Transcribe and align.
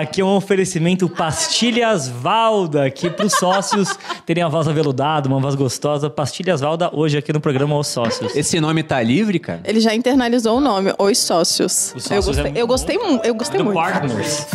Aqui 0.00 0.22
é 0.22 0.24
um 0.24 0.36
oferecimento 0.36 1.06
Pastilhas 1.06 2.08
Valda, 2.08 2.86
aqui 2.86 3.10
para 3.10 3.26
os 3.26 3.34
sócios 3.34 3.94
terem 4.24 4.42
a 4.42 4.48
voz 4.48 4.66
aveludada, 4.66 5.28
uma 5.28 5.38
voz 5.38 5.54
gostosa. 5.54 6.08
Pastilhas 6.08 6.62
Valda, 6.62 6.88
hoje 6.94 7.18
aqui 7.18 7.30
no 7.30 7.40
programa 7.40 7.76
Os 7.76 7.88
Sócios. 7.88 8.34
Esse 8.34 8.58
nome 8.58 8.82
tá 8.82 9.02
livre, 9.02 9.38
cara? 9.38 9.60
Ele 9.64 9.80
já 9.80 9.94
internalizou 9.94 10.56
o 10.56 10.60
nome, 10.60 10.94
Os 10.98 11.18
Sócios. 11.18 11.92
Os 11.94 12.10
eu 12.10 12.22
Sócios 12.22 12.38
é 12.38 12.42
gostei, 12.42 12.42
muito 12.42 12.58
eu 12.58 12.66
gostei, 12.66 12.96
eu 13.24 13.34
gostei 13.34 13.58
Do 13.58 13.64
muito. 13.64 13.76
Partners. 13.76 14.46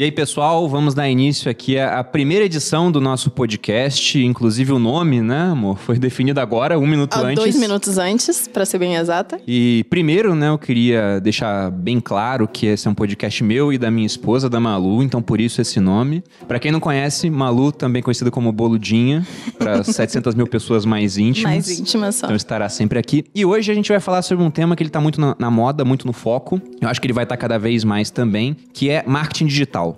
E 0.00 0.04
aí, 0.04 0.10
pessoal, 0.10 0.66
vamos 0.66 0.94
dar 0.94 1.10
início 1.10 1.50
aqui 1.50 1.78
à 1.78 2.02
primeira 2.02 2.46
edição 2.46 2.90
do 2.90 3.02
nosso 3.02 3.30
podcast. 3.30 4.18
Inclusive 4.18 4.72
o 4.72 4.78
nome, 4.78 5.20
né, 5.20 5.50
amor? 5.50 5.76
Foi 5.76 5.98
definido 5.98 6.40
agora, 6.40 6.78
um 6.78 6.86
minuto 6.86 7.16
Há 7.16 7.20
antes. 7.20 7.34
dois 7.34 7.54
minutos 7.54 7.98
antes, 7.98 8.48
pra 8.48 8.64
ser 8.64 8.78
bem 8.78 8.96
exata. 8.96 9.38
E 9.46 9.84
primeiro, 9.90 10.34
né, 10.34 10.48
eu 10.48 10.56
queria 10.56 11.20
deixar 11.20 11.70
bem 11.70 12.00
claro 12.00 12.48
que 12.48 12.64
esse 12.64 12.88
é 12.88 12.90
um 12.90 12.94
podcast 12.94 13.44
meu 13.44 13.74
e 13.74 13.76
da 13.76 13.90
minha 13.90 14.06
esposa, 14.06 14.48
da 14.48 14.58
Malu, 14.58 15.02
então 15.02 15.20
por 15.20 15.38
isso 15.38 15.60
esse 15.60 15.78
nome. 15.78 16.24
Pra 16.48 16.58
quem 16.58 16.72
não 16.72 16.80
conhece, 16.80 17.28
Malu, 17.28 17.70
também 17.70 18.02
conhecida 18.02 18.30
como 18.30 18.50
Boludinha, 18.52 19.26
para 19.58 19.84
700 19.84 20.32
mil 20.34 20.46
pessoas 20.46 20.86
mais 20.86 21.18
íntimas. 21.18 21.52
Mais 21.52 21.78
íntima 21.78 22.10
só. 22.10 22.24
Então 22.24 22.36
estará 22.36 22.70
sempre 22.70 22.98
aqui. 22.98 23.26
E 23.34 23.44
hoje 23.44 23.70
a 23.70 23.74
gente 23.74 23.90
vai 23.90 24.00
falar 24.00 24.22
sobre 24.22 24.42
um 24.42 24.50
tema 24.50 24.74
que 24.74 24.82
ele 24.82 24.88
tá 24.88 24.98
muito 24.98 25.20
na, 25.20 25.36
na 25.38 25.50
moda, 25.50 25.84
muito 25.84 26.06
no 26.06 26.14
foco. 26.14 26.58
Eu 26.80 26.88
acho 26.88 26.98
que 26.98 27.06
ele 27.06 27.12
vai 27.12 27.24
estar 27.24 27.36
cada 27.36 27.58
vez 27.58 27.84
mais 27.84 28.10
também, 28.10 28.56
que 28.72 28.88
é 28.88 29.04
marketing 29.06 29.44
digital. 29.44 29.89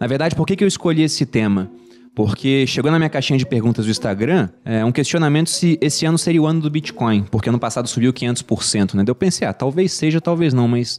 Na 0.00 0.06
verdade, 0.06 0.34
por 0.34 0.46
que, 0.46 0.56
que 0.56 0.64
eu 0.64 0.68
escolhi 0.68 1.02
esse 1.02 1.24
tema? 1.24 1.70
Porque 2.14 2.66
chegou 2.66 2.90
na 2.90 2.98
minha 2.98 3.10
caixinha 3.10 3.38
de 3.38 3.44
perguntas 3.44 3.84
do 3.84 3.90
Instagram 3.90 4.48
é, 4.64 4.84
um 4.84 4.92
questionamento 4.92 5.50
se 5.50 5.78
esse 5.82 6.06
ano 6.06 6.16
seria 6.16 6.40
o 6.40 6.46
ano 6.46 6.60
do 6.60 6.70
Bitcoin, 6.70 7.24
porque 7.30 7.48
ano 7.48 7.58
passado 7.58 7.86
subiu 7.88 8.12
500%, 8.12 8.94
né? 8.94 9.04
Eu 9.06 9.14
pensei, 9.14 9.46
ah, 9.46 9.52
talvez 9.52 9.92
seja, 9.92 10.20
talvez 10.20 10.54
não, 10.54 10.66
mas 10.66 10.98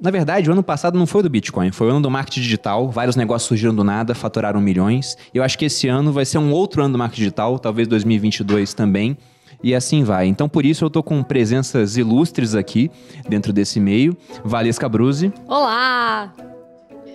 na 0.00 0.10
verdade, 0.10 0.48
o 0.48 0.52
ano 0.52 0.62
passado 0.62 0.96
não 0.96 1.06
foi 1.06 1.22
do 1.22 1.30
Bitcoin, 1.30 1.72
foi 1.72 1.88
o 1.88 1.90
ano 1.90 2.00
do 2.00 2.10
marketing 2.10 2.40
digital. 2.40 2.88
Vários 2.88 3.16
negócios 3.16 3.48
surgiram 3.48 3.74
do 3.74 3.82
nada, 3.82 4.14
faturaram 4.14 4.60
milhões. 4.60 5.16
Eu 5.34 5.42
acho 5.42 5.58
que 5.58 5.64
esse 5.64 5.88
ano 5.88 6.12
vai 6.12 6.24
ser 6.24 6.38
um 6.38 6.52
outro 6.52 6.82
ano 6.82 6.92
do 6.92 6.98
marketing 6.98 7.22
digital, 7.22 7.58
talvez 7.58 7.88
2022 7.88 8.74
também. 8.74 9.16
E 9.62 9.74
assim 9.74 10.04
vai. 10.04 10.28
Então, 10.28 10.48
por 10.48 10.64
isso, 10.64 10.84
eu 10.84 10.90
tô 10.90 11.02
com 11.02 11.20
presenças 11.22 11.96
ilustres 11.96 12.54
aqui 12.54 12.90
dentro 13.28 13.52
desse 13.52 13.80
meio. 13.80 14.16
Valesca 14.44 14.88
Bruzi. 14.88 15.32
Olá! 15.48 16.32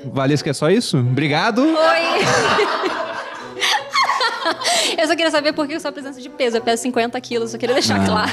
Valesca, 0.06 0.50
é 0.50 0.54
só 0.54 0.70
isso? 0.70 0.98
Obrigado. 0.98 1.62
Oi! 1.62 1.78
eu 4.98 5.08
só 5.08 5.16
queria 5.16 5.32
saber 5.32 5.54
por 5.54 5.68
que 5.68 5.80
sua 5.80 5.92
presença 5.92 6.22
de 6.22 6.30
peso. 6.30 6.58
Eu 6.58 6.62
peso 6.62 6.82
50 6.84 7.20
quilos, 7.22 7.52
só 7.52 7.58
queria 7.58 7.74
deixar 7.74 8.02
Ah. 8.02 8.06
claro. 8.06 8.32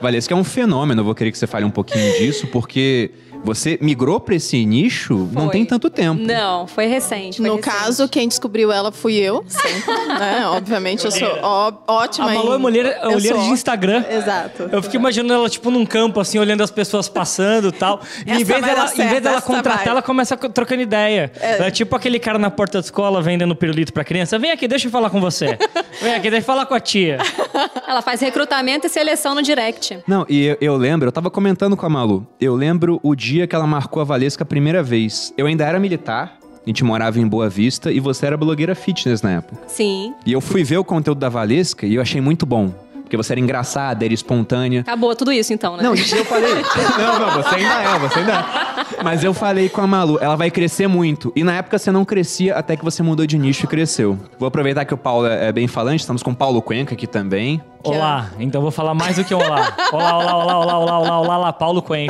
Valesca 0.00 0.34
é 0.34 0.36
um 0.36 0.44
fenômeno, 0.44 1.00
eu 1.00 1.04
vou 1.04 1.14
querer 1.14 1.32
que 1.32 1.38
você 1.38 1.46
fale 1.46 1.64
um 1.64 1.70
pouquinho 1.70 2.12
disso, 2.18 2.46
porque 2.48 3.10
você 3.44 3.78
migrou 3.80 4.20
pra 4.20 4.34
esse 4.34 4.64
nicho 4.66 5.28
não 5.32 5.42
Foi. 5.44 5.52
tem 5.52 5.64
tanto 5.64 5.88
tempo. 5.88 6.20
Não, 6.22 6.66
foi 6.66 6.86
recente. 6.86 7.38
foi 7.38 7.46
No 7.48 7.56
recente. 7.56 7.74
caso, 7.76 8.08
quem 8.08 8.28
descobriu 8.28 8.70
ela 8.70 8.92
fui 8.92 9.14
eu, 9.14 9.44
sempre, 9.48 9.94
né? 10.18 10.46
Obviamente, 10.48 11.04
eu 11.04 11.10
sou 11.10 11.28
ó- 11.42 11.72
ótima 11.86 12.30
A 12.30 12.34
Malu 12.34 12.54
é 12.54 12.58
mulher, 12.58 12.86
é 13.02 13.08
mulher 13.08 13.32
sou 13.34 13.38
de 13.42 13.48
Instagram. 13.48 14.04
Exato. 14.10 14.68
Eu 14.70 14.82
fico 14.82 14.96
imaginando 14.96 15.32
ela, 15.34 15.48
tipo, 15.48 15.70
num 15.70 15.86
campo, 15.86 16.20
assim, 16.20 16.38
olhando 16.38 16.62
as 16.62 16.70
pessoas 16.70 17.08
passando 17.08 17.68
e 17.68 17.72
tal. 17.72 18.00
E 18.26 18.32
em 18.32 18.44
vez 18.44 18.62
dela, 18.62 18.90
em 18.92 19.08
vez 19.08 19.22
dela 19.22 19.36
essa 19.38 19.46
contratar, 19.46 19.78
vai. 19.78 19.88
ela 19.88 20.02
começa 20.02 20.36
co- 20.36 20.48
trocando 20.48 20.82
ideia. 20.82 21.32
É. 21.40 21.70
tipo 21.70 21.94
aquele 21.96 22.18
cara 22.18 22.38
na 22.38 22.50
porta 22.50 22.78
da 22.80 22.84
escola 22.84 23.22
vendendo 23.22 23.54
pirulito 23.56 23.92
pra 23.92 24.04
criança. 24.04 24.38
Vem 24.38 24.50
aqui, 24.50 24.66
deixa 24.68 24.88
eu 24.88 24.90
falar 24.90 25.10
com 25.10 25.20
você. 25.20 25.58
Vem 26.02 26.14
aqui, 26.14 26.30
deixa 26.30 26.38
eu 26.38 26.42
falar 26.46 26.66
com 26.66 26.74
a 26.74 26.80
tia. 26.80 27.18
Ela 27.86 28.02
faz 28.02 28.20
recrutamento 28.20 28.86
e 28.86 28.90
seleção 28.90 29.34
no 29.34 29.42
direct. 29.42 29.98
Não, 30.06 30.26
e 30.28 30.44
eu, 30.46 30.56
eu 30.60 30.76
lembro, 30.76 31.08
eu 31.08 31.12
tava 31.12 31.30
comentando 31.30 31.76
com 31.76 31.86
a 31.86 31.88
Malu, 31.88 32.26
eu 32.40 32.54
lembro 32.54 33.00
o 33.02 33.14
dia 33.14 33.37
que 33.46 33.54
ela 33.54 33.66
marcou 33.66 34.00
a 34.00 34.04
Valesca 34.04 34.42
a 34.42 34.46
primeira 34.46 34.82
vez. 34.82 35.32
Eu 35.36 35.46
ainda 35.46 35.64
era 35.64 35.78
militar, 35.78 36.38
a 36.64 36.68
gente 36.68 36.84
morava 36.84 37.18
em 37.18 37.26
Boa 37.26 37.48
Vista 37.48 37.90
e 37.90 38.00
você 38.00 38.26
era 38.26 38.36
blogueira 38.36 38.74
fitness 38.74 39.22
na 39.22 39.32
época. 39.32 39.62
Sim. 39.66 40.14
E 40.26 40.32
eu 40.32 40.40
fui 40.40 40.64
ver 40.64 40.78
o 40.78 40.84
conteúdo 40.84 41.18
da 41.18 41.28
Valesca 41.28 41.86
e 41.86 41.94
eu 41.94 42.02
achei 42.02 42.20
muito 42.20 42.44
bom. 42.44 42.72
Porque 43.08 43.16
você 43.16 43.32
era 43.32 43.40
engraçada, 43.40 44.04
era 44.04 44.12
espontânea. 44.12 44.82
Acabou 44.82 45.16
tudo 45.16 45.32
isso 45.32 45.50
então, 45.54 45.78
né? 45.78 45.82
Não, 45.82 45.94
isso 45.94 46.14
eu 46.14 46.26
falei. 46.26 46.52
não, 46.98 47.18
não, 47.18 47.42
você 47.42 47.54
ainda 47.54 47.82
é, 47.82 47.98
você 47.98 48.18
ainda 48.18 48.32
é. 48.34 49.02
Mas 49.02 49.24
eu 49.24 49.32
falei 49.32 49.70
com 49.70 49.80
a 49.80 49.86
Malu, 49.86 50.18
ela 50.20 50.36
vai 50.36 50.50
crescer 50.50 50.86
muito. 50.86 51.32
E 51.34 51.42
na 51.42 51.54
época 51.54 51.78
você 51.78 51.90
não 51.90 52.04
crescia 52.04 52.54
até 52.54 52.76
que 52.76 52.84
você 52.84 53.02
mudou 53.02 53.26
de 53.26 53.38
nicho 53.38 53.64
e 53.64 53.66
cresceu. 53.66 54.18
Vou 54.38 54.46
aproveitar 54.46 54.84
que 54.84 54.92
o 54.92 54.98
Paulo 54.98 55.26
é 55.26 55.48
é 55.48 55.52
bem 55.52 55.66
falante, 55.66 56.00
estamos 56.00 56.22
com 56.22 56.32
o 56.32 56.36
Paulo 56.36 56.60
Cuenca 56.60 56.92
aqui 56.92 57.06
também. 57.06 57.62
Olá, 57.96 58.30
então 58.38 58.60
vou 58.60 58.70
falar 58.70 58.94
mais 58.94 59.16
do 59.16 59.24
que 59.24 59.34
um 59.34 59.38
olá. 59.38 59.74
Olá, 59.92 60.18
olá, 60.18 60.36
olá, 60.36 60.58
olá, 60.58 60.78
olá, 60.78 60.98
olá, 60.98 61.20
olá, 61.20 61.38
olá, 61.38 61.52
Paulo 61.52 61.78
aqui. 61.80 62.06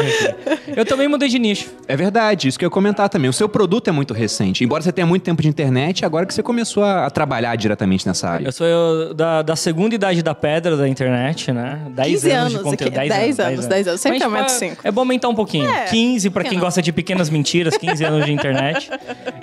Eu 0.76 0.84
também 0.84 1.08
mudei 1.08 1.28
de 1.28 1.38
nicho. 1.38 1.70
É 1.86 1.96
verdade, 1.96 2.48
isso 2.48 2.58
que 2.58 2.64
eu 2.64 2.66
ia 2.66 2.70
comentar 2.70 3.08
também. 3.08 3.28
O 3.28 3.32
seu 3.32 3.48
produto 3.48 3.88
é 3.88 3.92
muito 3.92 4.12
recente. 4.14 4.64
Embora 4.64 4.82
você 4.82 4.92
tenha 4.92 5.06
muito 5.06 5.22
tempo 5.22 5.40
de 5.42 5.48
internet, 5.48 6.04
agora 6.04 6.26
que 6.26 6.34
você 6.34 6.42
começou 6.42 6.82
a, 6.84 7.06
a 7.06 7.10
trabalhar 7.10 7.56
diretamente 7.56 8.06
nessa 8.06 8.28
área. 8.28 8.44
Eu 8.46 8.52
sou 8.52 8.66
eu, 8.66 9.14
da, 9.14 9.42
da 9.42 9.56
segunda 9.56 9.94
idade 9.94 10.22
da 10.22 10.34
pedra 10.34 10.76
da 10.76 10.88
internet, 10.88 11.52
né? 11.52 11.80
10 11.90 12.08
15 12.08 12.30
anos, 12.30 12.48
de 12.50 12.56
anos, 12.56 12.70
conteúdo. 12.70 12.98
aqui, 12.98 13.08
10 13.08 13.10
anos, 13.12 13.36
10 13.36 13.48
anos, 13.48 13.66
10 13.66 13.88
anos. 13.88 14.00
Sempre 14.00 14.18
Mas, 14.18 14.26
aumenta 14.26 14.44
tipo, 14.46 14.64
é- 14.64 14.68
cinco. 14.68 14.80
É 14.88 14.90
bom 14.90 15.00
aumentar 15.02 15.28
um 15.28 15.34
pouquinho. 15.34 15.68
É, 15.68 15.84
15 15.84 16.30
pra 16.30 16.40
por 16.40 16.44
que 16.44 16.48
quem 16.50 16.58
não? 16.58 16.64
gosta 16.64 16.82
de 16.82 16.92
pequenas 16.92 17.30
mentiras, 17.30 17.76
15 17.76 18.04
anos 18.04 18.24
de 18.24 18.32
internet. 18.32 18.90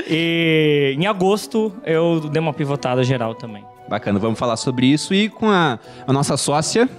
E 0.08 0.96
em 0.98 1.08
agosto 1.08 1.74
eu 1.84 2.20
dei 2.30 2.40
uma 2.40 2.54
pivotada 2.54 3.04
geral 3.04 3.34
também. 3.36 3.64
Bacana, 3.88 4.20
vamos 4.20 4.40
falar 4.40 4.58
sobre 4.58 4.88
isso. 4.88 5.14
E 5.14 5.30
com 5.30 5.50
a, 5.50 5.80
a 6.08 6.14
nossa 6.14 6.38
sócia, 6.38 6.90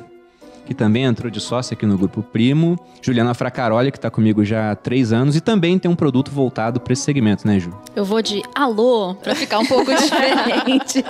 que 0.67 0.75
também 0.75 1.05
entrou 1.05 1.31
de 1.31 1.41
sócia 1.41 1.75
aqui 1.75 1.87
no 1.87 1.97
Grupo 1.97 2.23
Primo, 2.23 2.79
Juliana 3.01 3.33
Fracaroli, 3.35 3.93
que 3.93 3.99
está 3.99 4.11
comigo 4.11 4.45
já 4.45 4.73
há 4.73 4.75
três 4.77 5.13
anos 5.13 5.37
e 5.37 5.41
também 5.41 5.79
tem 5.79 5.91
um 5.91 5.95
produto 5.95 6.31
voltado 6.31 6.81
para 6.81 6.93
esse 6.93 7.03
segmento, 7.03 7.47
né, 7.47 7.61
Ju? 7.61 7.73
Eu 7.95 8.05
vou 8.05 8.21
de 8.21 8.43
alô 8.55 9.15
pra 9.15 9.35
ficar 9.35 9.61
um 9.61 9.67
pouco 9.67 9.95
diferente. 9.95 11.05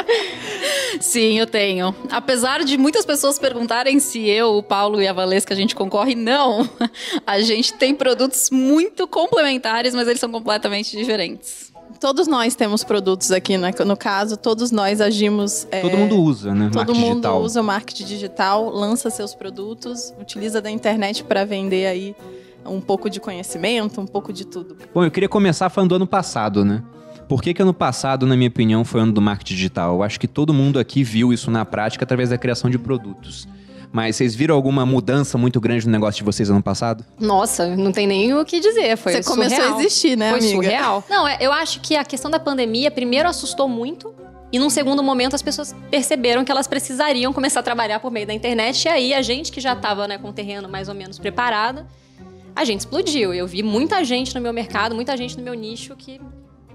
Sim, 1.00 1.38
eu 1.38 1.46
tenho. 1.46 1.94
Apesar 2.10 2.64
de 2.64 2.76
muitas 2.76 3.04
pessoas 3.04 3.38
perguntarem 3.38 3.98
se 3.98 4.28
eu, 4.28 4.56
o 4.56 4.62
Paulo 4.62 5.00
e 5.00 5.08
a 5.08 5.12
Valesca 5.12 5.54
a 5.54 5.56
gente 5.56 5.74
concorre, 5.74 6.14
não. 6.14 6.68
A 7.26 7.40
gente 7.40 7.74
tem 7.74 7.94
produtos 7.94 8.50
muito 8.50 9.08
complementares, 9.08 9.94
mas 9.94 10.06
eles 10.06 10.20
são 10.20 10.30
completamente 10.30 10.96
diferentes. 10.96 11.72
Todos 12.00 12.26
nós 12.26 12.54
temos 12.54 12.84
produtos 12.84 13.30
aqui, 13.30 13.56
né? 13.56 13.70
no 13.84 13.96
caso, 13.96 14.36
todos 14.36 14.70
nós 14.70 15.00
agimos. 15.00 15.66
é, 15.70 15.80
Todo 15.80 15.96
mundo 15.96 16.20
usa, 16.20 16.54
né? 16.54 16.66
Todo 16.66 16.76
marketing 16.76 17.00
mundo 17.00 17.10
digital. 17.14 17.42
usa 17.42 17.60
o 17.60 17.64
marketing 17.64 18.04
digital, 18.04 18.68
lança 18.70 19.10
seus 19.10 19.34
produtos, 19.34 20.12
utiliza 20.20 20.60
da 20.60 20.70
internet 20.70 21.24
para 21.24 21.44
vender 21.44 21.86
aí 21.86 22.14
um 22.64 22.80
pouco 22.80 23.08
de 23.08 23.20
conhecimento, 23.20 24.00
um 24.00 24.06
pouco 24.06 24.32
de 24.32 24.44
tudo. 24.44 24.76
Bom, 24.92 25.04
eu 25.04 25.10
queria 25.10 25.28
começar 25.28 25.68
falando 25.70 25.90
do 25.90 25.94
ano 25.96 26.06
passado, 26.06 26.64
né? 26.64 26.82
Por 27.28 27.42
que, 27.42 27.52
que 27.52 27.60
ano 27.62 27.74
passado, 27.74 28.24
na 28.26 28.36
minha 28.36 28.48
opinião, 28.48 28.84
foi 28.84 29.00
ano 29.00 29.12
do 29.12 29.20
marketing 29.20 29.54
digital? 29.54 29.94
Eu 29.96 30.02
acho 30.02 30.18
que 30.20 30.28
todo 30.28 30.54
mundo 30.54 30.78
aqui 30.78 31.02
viu 31.02 31.32
isso 31.32 31.50
na 31.50 31.64
prática 31.64 32.04
através 32.04 32.30
da 32.30 32.38
criação 32.38 32.70
de 32.70 32.78
produtos. 32.78 33.48
Mas 33.96 34.16
vocês 34.16 34.34
viram 34.34 34.54
alguma 34.54 34.84
mudança 34.84 35.38
muito 35.38 35.58
grande 35.58 35.86
no 35.86 35.90
negócio 35.90 36.18
de 36.18 36.22
vocês 36.22 36.50
ano 36.50 36.62
passado? 36.62 37.02
Nossa, 37.18 37.74
não 37.74 37.90
tem 37.92 38.06
nem 38.06 38.34
o 38.34 38.44
que 38.44 38.60
dizer. 38.60 38.94
Foi 38.98 39.10
Você 39.14 39.22
começou 39.22 39.56
surreal. 39.56 39.74
a 39.74 39.80
existir, 39.80 40.18
né, 40.18 40.28
Foi 40.28 40.38
amiga? 40.38 40.54
surreal. 40.54 41.04
Não, 41.08 41.26
é, 41.26 41.38
eu 41.40 41.50
acho 41.50 41.80
que 41.80 41.96
a 41.96 42.04
questão 42.04 42.30
da 42.30 42.38
pandemia, 42.38 42.90
primeiro, 42.90 43.26
assustou 43.26 43.66
muito. 43.66 44.14
E 44.52 44.58
num 44.58 44.68
segundo 44.68 45.02
momento, 45.02 45.34
as 45.34 45.40
pessoas 45.40 45.74
perceberam 45.90 46.44
que 46.44 46.52
elas 46.52 46.66
precisariam 46.66 47.32
começar 47.32 47.60
a 47.60 47.62
trabalhar 47.62 47.98
por 47.98 48.10
meio 48.10 48.26
da 48.26 48.34
internet. 48.34 48.84
E 48.84 48.88
aí, 48.90 49.14
a 49.14 49.22
gente 49.22 49.50
que 49.50 49.62
já 49.62 49.72
estava 49.72 50.06
né, 50.06 50.18
com 50.18 50.28
o 50.28 50.32
terreno 50.32 50.68
mais 50.68 50.90
ou 50.90 50.94
menos 50.94 51.18
preparado, 51.18 51.86
a 52.54 52.66
gente 52.66 52.80
explodiu. 52.80 53.32
Eu 53.32 53.46
vi 53.46 53.62
muita 53.62 54.04
gente 54.04 54.34
no 54.34 54.42
meu 54.42 54.52
mercado, 54.52 54.94
muita 54.94 55.16
gente 55.16 55.38
no 55.38 55.42
meu 55.42 55.54
nicho 55.54 55.96
que 55.96 56.20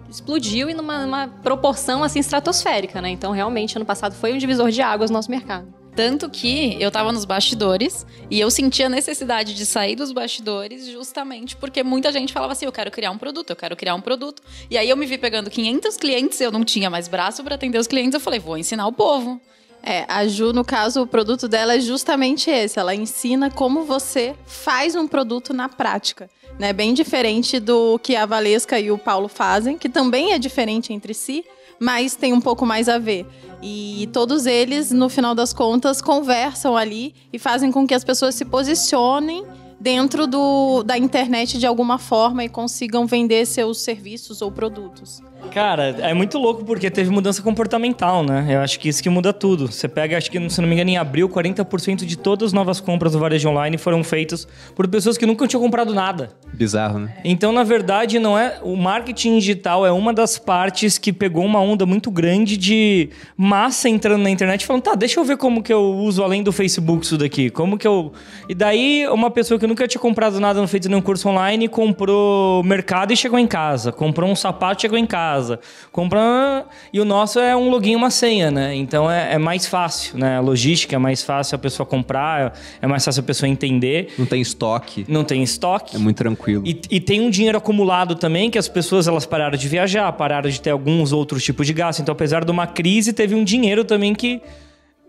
explodiu 0.09 0.71
e 0.71 0.73
numa, 0.73 1.05
numa 1.05 1.27
proporção 1.27 2.03
assim 2.03 2.17
estratosférica, 2.17 2.99
né? 2.99 3.11
Então, 3.11 3.31
realmente, 3.31 3.77
ano 3.77 3.85
passado 3.85 4.15
foi 4.15 4.33
um 4.33 4.39
divisor 4.39 4.71
de 4.71 4.81
águas 4.81 5.11
no 5.11 5.17
nosso 5.17 5.29
mercado. 5.29 5.80
Tanto 5.95 6.29
que 6.29 6.77
eu 6.81 6.89
tava 6.89 7.11
nos 7.11 7.25
bastidores 7.25 8.05
e 8.29 8.39
eu 8.39 8.49
sentia 8.49 8.85
a 8.85 8.89
necessidade 8.89 9.53
de 9.53 9.65
sair 9.65 9.95
dos 9.95 10.11
bastidores 10.11 10.87
justamente 10.87 11.55
porque 11.55 11.83
muita 11.83 12.11
gente 12.11 12.31
falava 12.31 12.53
assim: 12.53 12.65
eu 12.65 12.71
quero 12.71 12.89
criar 12.89 13.11
um 13.11 13.17
produto, 13.17 13.49
eu 13.49 13.55
quero 13.55 13.75
criar 13.75 13.95
um 13.95 14.01
produto. 14.01 14.41
E 14.69 14.77
aí 14.77 14.89
eu 14.89 14.95
me 14.95 15.05
vi 15.05 15.17
pegando 15.17 15.49
500 15.49 15.97
clientes, 15.97 16.39
eu 16.39 16.51
não 16.51 16.63
tinha 16.63 16.89
mais 16.89 17.07
braço 17.07 17.43
para 17.43 17.55
atender 17.55 17.77
os 17.77 17.87
clientes, 17.87 18.13
eu 18.13 18.19
falei: 18.21 18.39
vou 18.39 18.57
ensinar 18.57 18.87
o 18.87 18.93
povo. 18.93 19.41
É, 19.83 20.05
a 20.07 20.27
Ju, 20.27 20.53
no 20.53 20.63
caso, 20.63 21.01
o 21.01 21.07
produto 21.07 21.47
dela 21.47 21.75
é 21.75 21.79
justamente 21.79 22.49
esse. 22.49 22.79
Ela 22.79 22.93
ensina 22.93 23.49
como 23.49 23.83
você 23.83 24.35
faz 24.45 24.95
um 24.95 25.07
produto 25.07 25.53
na 25.53 25.67
prática. 25.67 26.29
Né? 26.59 26.71
Bem 26.71 26.93
diferente 26.93 27.59
do 27.59 27.97
que 27.99 28.15
a 28.15 28.25
Valesca 28.25 28.79
e 28.79 28.91
o 28.91 28.97
Paulo 28.97 29.27
fazem, 29.27 29.77
que 29.77 29.89
também 29.89 30.33
é 30.33 30.39
diferente 30.39 30.93
entre 30.93 31.13
si, 31.13 31.43
mas 31.81 32.15
tem 32.15 32.31
um 32.31 32.39
pouco 32.39 32.63
mais 32.63 32.87
a 32.87 32.99
ver. 32.99 33.25
E 33.59 34.07
todos 34.13 34.45
eles, 34.45 34.91
no 34.91 35.09
final 35.09 35.33
das 35.33 35.51
contas, 35.51 35.99
conversam 35.99 36.77
ali 36.77 37.15
e 37.33 37.39
fazem 37.39 37.71
com 37.71 37.87
que 37.87 37.95
as 37.95 38.03
pessoas 38.03 38.35
se 38.35 38.45
posicionem 38.45 39.43
dentro 39.81 40.27
do, 40.27 40.83
da 40.83 40.95
internet 40.95 41.57
de 41.57 41.65
alguma 41.65 41.97
forma 41.97 42.43
e 42.43 42.49
consigam 42.49 43.07
vender 43.07 43.47
seus 43.47 43.81
serviços 43.81 44.41
ou 44.41 44.51
produtos. 44.51 45.21
Cara, 45.49 45.95
é 45.99 46.13
muito 46.13 46.37
louco 46.37 46.63
porque 46.63 46.89
teve 46.89 47.09
mudança 47.09 47.41
comportamental, 47.41 48.23
né? 48.23 48.45
Eu 48.49 48.59
acho 48.59 48.79
que 48.79 48.87
isso 48.87 49.01
que 49.01 49.09
muda 49.09 49.33
tudo. 49.33 49.69
Você 49.69 49.87
pega, 49.87 50.17
acho 50.17 50.29
que, 50.29 50.49
se 50.49 50.61
não 50.61 50.67
me 50.67 50.75
engano, 50.75 50.91
em 50.91 50.97
abril, 50.97 51.27
40% 51.27 52.05
de 52.05 52.15
todas 52.15 52.47
as 52.47 52.53
novas 52.53 52.79
compras 52.79 53.13
do 53.13 53.19
varejo 53.19 53.49
online 53.49 53.77
foram 53.77 54.03
feitas 54.03 54.47
por 54.75 54.87
pessoas 54.87 55.17
que 55.17 55.25
nunca 55.25 55.47
tinham 55.47 55.61
comprado 55.61 55.93
nada. 55.93 56.31
Bizarro, 56.53 56.99
né? 56.99 57.15
Então, 57.25 57.51
na 57.51 57.63
verdade, 57.63 58.19
não 58.19 58.37
é 58.37 58.59
o 58.61 58.77
marketing 58.77 59.39
digital 59.39 59.85
é 59.85 59.91
uma 59.91 60.13
das 60.13 60.37
partes 60.37 60.97
que 60.97 61.11
pegou 61.11 61.43
uma 61.43 61.59
onda 61.59 61.85
muito 61.85 62.11
grande 62.11 62.55
de 62.55 63.09
massa 63.35 63.89
entrando 63.89 64.21
na 64.21 64.29
internet 64.29 64.65
falando, 64.65 64.83
tá, 64.83 64.95
deixa 64.95 65.19
eu 65.19 65.23
ver 65.25 65.37
como 65.37 65.63
que 65.63 65.73
eu 65.73 65.95
uso 65.95 66.23
além 66.23 66.43
do 66.43 66.51
Facebook 66.51 67.03
isso 67.03 67.17
daqui. 67.17 67.49
Como 67.49 67.77
que 67.77 67.87
eu 67.87 68.13
E 68.47 68.53
daí 68.53 69.05
uma 69.09 69.29
pessoa 69.29 69.59
que 69.59 69.65
nunca 69.71 69.87
tinha 69.87 70.01
comprado 70.01 70.39
nada, 70.39 70.59
não 70.59 70.67
feito 70.67 70.87
nenhum 70.89 71.01
curso 71.01 71.27
online, 71.29 71.67
comprou 71.67 72.61
mercado 72.63 73.13
e 73.13 73.17
chegou 73.17 73.39
em 73.39 73.47
casa, 73.47 73.91
comprou 73.91 74.29
um 74.29 74.35
sapato 74.35 74.79
e 74.79 74.81
chegou 74.81 74.97
em 74.97 75.05
casa. 75.05 75.59
Comprando. 75.91 76.65
E 76.91 76.99
o 76.99 77.05
nosso 77.05 77.39
é 77.39 77.55
um 77.55 77.69
login 77.69 77.93
e 77.93 77.95
uma 77.95 78.11
senha, 78.11 78.51
né? 78.51 78.75
Então 78.75 79.09
é, 79.09 79.33
é, 79.33 79.37
mais 79.37 79.65
fácil, 79.65 80.17
né? 80.17 80.37
A 80.37 80.39
logística 80.41 80.95
é 80.95 80.99
mais 80.99 81.23
fácil 81.23 81.55
a 81.55 81.59
pessoa 81.59 81.85
comprar, 81.85 82.57
é 82.81 82.87
mais 82.87 83.03
fácil 83.03 83.21
a 83.21 83.23
pessoa 83.23 83.47
entender. 83.47 84.13
Não 84.17 84.25
tem 84.25 84.41
estoque. 84.41 85.05
Não 85.07 85.23
tem 85.23 85.41
estoque. 85.41 85.95
É 85.95 85.99
muito 85.99 86.17
tranquilo. 86.17 86.63
E, 86.65 86.81
e 86.89 86.99
tem 86.99 87.21
um 87.21 87.29
dinheiro 87.29 87.57
acumulado 87.57 88.15
também, 88.15 88.49
que 88.49 88.57
as 88.57 88.67
pessoas 88.67 89.07
elas 89.07 89.25
pararam 89.25 89.57
de 89.57 89.67
viajar, 89.67 90.11
pararam 90.13 90.49
de 90.49 90.59
ter 90.59 90.71
alguns 90.71 91.13
outros 91.13 91.43
tipos 91.43 91.65
de 91.65 91.73
gasto. 91.73 92.01
Então, 92.01 92.11
apesar 92.11 92.43
de 92.43 92.51
uma 92.51 92.67
crise, 92.67 93.13
teve 93.13 93.35
um 93.35 93.43
dinheiro 93.43 93.85
também 93.85 94.13
que 94.13 94.41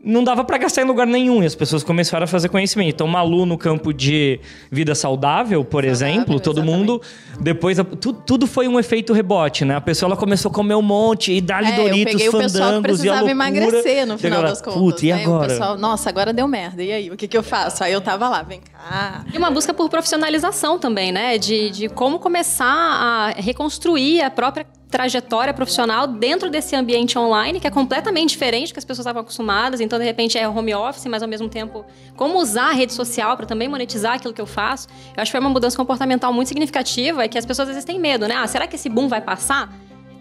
não 0.04 0.24
dava 0.24 0.42
para 0.42 0.58
gastar 0.58 0.82
em 0.82 0.84
lugar 0.84 1.06
nenhum 1.06 1.42
e 1.42 1.46
as 1.46 1.54
pessoas 1.54 1.84
começaram 1.84 2.24
a 2.24 2.26
fazer 2.26 2.48
conhecimento. 2.48 2.94
Então, 2.94 3.06
Malu 3.06 3.46
no 3.46 3.56
campo 3.56 3.92
de 3.92 4.40
vida 4.70 4.94
saudável, 4.94 5.64
por 5.64 5.84
saudável, 5.84 5.90
exemplo, 5.90 6.40
todo 6.40 6.58
exatamente. 6.58 6.78
mundo 6.78 7.02
depois 7.40 7.78
tu, 8.00 8.12
tudo 8.12 8.46
foi 8.46 8.66
um 8.66 8.78
efeito 8.78 9.12
rebote, 9.12 9.64
né? 9.64 9.76
A 9.76 9.80
pessoa 9.80 10.08
ela 10.08 10.16
começou 10.16 10.50
a 10.50 10.54
comer 10.54 10.74
um 10.74 10.82
monte 10.82 11.32
e 11.32 11.40
dar-lhe 11.40 11.68
é, 11.68 11.76
Doritos, 11.76 11.98
eu 11.98 12.04
peguei 12.04 12.30
fandangos 12.30 12.50
o 12.50 12.52
pessoal 12.52 12.74
que 12.74 12.82
precisava 12.82 13.30
emagrecer 13.30 14.06
no 14.06 14.18
final 14.18 14.38
agora, 14.38 14.48
das 14.50 14.60
contas. 14.60 14.80
Puta, 14.80 15.06
e 15.06 15.12
agora? 15.12 15.48
Pessoal, 15.48 15.78
Nossa, 15.78 16.08
agora 16.08 16.32
deu 16.32 16.48
merda. 16.48 16.82
E 16.82 16.92
aí, 16.92 17.10
o 17.10 17.16
que 17.16 17.28
que 17.28 17.36
eu 17.36 17.42
faço? 17.42 17.84
Aí 17.84 17.92
eu 17.92 18.00
tava 18.00 18.28
lá, 18.28 18.42
vem 18.42 18.60
cá. 18.60 19.24
E 19.32 19.38
uma 19.38 19.50
busca 19.50 19.72
por 19.72 19.88
profissionalização 19.88 20.78
também, 20.78 21.12
né? 21.12 21.38
De, 21.38 21.70
de 21.70 21.88
como 21.88 22.18
começar 22.18 22.66
a 22.66 23.30
reconstruir 23.36 24.22
a 24.22 24.30
própria 24.30 24.66
trajetória 24.92 25.54
profissional 25.54 26.06
dentro 26.06 26.50
desse 26.50 26.76
ambiente 26.76 27.18
online, 27.18 27.58
que 27.58 27.66
é 27.66 27.70
completamente 27.70 28.28
diferente 28.28 28.68
do 28.68 28.74
que 28.74 28.78
as 28.78 28.84
pessoas 28.84 29.06
estavam 29.06 29.22
acostumadas. 29.22 29.80
Então, 29.80 29.98
de 29.98 30.04
repente, 30.04 30.36
é 30.36 30.46
home 30.46 30.74
office, 30.74 31.06
mas 31.06 31.22
ao 31.22 31.28
mesmo 31.28 31.48
tempo, 31.48 31.82
como 32.14 32.38
usar 32.38 32.68
a 32.68 32.72
rede 32.72 32.92
social 32.92 33.34
para 33.34 33.46
também 33.46 33.68
monetizar 33.68 34.16
aquilo 34.16 34.34
que 34.34 34.40
eu 34.40 34.46
faço. 34.46 34.88
Eu 35.16 35.22
acho 35.22 35.30
que 35.30 35.32
foi 35.32 35.40
uma 35.40 35.48
mudança 35.48 35.78
comportamental 35.78 36.30
muito 36.30 36.48
significativa 36.48 37.24
e 37.24 37.28
que 37.28 37.38
as 37.38 37.46
pessoas 37.46 37.70
às 37.70 37.74
vezes 37.74 37.86
têm 37.86 37.98
medo, 37.98 38.28
né? 38.28 38.34
Ah, 38.36 38.46
será 38.46 38.66
que 38.66 38.76
esse 38.76 38.90
boom 38.90 39.08
vai 39.08 39.22
passar? 39.22 39.72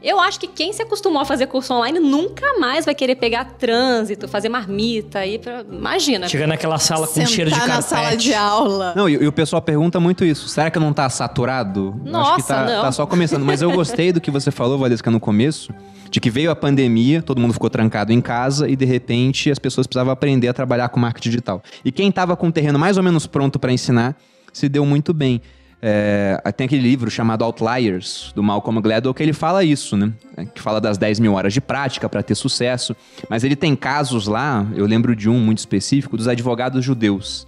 Eu 0.02 0.20
acho 0.20 0.40
que 0.40 0.48
quem 0.48 0.74
se 0.74 0.82
acostumou 0.82 1.22
a 1.22 1.26
fazer 1.26 1.46
curso 1.46 1.74
online 1.74 2.00
nunca 2.00 2.58
mais 2.60 2.86
vai 2.86 2.96
querer 2.96 3.16
pegar 3.16 3.46
trânsito, 3.46 4.28
fazer 4.28 4.50
marmita 4.50 5.24
e 5.26 5.38
pra... 5.38 5.64
imagina. 5.72 6.28
Chegar 6.28 6.48
naquela 6.48 6.80
sala 6.80 7.08
com 7.08 7.26
cheiro 7.26 7.52
de 7.52 7.56
carpete. 7.56 7.76
na 7.76 7.82
sala 7.84 8.18
de 8.18 8.34
aula. 8.34 8.94
Não, 8.96 9.08
e, 9.08 9.14
e, 9.14 9.28
o 9.28 9.32
pessoal 9.32 9.62
pergunta 9.62 10.00
muito 10.00 10.26
isso. 10.26 10.48
Será 10.50 10.72
que 10.72 10.80
não 10.80 10.92
tá 10.92 11.08
saturado? 11.08 11.96
Nossa, 12.04 12.32
acho 12.32 12.42
que 12.42 12.48
tá, 12.48 12.66
não. 12.66 12.82
tá 12.82 12.92
só 12.92 13.06
começando. 13.06 13.46
Mas 13.46 13.62
eu 13.62 13.72
gostei 13.72 14.12
do 14.12 14.20
que 14.20 14.32
você 14.32 14.50
falou, 14.50 14.80
Valesca, 14.80 15.12
no 15.12 15.20
começo, 15.20 15.72
de 16.10 16.20
que 16.20 16.32
veio 16.32 16.50
a 16.50 16.56
pandemia, 16.56 17.22
todo 17.22 17.40
mundo 17.40 17.54
ficou 17.54 17.70
trancado 17.70 18.12
em 18.12 18.22
casa 18.22 18.68
e 18.68 18.76
de 18.76 18.86
repente 18.86 19.52
as 19.52 19.60
pessoas 19.60 19.86
precisavam 19.86 20.12
aprender 20.12 20.48
a 20.48 20.54
trabalhar 20.54 20.90
com 20.90 21.00
marketing 21.00 21.30
digital. 21.30 21.62
E 21.86 21.92
quem 21.92 22.12
tava 22.12 22.36
com 22.36 22.48
o 22.48 22.52
terreno 22.52 22.80
mais 22.80 22.98
ou 22.98 23.04
menos 23.04 23.28
pronto 23.28 23.60
para 23.60 23.72
ensinar, 23.72 24.18
se 24.52 24.68
deu 24.68 24.84
muito 24.84 25.14
bem. 25.14 25.42
É, 25.84 26.40
tem 26.56 26.66
aquele 26.66 26.82
livro 26.82 27.10
chamado 27.10 27.44
Outliers, 27.44 28.32
do 28.36 28.44
Malcolm 28.44 28.80
Gladwell, 28.80 29.14
que 29.16 29.24
ele 29.24 29.34
fala 29.34 29.64
isso, 29.64 29.98
né? 29.98 30.14
É, 30.38 30.46
que 30.46 30.62
fala 30.62 30.80
das 30.80 30.98
10 30.98 31.20
mil 31.20 31.34
horas 31.34 31.54
de 31.54 31.60
prática 31.60 32.08
para 32.08 32.22
ter 32.22 32.36
sucesso. 32.36 32.96
Mas 33.28 33.44
ele 33.44 33.56
tem 33.56 33.76
casos 33.76 34.28
lá, 34.28 34.68
eu 34.76 34.86
lembro 34.86 35.16
de 35.16 35.28
um 35.28 35.40
muito 35.40 35.58
específico, 35.58 36.16
dos 36.16 36.28
advogados 36.28 36.86
judeus, 36.86 37.48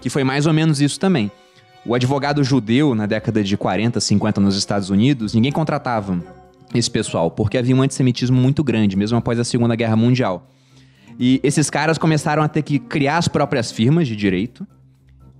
que 0.00 0.08
foi 0.08 0.22
mais 0.22 0.46
ou 0.46 0.52
menos 0.52 0.80
isso 0.80 1.00
também. 1.00 1.30
O 1.84 1.96
advogado 1.96 2.44
judeu, 2.44 2.94
na 2.94 3.06
década 3.06 3.42
de 3.42 3.56
40, 3.56 4.00
50 4.00 4.40
nos 4.40 4.56
Estados 4.56 4.88
Unidos, 4.88 5.34
ninguém 5.34 5.50
contratava 5.50 6.22
esse 6.72 6.88
pessoal, 6.88 7.32
porque 7.32 7.58
havia 7.58 7.74
um 7.74 7.82
antissemitismo 7.82 8.36
muito 8.36 8.62
grande, 8.62 8.96
mesmo 8.96 9.18
após 9.18 9.40
a 9.40 9.44
Segunda 9.44 9.74
Guerra 9.74 9.96
Mundial. 9.96 10.48
E 11.18 11.40
esses 11.42 11.68
caras 11.68 11.98
começaram 11.98 12.42
a 12.42 12.48
ter 12.48 12.62
que 12.62 12.78
criar 12.78 13.18
as 13.18 13.26
próprias 13.26 13.72
firmas 13.72 14.06
de 14.06 14.14
direito, 14.14 14.66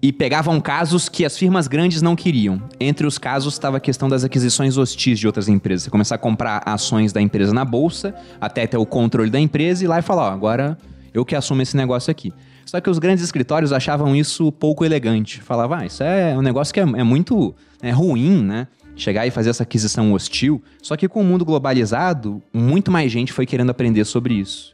e 0.03 0.13
pegavam 0.13 0.61
casos 0.61 1.09
que 1.09 1.25
as 1.25 1.39
firmas 1.39 1.69
grandes 1.69 2.03
não 2.03 2.17
queriam. 2.17 2.61
Entre 2.81 3.07
os 3.07 3.19
casos 3.19 3.55
estava 3.55 3.77
a 3.77 3.81
questão 3.81 4.09
das 4.09 4.25
aquisições 4.25 4.77
hostis 4.77 5.17
de 5.17 5.29
outras 5.29 5.49
empresas. 5.49 5.85
Você 5.85 5.91
começar 5.91 6.17
a 6.17 6.19
comprar 6.19 6.61
ações 6.67 7.13
da 7.13 7.23
empresa 7.23 7.55
na 7.55 7.65
bolsa, 7.65 8.13
até 8.41 8.67
ter 8.67 8.77
o 8.77 8.85
controle 8.85 9.31
da 9.31 9.39
empresa 9.39 9.85
e 9.85 9.87
ir 9.87 9.89
lá 9.89 10.01
e 10.01 10.03
falar: 10.03 10.31
ó, 10.31 10.33
agora 10.33 10.77
eu 11.15 11.25
que 11.25 11.37
assumo 11.37 11.63
esse 11.63 11.77
negócio 11.77 12.11
aqui. 12.11 12.33
Só 12.67 12.81
que 12.81 12.91
os 12.91 12.99
grandes 12.99 13.23
escritórios 13.23 13.73
achavam 13.73 14.17
isso 14.17 14.51
pouco 14.51 14.85
elegante. 14.85 15.41
Falavam, 15.41 15.79
ah, 15.79 15.87
isso 15.87 16.03
é 16.03 16.37
um 16.37 16.43
negócio 16.43 16.75
que 16.75 16.81
é, 16.81 16.83
é 16.83 17.05
muito 17.05 17.55
é 17.81 17.91
ruim, 17.91 18.43
né? 18.43 18.67
Chegar 18.97 19.27
e 19.27 19.31
fazer 19.31 19.51
essa 19.51 19.63
aquisição 19.63 20.13
hostil. 20.13 20.63
Só 20.83 20.97
que 20.97 21.09
com 21.09 21.21
o 21.21 21.25
mundo 21.25 21.45
globalizado, 21.45 22.43
muito 22.53 22.91
mais 22.91 23.13
gente 23.13 23.33
foi 23.33 23.47
querendo 23.47 23.71
aprender 23.71 24.05
sobre 24.05 24.35
isso. 24.35 24.72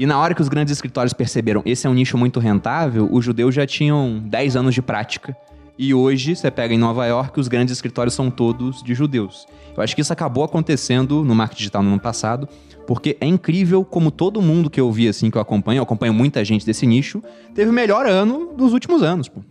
E 0.00 0.06
na 0.06 0.18
hora 0.18 0.34
que 0.34 0.40
os 0.40 0.48
grandes 0.48 0.72
escritórios 0.72 1.12
perceberam 1.12 1.60
esse 1.66 1.86
é 1.86 1.90
um 1.90 1.92
nicho 1.92 2.16
muito 2.16 2.40
rentável, 2.40 3.06
os 3.12 3.22
judeus 3.22 3.54
já 3.54 3.66
tinham 3.66 4.18
10 4.24 4.56
anos 4.56 4.74
de 4.74 4.80
prática. 4.80 5.36
E 5.76 5.92
hoje, 5.92 6.34
você 6.34 6.50
pega 6.50 6.72
em 6.72 6.78
Nova 6.78 7.04
York, 7.04 7.38
os 7.38 7.48
grandes 7.48 7.74
escritórios 7.74 8.14
são 8.14 8.30
todos 8.30 8.82
de 8.82 8.94
judeus. 8.94 9.46
Eu 9.76 9.82
acho 9.82 9.94
que 9.94 10.00
isso 10.00 10.10
acabou 10.10 10.42
acontecendo 10.42 11.22
no 11.22 11.34
marketing 11.34 11.58
digital 11.58 11.82
no 11.82 11.90
ano 11.90 12.00
passado, 12.00 12.48
porque 12.86 13.14
é 13.20 13.26
incrível 13.26 13.84
como 13.84 14.10
todo 14.10 14.40
mundo 14.40 14.70
que 14.70 14.80
eu 14.80 14.90
vi, 14.90 15.06
assim, 15.06 15.30
que 15.30 15.36
eu 15.36 15.42
acompanho, 15.42 15.80
eu 15.80 15.82
acompanho 15.82 16.14
muita 16.14 16.42
gente 16.46 16.64
desse 16.64 16.86
nicho, 16.86 17.22
teve 17.54 17.70
o 17.70 17.74
melhor 17.74 18.06
ano 18.06 18.54
dos 18.56 18.72
últimos 18.72 19.02
anos, 19.02 19.28
pô. 19.28 19.42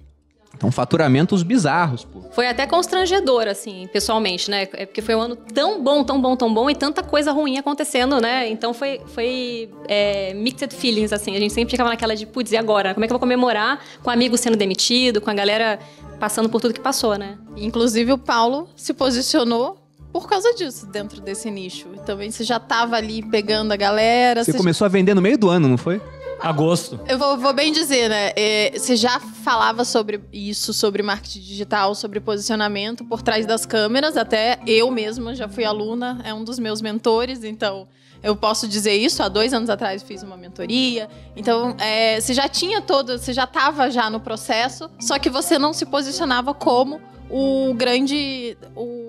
Então, 0.55 0.71
faturamentos 0.71 1.41
bizarros, 1.41 2.03
pô. 2.03 2.21
Foi 2.31 2.47
até 2.47 2.67
constrangedor, 2.67 3.47
assim, 3.47 3.87
pessoalmente, 3.93 4.51
né? 4.51 4.67
É 4.73 4.85
porque 4.85 5.01
foi 5.01 5.15
um 5.15 5.21
ano 5.21 5.35
tão 5.35 5.81
bom, 5.81 6.03
tão 6.03 6.21
bom, 6.21 6.35
tão 6.35 6.53
bom 6.53 6.69
e 6.69 6.75
tanta 6.75 7.01
coisa 7.01 7.31
ruim 7.31 7.57
acontecendo, 7.57 8.19
né? 8.19 8.49
Então 8.49 8.73
foi, 8.73 8.99
foi 9.07 9.69
é, 9.87 10.33
mixed 10.33 10.73
feelings, 10.73 11.13
assim. 11.13 11.35
A 11.35 11.39
gente 11.39 11.53
sempre 11.53 11.71
ficava 11.71 11.89
naquela 11.89 12.15
de, 12.15 12.25
putz, 12.25 12.51
e 12.51 12.57
agora? 12.57 12.93
Como 12.93 13.05
é 13.05 13.07
que 13.07 13.13
eu 13.13 13.15
vou 13.15 13.19
comemorar 13.21 13.79
com 14.03 14.09
amigos 14.09 14.41
sendo 14.41 14.57
demitido, 14.57 15.21
com 15.21 15.29
a 15.29 15.33
galera 15.33 15.79
passando 16.19 16.49
por 16.49 16.59
tudo 16.59 16.73
que 16.73 16.81
passou, 16.81 17.17
né? 17.17 17.37
Inclusive, 17.55 18.11
o 18.11 18.17
Paulo 18.17 18.67
se 18.75 18.93
posicionou 18.93 19.77
por 20.11 20.27
causa 20.27 20.53
disso, 20.53 20.85
dentro 20.87 21.21
desse 21.21 21.49
nicho. 21.49 21.87
Também 22.05 22.31
você 22.31 22.43
já 22.43 22.57
estava 22.57 22.95
ali 22.95 23.21
pegando 23.23 23.71
a 23.71 23.77
galera. 23.77 24.43
Você, 24.43 24.51
você 24.51 24.57
começou 24.57 24.85
a 24.85 24.89
vender 24.89 25.13
no 25.13 25.21
meio 25.21 25.37
do 25.37 25.49
ano, 25.49 25.67
não 25.67 25.77
foi? 25.77 26.01
Agosto. 26.41 26.99
Eu 27.07 27.17
vou, 27.17 27.37
vou 27.37 27.53
bem 27.53 27.71
dizer, 27.71 28.09
né? 28.09 28.31
É, 28.35 28.71
você 28.73 28.95
já 28.95 29.19
falava 29.19 29.83
sobre 29.83 30.21
isso, 30.31 30.73
sobre 30.73 31.03
marketing 31.03 31.41
digital, 31.41 31.93
sobre 31.93 32.19
posicionamento 32.19 33.03
por 33.03 33.21
trás 33.21 33.45
das 33.45 33.65
câmeras. 33.65 34.15
Até 34.15 34.59
eu 34.65 34.89
mesma 34.89 35.35
já 35.35 35.47
fui 35.49 35.65
aluna, 35.65 36.21
é 36.23 36.33
um 36.33 36.43
dos 36.43 36.57
meus 36.57 36.81
mentores, 36.81 37.43
então 37.43 37.87
eu 38.23 38.35
posso 38.35 38.67
dizer 38.67 38.95
isso. 38.95 39.21
Há 39.21 39.27
dois 39.27 39.53
anos 39.53 39.69
atrás 39.69 40.01
fiz 40.03 40.23
uma 40.23 40.37
mentoria. 40.37 41.09
Então, 41.35 41.75
é, 41.79 42.19
você 42.19 42.33
já 42.33 42.47
tinha 42.47 42.81
todo, 42.81 43.17
você 43.17 43.33
já 43.33 43.43
estava 43.43 43.89
já 43.91 44.09
no 44.09 44.19
processo, 44.19 44.89
só 44.99 45.19
que 45.19 45.29
você 45.29 45.57
não 45.57 45.73
se 45.73 45.85
posicionava 45.85 46.53
como 46.53 47.01
o 47.29 47.73
grande. 47.73 48.57
O, 48.75 49.08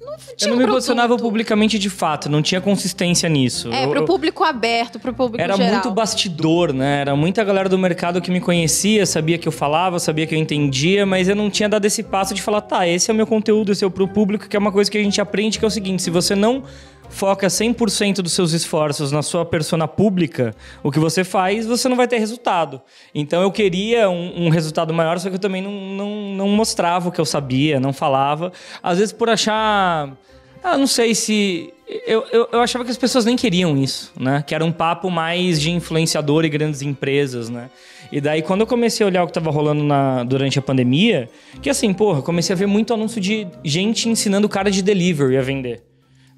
não 0.00 0.14
eu 0.40 0.48
não 0.48 0.56
me 0.56 0.66
posicionava 0.66 1.16
publicamente 1.18 1.78
de 1.78 1.90
fato, 1.90 2.30
não 2.30 2.40
tinha 2.40 2.60
consistência 2.60 3.28
nisso. 3.28 3.70
É, 3.70 3.84
eu, 3.84 3.90
pro 3.90 4.04
público 4.06 4.42
aberto, 4.42 4.98
pro 4.98 5.12
público 5.12 5.42
Era 5.42 5.54
geral. 5.54 5.72
muito 5.72 5.90
bastidor, 5.90 6.72
né? 6.72 7.02
Era 7.02 7.14
muita 7.14 7.44
galera 7.44 7.68
do 7.68 7.78
mercado 7.78 8.20
que 8.20 8.30
me 8.30 8.40
conhecia, 8.40 9.04
sabia 9.04 9.36
que 9.36 9.46
eu 9.46 9.52
falava, 9.52 9.98
sabia 9.98 10.26
que 10.26 10.34
eu 10.34 10.38
entendia, 10.38 11.04
mas 11.04 11.28
eu 11.28 11.36
não 11.36 11.50
tinha 11.50 11.68
dado 11.68 11.84
esse 11.84 12.02
passo 12.02 12.32
de 12.32 12.40
falar, 12.40 12.62
tá, 12.62 12.88
esse 12.88 13.10
é 13.10 13.14
o 13.14 13.16
meu 13.16 13.26
conteúdo, 13.26 13.72
esse 13.72 13.84
é 13.84 13.86
o 13.86 13.90
pro 13.90 14.08
público, 14.08 14.48
que 14.48 14.56
é 14.56 14.58
uma 14.58 14.72
coisa 14.72 14.90
que 14.90 14.96
a 14.96 15.02
gente 15.02 15.20
aprende, 15.20 15.58
que 15.58 15.64
é 15.64 15.68
o 15.68 15.70
seguinte, 15.70 16.02
se 16.02 16.10
você 16.10 16.34
não 16.34 16.64
foca 17.10 17.48
100% 17.48 18.22
dos 18.22 18.32
seus 18.32 18.52
esforços 18.52 19.12
na 19.12 19.20
sua 19.20 19.44
persona 19.44 19.86
pública, 19.86 20.54
o 20.82 20.90
que 20.90 20.98
você 20.98 21.24
faz, 21.24 21.66
você 21.66 21.88
não 21.88 21.96
vai 21.96 22.08
ter 22.08 22.18
resultado. 22.18 22.80
Então 23.14 23.42
eu 23.42 23.50
queria 23.50 24.08
um, 24.08 24.46
um 24.46 24.48
resultado 24.48 24.94
maior, 24.94 25.18
só 25.18 25.28
que 25.28 25.34
eu 25.34 25.40
também 25.40 25.60
não, 25.60 25.72
não, 25.72 26.34
não 26.34 26.48
mostrava 26.48 27.08
o 27.08 27.12
que 27.12 27.20
eu 27.20 27.26
sabia, 27.26 27.78
não 27.78 27.92
falava. 27.92 28.52
Às 28.82 28.98
vezes 28.98 29.12
por 29.12 29.28
achar. 29.28 30.16
Ah, 30.62 30.78
não 30.78 30.86
sei 30.86 31.14
se. 31.14 31.72
Eu, 32.06 32.24
eu, 32.30 32.48
eu, 32.52 32.60
achava 32.60 32.84
que 32.84 32.90
as 32.90 32.96
pessoas 32.96 33.24
nem 33.24 33.34
queriam 33.34 33.76
isso, 33.76 34.12
né? 34.16 34.44
Que 34.46 34.54
era 34.54 34.64
um 34.64 34.70
papo 34.70 35.10
mais 35.10 35.60
de 35.60 35.72
influenciador 35.72 36.44
e 36.44 36.48
grandes 36.48 36.82
empresas, 36.82 37.48
né? 37.48 37.68
E 38.12 38.20
daí, 38.20 38.42
quando 38.42 38.60
eu 38.60 38.66
comecei 38.66 39.04
a 39.04 39.08
olhar 39.08 39.22
o 39.24 39.26
que 39.26 39.30
estava 39.30 39.50
rolando 39.50 39.82
na, 39.82 40.22
durante 40.22 40.56
a 40.56 40.62
pandemia, 40.62 41.28
que 41.60 41.68
assim, 41.68 41.92
porra, 41.92 42.22
comecei 42.22 42.54
a 42.54 42.56
ver 42.56 42.66
muito 42.66 42.94
anúncio 42.94 43.20
de 43.20 43.48
gente 43.64 44.08
ensinando 44.08 44.46
o 44.46 44.50
cara 44.50 44.70
de 44.70 44.82
delivery 44.82 45.36
a 45.36 45.42
vender. 45.42 45.89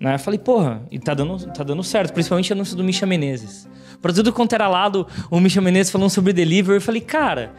Né? 0.03 0.19
Falei, 0.19 0.37
porra, 0.37 0.83
e 0.91 0.99
tá 0.99 1.15
dando, 1.15 1.39
tá 1.53 1.63
dando 1.63 1.81
certo, 1.85 2.13
principalmente 2.13 2.53
anúncio 2.53 2.77
do 2.77 2.83
Misha 2.83 3.07
Menezes. 3.07 3.69
Pra 4.01 4.13
tudo 4.13 4.33
quanto 4.33 4.53
era 4.53 4.67
lado, 4.67 5.07
o 5.31 5.39
Misha 5.39 5.61
Menezes 5.61 5.93
falando 5.93 6.11
sobre 6.11 6.33
delivery, 6.33 6.79
eu 6.79 6.81
falei, 6.81 7.01
cara, 7.01 7.53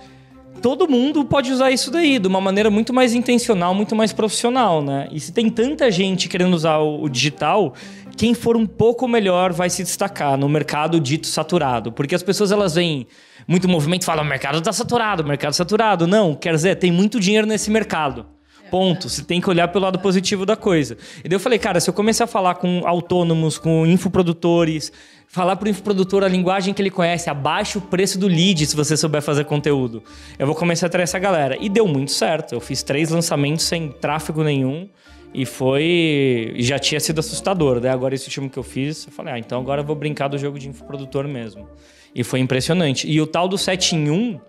todo 0.62 0.86
mundo 0.86 1.24
pode 1.24 1.54
usar 1.54 1.72
isso 1.72 1.90
daí 1.90 2.20
de 2.20 2.28
uma 2.28 2.42
maneira 2.42 2.70
muito 2.70 2.94
mais 2.94 3.14
intencional, 3.14 3.74
muito 3.74 3.96
mais 3.96 4.12
profissional, 4.12 4.84
né? 4.84 5.08
E 5.10 5.22
se 5.22 5.32
tem 5.32 5.50
tanta 5.50 5.90
gente 5.90 6.28
querendo 6.28 6.54
usar 6.54 6.80
o, 6.80 7.04
o 7.04 7.08
digital, 7.08 7.74
quem 8.18 8.34
for 8.34 8.58
um 8.58 8.66
pouco 8.66 9.08
melhor 9.08 9.54
vai 9.54 9.70
se 9.70 9.82
destacar 9.82 10.38
no 10.38 10.50
mercado 10.50 11.00
dito 11.00 11.28
saturado, 11.28 11.94
porque 11.94 12.14
as 12.14 12.22
pessoas 12.22 12.52
elas 12.52 12.76
veem 12.76 13.08
muito 13.48 13.70
movimento 13.70 14.04
falam: 14.04 14.26
o 14.26 14.28
mercado 14.28 14.58
está 14.58 14.74
saturado, 14.74 15.24
o 15.24 15.26
mercado 15.26 15.52
tá 15.52 15.58
saturado. 15.58 16.06
Não, 16.06 16.36
quer 16.36 16.54
dizer, 16.54 16.76
tem 16.76 16.92
muito 16.92 17.22
dinheiro 17.22 17.48
nesse 17.48 17.72
mercado. 17.72 18.26
Ponto. 18.74 19.08
Você 19.08 19.24
tem 19.24 19.40
que 19.40 19.48
olhar 19.48 19.68
pelo 19.68 19.86
lado 19.86 20.00
positivo 20.00 20.48
da 20.48 20.56
coisa. 20.56 20.98
E 21.24 21.30
daí 21.30 21.36
eu 21.36 21.40
falei, 21.40 21.60
cara, 21.60 21.80
se 21.80 21.88
eu 21.88 21.94
começar 21.94 22.24
a 22.24 22.28
falar 22.28 22.56
com 22.56 22.82
autônomos, 22.88 23.60
com 23.60 23.86
infoprodutores, 23.86 24.92
falar 25.28 25.58
pro 25.58 25.70
infoprodutor 25.70 26.24
a 26.24 26.28
linguagem 26.28 26.74
que 26.74 26.82
ele 26.82 26.90
conhece, 26.90 27.30
abaixa 27.30 27.78
o 27.78 27.82
preço 27.84 28.18
do 28.18 28.26
lead 28.26 28.66
se 28.66 28.76
você 28.76 28.98
souber 28.98 29.22
fazer 29.22 29.46
conteúdo. 29.46 30.02
Eu 30.40 30.48
vou 30.48 30.56
começar 30.56 30.88
a 30.88 30.90
trazer 30.90 31.04
essa 31.04 31.20
galera. 31.20 31.56
E 31.62 31.70
deu 31.70 31.88
muito 31.88 32.12
certo. 32.12 32.56
Eu 32.56 32.60
fiz 32.60 32.82
três 32.82 33.12
lançamentos 33.12 33.64
sem 33.64 33.90
tráfego 33.90 34.44
nenhum. 34.44 34.90
E 35.36 35.46
foi. 35.46 36.56
Já 36.58 36.80
tinha 36.80 37.00
sido 37.00 37.20
assustador. 37.20 37.80
Daí 37.80 37.92
agora 37.92 38.16
esse 38.16 38.26
último 38.26 38.50
que 38.50 38.58
eu 38.58 38.64
fiz, 38.64 39.06
eu 39.06 39.12
falei, 39.12 39.34
ah, 39.36 39.38
então 39.38 39.62
agora 39.62 39.82
eu 39.82 39.86
vou 39.86 39.96
brincar 39.96 40.30
do 40.30 40.38
jogo 40.40 40.58
de 40.58 40.68
infoprodutor 40.68 41.28
mesmo. 41.28 41.70
E 42.16 42.24
foi 42.24 42.40
impressionante. 42.40 43.08
E 43.08 43.22
o 43.22 43.28
tal 43.28 43.48
do 43.48 43.56
7 43.56 43.96
em 43.96 44.10
1, 44.10 44.40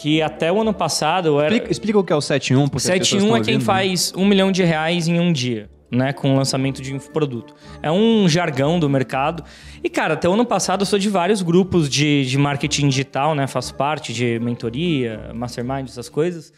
que 0.00 0.22
até 0.22 0.52
o 0.52 0.60
ano 0.60 0.72
passado 0.72 1.40
era. 1.40 1.52
Explica, 1.52 1.72
explica 1.72 1.98
o 1.98 2.04
que 2.04 2.12
é 2.12 2.16
o 2.16 2.20
7 2.20 2.52
em 2.52 2.56
1, 2.56 2.68
porque 2.68 2.86
7 2.86 3.16
em 3.16 3.22
1 3.22 3.24
é 3.24 3.40
quem 3.40 3.54
ouvindo, 3.54 3.64
faz 3.64 4.12
um 4.16 4.24
milhão 4.24 4.52
de 4.52 4.62
reais 4.62 5.08
em 5.08 5.18
um 5.18 5.32
dia. 5.32 5.68
Né, 5.90 6.12
com 6.12 6.34
o 6.34 6.36
lançamento 6.36 6.82
de 6.82 6.94
um 6.94 6.98
produto. 6.98 7.54
É 7.82 7.90
um 7.90 8.28
jargão 8.28 8.78
do 8.78 8.90
mercado. 8.90 9.42
E, 9.82 9.88
cara, 9.88 10.12
até 10.12 10.28
o 10.28 10.34
ano 10.34 10.44
passado 10.44 10.82
eu 10.82 10.86
sou 10.86 10.98
de 10.98 11.08
vários 11.08 11.40
grupos 11.40 11.88
de, 11.88 12.26
de 12.26 12.36
marketing 12.36 12.88
digital, 12.88 13.34
né? 13.34 13.46
Faço 13.46 13.74
parte 13.74 14.12
de 14.12 14.38
mentoria, 14.38 15.30
mastermind, 15.34 15.88
essas 15.88 16.10
coisas 16.10 16.52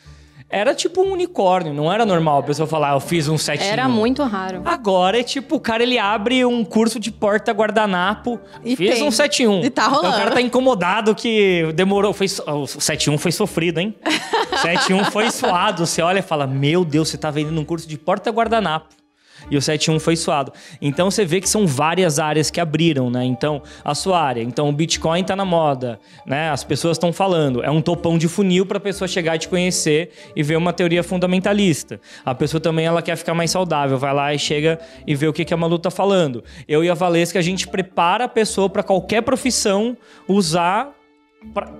era 0.50 0.74
tipo 0.74 1.00
um 1.02 1.12
unicórnio, 1.12 1.72
não 1.72 1.92
era 1.92 2.04
normal 2.04 2.40
a 2.40 2.42
pessoa 2.42 2.66
falar, 2.66 2.94
eu 2.94 3.00
fiz 3.00 3.28
um 3.28 3.38
setinho. 3.38 3.70
Era 3.70 3.88
muito 3.88 4.22
raro. 4.24 4.62
Agora 4.64 5.20
é 5.20 5.22
tipo, 5.22 5.56
o 5.56 5.60
cara 5.60 5.84
ele 5.84 5.96
abre 5.96 6.44
um 6.44 6.64
curso 6.64 6.98
de 6.98 7.12
porta 7.12 7.52
guardanapo, 7.52 8.40
e 8.64 8.74
fiz 8.74 8.96
tem. 8.96 9.06
um 9.06 9.10
71. 9.12 9.64
E 9.64 9.70
tá 9.70 9.86
rolando. 9.86 10.08
Então, 10.08 10.18
o 10.18 10.22
cara 10.22 10.30
tá 10.32 10.40
incomodado 10.40 11.14
que 11.14 11.72
demorou, 11.74 12.12
foi 12.12 12.26
o 12.48 12.66
71 12.66 13.16
foi 13.16 13.30
sofrido, 13.30 13.78
hein? 13.78 13.94
71 14.60 15.04
foi 15.04 15.30
suado, 15.30 15.86
você 15.86 16.02
olha 16.02 16.18
e 16.18 16.22
fala: 16.22 16.46
"Meu 16.46 16.84
Deus, 16.84 17.08
você 17.08 17.16
tá 17.16 17.30
vendendo 17.30 17.60
um 17.60 17.64
curso 17.64 17.88
de 17.88 17.96
porta 17.96 18.30
guardanapo" 18.30 18.99
e 19.50 19.56
o 19.56 19.60
7.1 19.60 19.98
foi 19.98 20.16
suado. 20.16 20.52
Então 20.80 21.10
você 21.10 21.24
vê 21.24 21.40
que 21.40 21.48
são 21.48 21.66
várias 21.66 22.18
áreas 22.18 22.50
que 22.50 22.60
abriram, 22.60 23.10
né? 23.10 23.24
Então, 23.24 23.62
a 23.84 23.94
sua 23.94 24.20
área. 24.20 24.42
Então, 24.42 24.68
o 24.68 24.72
Bitcoin 24.72 25.24
tá 25.24 25.34
na 25.34 25.44
moda, 25.44 25.98
né? 26.26 26.50
As 26.50 26.62
pessoas 26.62 26.96
estão 26.96 27.12
falando. 27.12 27.62
É 27.62 27.70
um 27.70 27.80
topão 27.80 28.16
de 28.16 28.28
funil 28.28 28.64
para 28.64 28.78
a 28.78 28.80
pessoa 28.80 29.08
chegar 29.08 29.36
e 29.36 29.38
te 29.38 29.48
conhecer 29.48 30.10
e 30.34 30.42
ver 30.42 30.56
uma 30.56 30.72
teoria 30.72 31.02
fundamentalista. 31.02 32.00
A 32.24 32.34
pessoa 32.34 32.60
também 32.60 32.86
ela 32.86 33.02
quer 33.02 33.16
ficar 33.16 33.34
mais 33.34 33.50
saudável, 33.50 33.98
vai 33.98 34.14
lá 34.14 34.34
e 34.34 34.38
chega 34.38 34.78
e 35.06 35.14
vê 35.14 35.26
o 35.26 35.32
que, 35.32 35.44
que 35.44 35.54
a 35.54 35.56
Malu 35.56 35.78
tá 35.78 35.90
falando. 35.90 36.44
Eu 36.68 36.84
e 36.84 36.90
a 36.90 36.94
Valesca, 36.94 37.38
a 37.38 37.42
gente 37.42 37.66
prepara 37.66 38.24
a 38.24 38.28
pessoa 38.28 38.68
para 38.68 38.82
qualquer 38.82 39.22
profissão 39.22 39.96
usar 40.28 40.99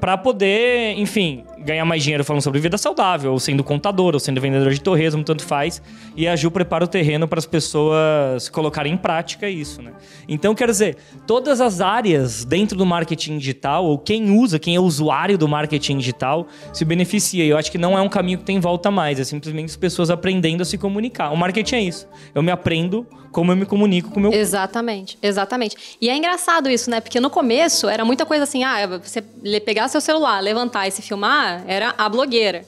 para 0.00 0.16
poder, 0.16 0.94
enfim, 0.98 1.44
ganhar 1.58 1.84
mais 1.84 2.02
dinheiro 2.02 2.24
falando 2.24 2.42
sobre 2.42 2.58
vida 2.60 2.78
saudável, 2.78 3.32
ou 3.32 3.38
sendo 3.38 3.62
contador, 3.62 4.14
ou 4.14 4.20
sendo 4.20 4.40
vendedor 4.40 4.72
de 4.72 4.80
torresmo, 4.80 5.22
tanto 5.22 5.44
faz. 5.44 5.82
E 6.16 6.26
a 6.26 6.34
Ju 6.34 6.50
prepara 6.50 6.84
o 6.84 6.88
terreno 6.88 7.28
para 7.28 7.38
as 7.38 7.46
pessoas 7.46 8.48
colocarem 8.48 8.94
em 8.94 8.96
prática 8.96 9.48
isso, 9.48 9.82
né? 9.82 9.92
Então, 10.26 10.54
quer 10.54 10.66
dizer, 10.66 10.96
todas 11.26 11.60
as 11.60 11.80
áreas 11.80 12.44
dentro 12.44 12.76
do 12.76 12.86
marketing 12.86 13.36
digital, 13.36 13.84
ou 13.84 13.98
quem 13.98 14.30
usa, 14.30 14.58
quem 14.58 14.76
é 14.76 14.80
usuário 14.80 15.36
do 15.36 15.46
marketing 15.46 15.98
digital, 15.98 16.46
se 16.72 16.84
beneficia. 16.84 17.44
E 17.44 17.48
eu 17.48 17.58
acho 17.58 17.70
que 17.70 17.78
não 17.78 17.98
é 17.98 18.00
um 18.00 18.08
caminho 18.08 18.38
que 18.38 18.44
tem 18.44 18.58
volta 18.58 18.90
mais, 18.90 19.20
é 19.20 19.24
simplesmente 19.24 19.66
as 19.66 19.76
pessoas 19.76 20.08
aprendendo 20.08 20.62
a 20.62 20.64
se 20.64 20.78
comunicar. 20.78 21.30
O 21.32 21.36
marketing 21.36 21.74
é 21.74 21.82
isso. 21.82 22.08
Eu 22.34 22.42
me 22.42 22.50
aprendo 22.50 23.06
como 23.30 23.52
eu 23.52 23.56
me 23.56 23.64
comunico 23.64 24.10
com 24.10 24.18
o 24.18 24.22
meu 24.22 24.32
Exatamente, 24.32 25.18
exatamente. 25.22 25.96
E 26.00 26.08
é 26.08 26.16
engraçado 26.16 26.68
isso, 26.68 26.90
né? 26.90 27.00
Porque 27.00 27.20
no 27.20 27.30
começo 27.30 27.88
era 27.88 28.04
muita 28.04 28.26
coisa 28.26 28.44
assim, 28.44 28.64
ah, 28.64 28.86
você 28.98 29.22
pegar 29.58 29.88
seu 29.88 30.00
celular, 30.00 30.40
levantar 30.40 30.86
e 30.86 30.90
se 30.90 31.02
filmar, 31.02 31.64
era 31.66 31.94
a 31.96 32.08
blogueira. 32.08 32.64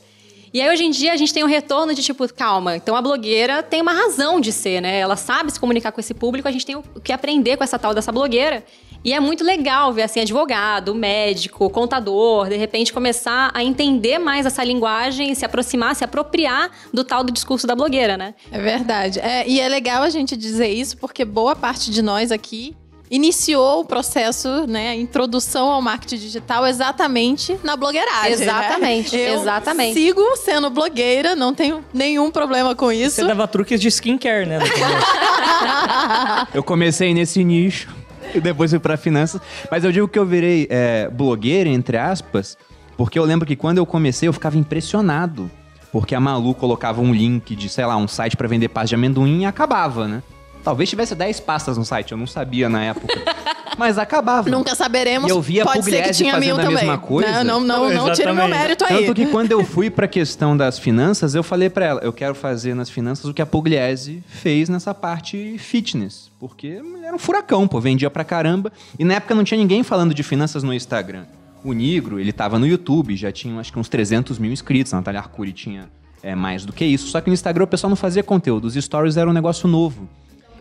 E 0.55 0.61
aí, 0.61 0.69
hoje 0.69 0.85
em 0.85 0.91
dia, 0.91 1.15
a 1.15 1.17
gente 1.17 1.33
tem 1.33 1.43
um 1.43 1.47
retorno 1.47 1.95
de 1.95 2.03
tipo, 2.03 2.31
calma, 2.35 2.77
então 2.77 2.95
a 2.95 3.01
blogueira 3.01 3.63
tem 3.63 3.81
uma 3.81 3.95
razão 3.95 4.39
de 4.39 4.53
ser, 4.53 4.83
né? 4.83 4.99
Ela 4.99 5.17
sabe 5.17 5.51
se 5.51 5.59
comunicar 5.59 5.93
com 5.93 6.01
esse 6.01 6.13
público, 6.13 6.47
a 6.47 6.53
gente 6.53 6.67
tem 6.67 6.77
o 6.77 6.83
que 7.03 7.11
aprender 7.11 7.57
com 7.57 7.65
essa 7.65 7.79
tal 7.79 7.95
dessa 7.95 8.13
blogueira. 8.13 8.63
E 9.03 9.15
é 9.15 9.19
muito 9.19 9.43
legal 9.43 9.93
ver, 9.95 10.03
assim, 10.03 10.21
advogado, 10.21 10.95
médico, 10.95 11.71
contador, 11.71 12.51
de 12.51 12.57
repente 12.57 12.93
começar 12.93 13.51
a 13.55 13.65
entender 13.65 14.19
mais 14.19 14.45
essa 14.45 14.63
linguagem, 14.63 15.35
se 15.35 15.45
aproximar, 15.45 15.97
se 15.97 16.05
apropriar 16.05 16.71
do 16.93 17.03
tal 17.03 17.25
do 17.25 17.33
discurso 17.33 17.67
da 17.67 17.75
blogueira, 17.75 18.19
né? 18.19 18.35
É 18.51 18.61
verdade. 18.61 19.21
É, 19.21 19.49
e 19.49 19.59
é 19.59 19.69
legal 19.69 20.03
a 20.03 20.11
gente 20.11 20.37
dizer 20.37 20.69
isso, 20.69 20.99
porque 20.99 21.25
boa 21.25 21.57
parte 21.57 21.91
de 21.91 22.03
nós 22.03 22.31
aqui 22.31 22.77
iniciou 23.13 23.81
o 23.81 23.85
processo, 23.85 24.67
né, 24.67 24.89
a 24.89 24.97
introdução 24.97 25.69
ao 25.69 25.83
marketing 25.83 26.17
digital 26.17 26.67
exatamente 26.67 27.59
na 27.63 27.77
blogueiragem. 27.77 28.39
Né? 28.39 28.43
Exatamente, 28.43 29.15
né? 29.15 29.35
exatamente. 29.35 29.93
Sigo 29.93 30.23
sendo 30.39 30.71
blogueira, 30.71 31.37
não 31.37 31.53
tenho 31.55 31.85
nenhum 31.93 32.31
problema 32.31 32.75
com 32.75 32.91
isso. 32.91 33.17
Você 33.17 33.27
dava 33.27 33.47
truques 33.47 33.79
de 33.79 33.89
skincare, 33.89 34.47
né? 34.47 34.59
eu 36.55 36.63
comecei 36.63 37.13
nesse 37.13 37.45
nicho 37.45 37.95
e 38.35 38.41
depois 38.41 38.71
fui 38.71 38.81
para 38.81 38.97
finanças, 38.97 39.43
mas 39.71 39.85
eu 39.85 39.93
digo 39.93 40.09
que 40.09 40.19
eu 40.19 40.25
virei 40.25 40.67
é, 40.71 41.11
blogueira 41.11 41.69
entre 41.69 41.99
aspas, 41.99 42.57
porque 42.97 43.19
eu 43.19 43.25
lembro 43.25 43.47
que 43.47 43.55
quando 43.55 43.77
eu 43.77 43.85
comecei 43.85 44.27
eu 44.27 44.33
ficava 44.33 44.57
impressionado. 44.57 45.51
Porque 45.91 46.15
a 46.15 46.21
Malu 46.21 46.55
colocava 46.55 47.03
um 47.03 47.13
link 47.13 47.55
de, 47.55 47.69
sei 47.69 47.85
lá, 47.85 47.99
um 47.99 48.09
site 48.09 48.35
para 48.35 48.49
vender 48.49 48.71
pasta 48.71 48.89
de 48.89 48.95
amendoim 48.95 49.43
e 49.43 49.45
acabava, 49.45 50.09
né? 50.09 50.23
Talvez 50.63 50.89
tivesse 50.89 51.15
10 51.15 51.41
pastas 51.41 51.77
no 51.77 51.85
site, 51.85 52.13
eu 52.13 52.19
não 52.19 52.27
sabia 52.27 52.69
na 52.69 52.85
época. 52.85 53.15
Mas 53.79 53.99
acabava. 53.99 54.49
Nunca 54.51 54.75
saberemos. 54.75 55.29
E 55.29 55.33
eu 55.33 55.41
via 55.41 55.65
Pode 55.65 55.85
ser 55.85 56.03
que 56.03 56.13
tinha 56.13 56.39
mil 56.39 56.55
a 56.55 56.59
também. 56.59 56.77
mesma 56.77 56.99
coisa. 56.99 57.43
Não, 57.43 57.59
não, 57.61 57.89
não, 57.89 58.07
não 58.07 58.13
tira 58.13 58.33
meu 58.33 58.47
mérito 58.47 58.85
aí. 58.85 59.07
Tanto 59.07 59.15
que 59.15 59.27
quando 59.27 59.51
eu 59.51 59.65
fui 59.65 59.91
pra 59.91 60.07
questão 60.09 60.57
das 60.57 60.79
finanças, 60.79 61.35
eu 61.35 61.43
falei 61.43 61.71
para 61.71 61.87
ela, 61.87 62.01
eu 62.03 62.13
quero 62.13 62.35
fazer 62.35 62.75
nas 62.75 62.91
finanças 62.91 63.25
o 63.25 63.35
que 63.35 63.41
a 63.41 63.47
Pugliese 63.47 64.23
fez 64.29 64.69
nessa 64.69 64.95
parte 64.95 65.57
fitness. 65.59 66.31
Porque 66.39 66.81
era 67.03 67.15
um 67.15 67.19
furacão, 67.19 67.67
pô, 67.67 67.81
vendia 67.81 68.11
pra 68.11 68.25
caramba. 68.25 68.73
E 68.99 69.05
na 69.05 69.15
época 69.15 69.35
não 69.35 69.43
tinha 69.43 69.59
ninguém 69.59 69.83
falando 69.83 70.15
de 70.15 70.23
finanças 70.23 70.63
no 70.63 70.73
Instagram. 70.73 71.25
O 71.65 71.73
Nigro, 71.73 72.19
ele 72.19 72.33
tava 72.33 72.59
no 72.59 72.67
YouTube, 72.67 73.17
já 73.17 73.31
tinha 73.33 73.59
acho 73.59 73.73
que 73.73 73.79
uns 73.79 73.89
300 73.89 74.39
mil 74.39 74.53
inscritos. 74.53 74.93
A 74.93 74.97
Natália 74.97 75.21
Arcuri 75.21 75.53
tinha 75.53 75.89
é, 76.23 76.35
mais 76.35 76.65
do 76.65 76.73
que 76.73 76.85
isso. 76.85 77.09
Só 77.09 77.21
que 77.21 77.29
no 77.29 77.35
Instagram 77.35 77.65
o 77.65 77.69
pessoal 77.69 77.89
não 77.89 77.97
fazia 77.97 78.23
conteúdo. 78.23 78.67
Os 78.67 78.75
stories 78.75 79.17
eram 79.17 79.31
um 79.31 79.35
negócio 79.35 79.69
novo. 79.69 80.09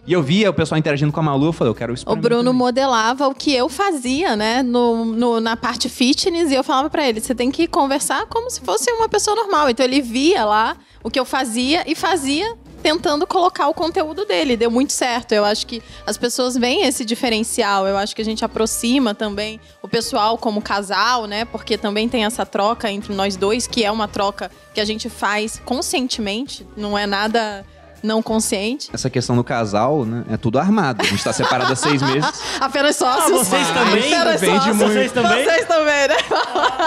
E 0.05 0.13
eu 0.13 0.24
via 0.24 0.50
o 0.50 0.53
pessoal 0.53 0.79
interagindo 0.79 1.12
com 1.12 1.20
a 1.20 1.24
Malu, 1.24 1.48
eu 1.48 1.53
falei, 1.53 1.70
eu 1.70 1.75
quero 1.75 1.93
isso 1.93 2.05
O 2.08 2.15
Bruno 2.15 2.51
modelava 2.51 3.27
o 3.27 3.36
que 3.36 3.53
eu 3.53 3.70
fazia, 3.70 4.36
né, 4.36 4.63
no, 4.63 5.05
no, 5.05 5.39
na 5.39 5.55
parte 5.55 5.88
fitness, 5.89 6.50
e 6.50 6.55
eu 6.55 6.63
falava 6.63 6.89
para 6.89 7.08
ele, 7.08 7.22
você 7.22 7.36
tem 7.36 7.51
que 7.51 7.67
conversar 7.67 8.25
como 8.25 8.50
se 8.50 8.62
fosse 8.62 8.91
uma 8.91 9.08
pessoa 9.08 9.36
normal. 9.36 9.70
Então 9.70 9.86
ele 9.86 10.01
via 10.01 10.43
lá 10.43 10.75
o 11.03 11.10
que 11.10 11.20
eu 11.20 11.25
fazia 11.25 11.84
e 11.86 11.93
fazia 11.93 12.58
tentando 12.81 13.27
colocar 13.27 13.67
o 13.67 13.74
conteúdo 13.74 14.25
dele. 14.25 14.58
Deu 14.58 14.72
muito 14.72 14.91
certo. 14.91 15.34
Eu 15.34 15.46
acho 15.46 15.65
que 15.67 15.81
as 16.05 16.17
pessoas 16.17 16.58
veem 16.58 16.84
esse 16.86 17.05
diferencial. 17.05 17.88
Eu 17.88 17.98
acho 17.98 18.15
que 18.15 18.22
a 18.22 18.25
gente 18.25 18.43
aproxima 18.43 19.13
também 19.13 19.60
o 19.81 19.88
pessoal 19.88 20.38
como 20.38 20.62
casal, 20.62 21.27
né? 21.27 21.46
Porque 21.46 21.77
também 21.77 22.10
tem 22.10 22.25
essa 22.25 22.46
troca 22.46 22.91
entre 22.91 23.13
nós 23.13 23.36
dois, 23.36 23.67
que 23.67 23.86
é 23.86 23.91
uma 23.91 24.08
troca 24.08 24.51
que 24.74 24.81
a 24.81 24.86
gente 24.86 25.10
faz 25.10 25.62
conscientemente, 25.63 26.65
não 26.75 26.98
é 26.98 27.05
nada 27.05 27.63
não 28.01 28.22
consciente. 28.22 28.89
Essa 28.93 29.10
questão 29.10 29.36
do 29.36 29.43
casal, 29.43 30.05
né? 30.05 30.24
É 30.31 30.38
tudo 30.38 30.60
armado. 30.60 31.01
A 31.01 31.05
gente 31.05 31.24
tá 31.24 31.31
separado 31.34 31.72
há 31.72 31.75
seis 31.75 32.01
meses. 32.01 32.31
Apenas 32.60 32.96
sócios. 32.96 33.41
Ah, 33.41 33.43
vocês 33.43 33.67
também? 33.70 34.13
Apenas 34.13 34.41
sócios. 34.41 34.77
Vocês 34.77 35.12
também? 35.12 35.43
Vocês 35.43 35.67
também, 35.67 36.08
né? 36.08 36.15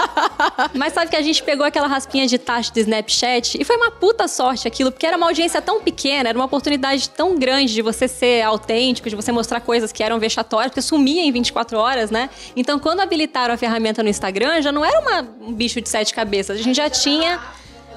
Mas 0.75 0.93
sabe 0.93 1.09
que 1.09 1.15
a 1.15 1.21
gente 1.21 1.41
pegou 1.43 1.65
aquela 1.65 1.87
raspinha 1.87 2.27
de 2.27 2.37
taxa 2.37 2.71
do 2.73 2.79
Snapchat 2.79 3.57
e 3.59 3.63
foi 3.63 3.75
uma 3.77 3.91
puta 3.91 4.27
sorte 4.27 4.67
aquilo, 4.67 4.91
porque 4.91 5.05
era 5.05 5.17
uma 5.17 5.27
audiência 5.27 5.61
tão 5.61 5.81
pequena, 5.81 6.29
era 6.29 6.37
uma 6.37 6.45
oportunidade 6.45 7.09
tão 7.09 7.37
grande 7.37 7.73
de 7.73 7.81
você 7.81 8.07
ser 8.07 8.43
autêntico, 8.43 9.09
de 9.09 9.15
você 9.15 9.31
mostrar 9.31 9.61
coisas 9.61 9.91
que 9.91 10.03
eram 10.03 10.19
vexatórias, 10.19 10.71
porque 10.71 10.81
sumia 10.81 11.21
em 11.21 11.31
24 11.31 11.77
horas, 11.77 12.11
né? 12.11 12.29
Então, 12.55 12.79
quando 12.79 12.99
habilitaram 12.99 13.53
a 13.53 13.57
ferramenta 13.57 14.03
no 14.03 14.09
Instagram, 14.09 14.61
já 14.61 14.71
não 14.71 14.83
era 14.83 14.99
uma, 14.99 15.27
um 15.41 15.53
bicho 15.53 15.79
de 15.81 15.89
sete 15.89 16.13
cabeças, 16.13 16.59
a 16.59 16.61
gente 16.61 16.75
já 16.75 16.89
tinha 16.89 17.39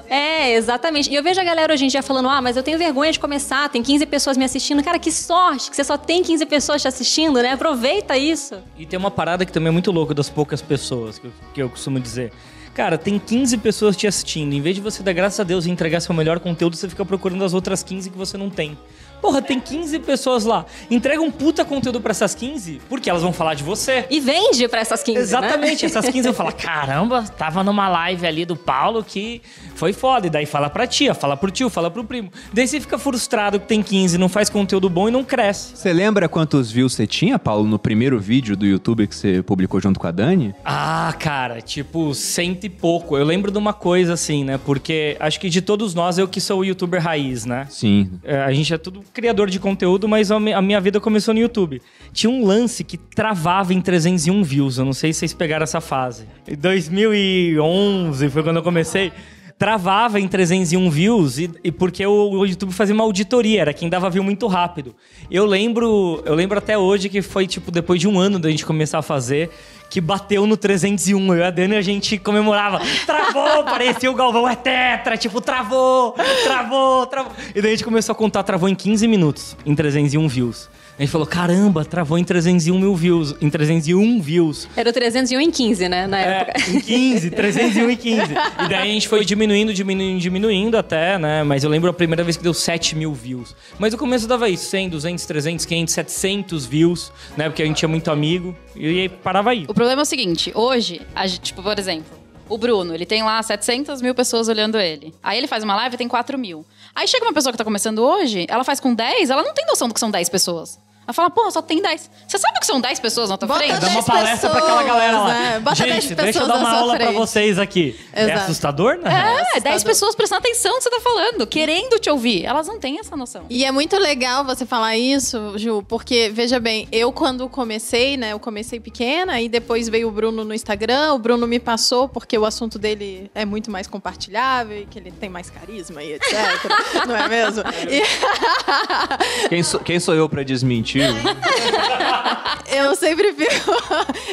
é, 0.09 0.53
exatamente. 0.53 1.09
E 1.09 1.15
eu 1.15 1.23
vejo 1.23 1.39
a 1.39 1.43
galera 1.43 1.73
hoje 1.73 1.85
em 1.85 1.87
dia 1.87 2.01
falando: 2.01 2.29
ah, 2.29 2.41
mas 2.41 2.57
eu 2.57 2.63
tenho 2.63 2.77
vergonha 2.77 3.11
de 3.11 3.19
começar, 3.19 3.69
tem 3.69 3.83
15 3.83 4.05
pessoas 4.05 4.37
me 4.37 4.43
assistindo. 4.43 4.83
Cara, 4.83 4.97
que 4.97 5.11
sorte 5.11 5.69
que 5.69 5.75
você 5.75 5.83
só 5.83 5.97
tem 5.97 6.23
15 6.23 6.45
pessoas 6.45 6.81
te 6.81 6.87
assistindo, 6.87 7.41
né? 7.41 7.53
Aproveita 7.53 8.17
isso. 8.17 8.55
E 8.77 8.85
tem 8.85 8.97
uma 8.97 9.11
parada 9.11 9.45
que 9.45 9.51
também 9.51 9.69
é 9.69 9.71
muito 9.71 9.91
louca 9.91 10.13
das 10.13 10.29
poucas 10.29 10.61
pessoas, 10.61 11.19
que 11.19 11.27
eu, 11.27 11.31
que 11.53 11.61
eu 11.61 11.69
costumo 11.69 11.99
dizer. 11.99 12.31
Cara, 12.73 12.97
tem 12.97 13.19
15 13.19 13.57
pessoas 13.57 13.97
te 13.97 14.07
assistindo. 14.07 14.53
Em 14.53 14.61
vez 14.61 14.75
de 14.75 14.81
você 14.81 15.03
dar 15.03 15.13
graças 15.13 15.39
a 15.39 15.43
Deus 15.43 15.65
e 15.65 15.69
entregar 15.71 15.99
seu 15.99 16.15
melhor 16.15 16.39
conteúdo, 16.39 16.75
você 16.75 16.87
fica 16.87 17.03
procurando 17.03 17.43
as 17.43 17.53
outras 17.53 17.83
15 17.83 18.09
que 18.09 18.17
você 18.17 18.37
não 18.37 18.49
tem. 18.49 18.77
Porra, 19.21 19.41
tem 19.41 19.59
15 19.59 19.99
pessoas 19.99 20.45
lá. 20.45 20.65
Entrega 20.89 21.21
um 21.21 21.31
puta 21.31 21.65
conteúdo 21.65 21.99
pra 22.01 22.11
essas 22.11 22.33
15, 22.33 22.81
porque 22.89 23.09
elas 23.09 23.21
vão 23.21 23.33
falar 23.33 23.53
de 23.53 23.63
você. 23.63 24.05
E 24.09 24.19
vende 24.19 24.67
pra 24.67 24.79
essas 24.79 25.03
15, 25.03 25.17
né? 25.17 25.23
Exatamente, 25.23 25.85
essas 25.85 26.05
15 26.07 26.21
vão 26.23 26.33
falar: 26.35 26.53
caramba, 26.53 27.23
tava 27.37 27.63
numa 27.63 27.87
live 27.87 28.25
ali 28.25 28.45
do 28.45 28.55
Paulo 28.55 29.03
que 29.03 29.41
foi 29.75 29.93
foda. 29.93 30.27
E 30.27 30.29
daí 30.29 30.45
fala 30.45 30.69
pra 30.69 30.87
tia, 30.87 31.13
fala 31.13 31.35
pro 31.35 31.51
tio, 31.51 31.69
fala 31.69 31.91
pro 31.91 32.03
primo. 32.03 32.31
Daí 32.53 32.67
você 32.67 32.79
fica 32.79 32.97
frustrado 32.97 33.59
que 33.59 33.67
tem 33.67 33.81
15, 33.81 34.17
não 34.17 34.29
faz 34.29 34.49
conteúdo 34.49 34.89
bom 34.89 35.07
e 35.07 35.11
não 35.11 35.23
cresce. 35.23 35.75
Você 35.75 35.91
lembra 35.93 36.27
quantos 36.29 36.71
views 36.71 36.93
você 36.93 37.05
tinha, 37.07 37.37
Paulo, 37.37 37.65
no 37.65 37.79
primeiro 37.79 38.19
vídeo 38.19 38.55
do 38.55 38.65
YouTube 38.65 39.07
que 39.07 39.15
você 39.15 39.41
publicou 39.41 39.79
junto 39.79 39.99
com 39.99 40.07
a 40.07 40.11
Dani? 40.11 40.53
Ah, 40.63 41.13
cara, 41.19 41.61
tipo, 41.61 42.13
cento 42.13 42.65
e 42.65 42.69
pouco. 42.69 43.17
Eu 43.17 43.25
lembro 43.25 43.51
de 43.51 43.57
uma 43.57 43.73
coisa 43.73 44.13
assim, 44.13 44.43
né? 44.43 44.57
Porque 44.57 45.17
acho 45.19 45.39
que 45.39 45.49
de 45.49 45.61
todos 45.61 45.93
nós, 45.93 46.17
eu 46.17 46.27
que 46.27 46.39
sou 46.39 46.59
o 46.59 46.65
youtuber 46.65 47.01
raiz, 47.01 47.45
né? 47.45 47.67
Sim. 47.69 48.11
É, 48.23 48.41
a 48.41 48.51
gente 48.53 48.73
é 48.73 48.77
tudo 48.77 49.03
criador 49.13 49.49
de 49.49 49.59
conteúdo, 49.59 50.07
mas 50.07 50.31
a 50.31 50.39
mi- 50.39 50.53
a 50.53 50.61
minha 50.61 50.79
vida 50.79 50.99
começou 50.99 51.33
no 51.33 51.39
YouTube. 51.39 51.81
Tinha 52.13 52.29
um 52.29 52.45
lance 52.45 52.83
que 52.83 52.97
travava 52.97 53.73
em 53.73 53.81
301 53.81 54.43
views. 54.43 54.77
Eu 54.77 54.85
não 54.85 54.93
sei 54.93 55.11
se 55.13 55.19
vocês 55.19 55.33
pegaram 55.33 55.63
essa 55.63 55.81
fase. 55.81 56.25
Em 56.47 56.55
2011 56.55 58.29
foi 58.29 58.43
quando 58.43 58.57
eu 58.57 58.63
comecei. 58.63 59.11
Travava 59.57 60.21
em 60.21 60.27
301 60.27 60.89
views 60.89 61.37
e, 61.37 61.51
e 61.65 61.69
porque 61.69 62.05
o, 62.05 62.29
o 62.31 62.45
YouTube 62.45 62.71
fazia 62.71 62.95
uma 62.95 63.03
auditoria, 63.03 63.59
era 63.59 63.73
quem 63.73 63.89
dava 63.89 64.09
view 64.09 64.23
muito 64.23 64.47
rápido. 64.47 64.95
Eu 65.29 65.45
lembro, 65.45 66.23
eu 66.25 66.33
lembro 66.33 66.57
até 66.57 66.77
hoje 66.77 67.09
que 67.09 67.21
foi 67.21 67.45
tipo 67.45 67.69
depois 67.69 67.99
de 67.99 68.07
um 68.07 68.17
ano 68.17 68.39
da 68.39 68.49
gente 68.49 68.65
começar 68.65 68.99
a 68.99 69.01
fazer, 69.01 69.49
que 69.89 69.99
bateu 69.99 70.45
no 70.45 70.55
301. 70.55 71.33
Eu 71.33 71.39
e 71.39 71.43
a 71.43 71.49
Dani 71.49 71.75
a 71.75 71.81
gente 71.81 72.17
comemorava. 72.17 72.79
Travou, 73.05 73.63
parecia 73.65 74.09
o 74.09 74.13
Galvão 74.13 74.47
é 74.47 74.55
tetra, 74.55 75.17
tipo, 75.17 75.41
travou, 75.41 76.15
travou, 76.43 77.05
travou. 77.07 77.31
E 77.55 77.61
daí 77.61 77.71
a 77.71 77.75
gente 77.75 77.83
começou 77.83 78.13
a 78.13 78.15
contar, 78.15 78.43
travou 78.43 78.69
em 78.69 78.75
15 78.75 79.07
minutos, 79.07 79.57
em 79.65 79.75
301 79.75 80.27
views. 80.27 80.69
A 80.99 81.01
gente 81.01 81.11
falou, 81.13 81.25
caramba, 81.25 81.85
travou 81.85 82.17
em 82.17 82.25
301 82.25 82.77
mil 82.77 82.93
views, 82.93 83.33
em 83.39 83.49
301 83.49 84.19
views. 84.19 84.67
Era 84.75 84.89
o 84.89 84.91
301 84.93 85.39
em 85.39 85.49
15, 85.49 85.87
né? 85.87 86.05
Na 86.05 86.19
É, 86.19 86.41
época. 86.41 86.59
em 86.69 86.81
15, 86.81 87.31
301 87.31 87.89
e 87.91 87.95
15. 87.95 88.21
E 88.65 88.67
daí 88.69 88.89
a 88.89 88.93
gente 88.93 89.07
foi 89.07 89.23
diminuindo, 89.23 89.73
diminuindo, 89.73 90.19
diminuindo 90.19 90.77
até, 90.77 91.17
né? 91.17 91.41
Mas 91.43 91.63
eu 91.63 91.69
lembro 91.69 91.89
a 91.89 91.93
primeira 91.93 92.21
vez 92.21 92.35
que 92.35 92.43
deu 92.43 92.53
7 92.53 92.97
mil 92.97 93.13
views. 93.13 93.55
Mas 93.79 93.93
o 93.93 93.97
começo 93.97 94.27
dava 94.27 94.49
isso, 94.49 94.65
100, 94.65 94.89
200, 94.89 95.25
300, 95.25 95.65
500, 95.65 95.93
700 95.93 96.65
views, 96.65 97.13
né? 97.37 97.47
Porque 97.47 97.63
a 97.63 97.65
gente 97.65 97.77
tinha 97.77 97.87
muito 97.87 98.11
amigo. 98.11 98.53
E 98.75 98.85
aí 98.85 99.07
parava 99.07 99.51
aí. 99.51 99.63
O 99.69 99.73
problema 99.73 100.01
é 100.01 100.03
o 100.03 100.05
seguinte, 100.05 100.51
hoje, 100.53 100.99
a 101.15 101.25
gente, 101.27 101.39
tipo, 101.39 101.63
por 101.63 101.79
exemplo, 101.79 102.11
o 102.49 102.57
Bruno, 102.57 102.93
ele 102.93 103.05
tem 103.05 103.23
lá 103.23 103.41
700 103.41 104.01
mil 104.01 104.13
pessoas 104.13 104.49
olhando 104.49 104.77
ele. 104.77 105.13
Aí 105.23 105.37
ele 105.37 105.47
faz 105.47 105.63
uma 105.63 105.77
live 105.77 105.95
e 105.95 105.97
tem 105.97 106.09
4 106.09 106.37
mil. 106.37 106.65
Aí 106.93 107.07
chega 107.07 107.23
uma 107.23 107.31
pessoa 107.33 107.53
que 107.53 107.57
tá 107.57 107.63
começando 107.63 107.99
hoje, 107.99 108.45
ela 108.49 108.65
faz 108.65 108.81
com 108.81 108.93
10, 108.93 109.29
ela 109.29 109.43
não 109.43 109.53
tem 109.53 109.65
noção 109.65 109.87
do 109.87 109.93
que 109.93 109.99
são 110.01 110.11
10 110.11 110.27
pessoas. 110.27 110.77
Ela 111.09 111.13
fala, 111.15 111.31
porra, 111.31 111.49
só 111.49 111.59
tem 111.59 111.81
10. 111.81 112.07
Você 112.27 112.37
sabe 112.37 112.57
o 112.57 112.59
que 112.59 112.67
são 112.67 112.79
10 112.79 112.99
pessoas 112.99 113.31
na 113.31 113.35
tua 113.37 113.47
Bota 113.47 113.61
frente? 113.61 113.79
Dá 113.79 113.87
uma 113.87 113.93
10 113.95 114.05
palestra 114.05 114.49
pra 114.51 114.59
aquela 114.59 114.83
galera 114.83 115.17
lá. 115.17 115.25
pessoas, 115.25 115.43
né? 115.53 115.59
Bota 115.59 115.83
10 115.83 115.89
gente, 116.03 116.15
deixa 116.15 116.21
eu 116.21 116.25
pessoas 116.43 116.47
dar 116.47 116.55
uma 116.59 116.77
aula 116.77 116.95
pra 116.97 117.05
frente. 117.07 117.17
vocês 117.17 117.57
aqui. 117.57 117.99
É 118.13 118.23
Exato. 118.25 118.39
assustador, 118.41 118.97
né? 118.99 119.11
É, 119.11 119.41
assustador. 119.41 119.63
10 119.63 119.83
pessoas 119.85 120.13
prestando 120.15 120.39
atenção 120.41 120.71
no 120.71 120.77
que 120.77 120.83
você 120.83 120.89
tá 120.91 121.01
falando, 121.01 121.47
querendo 121.47 121.97
te 121.97 122.11
ouvir. 122.11 122.45
Elas 122.45 122.67
não 122.67 122.77
têm 122.79 122.99
essa 122.99 123.15
noção. 123.17 123.45
E 123.49 123.65
é 123.65 123.71
muito 123.71 123.97
legal 123.97 124.45
você 124.45 124.67
falar 124.67 124.97
isso, 124.97 125.57
Ju, 125.57 125.83
porque, 125.87 126.29
veja 126.31 126.59
bem, 126.59 126.87
eu 126.91 127.11
quando 127.11 127.49
comecei, 127.49 128.15
né, 128.15 128.33
eu 128.33 128.39
comecei 128.39 128.79
pequena 128.79 129.41
e 129.41 129.49
depois 129.49 129.89
veio 129.89 130.09
o 130.09 130.11
Bruno 130.11 130.45
no 130.45 130.53
Instagram, 130.53 131.13
o 131.13 131.17
Bruno 131.17 131.47
me 131.47 131.59
passou 131.59 132.07
porque 132.07 132.37
o 132.37 132.45
assunto 132.45 132.77
dele 132.77 133.31
é 133.33 133.45
muito 133.45 133.71
mais 133.71 133.87
compartilhável 133.87 134.77
e 134.77 134.85
que 134.85 134.99
ele 134.99 135.09
tem 135.09 135.27
mais 135.27 135.49
carisma 135.49 136.03
e 136.03 136.13
etc, 136.13 136.33
não 137.07 137.15
é 137.15 137.27
mesmo? 137.27 137.63
E 137.89 139.47
Quem 139.49 139.63
sou, 139.63 139.79
quem 139.79 139.99
sou 139.99 140.13
eu 140.13 140.29
pra 140.29 140.43
desmentir? 140.43 140.98
eu 142.67 142.95
sempre 142.95 143.33
fico, 143.33 143.71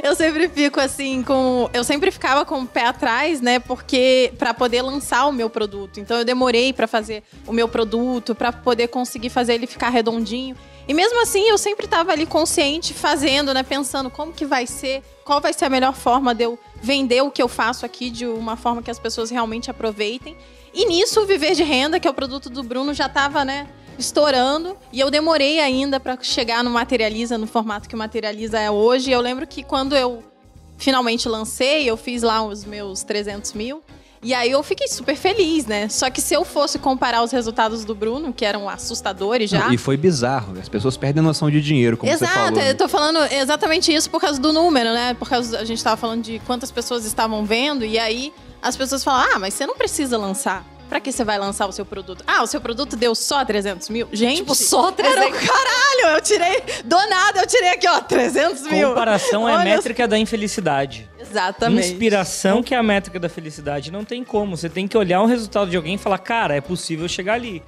eu 0.03 0.15
sempre 0.15 0.49
fico 0.49 0.81
assim 0.81 1.23
com, 1.23 1.71
eu 1.73 1.85
sempre 1.85 2.11
ficava 2.11 2.45
com 2.45 2.63
o 2.63 2.67
pé 2.67 2.87
atrás, 2.87 3.41
né, 3.41 3.59
porque 3.59 4.33
para 4.39 4.53
poder 4.53 4.83
lançar 4.83 5.27
o 5.27 5.33
meu 5.33 5.49
produto. 5.49 6.01
Então 6.01 6.19
eu 6.19 6.25
demorei 6.25 6.73
para 6.73 6.87
fazer 6.87 7.23
o 7.47 7.53
meu 7.53 7.69
produto, 7.69 8.35
para 8.35 8.53
poder 8.53 8.89
conseguir 8.89 9.31
fazer 9.31 9.55
ele 9.55 9.67
ficar 9.67 9.91
redondinho. 9.91 10.57
E 10.89 10.95
mesmo 10.95 11.21
assim, 11.21 11.49
eu 11.49 11.59
sempre 11.59 11.87
estava 11.87 12.13
ali 12.13 12.27
consciente, 12.27 12.95
fazendo, 12.95 13.53
né, 13.53 13.63
pensando 13.63 14.09
como 14.09 14.33
que 14.33 14.47
vai 14.47 14.67
ser, 14.67 15.03
qual 15.25 15.41
vai 15.41 15.53
ser 15.53 15.65
a 15.65 15.69
melhor 15.69 15.93
forma 15.93 16.33
de 16.33 16.45
eu 16.45 16.59
vender 16.81 17.23
o 17.23 17.31
que 17.31 17.43
eu 17.43 17.49
faço 17.49 17.85
aqui 17.85 18.09
de 18.09 18.25
uma 18.27 18.57
forma 18.57 18.83
que 18.83 18.91
as 18.91 18.99
pessoas 18.99 19.31
realmente 19.31 19.71
aproveitem. 19.71 20.37
E 20.73 20.87
nisso, 20.87 21.21
o 21.23 21.27
Viver 21.27 21.55
de 21.55 21.65
Renda, 21.65 21.99
que 21.99 22.07
é 22.07 22.11
o 22.11 22.15
produto 22.15 22.49
do 22.49 22.63
Bruno, 22.63 22.95
já 22.95 23.07
estava, 23.07 23.45
né, 23.45 23.67
estourando. 23.99 24.77
E 24.93 25.01
eu 25.01 25.11
demorei 25.11 25.61
ainda 25.61 25.99
para 25.99 26.19
chegar 26.23 26.63
no 26.63 26.71
Materializa, 26.71 27.39
no 27.39 27.47
formato 27.47 27.89
que 27.89 27.95
o 27.95 27.99
Materializa 27.99 28.59
é 28.59 28.71
hoje. 28.71 29.11
E 29.11 29.13
eu 29.13 29.21
lembro 29.21 29.47
que 29.47 29.63
quando 29.63 29.97
eu 29.97 30.23
finalmente 30.79 31.29
lancei, 31.29 31.89
eu 31.89 31.97
fiz 31.97 32.23
lá 32.23 32.43
os 32.43 32.65
meus 32.65 33.03
300 33.03 33.53
mil. 33.53 33.83
E 34.23 34.35
aí 34.35 34.51
eu 34.51 34.63
fiquei 34.63 34.89
super 34.89 35.15
feliz, 35.15 35.67
né? 35.67 35.89
Só 35.89 36.11
que 36.11 36.21
se 36.21 36.35
eu 36.35 36.45
fosse 36.45 36.79
comparar 36.79 37.23
os 37.23 37.31
resultados 37.31 37.85
do 37.85 37.95
Bruno, 37.95 38.33
que 38.33 38.45
eram 38.45 38.69
assustadores 38.69 39.51
já. 39.51 39.73
E 39.73 39.79
foi 39.79 39.97
bizarro. 39.97 40.59
As 40.59 40.69
pessoas 40.69 40.97
perdem 40.97 41.21
a 41.21 41.23
noção 41.23 41.51
de 41.51 41.61
dinheiro, 41.61 41.97
como 41.97 42.11
você 42.11 42.25
Exato, 42.25 42.57
falou. 42.57 42.61
eu 42.61 42.77
tô 42.77 42.89
falando 42.89 43.19
exatamente 43.33 43.95
isso 43.95 44.11
por 44.11 44.21
causa 44.21 44.41
do 44.41 44.53
número, 44.53 44.93
né? 44.93 45.15
Por 45.15 45.29
causa 45.29 45.59
a 45.61 45.65
gente 45.65 45.83
tava 45.85 45.97
falando 45.97 46.23
de 46.23 46.41
quantas 46.41 46.71
pessoas 46.73 47.05
estavam 47.05 47.45
vendo 47.45 47.85
e 47.85 47.99
aí 47.99 48.33
as 48.61 48.77
pessoas 48.77 49.05
falam: 49.05 49.29
"Ah, 49.33 49.39
mas 49.39 49.55
você 49.55 49.65
não 49.67 49.77
precisa 49.77 50.19
lançar. 50.19 50.65
Pra 50.89 51.01
que 51.01 51.11
você 51.11 51.25
vai 51.25 51.39
lançar 51.39 51.67
o 51.67 51.73
seu 51.73 51.85
produto? 51.85 52.23
Ah, 52.27 52.43
o 52.43 52.47
seu 52.47 52.61
produto 52.61 52.97
deu 52.97 53.15
só 53.15 53.45
300 53.45 53.89
mil? 53.89 54.09
Gente, 54.13 54.39
Tipo, 54.39 54.55
só 54.55 54.89
era 54.89 54.93
300. 54.93 55.29
o 55.29 55.47
caralho! 55.47 56.17
Eu 56.17 56.21
tirei, 56.21 56.63
do 56.85 56.97
nada, 57.09 57.41
eu 57.41 57.47
tirei 57.47 57.71
aqui, 57.71 57.89
ó, 57.89 58.01
300 58.01 58.63
mil. 58.63 58.89
Comparação 58.91 59.49
é 59.49 59.65
métrica 59.65 60.07
da 60.07 60.17
infelicidade. 60.17 61.09
Exatamente. 61.19 61.89
Inspiração 61.89 62.63
que 62.63 62.75
é 62.75 62.79
a 62.79 62.83
métrica 62.83 63.19
da 63.19 63.29
felicidade. 63.29 63.91
Não 63.91 64.05
tem 64.05 64.23
como. 64.23 64.57
Você 64.57 64.69
tem 64.69 64.87
que 64.87 64.97
olhar 64.97 65.21
o 65.23 65.27
resultado 65.27 65.69
de 65.71 65.77
alguém 65.77 65.95
e 65.97 65.99
falar, 65.99 66.19
cara, 66.19 66.55
é 66.55 66.61
possível 66.61 67.09
chegar 67.09 67.35
ali. 67.35 67.63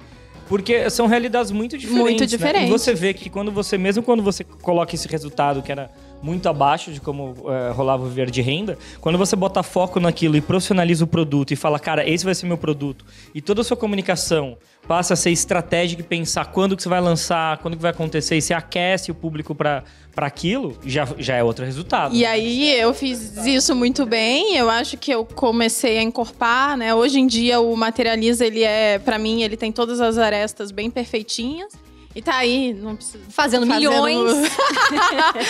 Porque 0.47 0.89
são 0.89 1.05
realidades 1.05 1.51
muito 1.51 1.77
diferentes. 1.77 2.01
Muito 2.03 2.19
né? 2.21 2.25
diferentes. 2.25 2.69
E 2.69 2.71
você 2.71 2.93
vê 2.95 3.13
que 3.13 3.29
quando 3.29 3.51
você, 3.51 3.77
mesmo 3.77 4.01
quando 4.01 4.23
você 4.23 4.43
coloca 4.43 4.95
esse 4.95 5.07
resultado 5.07 5.61
que 5.61 5.71
era 5.71 5.91
muito 6.21 6.49
abaixo 6.49 6.91
de 6.91 6.99
como 6.99 7.35
eh, 7.47 7.71
rolava 7.71 8.03
o 8.03 8.07
viver 8.07 8.29
de 8.29 8.41
renda, 8.41 8.77
quando 8.99 9.17
você 9.17 9.35
bota 9.35 9.63
foco 9.63 9.99
naquilo 9.99 10.35
e 10.35 10.41
profissionaliza 10.41 11.03
o 11.03 11.07
produto 11.07 11.51
e 11.51 11.55
fala, 11.55 11.79
cara, 11.79 12.07
esse 12.07 12.25
vai 12.25 12.35
ser 12.35 12.45
meu 12.45 12.57
produto, 12.57 13.05
e 13.33 13.41
toda 13.41 13.61
a 13.61 13.63
sua 13.63 13.77
comunicação 13.77 14.57
passa 14.87 15.13
a 15.13 15.17
ser 15.17 15.31
estratégica 15.31 16.01
e 16.01 16.05
pensar 16.05 16.45
quando 16.45 16.75
que 16.75 16.81
você 16.81 16.89
vai 16.89 16.99
lançar, 16.99 17.57
quando 17.59 17.75
que 17.75 17.81
vai 17.81 17.91
acontecer, 17.91 18.37
e 18.37 18.41
você 18.41 18.53
aquece 18.53 19.11
o 19.11 19.15
público 19.15 19.53
para 19.53 19.83
aquilo, 20.17 20.77
já, 20.85 21.07
já 21.17 21.35
é 21.35 21.43
outro 21.43 21.63
resultado. 21.63 22.15
E 22.15 22.25
aí 22.25 22.73
eu 22.73 22.93
fiz 22.93 23.37
isso 23.45 23.75
muito 23.75 24.05
bem. 24.05 24.57
Eu 24.57 24.69
acho 24.69 24.97
que 24.97 25.11
eu 25.11 25.23
comecei 25.23 25.97
a 25.97 26.01
encorpar, 26.01 26.75
né? 26.75 26.93
Hoje 26.93 27.19
em 27.19 27.27
dia 27.27 27.59
o 27.59 27.75
Materializa, 27.75 28.45
ele 28.45 28.63
é, 28.63 28.97
pra 28.99 29.19
mim, 29.19 29.43
ele 29.43 29.55
tem 29.55 29.71
todas 29.71 30.01
as 30.01 30.17
arestas 30.17 30.71
bem 30.71 30.89
perfeitinhas. 30.89 31.73
E 32.15 32.21
tá 32.21 32.35
aí, 32.37 32.73
não 32.73 32.95
precisa. 32.95 33.23
Fazendo 33.29 33.65
milhões. 33.65 34.49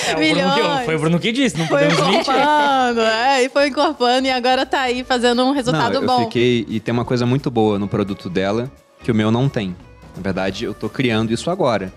É, 0.09 0.15
milhões. 0.19 0.85
foi 0.85 0.95
o 0.95 0.99
Bruno 0.99 1.19
que 1.19 1.31
disse, 1.31 1.57
não 1.57 1.65
Foi 1.67 1.79
podemos 1.83 2.05
mentir. 2.07 2.19
encorpando, 2.33 2.99
é, 3.01 3.43
e 3.43 3.49
foi 3.49 3.67
encorpando 3.69 4.27
e 4.27 4.31
agora 4.31 4.65
tá 4.65 4.81
aí 4.81 5.03
fazendo 5.03 5.43
um 5.45 5.51
resultado 5.53 5.93
não, 5.93 6.01
eu 6.01 6.07
bom. 6.07 6.23
fiquei. 6.25 6.65
E 6.67 6.79
tem 6.79 6.91
uma 6.91 7.05
coisa 7.05 7.25
muito 7.25 7.49
boa 7.49 7.79
no 7.79 7.87
produto 7.87 8.29
dela 8.29 8.69
que 9.03 9.11
o 9.11 9.15
meu 9.15 9.31
não 9.31 9.47
tem. 9.47 9.75
Na 10.15 10.21
verdade, 10.21 10.65
eu 10.65 10.73
tô 10.73 10.89
criando 10.89 11.31
isso 11.31 11.49
agora. 11.49 11.93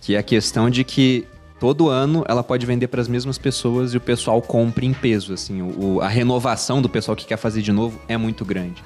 Que 0.00 0.14
é 0.14 0.18
a 0.18 0.22
questão 0.22 0.70
de 0.70 0.84
que 0.84 1.26
todo 1.58 1.88
ano 1.88 2.24
ela 2.28 2.44
pode 2.44 2.64
vender 2.64 2.86
para 2.86 3.00
as 3.00 3.08
mesmas 3.08 3.36
pessoas 3.36 3.94
e 3.94 3.96
o 3.96 4.00
pessoal 4.00 4.40
compra 4.40 4.84
em 4.84 4.92
peso. 4.92 5.32
Assim, 5.34 5.60
o- 5.62 6.00
a 6.00 6.06
renovação 6.08 6.80
do 6.80 6.88
pessoal 6.88 7.16
que 7.16 7.26
quer 7.26 7.36
fazer 7.36 7.62
de 7.62 7.72
novo 7.72 8.00
é 8.06 8.16
muito 8.16 8.44
grande. 8.44 8.82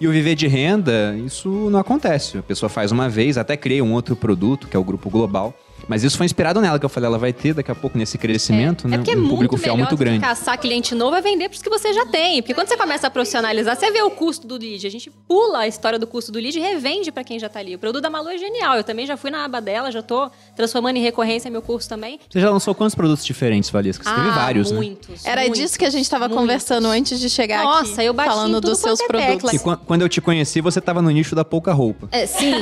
E 0.00 0.08
o 0.08 0.12
viver 0.12 0.34
de 0.34 0.46
renda, 0.46 1.16
isso 1.24 1.48
não 1.70 1.78
acontece. 1.78 2.38
A 2.38 2.42
pessoa 2.42 2.68
faz 2.68 2.90
uma 2.90 3.08
vez, 3.08 3.38
até 3.38 3.56
cria 3.56 3.82
um 3.82 3.92
outro 3.92 4.16
produto, 4.16 4.66
que 4.66 4.76
é 4.76 4.80
o 4.80 4.84
Grupo 4.84 5.08
Global. 5.08 5.54
Mas 5.88 6.02
isso 6.04 6.16
foi 6.16 6.26
inspirado 6.26 6.60
nela, 6.60 6.78
que 6.78 6.84
eu 6.84 6.88
falei, 6.88 7.06
ela 7.08 7.18
vai 7.18 7.32
ter 7.32 7.54
daqui 7.54 7.70
a 7.70 7.74
pouco 7.74 7.96
nesse 7.98 8.16
crescimento, 8.18 8.88
né? 8.88 8.96
É 8.96 8.98
porque 8.98 9.12
é 9.12 9.14
um 9.14 9.18
muito 9.18 9.30
público 9.30 9.56
fiel 9.56 9.76
muito 9.76 9.96
grande. 9.96 10.20
caçar 10.20 10.58
cliente 10.58 10.94
novo 10.94 11.16
é 11.16 11.20
vender 11.20 11.48
pros 11.48 11.62
que 11.62 11.70
você 11.70 11.92
já 11.92 12.06
tem. 12.06 12.40
Porque 12.42 12.54
quando 12.54 12.68
você 12.68 12.76
começa 12.76 13.06
a 13.06 13.10
profissionalizar, 13.10 13.76
você 13.76 13.90
vê 13.90 14.02
o 14.02 14.10
custo 14.10 14.46
do 14.46 14.56
lead. 14.56 14.86
A 14.86 14.90
gente 14.90 15.10
pula 15.28 15.60
a 15.60 15.68
história 15.68 15.98
do 15.98 16.06
custo 16.06 16.30
do 16.32 16.38
lead 16.38 16.56
e 16.58 16.60
revende 16.62 17.10
pra 17.12 17.22
quem 17.24 17.38
já 17.38 17.48
tá 17.48 17.60
ali. 17.60 17.74
O 17.74 17.78
produto 17.78 18.02
da 18.02 18.10
Malu 18.10 18.28
é 18.28 18.38
genial. 18.38 18.76
Eu 18.76 18.84
também 18.84 19.06
já 19.06 19.16
fui 19.16 19.30
na 19.30 19.44
aba 19.44 19.60
dela, 19.60 19.90
já 19.90 20.02
tô 20.02 20.30
transformando 20.56 20.96
em 20.96 21.02
recorrência 21.02 21.50
meu 21.50 21.62
curso 21.62 21.88
também. 21.88 22.18
Você 22.30 22.40
já 22.40 22.50
lançou 22.50 22.74
quantos 22.74 22.94
produtos 22.94 23.24
diferentes, 23.24 23.70
Valesca? 23.70 24.04
Você 24.04 24.14
teve 24.14 24.28
Ah, 24.28 24.32
vários, 24.32 24.70
né? 24.70 24.76
muitos, 24.76 25.24
Era 25.24 25.42
muitos, 25.42 25.58
disso 25.60 25.78
que 25.78 25.84
a 25.84 25.90
gente 25.90 26.08
tava 26.08 26.24
muitos. 26.28 26.40
conversando 26.40 26.88
antes 26.88 27.18
de 27.20 27.28
chegar 27.28 27.58
aqui. 27.58 27.88
Nossa, 27.88 28.02
eu 28.04 28.12
bati 28.12 28.28
falando 28.28 28.54
tudo 28.54 28.70
dos 28.70 28.78
seus 28.78 29.00
é 29.00 29.06
produtos. 29.06 29.52
E 29.52 29.58
quan- 29.58 29.76
quando 29.86 30.02
eu 30.02 30.08
te 30.08 30.20
conheci, 30.20 30.60
você 30.60 30.80
tava 30.80 31.00
no 31.02 31.10
nicho 31.10 31.34
da 31.34 31.44
pouca 31.44 31.72
roupa. 31.72 32.08
É, 32.10 32.26
sim, 32.26 32.52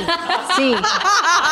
sim. 0.55 0.73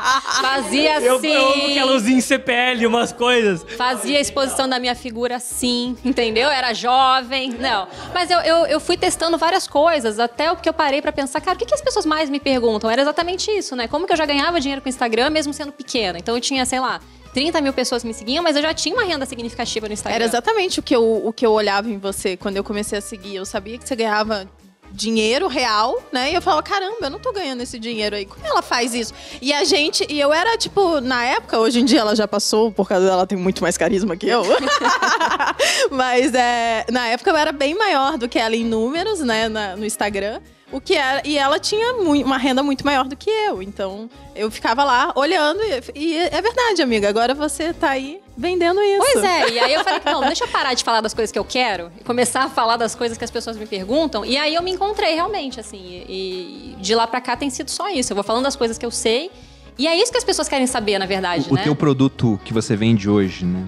Fazia 0.00 1.00
Eu, 1.00 1.20
sim. 1.20 1.28
eu 1.28 1.52
amo 1.52 1.66
que 1.66 1.78
ela 1.78 1.92
usa 1.92 2.10
em 2.10 2.20
CPL 2.20 2.86
umas 2.86 3.12
coisas. 3.12 3.64
Fazia 3.76 4.18
a 4.18 4.20
exposição 4.20 4.68
da 4.68 4.78
minha 4.78 4.94
figura 4.94 5.38
sim, 5.38 5.96
entendeu? 6.04 6.48
Era 6.48 6.72
jovem, 6.72 7.50
não. 7.50 7.86
Mas 8.14 8.30
eu, 8.30 8.38
eu, 8.40 8.66
eu 8.66 8.80
fui 8.80 8.96
testando 8.96 9.36
várias 9.38 9.66
coisas, 9.66 10.18
até 10.18 10.50
o 10.50 10.56
que 10.56 10.68
eu 10.68 10.72
parei 10.72 11.00
pra 11.02 11.12
pensar, 11.12 11.40
cara, 11.40 11.56
o 11.56 11.58
que, 11.58 11.66
que 11.66 11.74
as 11.74 11.82
pessoas 11.82 12.06
mais 12.06 12.28
me 12.30 12.40
perguntam? 12.40 12.90
Era 12.90 13.02
exatamente 13.02 13.50
isso, 13.50 13.76
né? 13.76 13.86
Como 13.88 14.06
que 14.06 14.12
eu 14.12 14.16
já 14.16 14.26
ganhava 14.26 14.60
dinheiro 14.60 14.80
com 14.80 14.86
o 14.86 14.90
Instagram, 14.90 15.30
mesmo 15.30 15.52
sendo 15.52 15.72
pequena? 15.72 16.18
Então 16.18 16.34
eu 16.34 16.40
tinha, 16.40 16.64
sei 16.64 16.80
lá, 16.80 17.00
30 17.32 17.60
mil 17.60 17.72
pessoas 17.72 18.02
que 18.02 18.08
me 18.08 18.14
seguiam, 18.14 18.42
mas 18.42 18.56
eu 18.56 18.62
já 18.62 18.74
tinha 18.74 18.94
uma 18.94 19.04
renda 19.04 19.24
significativa 19.24 19.86
no 19.86 19.94
Instagram. 19.94 20.16
Era 20.16 20.24
exatamente 20.24 20.80
o 20.80 20.82
que, 20.82 20.94
eu, 20.94 21.26
o 21.26 21.32
que 21.32 21.46
eu 21.46 21.52
olhava 21.52 21.88
em 21.88 21.98
você 21.98 22.36
quando 22.36 22.56
eu 22.56 22.64
comecei 22.64 22.98
a 22.98 23.00
seguir. 23.00 23.36
Eu 23.36 23.44
sabia 23.46 23.78
que 23.78 23.86
você 23.86 23.94
ganhava 23.94 24.48
dinheiro 24.92 25.46
real, 25.48 26.02
né? 26.12 26.30
E 26.32 26.34
eu 26.34 26.42
falava, 26.42 26.62
caramba, 26.62 26.96
eu 27.02 27.10
não 27.10 27.18
tô 27.18 27.32
ganhando 27.32 27.62
esse 27.62 27.78
dinheiro 27.78 28.16
aí. 28.16 28.26
Como 28.26 28.44
ela 28.46 28.60
faz 28.62 28.94
isso? 28.94 29.12
E 29.40 29.52
a 29.52 29.64
gente, 29.64 30.04
e 30.08 30.20
eu 30.20 30.32
era, 30.32 30.56
tipo, 30.58 31.00
na 31.00 31.24
época, 31.24 31.58
hoje 31.58 31.80
em 31.80 31.84
dia 31.84 32.00
ela 32.00 32.14
já 32.16 32.26
passou, 32.28 32.70
por 32.72 32.88
causa 32.88 33.06
dela 33.06 33.26
tem 33.26 33.38
muito 33.38 33.62
mais 33.62 33.76
carisma 33.78 34.16
que 34.16 34.26
eu. 34.28 34.42
Mas 35.90 36.34
é, 36.34 36.84
na 36.90 37.06
época 37.08 37.30
eu 37.30 37.36
era 37.36 37.52
bem 37.52 37.74
maior 37.74 38.16
do 38.18 38.28
que 38.28 38.38
ela 38.38 38.54
em 38.56 38.64
números, 38.64 39.20
né, 39.20 39.48
na- 39.48 39.76
no 39.76 39.84
Instagram. 39.84 40.40
O 40.72 40.80
que 40.80 40.94
era, 40.94 41.20
e 41.24 41.36
ela 41.36 41.58
tinha 41.58 41.94
uma 41.94 42.38
renda 42.38 42.62
muito 42.62 42.84
maior 42.84 43.04
do 43.06 43.16
que 43.16 43.28
eu. 43.28 43.62
Então, 43.62 44.08
eu 44.34 44.50
ficava 44.50 44.84
lá 44.84 45.12
olhando 45.16 45.60
e, 45.62 45.98
e 45.98 46.16
é 46.16 46.40
verdade, 46.40 46.80
amiga. 46.80 47.08
Agora 47.08 47.34
você 47.34 47.72
tá 47.72 47.90
aí 47.90 48.20
vendendo 48.36 48.80
isso. 48.80 48.98
Pois 49.12 49.24
é, 49.24 49.50
e 49.50 49.58
aí 49.58 49.74
eu 49.74 49.84
falei, 49.84 50.00
não, 50.04 50.20
deixa 50.22 50.44
eu 50.44 50.48
parar 50.48 50.74
de 50.74 50.82
falar 50.84 51.00
das 51.00 51.12
coisas 51.12 51.32
que 51.32 51.38
eu 51.38 51.44
quero 51.44 51.90
e 52.00 52.04
começar 52.04 52.44
a 52.44 52.48
falar 52.48 52.76
das 52.76 52.94
coisas 52.94 53.18
que 53.18 53.24
as 53.24 53.30
pessoas 53.30 53.56
me 53.56 53.66
perguntam. 53.66 54.24
E 54.24 54.36
aí 54.36 54.54
eu 54.54 54.62
me 54.62 54.70
encontrei 54.70 55.14
realmente, 55.14 55.58
assim. 55.58 56.04
E, 56.08 56.76
de 56.78 56.94
lá 56.94 57.06
pra 57.06 57.20
cá 57.20 57.36
tem 57.36 57.50
sido 57.50 57.70
só 57.70 57.88
isso. 57.90 58.12
Eu 58.12 58.14
vou 58.14 58.24
falando 58.24 58.44
das 58.44 58.56
coisas 58.56 58.78
que 58.78 58.86
eu 58.86 58.90
sei. 58.90 59.30
E 59.78 59.86
é 59.86 59.96
isso 59.96 60.12
que 60.12 60.18
as 60.18 60.24
pessoas 60.24 60.46
querem 60.46 60.66
saber, 60.66 60.98
na 60.98 61.06
verdade, 61.06 61.46
O 61.50 61.54
né? 61.54 61.62
teu 61.62 61.74
produto 61.74 62.38
que 62.44 62.52
você 62.52 62.76
vende 62.76 63.08
hoje, 63.08 63.46
né? 63.46 63.66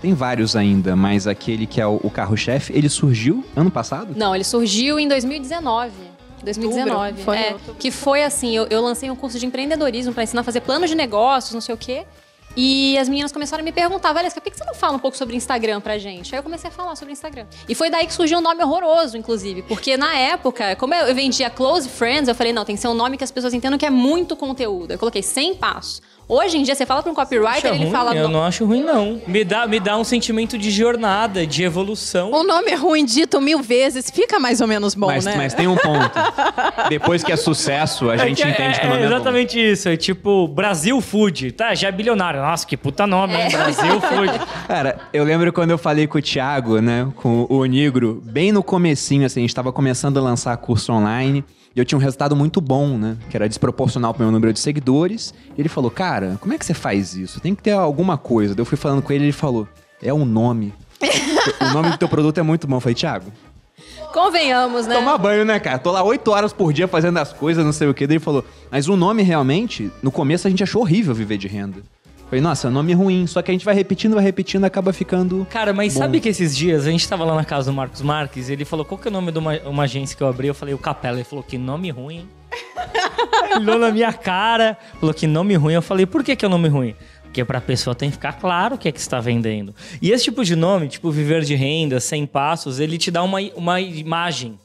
Tem 0.00 0.12
vários 0.12 0.54
ainda, 0.54 0.94
mas 0.94 1.26
aquele 1.26 1.66
que 1.66 1.80
é 1.80 1.86
o, 1.86 1.98
o 2.02 2.10
carro-chefe, 2.10 2.70
ele 2.76 2.88
surgiu 2.88 3.42
ano 3.56 3.70
passado? 3.70 4.12
Não, 4.14 4.34
ele 4.34 4.44
surgiu 4.44 4.98
em 4.98 5.08
2019. 5.08 6.13
2019. 6.44 7.00
Outubro, 7.00 7.24
foi 7.24 7.36
é, 7.36 7.52
outubro. 7.52 7.74
que 7.74 7.90
foi 7.90 8.22
assim, 8.22 8.54
eu, 8.56 8.66
eu 8.68 8.80
lancei 8.80 9.10
um 9.10 9.16
curso 9.16 9.38
de 9.38 9.46
empreendedorismo 9.46 10.12
pra 10.12 10.22
ensinar 10.22 10.42
a 10.42 10.44
fazer 10.44 10.60
planos 10.60 10.88
de 10.90 10.96
negócios, 10.96 11.52
não 11.52 11.60
sei 11.60 11.74
o 11.74 11.78
quê. 11.78 12.04
E 12.56 12.96
as 12.98 13.08
meninas 13.08 13.32
começaram 13.32 13.62
a 13.62 13.64
me 13.64 13.72
perguntar, 13.72 14.12
Valesca, 14.12 14.40
por 14.40 14.50
que 14.50 14.56
você 14.56 14.64
não 14.64 14.74
fala 14.74 14.96
um 14.96 14.98
pouco 14.98 15.16
sobre 15.16 15.34
Instagram 15.34 15.80
pra 15.80 15.98
gente? 15.98 16.34
Aí 16.34 16.38
eu 16.38 16.42
comecei 16.42 16.70
a 16.70 16.72
falar 16.72 16.94
sobre 16.94 17.12
Instagram. 17.12 17.46
E 17.68 17.74
foi 17.74 17.90
daí 17.90 18.06
que 18.06 18.14
surgiu 18.14 18.38
um 18.38 18.40
nome 18.40 18.62
horroroso, 18.62 19.16
inclusive. 19.16 19.62
Porque 19.62 19.96
na 19.96 20.14
época, 20.16 20.76
como 20.76 20.94
eu 20.94 21.04
eu 21.04 21.14
vendia 21.14 21.50
Close 21.50 21.88
Friends, 21.88 22.28
eu 22.28 22.34
falei, 22.34 22.52
não, 22.52 22.64
tem 22.64 22.76
que 22.76 22.80
ser 22.80 22.88
um 22.88 22.94
nome 22.94 23.16
que 23.16 23.24
as 23.24 23.30
pessoas 23.30 23.52
entendam 23.54 23.78
que 23.78 23.84
é 23.84 23.90
muito 23.90 24.36
conteúdo. 24.36 24.92
Eu 24.92 24.98
coloquei 24.98 25.22
100 25.22 25.56
passos. 25.56 26.00
Hoje 26.28 26.56
em 26.58 26.62
dia, 26.62 26.74
você 26.74 26.86
fala 26.86 27.02
pra 27.02 27.12
um 27.12 27.14
copywriter, 27.14 27.66
ele 27.72 27.84
ruim? 27.84 27.90
fala... 27.90 28.14
Eu 28.14 28.28
"Não, 28.28 28.42
acho 28.44 28.64
ruim, 28.64 28.82
não. 28.82 29.20
Me 29.26 29.44
dá, 29.44 29.66
me 29.66 29.78
dá 29.78 29.96
um 29.98 30.04
sentimento 30.04 30.56
de 30.56 30.70
jornada, 30.70 31.46
de 31.46 31.62
evolução. 31.62 32.32
Um 32.32 32.44
nome 32.44 32.74
ruim 32.74 33.04
dito 33.04 33.40
mil 33.40 33.62
vezes 33.62 34.10
fica 34.10 34.38
mais 34.40 34.60
ou 34.60 34.66
menos 34.66 34.94
bom, 34.94 35.06
mas, 35.08 35.24
né? 35.24 35.34
mas 35.36 35.52
tem 35.54 35.66
um 35.66 35.76
ponto. 35.76 36.12
Depois 36.88 37.22
que 37.22 37.30
é 37.32 37.36
sucesso, 37.36 38.08
a 38.10 38.16
gente 38.16 38.42
É, 38.42 38.50
entende 38.50 38.80
que 38.80 38.86
o 38.86 38.88
é, 38.88 38.90
nome 38.90 39.02
é, 39.02 39.08
bom. 39.08 39.14
exatamente 39.14 39.58
isso. 39.72 39.88
É 39.88 39.96
tipo 39.96 40.48
Brasil 40.48 41.00
Food. 41.00 41.52
Tá, 41.52 41.74
já 41.74 41.88
é 41.88 41.92
bilionário. 41.92 42.40
Nossa, 42.40 42.66
que 42.66 42.76
puta 42.76 43.06
nome, 43.06 43.34
né? 43.34 43.50
Brasil 43.50 44.00
Food. 44.00 44.32
Cara, 44.66 44.98
eu 45.12 45.24
lembro 45.24 45.52
quando 45.52 45.70
eu 45.72 45.78
falei 45.78 46.06
com 46.06 46.18
o 46.18 46.22
Thiago, 46.22 46.80
né, 46.80 47.06
com 47.16 47.46
o 47.50 47.64
Nigro, 47.64 48.22
bem 48.24 48.50
no 48.50 48.62
comecinho, 48.62 49.26
assim, 49.26 49.40
a 49.40 49.42
gente 49.42 49.54
tava 49.54 49.72
começando 49.72 50.16
a 50.18 50.22
lançar 50.22 50.56
curso 50.56 50.92
online, 50.92 51.44
e 51.76 51.78
eu 51.80 51.84
tinha 51.84 51.98
um 51.98 52.00
resultado 52.00 52.34
muito 52.36 52.60
bom, 52.60 52.96
né, 52.96 53.16
que 53.28 53.36
era 53.36 53.48
desproporcional 53.48 54.14
pro 54.14 54.22
meu 54.22 54.30
número 54.32 54.52
de 54.52 54.60
seguidores, 54.60 55.34
e 55.56 55.60
ele 55.60 55.68
falou, 55.68 55.90
cara, 55.90 56.13
como 56.40 56.54
é 56.54 56.58
que 56.58 56.64
você 56.64 56.74
faz 56.74 57.14
isso? 57.14 57.40
Tem 57.40 57.54
que 57.54 57.62
ter 57.62 57.72
alguma 57.72 58.16
coisa. 58.16 58.54
Daí 58.54 58.62
eu 58.62 58.66
fui 58.66 58.78
falando 58.78 59.02
com 59.02 59.12
ele, 59.12 59.24
ele 59.24 59.32
falou, 59.32 59.68
é 60.02 60.12
um 60.12 60.24
nome. 60.24 60.72
o 61.60 61.72
nome 61.72 61.90
do 61.90 61.98
teu 61.98 62.08
produto 62.08 62.38
é 62.38 62.42
muito 62.42 62.66
bom. 62.66 62.76
Eu 62.76 62.80
falei, 62.80 62.94
Thiago, 62.94 63.32
Convenhamos, 64.12 64.86
né? 64.86 64.94
tomar 64.94 65.18
banho, 65.18 65.44
né, 65.44 65.58
cara? 65.58 65.76
Tô 65.76 65.90
lá 65.90 66.02
oito 66.04 66.30
horas 66.30 66.52
por 66.52 66.72
dia 66.72 66.86
fazendo 66.86 67.18
as 67.18 67.32
coisas, 67.32 67.64
não 67.64 67.72
sei 67.72 67.88
o 67.88 67.94
que. 67.94 68.06
Daí 68.06 68.16
ele 68.16 68.24
falou, 68.24 68.44
mas 68.70 68.88
o 68.88 68.96
nome 68.96 69.22
realmente, 69.24 69.90
no 70.02 70.12
começo 70.12 70.46
a 70.46 70.50
gente 70.50 70.62
achou 70.62 70.82
horrível 70.82 71.12
viver 71.12 71.36
de 71.36 71.48
renda. 71.48 71.82
Eu 72.34 72.38
Falei, 72.38 72.40
nossa, 72.40 72.68
nome 72.68 72.92
ruim, 72.94 73.28
só 73.28 73.40
que 73.42 73.52
a 73.52 73.54
gente 73.54 73.64
vai 73.64 73.76
repetindo, 73.76 74.14
vai 74.14 74.24
repetindo, 74.24 74.64
acaba 74.64 74.92
ficando. 74.92 75.46
Cara, 75.48 75.72
mas 75.72 75.94
Bom. 75.94 76.00
sabe 76.00 76.18
que 76.18 76.28
esses 76.28 76.56
dias 76.56 76.84
a 76.84 76.90
gente 76.90 77.08
tava 77.08 77.24
lá 77.24 77.32
na 77.36 77.44
casa 77.44 77.70
do 77.70 77.76
Marcos 77.76 78.02
Marques, 78.02 78.48
ele 78.48 78.64
falou 78.64 78.84
qual 78.84 78.98
que 78.98 79.06
é 79.06 79.10
o 79.10 79.12
nome 79.12 79.30
de 79.30 79.38
uma, 79.38 79.56
uma 79.60 79.84
agência 79.84 80.16
que 80.16 80.22
eu 80.22 80.26
abri, 80.26 80.48
eu 80.48 80.54
falei 80.54 80.74
o 80.74 80.78
Capela, 80.78 81.18
ele 81.18 81.24
falou 81.24 81.44
que 81.44 81.56
nome 81.56 81.90
ruim. 81.90 82.16
hein? 82.18 82.28
Olhou 83.56 83.78
na 83.78 83.92
minha 83.92 84.12
cara, 84.12 84.76
falou 84.98 85.14
que 85.14 85.28
nome 85.28 85.54
ruim, 85.54 85.74
eu 85.74 85.82
falei 85.82 86.06
por 86.06 86.24
que 86.24 86.34
que 86.34 86.44
é 86.44 86.48
nome 86.48 86.66
ruim? 86.66 86.96
Porque 87.22 87.44
pra 87.44 87.60
pessoa 87.60 87.94
tem 87.94 88.10
que 88.10 88.16
ficar 88.16 88.32
claro 88.32 88.74
o 88.74 88.78
que 88.78 88.88
é 88.88 88.92
que 88.92 89.00
você 89.00 89.08
tá 89.08 89.20
vendendo. 89.20 89.72
E 90.02 90.10
esse 90.10 90.24
tipo 90.24 90.44
de 90.44 90.56
nome, 90.56 90.88
tipo 90.88 91.12
viver 91.12 91.44
de 91.44 91.54
renda, 91.54 92.00
100 92.00 92.26
passos, 92.26 92.80
ele 92.80 92.98
te 92.98 93.12
dá 93.12 93.22
uma, 93.22 93.38
uma 93.54 93.80
imagem. 93.80 94.58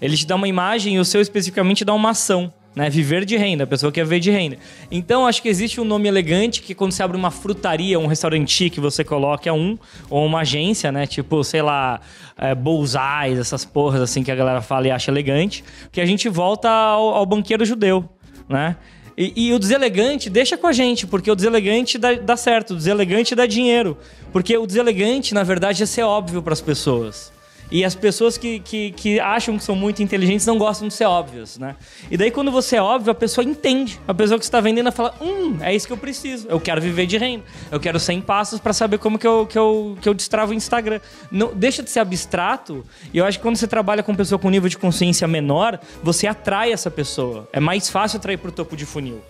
Ele 0.00 0.16
te 0.16 0.26
dá 0.26 0.34
uma 0.34 0.48
imagem 0.48 0.96
e 0.96 0.98
o 0.98 1.04
seu 1.04 1.20
especificamente 1.20 1.84
dá 1.84 1.94
uma 1.94 2.10
ação. 2.10 2.52
Né? 2.74 2.90
Viver 2.90 3.24
de 3.24 3.36
renda, 3.36 3.64
a 3.64 3.66
pessoa 3.66 3.92
quer 3.92 4.04
ver 4.04 4.18
de 4.18 4.30
renda. 4.30 4.58
Então, 4.90 5.26
acho 5.26 5.40
que 5.40 5.48
existe 5.48 5.80
um 5.80 5.84
nome 5.84 6.08
elegante 6.08 6.60
que 6.60 6.74
quando 6.74 6.90
você 6.90 7.02
abre 7.02 7.16
uma 7.16 7.30
frutaria, 7.30 7.98
um 8.00 8.06
restaurante 8.06 8.68
que 8.68 8.80
você 8.80 9.04
coloca 9.04 9.48
é 9.48 9.52
um, 9.52 9.78
ou 10.10 10.26
uma 10.26 10.40
agência, 10.40 10.90
né? 10.90 11.06
Tipo, 11.06 11.44
sei 11.44 11.62
lá, 11.62 12.00
é, 12.36 12.54
Bullseyes, 12.54 13.38
essas 13.38 13.64
porras 13.64 14.00
assim 14.00 14.24
que 14.24 14.30
a 14.30 14.34
galera 14.34 14.60
fala 14.60 14.88
e 14.88 14.90
acha 14.90 15.10
elegante. 15.10 15.62
Que 15.92 16.00
a 16.00 16.06
gente 16.06 16.28
volta 16.28 16.68
ao, 16.68 17.14
ao 17.14 17.26
banqueiro 17.26 17.64
judeu, 17.64 18.08
né? 18.48 18.76
E, 19.16 19.32
e 19.36 19.52
o 19.52 19.58
deselegante 19.58 20.28
deixa 20.28 20.56
com 20.56 20.66
a 20.66 20.72
gente, 20.72 21.06
porque 21.06 21.30
o 21.30 21.36
deselegante 21.36 21.96
dá, 21.96 22.14
dá 22.14 22.36
certo, 22.36 22.72
o 22.72 22.76
deselegante 22.76 23.34
dá 23.34 23.46
dinheiro. 23.46 23.96
Porque 24.32 24.56
o 24.56 24.66
deselegante, 24.66 25.32
na 25.32 25.44
verdade, 25.44 25.82
é 25.82 25.86
ser 25.86 26.02
óbvio 26.02 26.42
para 26.42 26.52
as 26.52 26.60
pessoas. 26.60 27.32
E 27.74 27.84
as 27.84 27.96
pessoas 27.96 28.38
que, 28.38 28.60
que, 28.60 28.92
que 28.92 29.18
acham 29.18 29.58
que 29.58 29.64
são 29.64 29.74
muito 29.74 30.00
inteligentes 30.00 30.46
não 30.46 30.56
gostam 30.56 30.86
de 30.86 30.94
ser 30.94 31.06
óbvios, 31.06 31.58
né? 31.58 31.74
E 32.08 32.16
daí, 32.16 32.30
quando 32.30 32.52
você 32.52 32.76
é 32.76 32.80
óbvio, 32.80 33.10
a 33.10 33.14
pessoa 33.16 33.44
entende. 33.44 34.00
A 34.06 34.14
pessoa 34.14 34.38
que 34.38 34.44
está 34.44 34.60
vendendo 34.60 34.92
fala: 34.92 35.12
Hum, 35.20 35.58
é 35.60 35.74
isso 35.74 35.84
que 35.84 35.92
eu 35.92 35.96
preciso. 35.96 36.46
Eu 36.48 36.60
quero 36.60 36.80
viver 36.80 37.04
de 37.06 37.18
renda. 37.18 37.42
Eu 37.72 37.80
quero 37.80 37.98
100 37.98 38.20
passos 38.20 38.60
para 38.60 38.72
saber 38.72 38.98
como 38.98 39.18
que 39.18 39.26
eu, 39.26 39.44
que, 39.44 39.58
eu, 39.58 39.98
que 40.00 40.08
eu 40.08 40.14
destravo 40.14 40.52
o 40.52 40.54
Instagram. 40.54 41.00
Não, 41.32 41.52
deixa 41.52 41.82
de 41.82 41.90
ser 41.90 41.98
abstrato. 41.98 42.84
E 43.12 43.18
eu 43.18 43.24
acho 43.24 43.38
que 43.38 43.42
quando 43.42 43.56
você 43.56 43.66
trabalha 43.66 44.04
com 44.04 44.14
pessoa 44.14 44.38
com 44.38 44.48
nível 44.50 44.68
de 44.68 44.78
consciência 44.78 45.26
menor, 45.26 45.80
você 46.00 46.28
atrai 46.28 46.72
essa 46.72 46.92
pessoa. 46.92 47.48
É 47.52 47.58
mais 47.58 47.90
fácil 47.90 48.18
atrair 48.18 48.36
pro 48.36 48.52
topo 48.52 48.76
de 48.76 48.86
funil. 48.86 49.20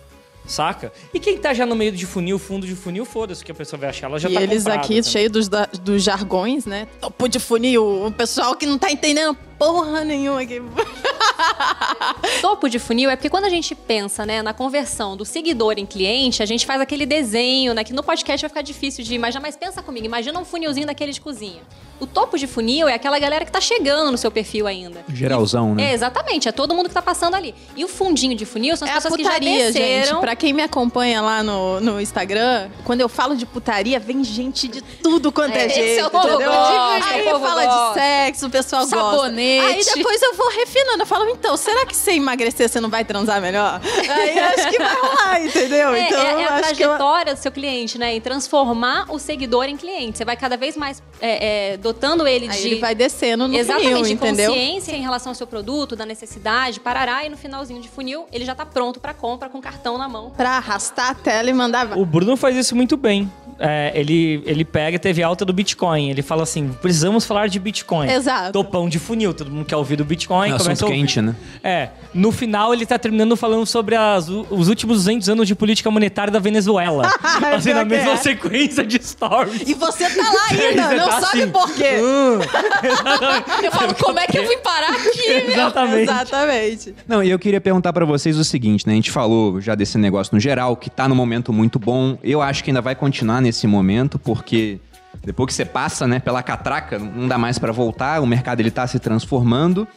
Saca? 0.47 0.91
E 1.13 1.19
quem 1.19 1.37
tá 1.37 1.53
já 1.53 1.65
no 1.65 1.75
meio 1.75 1.91
de 1.91 2.05
funil, 2.05 2.37
fundo 2.37 2.67
de 2.67 2.75
funil, 2.75 3.03
foda-se 3.05 3.43
que 3.43 3.51
a 3.51 3.55
pessoa 3.55 3.79
vai 3.79 3.89
achar. 3.89 4.07
Ela 4.07 4.19
já 4.19 4.29
e 4.29 4.33
tá 4.33 4.41
eles 4.43 4.57
comprada 4.63 4.79
aqui, 4.81 4.87
também. 4.97 5.03
cheios 5.03 5.31
dos, 5.31 5.49
da- 5.49 5.65
dos 5.81 6.03
jargões, 6.03 6.65
né? 6.65 6.87
Topo 7.01 7.27
de 7.27 7.39
funil, 7.39 8.05
o 8.05 8.11
pessoal 8.11 8.55
que 8.55 8.65
não 8.65 8.77
tá 8.77 8.91
entendendo 8.91 9.35
porra 9.57 10.03
nenhuma 10.03 10.41
aqui. 10.41 10.61
Topo 12.41 12.69
de 12.69 12.79
funil 12.79 13.09
é 13.09 13.15
porque 13.15 13.29
quando 13.29 13.45
a 13.45 13.49
gente 13.49 13.73
pensa, 13.75 14.25
né, 14.25 14.41
na 14.41 14.53
conversão 14.53 15.15
do 15.17 15.25
seguidor 15.25 15.75
em 15.77 15.85
cliente, 15.85 16.41
a 16.41 16.45
gente 16.45 16.65
faz 16.65 16.79
aquele 16.81 17.05
desenho, 17.05 17.73
né, 17.73 17.83
que 17.83 17.93
no 17.93 18.03
podcast 18.03 18.41
vai 18.41 18.49
ficar 18.49 18.61
difícil 18.61 19.03
de 19.03 19.13
imaginar, 19.15 19.41
mas 19.41 19.55
pensa 19.55 19.81
comigo, 19.81 20.05
imagina 20.05 20.39
um 20.39 20.45
funilzinho 20.45 20.87
daquele 20.87 21.11
de 21.11 21.21
cozinha. 21.21 21.61
O 21.97 22.05
topo 22.05 22.37
de 22.37 22.45
funil 22.45 22.89
é 22.89 22.93
aquela 22.93 23.17
galera 23.17 23.45
que 23.45 23.51
tá 23.51 23.61
chegando 23.61 24.11
no 24.11 24.17
seu 24.17 24.29
perfil 24.29 24.67
ainda. 24.67 25.05
Geralzão, 25.07 25.73
né? 25.73 25.91
É, 25.91 25.93
exatamente, 25.93 26.47
é 26.49 26.51
todo 26.51 26.75
mundo 26.75 26.89
que 26.89 26.93
tá 26.93 27.01
passando 27.01 27.35
ali. 27.35 27.55
E 27.75 27.85
o 27.85 27.87
fundinho 27.87 28.35
de 28.35 28.45
funil 28.45 28.75
são 28.75 28.85
as 28.85 28.93
É 28.93 28.97
a 28.97 29.01
pessoas 29.01 29.15
que 29.15 29.23
já 29.23 29.29
putaria, 29.31 29.71
desceram. 29.71 30.05
gente. 30.15 30.19
Pra 30.19 30.35
quem 30.35 30.51
me 30.51 30.61
acompanha 30.61 31.21
lá 31.21 31.41
no, 31.41 31.79
no 31.79 32.01
Instagram, 32.01 32.69
quando 32.83 32.99
eu 32.99 33.07
falo 33.07 33.35
de 33.37 33.45
putaria, 33.45 33.97
vem 33.97 34.25
gente 34.25 34.67
de 34.67 34.81
tudo 34.81 35.31
quanto 35.31 35.55
é, 35.55 35.61
É, 35.63 35.65
esse 35.67 35.75
jeito, 35.75 36.01
é 36.01 36.07
o 36.07 36.09
povo 36.11 36.27
entendeu? 36.27 36.51
gosta, 36.51 37.05
Aí 37.09 37.21
o 37.21 37.31
povo 37.31 37.45
fala 37.45 37.65
gosta. 37.65 37.87
de 37.87 37.93
sexo, 37.99 38.45
o 38.47 38.49
pessoal 38.49 38.85
Sabonete. 38.85 39.15
gosta. 39.15 39.31
Aí 39.61 39.83
depois 39.95 40.21
eu 40.21 40.33
vou 40.35 40.49
refinando. 40.49 41.03
Eu 41.03 41.05
falo, 41.05 41.29
então, 41.29 41.55
será 41.57 41.85
que 41.85 41.95
se 41.95 42.11
emagrecer 42.11 42.69
você 42.69 42.79
não 42.79 42.89
vai 42.89 43.03
transar 43.05 43.41
melhor? 43.41 43.79
Aí 44.09 44.39
acho 44.39 44.69
que 44.69 44.77
vai 44.77 44.95
rolar, 44.95 45.41
entendeu? 45.45 45.93
É, 45.93 46.07
então, 46.07 46.19
é- 46.19 46.41
é 46.43 46.47
a 46.47 46.55
acho 46.55 46.75
que 46.75 46.83
eu... 46.83 46.89
trajetória 46.89 47.33
do 47.33 47.37
seu 47.39 47.51
cliente, 47.51 47.97
né? 47.97 48.13
Em 48.15 48.21
transformar 48.21 49.05
o 49.09 49.19
seguidor 49.19 49.65
em 49.65 49.77
cliente. 49.77 50.17
Você 50.17 50.25
vai 50.25 50.35
cada 50.37 50.57
vez 50.57 50.75
mais 50.75 51.01
é, 51.21 51.73
é, 51.73 51.77
dotando 51.77 52.27
ele 52.27 52.47
Aí 52.49 52.57
de. 52.61 52.67
ele 52.67 52.79
vai 52.79 52.95
descendo 52.95 53.47
no 53.47 53.55
Exatamente, 53.55 53.89
funil, 53.89 54.05
de 54.05 54.13
entendeu? 54.13 54.51
consciência 54.51 54.91
em 54.93 55.01
relação 55.01 55.31
ao 55.31 55.35
seu 55.35 55.47
produto, 55.47 55.95
da 55.95 56.05
necessidade, 56.05 56.79
parará, 56.79 57.25
e 57.25 57.29
no 57.29 57.37
finalzinho 57.37 57.81
de 57.81 57.89
funil, 57.89 58.25
ele 58.31 58.45
já 58.45 58.55
tá 58.55 58.65
pronto 58.65 58.99
pra 58.99 59.13
compra 59.13 59.49
com 59.49 59.57
o 59.57 59.61
cartão 59.61 59.97
na 59.97 60.07
mão. 60.07 60.31
Pra 60.31 60.51
arrastar 60.51 61.11
a 61.11 61.15
tela 61.15 61.49
e 61.49 61.53
mandar... 61.53 61.97
O 61.97 62.05
Bruno 62.05 62.35
faz 62.37 62.55
isso 62.55 62.75
muito 62.75 62.95
bem. 62.97 63.31
É, 63.59 63.91
ele, 63.95 64.41
ele 64.45 64.65
pega 64.65 64.95
e 64.95 64.99
teve 64.99 65.23
alta 65.23 65.45
do 65.45 65.53
Bitcoin. 65.53 66.09
Ele 66.09 66.21
fala 66.21 66.43
assim: 66.43 66.69
precisamos 66.81 67.25
falar 67.25 67.47
de 67.47 67.59
Bitcoin. 67.59 68.09
Exato. 68.09 68.51
Topão 68.51 68.89
de 68.89 68.99
funil, 68.99 69.33
todo 69.33 69.49
mundo 69.51 69.65
quer 69.65 69.75
ouvir 69.77 69.95
do 69.95 70.05
Bitcoin. 70.05 70.51
É 70.53 70.57
começa 70.57 70.85
quente, 70.85 71.21
né? 71.21 71.35
É. 71.63 71.89
No 72.13 72.31
final, 72.31 72.73
ele 72.73 72.85
tá 72.85 72.97
terminando 72.97 73.35
falando 73.35 73.65
sobre 73.65 73.95
as- 73.95 74.27
os 74.29 74.67
últimos 74.69 74.97
200 74.97 75.29
anos 75.29 75.47
de 75.47 75.55
política 75.55 75.89
monetária 75.91 76.31
da 76.31 76.39
Venezuela. 76.39 77.07
assim, 77.55 77.73
na 77.73 77.85
Pior 77.85 77.87
que 77.87 77.89
mesma 77.95 78.11
é. 78.13 78.17
sequência 78.17 78.85
de 78.85 79.01
stories. 79.03 79.61
E 79.67 79.73
você 79.73 80.09
tá 80.09 80.23
lá 80.31 80.47
ainda, 80.51 80.89
não 80.95 81.09
tá 81.09 81.21
sabe 81.21 81.41
assim, 81.43 81.51
por 81.51 81.73
quê. 81.73 81.99
"Hum". 82.01 82.39
Eu 83.63 83.71
falo, 83.71 83.95
como 83.95 84.19
é 84.19 84.27
que 84.27 84.37
eu 84.37 84.47
vim 84.47 84.57
parar 84.59 84.89
aqui, 84.91 85.27
meu? 85.27 85.49
Exatamente. 85.51 86.01
Exatamente. 86.03 86.95
Não, 87.07 87.23
e 87.23 87.29
eu 87.29 87.39
queria 87.39 87.59
perguntar 87.61 87.91
pra 87.93 88.05
vocês 88.05 88.37
o 88.37 88.43
seguinte, 88.43 88.85
né? 88.87 88.93
A 88.93 88.95
gente 88.95 89.11
falou 89.11 89.59
já 89.61 89.75
desse 89.75 89.97
negócio 89.97 90.33
no 90.33 90.39
geral, 90.39 90.75
que 90.75 90.89
tá 90.89 91.07
num 91.07 91.15
momento 91.15 91.51
muito 91.53 91.79
bom. 91.79 92.17
Eu 92.23 92.41
acho 92.41 92.63
que 92.63 92.69
ainda 92.69 92.81
vai 92.81 92.95
continuar 92.95 93.41
nesse 93.45 93.67
momento, 93.67 94.17
porque 94.17 94.79
depois 95.23 95.47
que 95.47 95.53
você 95.53 95.65
passa, 95.65 96.07
né, 96.07 96.19
pela 96.19 96.43
catraca, 96.43 96.99
não 96.99 97.27
dá 97.27 97.37
mais 97.37 97.57
pra 97.57 97.71
voltar, 97.71 98.21
o 98.21 98.25
mercado 98.25 98.59
ele 98.59 98.71
tá 98.71 98.85
se 98.87 98.99
transformando. 98.99 99.87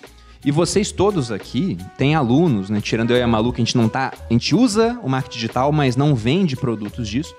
E 0.45 0.53
vocês 0.53 0.93
todos 0.93 1.33
aqui 1.33 1.77
têm 1.97 2.15
alunos, 2.15 2.71
né? 2.71 2.81
Tirando 2.81 3.11
eu 3.11 3.17
e 3.17 3.23
a 3.23 3.27
Malu, 3.27 3.53
que 3.53 3.61
a 3.61 3.65
gente 3.65 3.77
não 3.77 3.89
tá. 3.89 4.13
A 4.31 4.33
gente 4.33 4.55
usa 4.55 4.99
o 5.03 5.09
marketing 5.09 5.35
digital, 5.35 5.73
mas 5.73 5.97
não 5.97 6.15
vende 6.15 6.55
produtos 6.55 7.09
disso. 7.09 7.35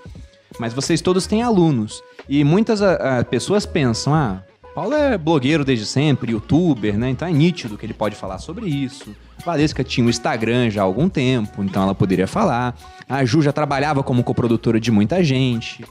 Mas 0.60 0.74
vocês 0.74 1.00
todos 1.00 1.26
têm 1.26 1.42
alunos. 1.42 2.04
E 2.28 2.44
muitas 2.44 2.82
ah, 2.82 3.20
ah, 3.20 3.24
pessoas 3.24 3.66
pensam, 3.66 4.14
ah, 4.14 4.44
Paulo 4.76 4.94
é 4.94 5.18
blogueiro 5.18 5.64
desde 5.64 5.86
sempre, 5.86 6.34
youtuber, 6.34 6.98
né? 6.98 7.10
Então 7.10 7.28
é 7.28 7.32
nítido 7.32 7.78
que 7.78 7.86
ele 7.86 7.94
pode 7.94 8.16
falar 8.16 8.38
sobre 8.38 8.68
isso. 8.68 9.16
Valesca 9.46 9.84
tinha 9.84 10.06
um 10.06 10.10
Instagram 10.10 10.70
já 10.70 10.82
há 10.82 10.84
algum 10.84 11.08
tempo, 11.08 11.64
então 11.64 11.84
ela 11.84 11.96
poderia 11.96 12.28
falar. 12.28 12.76
A 13.08 13.24
Ju 13.24 13.42
já 13.42 13.54
trabalhava 13.54 14.04
como 14.04 14.24
coprodutora 14.24 14.80
de 14.80 14.92
muita 14.92 15.24
gente. 15.24 15.86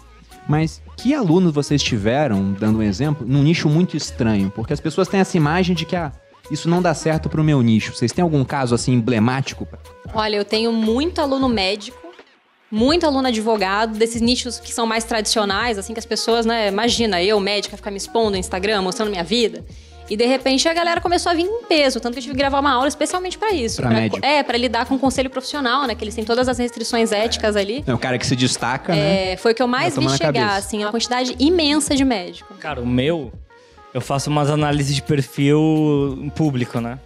Mas 0.49 0.81
que 0.97 1.13
alunos 1.13 1.53
vocês 1.53 1.83
tiveram, 1.83 2.55
dando 2.55 2.79
um 2.79 2.83
exemplo, 2.83 3.27
num 3.29 3.43
nicho 3.43 3.69
muito 3.69 3.97
estranho? 3.97 4.51
Porque 4.51 4.73
as 4.73 4.81
pessoas 4.81 5.07
têm 5.07 5.21
essa 5.21 5.37
imagem 5.37 5.77
de 5.77 5.85
que, 5.85 5.95
ah, 5.95 6.11
isso 6.51 6.71
não 6.71 6.81
dá 6.81 6.95
certo 6.95 7.29
pro 7.29 7.45
meu 7.45 7.61
nicho. 7.61 7.95
Vocês 7.95 8.13
têm 8.13 8.23
algum 8.23 8.43
caso 8.45 8.75
assim 8.75 8.95
emblemático? 8.95 9.69
Olha, 10.15 10.37
eu 10.37 10.45
tenho 10.47 10.73
muito 10.73 11.21
aluno 11.21 11.51
médico, 11.51 11.99
muito 12.71 13.05
aluno 13.05 13.29
advogado, 13.29 13.99
desses 13.99 14.23
nichos 14.23 14.59
que 14.59 14.73
são 14.73 14.87
mais 14.87 15.05
tradicionais, 15.05 15.77
assim, 15.77 15.93
que 15.93 15.99
as 15.99 16.07
pessoas, 16.07 16.47
né, 16.47 16.69
imagina, 16.69 17.23
eu, 17.23 17.39
médica, 17.39 17.77
ficar 17.77 17.91
me 17.91 17.99
expondo 17.99 18.31
no 18.31 18.37
Instagram, 18.39 18.81
mostrando 18.81 19.11
minha 19.11 19.25
vida. 19.25 19.65
E 20.11 20.17
de 20.17 20.27
repente 20.27 20.67
a 20.69 20.73
galera 20.73 21.01
começou 21.01 21.31
a 21.31 21.35
vir 21.35 21.45
em 21.45 21.65
peso, 21.65 22.01
tanto 22.01 22.15
que 22.15 22.21
eu 22.21 22.23
tive 22.23 22.35
que 22.35 22.39
gravar 22.39 22.61
uma 22.61 22.73
aula 22.73 22.89
especialmente 22.89 23.37
pra 23.37 23.53
isso. 23.53 23.77
Pra 23.83 23.91
médico. 23.91 24.25
É, 24.25 24.43
pra 24.43 24.57
lidar 24.57 24.87
com 24.87 24.95
o 24.95 24.99
conselho 24.99 25.29
profissional, 25.29 25.87
né, 25.87 25.95
que 25.95 26.03
eles 26.03 26.15
têm 26.15 26.25
todas 26.25 26.49
as 26.49 26.59
restrições 26.59 27.13
éticas 27.13 27.57
ali. 27.57 27.85
É 27.87 27.93
o 27.93 27.99
cara 27.99 28.19
que 28.19 28.27
se 28.27 28.35
destaca, 28.35 28.95
né? 28.95 29.33
É, 29.33 29.37
foi 29.37 29.53
o 29.53 29.55
que 29.55 29.63
eu 29.63 29.69
mais 29.69 29.97
vi 29.97 30.09
chegar, 30.11 30.33
cabeça. 30.33 30.57
assim, 30.57 30.83
uma 30.83 30.91
quantidade 30.91 31.37
imensa 31.39 31.95
de 31.95 32.05
médico. 32.05 32.55
Cara, 32.55 32.81
o 32.81 32.87
meu, 32.87 33.31
eu 33.93 34.01
faço 34.01 34.31
umas 34.31 34.49
análises 34.49 34.95
de 34.95 35.03
perfil 35.03 36.31
público, 36.35 36.81
né? 36.81 36.99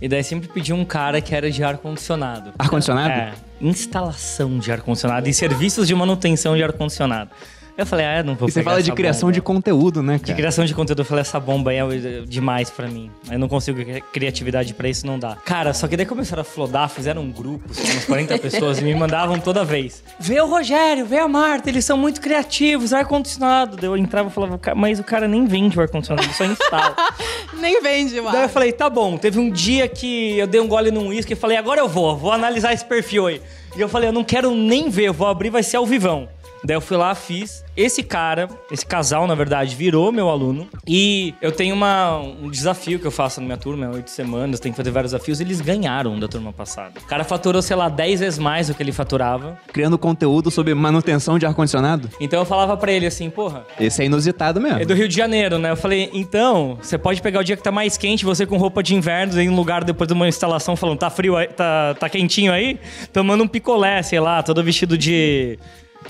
E 0.00 0.08
daí 0.08 0.22
sempre 0.22 0.48
pedi 0.48 0.72
um 0.72 0.84
cara 0.84 1.20
que 1.20 1.34
era 1.34 1.50
de 1.50 1.62
ar-condicionado. 1.62 2.52
Ar-condicionado? 2.58 3.12
É, 3.12 3.32
instalação 3.60 4.58
de 4.58 4.70
ar-condicionado 4.70 5.28
e 5.28 5.34
serviços 5.34 5.88
de 5.88 5.94
manutenção 5.94 6.56
de 6.56 6.62
ar-condicionado. 6.62 7.30
Eu 7.78 7.86
falei, 7.86 8.04
ah, 8.06 8.16
eu 8.18 8.24
não 8.24 8.34
vou 8.34 8.48
E 8.48 8.50
você 8.50 8.60
fala 8.60 8.82
de 8.82 8.90
criação 8.90 9.28
bomba. 9.28 9.34
de 9.34 9.40
conteúdo, 9.40 10.02
né, 10.02 10.14
De 10.14 10.24
cara? 10.24 10.34
criação 10.34 10.64
de 10.64 10.74
conteúdo, 10.74 10.98
eu 11.02 11.04
falei, 11.04 11.20
essa 11.20 11.38
bomba 11.38 11.70
aí 11.70 11.76
é 11.78 12.22
demais 12.26 12.70
pra 12.70 12.88
mim. 12.88 13.08
Eu 13.30 13.38
não 13.38 13.46
consigo 13.46 13.78
cri- 13.84 14.02
criatividade 14.12 14.74
pra 14.74 14.88
isso, 14.88 15.06
não 15.06 15.16
dá. 15.16 15.36
Cara, 15.44 15.72
só 15.72 15.86
que 15.86 15.96
daí 15.96 16.04
começaram 16.04 16.40
a 16.40 16.44
flodar, 16.44 16.88
fizeram 16.88 17.22
um 17.22 17.30
grupo, 17.30 17.68
lá, 17.72 17.92
umas 17.92 18.04
40 18.04 18.36
pessoas, 18.40 18.80
e 18.80 18.82
me 18.84 18.92
mandavam 18.96 19.38
toda 19.38 19.64
vez. 19.64 20.02
Vê 20.18 20.40
o 20.40 20.46
Rogério, 20.48 21.06
vê 21.06 21.18
a 21.18 21.28
Marta, 21.28 21.68
eles 21.70 21.84
são 21.84 21.96
muito 21.96 22.20
criativos, 22.20 22.92
ar-condicionado. 22.92 23.76
Daí 23.76 23.86
eu 23.88 23.96
entrava 23.96 24.28
e 24.28 24.32
falava, 24.32 24.58
"Ca- 24.58 24.74
mas 24.74 24.98
o 24.98 25.04
cara 25.04 25.28
nem 25.28 25.46
vende 25.46 25.78
o 25.78 25.80
ar-condicionado, 25.80 26.26
ele 26.26 26.34
só 26.34 26.44
instala. 26.46 26.96
Nem 27.60 27.80
vende 27.82 28.20
Daí 28.20 28.42
eu 28.44 28.48
falei, 28.48 28.72
tá 28.72 28.88
bom. 28.90 29.16
Teve 29.16 29.38
um 29.38 29.50
dia 29.50 29.88
que 29.88 30.36
eu 30.38 30.46
dei 30.46 30.60
um 30.60 30.66
gole 30.68 30.90
num 30.90 31.08
uísque 31.08 31.32
e 31.32 31.36
falei, 31.36 31.56
agora 31.56 31.80
eu 31.80 31.88
vou, 31.88 32.16
vou 32.16 32.30
analisar 32.32 32.72
esse 32.72 32.84
perfil 32.84 33.26
aí. 33.26 33.40
E 33.76 33.80
eu 33.80 33.88
falei, 33.88 34.08
eu 34.08 34.12
não 34.12 34.22
quero 34.24 34.52
nem 34.54 34.88
ver, 34.88 35.04
eu 35.08 35.12
vou 35.12 35.26
abrir, 35.26 35.50
vai 35.50 35.62
ser 35.62 35.76
ao 35.76 35.86
vivão. 35.86 36.28
Daí 36.64 36.76
eu 36.76 36.80
fui 36.80 36.96
lá, 36.96 37.14
fiz. 37.14 37.64
Esse 37.76 38.02
cara, 38.02 38.48
esse 38.72 38.84
casal, 38.84 39.26
na 39.26 39.34
verdade, 39.34 39.76
virou 39.76 40.10
meu 40.10 40.28
aluno. 40.28 40.66
E 40.86 41.34
eu 41.40 41.52
tenho 41.52 41.74
uma, 41.74 42.16
um 42.18 42.50
desafio 42.50 42.98
que 42.98 43.06
eu 43.06 43.10
faço 43.10 43.40
na 43.40 43.46
minha 43.46 43.56
turma, 43.56 43.86
é 43.86 43.88
oito 43.88 44.10
semanas, 44.10 44.58
tem 44.58 44.72
que 44.72 44.76
fazer 44.76 44.90
vários 44.90 45.12
desafios. 45.12 45.40
Eles 45.40 45.60
ganharam 45.60 46.18
da 46.18 46.26
turma 46.26 46.52
passada. 46.52 46.98
O 47.00 47.06
cara 47.06 47.22
faturou, 47.22 47.62
sei 47.62 47.76
lá, 47.76 47.88
10 47.88 48.20
vezes 48.20 48.38
mais 48.38 48.66
do 48.66 48.74
que 48.74 48.82
ele 48.82 48.90
faturava. 48.92 49.56
Criando 49.72 49.96
conteúdo 49.96 50.50
sobre 50.50 50.74
manutenção 50.74 51.38
de 51.38 51.46
ar-condicionado. 51.46 52.10
Então 52.20 52.40
eu 52.40 52.44
falava 52.44 52.76
pra 52.76 52.90
ele 52.90 53.06
assim, 53.06 53.30
porra, 53.30 53.64
Esse 53.78 54.02
é 54.02 54.06
inusitado 54.06 54.60
mesmo. 54.60 54.80
é 54.80 54.84
do 54.84 54.94
Rio 54.94 55.08
de 55.08 55.14
Janeiro, 55.14 55.58
né? 55.58 55.70
Eu 55.70 55.76
falei, 55.76 56.10
então, 56.12 56.78
você 56.82 56.98
pode 56.98 57.22
pegar 57.22 57.40
o 57.40 57.44
dia 57.44 57.56
que 57.56 57.62
tá 57.62 57.70
mais 57.70 57.96
quente, 57.96 58.24
você 58.24 58.44
com 58.44 58.56
roupa 58.56 58.82
de 58.82 58.94
inverno, 58.94 59.40
em 59.40 59.48
um 59.48 59.54
lugar 59.54 59.84
depois 59.84 60.08
de 60.08 60.14
uma 60.14 60.26
instalação 60.26 60.74
falando, 60.74 60.98
tá 60.98 61.10
frio 61.10 61.36
aí, 61.36 61.46
tá, 61.46 61.94
tá 61.94 62.08
quentinho 62.08 62.52
aí? 62.52 62.78
Tomando 63.12 63.44
um 63.44 63.48
picolé, 63.48 64.02
sei 64.02 64.18
lá, 64.20 64.42
todo 64.42 64.62
vestido 64.64 64.98
de, 64.98 65.58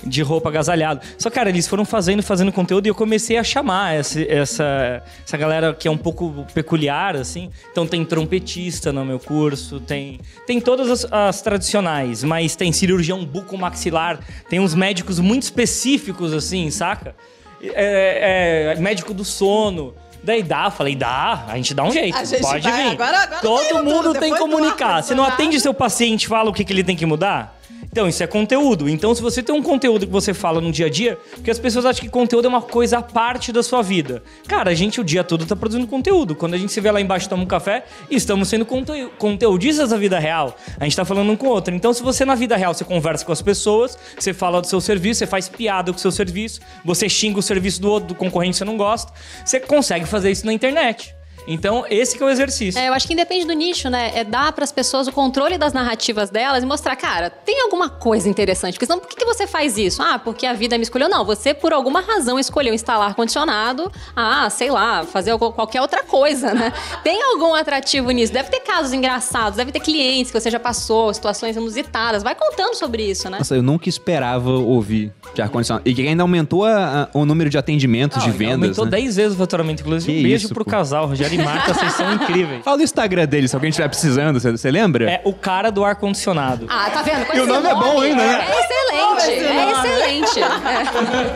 de 0.03 0.21
roupa 0.21 0.49
agasalhado. 0.49 1.01
Só, 1.17 1.29
cara, 1.29 1.49
eles 1.49 1.67
foram 1.67 1.83
fazendo, 1.83 2.21
fazendo 2.23 2.51
conteúdo 2.51 2.85
e 2.85 2.89
eu 2.89 2.95
comecei 2.95 3.37
a 3.37 3.43
chamar 3.43 3.95
essa, 3.95 4.21
essa, 4.21 5.03
essa 5.25 5.37
galera 5.37 5.73
que 5.73 5.87
é 5.87 5.91
um 5.91 5.97
pouco 5.97 6.45
peculiar, 6.53 7.15
assim. 7.15 7.49
Então 7.71 7.85
tem 7.87 8.05
trompetista 8.05 8.93
no 8.93 9.03
meu 9.03 9.19
curso, 9.19 9.79
tem, 9.79 10.19
tem 10.45 10.61
todas 10.61 10.89
as, 10.89 11.11
as 11.11 11.41
tradicionais, 11.41 12.23
mas 12.23 12.55
tem 12.55 12.71
cirurgião 12.71 13.25
bucomaxilar, 13.25 14.19
tem 14.49 14.59
uns 14.59 14.73
médicos 14.75 15.19
muito 15.19 15.43
específicos, 15.43 16.33
assim, 16.33 16.69
saca? 16.71 17.15
é, 17.61 18.73
é, 18.77 18.79
médico 18.79 19.13
do 19.13 19.25
sono. 19.25 19.93
Daí 20.21 20.43
dá, 20.43 20.69
falei, 20.69 20.95
dá, 20.95 21.45
a 21.47 21.55
gente 21.55 21.73
dá 21.73 21.83
um 21.83 21.91
jeito. 21.91 22.17
Pode 22.41 22.61
vai- 22.69 22.83
vir. 22.83 22.91
agora- 22.91 23.23
agora 23.23 23.39
Todo 23.41 23.83
mundo 23.83 24.13
tem 24.13 24.33
que 24.33 24.39
comunicar. 24.39 25.01
Você 25.01 25.15
não 25.15 25.23
atende 25.23 25.59
seu 25.59 25.73
paciente 25.73 26.27
fala 26.27 26.49
o 26.49 26.53
que, 26.53 26.63
que 26.65 26.73
ele 26.73 26.83
tem 26.83 26.95
que 26.95 27.05
mudar? 27.05 27.58
Então, 27.91 28.07
isso 28.07 28.21
é 28.21 28.27
conteúdo. 28.27 28.87
Então, 28.87 29.13
se 29.15 29.21
você 29.21 29.41
tem 29.41 29.53
um 29.53 29.63
conteúdo 29.63 30.05
que 30.05 30.11
você 30.11 30.31
fala 30.33 30.61
no 30.61 30.71
dia 30.71 30.85
a 30.85 30.89
dia, 30.89 31.17
porque 31.33 31.49
as 31.49 31.57
pessoas 31.57 31.85
acham 31.85 32.01
que 32.01 32.09
conteúdo 32.09 32.45
é 32.45 32.47
uma 32.47 32.61
coisa 32.61 32.99
à 32.99 33.01
parte 33.01 33.51
da 33.51 33.63
sua 33.63 33.81
vida. 33.81 34.21
Cara, 34.47 34.69
a 34.69 34.73
gente 34.75 35.01
o 35.01 35.03
dia 35.03 35.23
todo 35.23 35.45
tá 35.45 35.55
produzindo 35.55 35.87
conteúdo. 35.87 36.35
Quando 36.35 36.53
a 36.53 36.57
gente 36.57 36.71
se 36.71 36.79
vê 36.79 36.91
lá 36.91 37.01
embaixo 37.01 37.27
toma 37.27 37.43
um 37.43 37.47
café, 37.47 37.85
estamos 38.09 38.47
sendo 38.47 38.65
conte 38.65 38.91
conteudistas 39.17 39.89
da 39.89 39.97
vida 39.97 40.19
real. 40.19 40.55
A 40.79 40.83
gente 40.83 40.95
tá 40.95 41.03
falando 41.03 41.31
um 41.31 41.35
com 41.35 41.47
o 41.47 41.49
outro. 41.49 41.73
Então, 41.73 41.91
se 41.91 42.03
você 42.03 42.23
na 42.23 42.35
vida 42.35 42.55
real 42.55 42.73
você 42.73 42.85
conversa 42.85 43.25
com 43.25 43.31
as 43.31 43.41
pessoas, 43.41 43.97
você 44.17 44.33
fala 44.33 44.61
do 44.61 44.67
seu 44.67 44.79
serviço, 44.79 45.19
você 45.19 45.27
faz 45.27 45.49
piada 45.49 45.91
com 45.91 45.97
o 45.97 46.01
seu 46.01 46.11
serviço, 46.11 46.61
você 46.85 47.09
xinga 47.09 47.39
o 47.39 47.43
serviço 47.43 47.81
do 47.81 47.89
outro, 47.89 48.09
do 48.09 48.15
concorrente 48.15 48.53
que 48.53 48.57
você 48.59 48.65
não 48.65 48.77
gosta, 48.77 49.11
você 49.43 49.59
consegue 49.59 50.05
fazer 50.05 50.29
isso 50.29 50.45
na 50.45 50.53
internet. 50.53 51.18
Então, 51.51 51.83
esse 51.89 52.15
que 52.15 52.21
é 52.21 52.25
o 52.25 52.29
exercício. 52.29 52.79
É, 52.79 52.89
eu 52.89 52.93
acho 52.93 53.07
que 53.07 53.13
independe 53.13 53.43
do 53.45 53.53
nicho, 53.53 53.89
né? 53.89 54.11
É 54.13 54.23
dar 54.23 54.51
para 54.51 54.63
as 54.63 54.71
pessoas 54.71 55.07
o 55.07 55.11
controle 55.11 55.57
das 55.57 55.73
narrativas 55.73 56.29
delas 56.29 56.61
e 56.63 56.65
mostrar, 56.67 56.95
cara, 56.95 57.29
tem 57.31 57.59
alguma 57.63 57.89
coisa 57.89 58.29
interessante. 58.29 58.73
Porque 58.75 58.85
senão, 58.85 58.99
por 58.99 59.09
que, 59.09 59.15
que 59.15 59.25
você 59.25 59.47
faz 59.47 59.75
isso? 59.77 60.01
Ah, 60.03 60.19
porque 60.19 60.45
a 60.45 60.53
vida 60.53 60.77
me 60.77 60.83
escolheu. 60.83 61.09
Não, 61.09 61.25
você, 61.25 61.53
por 61.53 61.73
alguma 61.73 62.01
razão, 62.01 62.37
escolheu 62.37 62.71
instalar 62.73 63.07
ar-condicionado. 63.09 63.91
Ah, 64.15 64.47
sei 64.51 64.69
lá, 64.69 65.03
fazer 65.03 65.35
qualquer 65.39 65.81
outra 65.81 66.03
coisa, 66.03 66.53
né? 66.53 66.71
Tem 67.03 67.19
algum 67.23 67.55
atrativo 67.55 68.11
nisso. 68.11 68.31
Deve 68.31 68.49
ter 68.51 68.59
casos 68.59 68.93
engraçados, 68.93 69.57
deve 69.57 69.71
ter 69.71 69.79
clientes 69.79 70.31
que 70.31 70.39
você 70.39 70.51
já 70.51 70.59
passou, 70.59 71.11
situações 71.13 71.55
inusitadas. 71.57 72.21
Vai 72.21 72.35
contando 72.35 72.75
sobre 72.75 73.03
isso, 73.09 73.27
né? 73.27 73.39
Nossa, 73.39 73.55
eu 73.55 73.63
nunca 73.63 73.89
esperava 73.89 74.51
ouvir 74.51 75.11
de 75.33 75.41
ar-condicionado. 75.41 75.89
E 75.89 75.95
que 75.95 76.07
ainda 76.07 76.21
aumentou 76.23 76.63
a- 76.63 77.09
a- 77.13 77.17
o 77.17 77.25
número 77.25 77.49
de 77.49 77.57
atendimentos, 77.57 78.21
de 78.21 78.29
Não, 78.29 78.37
vendas. 78.37 78.53
Aumentou 78.61 78.85
né? 78.85 78.91
10 78.91 79.15
vezes 79.15 79.33
o 79.33 79.37
faturamento. 79.37 79.81
Inclusive, 79.81 80.13
Que 80.13 80.19
um 80.19 80.23
beijo 80.23 80.45
isso, 80.45 80.53
pro 80.53 80.63
pô. 80.63 80.69
casal. 80.71 81.07
Rogério 81.07 81.33
e 81.35 81.38
Marta, 81.43 81.73
vocês 81.73 81.93
são 81.93 82.13
incríveis. 82.13 82.63
Fala 82.63 82.77
o 82.77 82.81
Instagram 82.81 83.25
dele, 83.25 83.47
se 83.47 83.55
alguém 83.55 83.69
estiver 83.69 83.87
precisando, 83.87 84.39
você, 84.39 84.71
lembra? 84.71 85.09
É 85.09 85.21
o 85.23 85.33
cara 85.33 85.71
do 85.71 85.83
ar-condicionado. 85.83 86.65
Ah, 86.69 86.89
tá 86.89 87.01
vendo? 87.01 87.25
Com 87.25 87.35
E 87.35 87.39
o 87.39 87.43
esse 87.43 87.51
nome 87.51 87.67
é 87.67 87.75
bom 87.75 88.01
ainda, 88.01 88.15
né? 88.23 88.47
É 88.49 88.59
excelente, 88.59 89.45
é 89.45 89.71
excelente. 89.71 90.39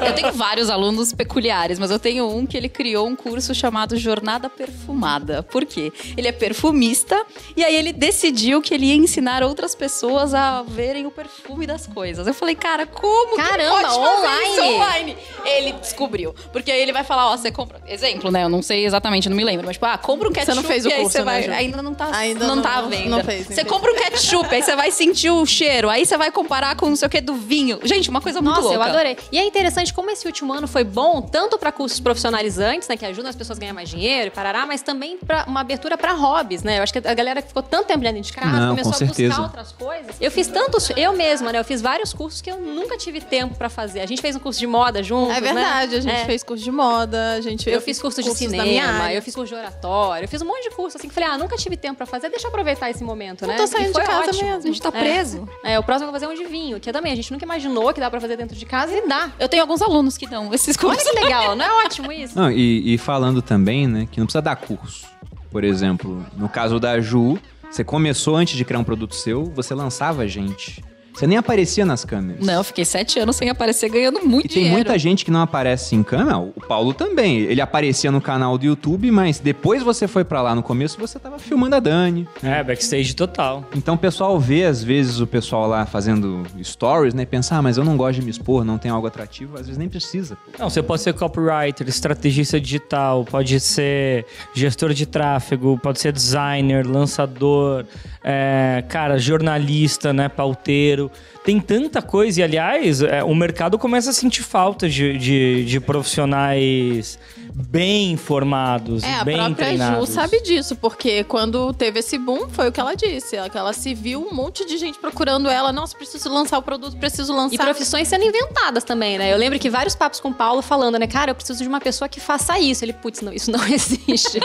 É. 0.04 0.08
Eu 0.10 0.13
tenho 0.16 0.32
vários 0.34 0.70
alunos 0.70 1.13
peculiares, 1.13 1.80
mas 1.80 1.92
eu 1.92 2.00
tenho 2.00 2.28
um 2.28 2.46
que 2.46 2.58
ele 2.58 2.70
criou 2.70 3.08
um 3.08 3.16
curso 3.16 3.54
chamado 3.54 3.98
Jornada 3.98 4.50
Perfumada. 4.50 5.44
Por 5.44 5.66
quê? 5.66 5.92
Ele 6.18 6.28
é 6.28 6.32
perfumista 6.32 7.24
e 7.56 7.63
aí 7.63 7.76
ele 7.76 7.94
decidiu 7.94 8.62
que 8.62 8.74
ele 8.74 8.88
ia 8.88 8.96
ensinar 8.96 9.44
outras 9.44 9.76
pessoas 9.76 10.34
a 10.34 10.63
verem 10.63 11.06
o 11.06 11.12
perfume 11.12 11.66
das 11.66 11.88
coisas. 11.88 12.28
Eu 12.28 12.34
falei, 12.34 12.56
cara, 12.56 12.86
como 12.86 13.38
Caramba, 13.38 13.78
que 13.78 13.84
pode 13.84 13.84
fazer 13.84 14.00
online? 14.20 14.52
isso 14.54 14.63
online? 14.63 15.18
Ele 15.46 15.72
descobriu. 15.74 16.36
Porque 16.52 16.72
aí 16.72 16.82
ele 16.82 16.94
vai 16.94 17.04
falar, 17.04 17.32
ó, 17.32 17.38
você 17.38 17.52
compra... 17.52 17.80
Exemplo, 17.88 18.32
né? 18.32 18.44
Eu 18.44 18.50
não 18.50 18.62
sei 18.62 18.86
exatamente, 18.86 19.30
não 19.30 19.38
me 19.38 19.44
lembro. 19.44 19.66
Mas, 19.66 19.76
tipo, 19.76 19.86
ah, 19.86 19.92
compra 19.97 20.27
um 20.29 20.32
ketchup 20.32 20.53
Você 20.56 20.62
não 20.62 20.63
fez 20.67 20.86
o 20.86 20.89
aí 20.89 20.95
curso, 20.95 21.12
você 21.12 21.19
né, 21.19 21.25
vai... 21.25 21.43
Ju? 21.43 21.51
Ainda 21.51 21.82
não 21.82 21.93
tá, 21.93 22.10
Ainda 22.15 22.47
não, 22.47 22.56
não- 22.58 22.63
tá 22.63 22.75
à 22.77 22.82
não- 22.82 22.89
fez, 23.23 23.47
Você 23.47 23.53
entendi. 23.53 23.69
compra 23.69 23.91
um 23.91 23.95
ketchup, 23.95 24.53
aí 24.53 24.62
você 24.62 24.75
vai 24.75 24.91
sentir 24.91 25.29
o 25.29 25.45
cheiro, 25.45 25.89
aí 25.89 26.06
você 26.06 26.17
vai 26.17 26.32
comparar 26.32 26.75
com 26.75 26.88
não 26.89 26.95
sei 26.95 27.08
o 27.08 27.12
que 27.12 27.21
do 27.21 27.34
vinho. 27.36 27.79
Gente, 27.84 28.10
uma 28.10 28.21
coisa 28.21 28.41
muito 28.41 28.56
Nossa, 28.56 28.67
louca. 28.69 28.75
eu 28.77 28.82
adorei. 28.84 29.17
E 29.32 29.38
é 29.38 29.45
interessante 29.45 29.93
como 29.93 30.10
esse 30.12 30.25
último 30.25 30.53
ano 30.53 30.67
foi 30.67 30.84
bom, 30.84 31.21
tanto 31.21 31.58
para 31.58 31.71
cursos 31.71 31.99
profissionalizantes, 31.99 32.88
né, 32.88 32.95
que 32.97 33.06
ajudam 33.06 33.29
as 33.29 33.36
pessoas 33.36 33.58
a 33.58 33.62
ganhar 33.62 33.73
mais 33.73 33.89
dinheiro 33.89 34.27
e 34.27 34.32
parará, 34.32 34.65
mas 34.65 34.82
também 34.82 35.17
para 35.17 35.45
uma 35.47 35.62
abertura 35.62 35.97
para 35.97 36.13
hobbies, 36.13 36.63
né? 36.63 36.79
Eu 36.79 36.84
acho 36.84 36.93
que 36.93 36.99
a 37.08 37.13
galera 37.13 37.41
que 37.41 37.47
ficou 37.49 37.63
tanto 37.63 37.88
tempo 37.88 37.99
dentro 37.99 38.21
de 38.21 38.34
casa, 38.34 38.47
Não, 38.47 38.69
começou 38.69 38.91
com 38.91 38.95
a 38.95 38.99
certeza. 39.08 39.29
buscar 39.29 39.43
outras 39.43 39.71
coisas. 39.71 40.15
Eu 40.19 40.32
fiz 40.32 40.47
tantos, 40.47 40.89
eu 40.95 41.13
mesma, 41.13 41.51
né? 41.51 41.60
Eu 41.60 41.63
fiz 41.65 41.82
vários 41.82 42.13
cursos 42.13 42.41
que 42.41 42.49
eu 42.51 42.58
nunca 42.60 42.97
tive 42.97 43.21
tempo 43.21 43.56
para 43.56 43.69
fazer. 43.69 44.01
A 44.01 44.06
gente 44.06 44.21
fez 44.21 44.36
um 44.36 44.39
curso 44.39 44.60
de 44.60 44.67
moda 44.67 45.01
juntos, 45.03 45.36
É 45.36 45.41
verdade, 45.41 45.91
né? 45.91 45.97
a 45.97 46.01
gente 46.01 46.21
É. 46.21 46.25
fez 46.25 46.43
curso 46.43 46.63
de 46.63 46.71
moda, 46.71 47.34
a 47.34 47.41
gente 47.41 47.69
Eu 47.69 47.82
fiz 47.82 47.99
curso 47.99 48.21
de 48.21 48.29
cursos 48.29 48.51
da 48.51 48.63
minha 48.63 48.84
cinema, 48.86 49.13
eu 49.13 49.21
fiz 49.21 49.36
curso 49.36 49.53
de 49.53 49.60
oratório, 49.84 50.26
eu 50.26 50.28
fiz 50.30 50.42
um 50.42 50.46
monte 50.46 50.70
de 50.70 50.76
curso 50.76 50.98
assim 50.98 51.08
que 51.08 51.14
falei, 51.14 51.30
ah, 51.30 51.38
nunca 51.38 51.56
tive 51.58 51.76
tempo 51.76 51.98
pra 51.98 52.06
fazer, 52.06 52.30
deixa 52.30 52.46
eu 52.48 52.50
aproveitar 52.50 52.90
esse 52.90 53.04
momento, 53.04 53.46
né? 53.46 53.56
tô 53.56 53.68
saindo 53.68 53.94
de 53.94 54.02
casa 54.02 54.30
ótimo. 54.30 54.44
mesmo. 54.44 54.60
A 54.64 54.68
gente 54.68 54.82
tá 54.82 54.90
É. 54.90 54.92
preso. 54.92 55.50
É, 55.64 55.80
o 55.80 55.84
próximo 55.84 56.08
eu 56.08 56.12
vou 56.12 56.20
fazer 56.20 56.32
um 56.32 56.36
de 56.38 56.46
vinho, 56.50 56.80
que 56.80 56.90
é 56.90 56.94
também, 56.94 57.12
a 57.12 57.16
gente 57.16 57.32
nunca 57.32 57.46
imaginou 57.46 57.94
que 57.94 58.00
dá 58.00 58.10
pra 58.10 58.20
fazer 58.22 58.38
dentro 58.38 58.56
de 58.56 58.66
casa 58.66 58.96
e 58.96 59.08
dá. 59.08 59.32
Eu 59.40 59.50
tenho 59.50 59.62
alguns 59.64 59.82
alunos 59.82 60.18
que 60.18 60.28
dão 60.28 60.54
esses 60.54 60.78
Olha 60.78 60.96
cursos. 60.96 61.04
que 61.12 61.20
legal, 61.20 61.56
não 61.58 61.66
é 61.66 61.86
ótimo 61.86 62.12
isso? 62.12 62.38
Não, 62.38 62.52
e, 62.52 62.94
e 62.94 62.98
falando 62.98 63.42
também, 63.42 63.88
né, 63.88 64.08
que 64.12 64.20
não 64.20 64.26
precisa 64.26 64.42
dar 64.42 64.56
curso. 64.56 65.06
Por 65.52 65.64
exemplo, 65.64 66.26
no 66.36 66.50
caso 66.50 66.80
da 66.80 67.00
Ju, 67.00 67.38
você 67.70 67.84
começou 67.84 68.36
antes 68.36 68.56
de 68.56 68.66
criar 68.66 68.80
um 68.80 68.84
produto 68.84 69.16
seu, 69.16 69.46
você 69.46 69.74
lançava 69.74 70.28
gente. 70.28 70.84
Você 71.13 71.28
nem 71.28 71.38
aparecia 71.38 71.86
nas 71.86 72.04
câmeras. 72.04 72.45
Não, 72.45 72.56
eu 72.56 72.63
fiquei 72.63 72.84
sete 72.86 73.19
anos 73.19 73.36
sem 73.36 73.49
aparecer 73.49 73.89
ganhando 73.89 74.26
muito 74.26 74.45
E 74.45 74.49
tem 74.49 74.63
dinheiro. 74.63 74.76
muita 74.76 74.97
gente 74.97 75.23
que 75.23 75.32
não 75.32 75.41
aparece 75.41 75.95
em 75.95 76.02
câmera. 76.04 76.38
O 76.39 76.52
Paulo 76.67 76.93
também. 76.93 77.39
Ele 77.39 77.62
aparecia 77.62 78.12
no 78.12 78.19
canal 78.19 78.58
do 78.58 78.65
YouTube, 78.65 79.12
mas 79.12 79.39
depois 79.39 79.84
você 79.84 80.08
foi 80.08 80.23
pra 80.23 80.41
lá 80.41 80.56
no 80.56 80.63
começo 80.63 80.97
você 80.99 81.19
tava 81.19 81.38
filmando 81.39 81.76
a 81.76 81.80
Dani. 81.80 82.28
É, 82.41 82.63
backstage 82.63 83.15
total. 83.15 83.63
Então 83.76 83.95
o 83.95 83.97
pessoal 83.97 84.39
vê, 84.39 84.63
às 84.65 84.84
vezes, 84.84 85.19
o 85.19 85.28
pessoal 85.28 85.67
lá 85.67 85.86
fazendo 85.86 86.43
stories, 86.63 87.13
né? 87.13 87.23
E 87.23 87.26
pensa, 87.26 87.56
ah, 87.58 87.62
mas 87.62 87.78
eu 87.78 87.84
não 87.86 87.95
gosto 87.97 88.19
de 88.19 88.26
me 88.26 88.32
expor, 88.32 88.63
não 88.65 88.78
tem 88.78 88.89
algo 88.89 89.06
atrativo. 89.08 89.56
Às 89.56 89.67
vezes 89.67 89.78
nem 89.78 89.88
precisa. 89.89 90.36
pô. 90.36 90.52
Não, 90.58 90.69
você 90.69 90.82
pode 90.82 91.02
ser 91.02 91.13
copywriter, 91.13 91.88
estrategista 91.88 92.60
digital, 92.60 93.23
pode 93.26 93.60
ser 93.60 94.26
gestor 94.54 94.93
de 94.93 95.06
tráfego, 95.06 95.78
pode 95.82 95.99
ser 95.99 96.12
designer, 96.12 96.86
lançador, 96.88 97.86
é, 98.23 98.84
cara, 98.88 99.17
jornalista, 99.17 100.12
né, 100.13 100.30
pauteiro 100.30 101.03
brasileiro 101.10 101.12
tem 101.43 101.60
tanta 101.60 102.01
coisa. 102.01 102.39
E, 102.39 102.43
aliás, 102.43 103.01
é, 103.01 103.23
o 103.23 103.36
mercado 103.36 103.77
começa 103.77 104.10
a 104.10 104.13
sentir 104.13 104.43
falta 104.43 104.88
de, 104.88 105.17
de, 105.17 105.65
de 105.65 105.79
profissionais 105.79 107.19
bem 107.53 108.17
formados, 108.17 109.03
É, 109.03 109.15
a 109.15 109.23
bem 109.23 109.36
própria 109.36 109.56
treinados. 109.56 110.08
Ju 110.10 110.13
sabe 110.13 110.41
disso, 110.41 110.75
porque 110.75 111.23
quando 111.23 111.71
teve 111.73 111.99
esse 111.99 112.17
boom, 112.17 112.49
foi 112.49 112.69
o 112.69 112.71
que 112.71 112.79
ela 112.79 112.95
disse. 112.95 113.36
Ela, 113.36 113.49
que 113.49 113.58
ela 113.58 113.73
se 113.73 113.93
viu 113.93 114.27
um 114.27 114.34
monte 114.34 114.65
de 114.65 114.77
gente 114.77 114.97
procurando 114.97 115.49
ela. 115.49 115.71
Nossa, 115.71 115.95
preciso 115.95 116.29
lançar 116.29 116.58
o 116.58 116.62
produto, 116.62 116.97
preciso 116.97 117.34
lançar. 117.34 117.56
E 117.56 117.58
profissões 117.58 118.08
sendo 118.08 118.23
inventadas 118.23 118.84
também, 118.84 119.17
né? 119.17 119.32
Eu 119.32 119.38
lembro 119.38 119.60
que 119.60 119.69
vários 119.69 119.95
papos 119.95 120.19
com 120.19 120.29
o 120.29 120.34
Paulo 120.34 120.62
falando, 120.62 120.97
né? 120.97 121.06
Cara, 121.06 121.32
eu 121.32 121.36
preciso 121.36 121.62
de 121.62 121.67
uma 121.67 121.79
pessoa 121.79 122.10
que 122.10 122.19
faça 122.19 122.58
isso. 122.60 122.84
Ele, 122.84 122.93
putz, 122.93 123.21
não, 123.21 123.32
isso 123.32 123.51
não 123.51 123.63
existe. 123.69 124.39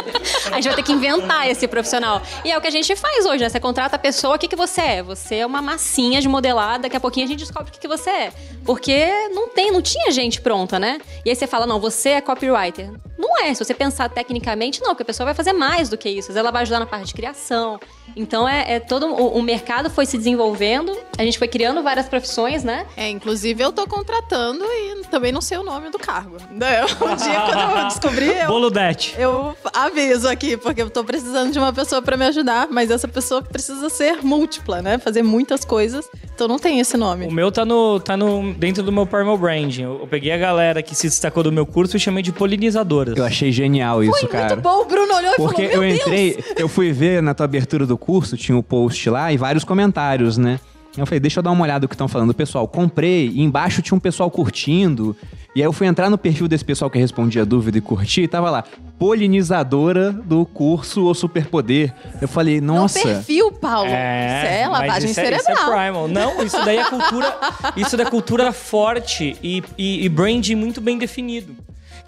a 0.51 0.57
gente 0.57 0.67
vai 0.67 0.77
ter 0.77 0.83
que 0.83 0.93
inventar 0.93 1.49
esse 1.49 1.67
profissional. 1.67 2.21
E 2.45 2.51
é 2.51 2.59
o 2.59 2.61
que 2.61 2.69
a 2.69 2.73
gente 2.73 2.95
faz 2.95 3.25
hoje, 3.25 3.43
né? 3.43 3.49
Você 3.49 3.61
contrata 3.61 3.97
a 3.97 3.99
pessoa, 3.99 4.37
o 4.37 4.39
que, 4.39 4.49
que 4.49 4.57
você 4.57 4.81
é? 4.81 5.03
Você 5.03 5.37
é 5.37 5.47
uma 5.47 5.63
massinha 5.63 6.21
de 6.21 6.29
modelar, 6.29 6.79
daqui 6.89 6.97
a 6.97 7.01
pouquinho 7.01 7.27
a 7.27 7.29
gente 7.29 7.41
descobre 7.41 7.71
o 7.71 7.73
que, 7.73 7.79
que 7.79 7.89
você 7.89 8.11
é. 8.11 8.33
Porque 8.65 9.07
não 9.33 9.49
tem, 9.49 9.71
não 9.71 9.83
tinha 9.83 10.11
gente 10.11 10.41
pronta, 10.41 10.79
né? 10.79 11.01
E 11.25 11.31
aí 11.31 11.37
você 11.37 11.47
fala, 11.47 11.67
não, 11.67 11.79
você 11.79 12.11
é 12.11 12.21
copywriter. 12.21 12.91
Não 13.19 13.39
é, 13.39 13.53
se 13.55 13.65
você 13.65 13.75
pensar 13.75 14.09
tecnicamente, 14.09 14.81
não, 14.81 14.91
porque 14.91 15.03
a 15.03 15.07
pessoa 15.07 15.27
vai 15.27 15.35
fazer 15.35 15.53
mais 15.53 15.89
do 15.89 15.97
que 15.97 16.09
isso. 16.09 16.37
Ela 16.37 16.51
vai 16.51 16.63
ajudar 16.63 16.81
na 16.81 16.87
parte 16.87 17.07
de 17.07 17.15
criação. 17.15 17.79
Então 18.17 18.49
é, 18.49 18.75
é 18.75 18.81
todo. 18.81 19.07
O, 19.07 19.39
o 19.39 19.43
mercado 19.43 19.89
foi 19.91 20.07
se 20.07 20.17
desenvolvendo, 20.19 20.97
a 21.17 21.23
gente 21.23 21.39
foi 21.39 21.49
criando 21.49 21.83
várias 21.83 22.09
profissões, 22.09 22.65
né? 22.65 22.87
É, 22.97 23.09
inclusive 23.09 23.63
eu 23.63 23.73
tô 23.73 23.87
contratando 23.87 24.65
e 24.65 25.03
também 25.11 25.33
não 25.33 25.41
sei 25.41 25.59
o 25.59 25.63
nome 25.63 25.91
do 25.91 25.99
cargo. 25.99 26.37
Não, 26.51 26.67
Um 27.09 27.17
dia 27.17 27.41
quando 27.41 27.79
eu 27.81 27.87
descobrir, 27.89 28.37
eu, 28.43 28.47
Boludete. 28.49 29.15
eu 29.19 29.57
aviso 29.73 30.29
aqui, 30.29 30.57
porque 30.57 30.83
eu 30.83 30.91
tô 30.91 31.05
precisando 31.05 31.53
de 31.53 31.59
uma 31.59 31.73
pessoa 31.73 32.03
pra 32.03 32.17
me 32.17 32.25
ajudar, 32.27 32.69
mas 32.71 32.91
essa 32.91 33.09
pessoa 33.09 33.43
precisa 33.43 33.89
ser 33.89 34.23
múltipla, 34.23 34.83
né? 34.83 34.99
Fazer 34.99 35.23
muitas 35.23 35.65
coisas. 35.65 36.09
Então 36.35 36.47
não 36.47 36.59
tem 36.59 36.79
esse 36.79 36.95
O 36.97 36.99
nome. 36.99 37.29
meu 37.33 37.51
tá, 37.51 37.65
no, 37.65 37.99
tá 37.99 38.17
no, 38.17 38.53
dentro 38.55 38.83
do 38.83 38.93
meu 38.93 39.05
Primal 39.07 39.37
Branding. 39.37 39.83
Eu, 39.83 39.99
eu 40.01 40.07
peguei 40.07 40.31
a 40.33 40.37
galera 40.37 40.83
que 40.83 40.95
se 40.95 41.09
destacou 41.09 41.43
do 41.43 41.51
meu 41.51 41.67
curso 41.67 41.97
e 41.97 42.01
chamei 42.01 42.23
de 42.23 42.31
polinizadoras. 42.33 43.17
Eu 43.17 43.25
achei 43.25 43.51
genial 43.51 44.03
isso, 44.05 44.13
Foi 44.21 44.29
cara. 44.29 44.55
muito 44.55 44.63
bom, 44.63 44.83
o 44.83 44.85
Bruno 44.85 45.15
olhou 45.15 45.33
e 45.33 45.37
Porque 45.37 45.69
falou: 45.69 45.75
eu 45.85 45.89
Meu 45.89 45.97
entrei, 45.97 46.35
Deus! 46.35 46.47
eu 46.57 46.69
fui 46.69 46.93
ver 46.93 47.21
na 47.23 47.35
tua 47.35 47.45
abertura 47.45 47.85
do 47.87 47.98
curso, 47.99 48.37
tinha 48.37 48.57
o 48.57 48.63
post 48.63 49.11
lá 49.11 49.33
e 49.33 49.37
vários 49.37 49.65
comentários, 49.65 50.39
né? 50.39 50.59
Eu 50.97 51.07
falei, 51.07 51.21
deixa 51.21 51.39
eu 51.39 51.43
dar 51.43 51.51
uma 51.51 51.63
olhada 51.63 51.85
no 51.85 51.89
que 51.89 51.95
estão 51.95 52.09
falando. 52.09 52.35
Pessoal, 52.35 52.67
comprei, 52.67 53.29
e 53.29 53.43
embaixo 53.43 53.83
tinha 53.83 53.97
um 53.97 54.01
pessoal 54.01 54.31
curtindo. 54.31 55.15
E 55.55 55.61
aí 55.61 55.67
eu 55.67 55.73
fui 55.73 55.87
entrar 55.87 56.11
no 56.11 56.19
perfil 56.19 56.49
desse 56.49 56.65
pessoal 56.65 56.91
que 56.91 56.99
respondia 56.99 57.45
dúvida 57.45 57.79
e 57.79 57.81
curtia, 57.81 58.25
e 58.25 58.29
tava 58.29 58.51
lá, 58.51 58.65
polinizadora 58.99 60.13
do 60.13 60.45
curso 60.45 61.05
O 61.05 61.15
Superpoder. 61.15 61.93
Eu 62.21 62.29
falei, 62.29 62.61
nossa. 62.61 62.99
No 62.99 63.05
perfil, 63.05 63.53
Paulo. 63.53 63.87
isso 63.89 63.95
é 63.95 64.69
lavagem 64.69 65.11
isso 65.11 65.21
é- 65.21 65.25
cerebral. 65.25 65.55
Isso 65.55 65.73
é 65.73 65.83
primal. 65.83 66.09
Não, 66.09 66.43
isso 66.43 66.65
daí 66.65 66.79
é 66.79 66.85
cultura. 66.85 67.37
isso 67.77 67.97
da 67.97 68.07
cultura 68.07 68.53
forte 68.53 69.37
e, 69.43 69.63
e, 69.77 70.05
e 70.05 70.09
branding 70.09 70.55
muito 70.55 70.81
bem 70.81 70.99
definido. 70.99 71.55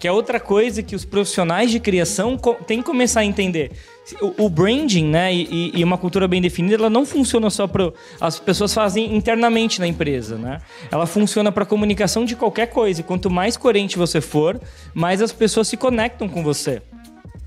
Que 0.01 0.07
é 0.07 0.11
outra 0.11 0.39
coisa 0.39 0.81
que 0.81 0.95
os 0.95 1.05
profissionais 1.05 1.69
de 1.69 1.79
criação 1.79 2.35
têm 2.65 2.79
que 2.79 2.83
começar 2.83 3.19
a 3.19 3.25
entender. 3.25 3.71
O, 4.19 4.45
o 4.45 4.49
branding, 4.49 5.05
né, 5.05 5.31
e, 5.31 5.71
e 5.75 5.83
uma 5.83 5.95
cultura 5.95 6.27
bem 6.27 6.41
definida, 6.41 6.73
ela 6.73 6.89
não 6.89 7.05
funciona 7.05 7.51
só 7.51 7.67
para 7.67 7.93
as 8.19 8.39
pessoas 8.39 8.73
fazem 8.73 9.15
internamente 9.15 9.79
na 9.79 9.85
empresa, 9.85 10.39
né? 10.39 10.59
Ela 10.89 11.05
funciona 11.05 11.51
para 11.51 11.67
comunicação 11.67 12.25
de 12.25 12.35
qualquer 12.35 12.65
coisa. 12.71 13.01
E 13.01 13.03
quanto 13.03 13.29
mais 13.29 13.55
coerente 13.55 13.95
você 13.95 14.19
for, 14.19 14.59
mais 14.91 15.21
as 15.21 15.31
pessoas 15.31 15.67
se 15.67 15.77
conectam 15.77 16.27
com 16.27 16.41
você. 16.41 16.81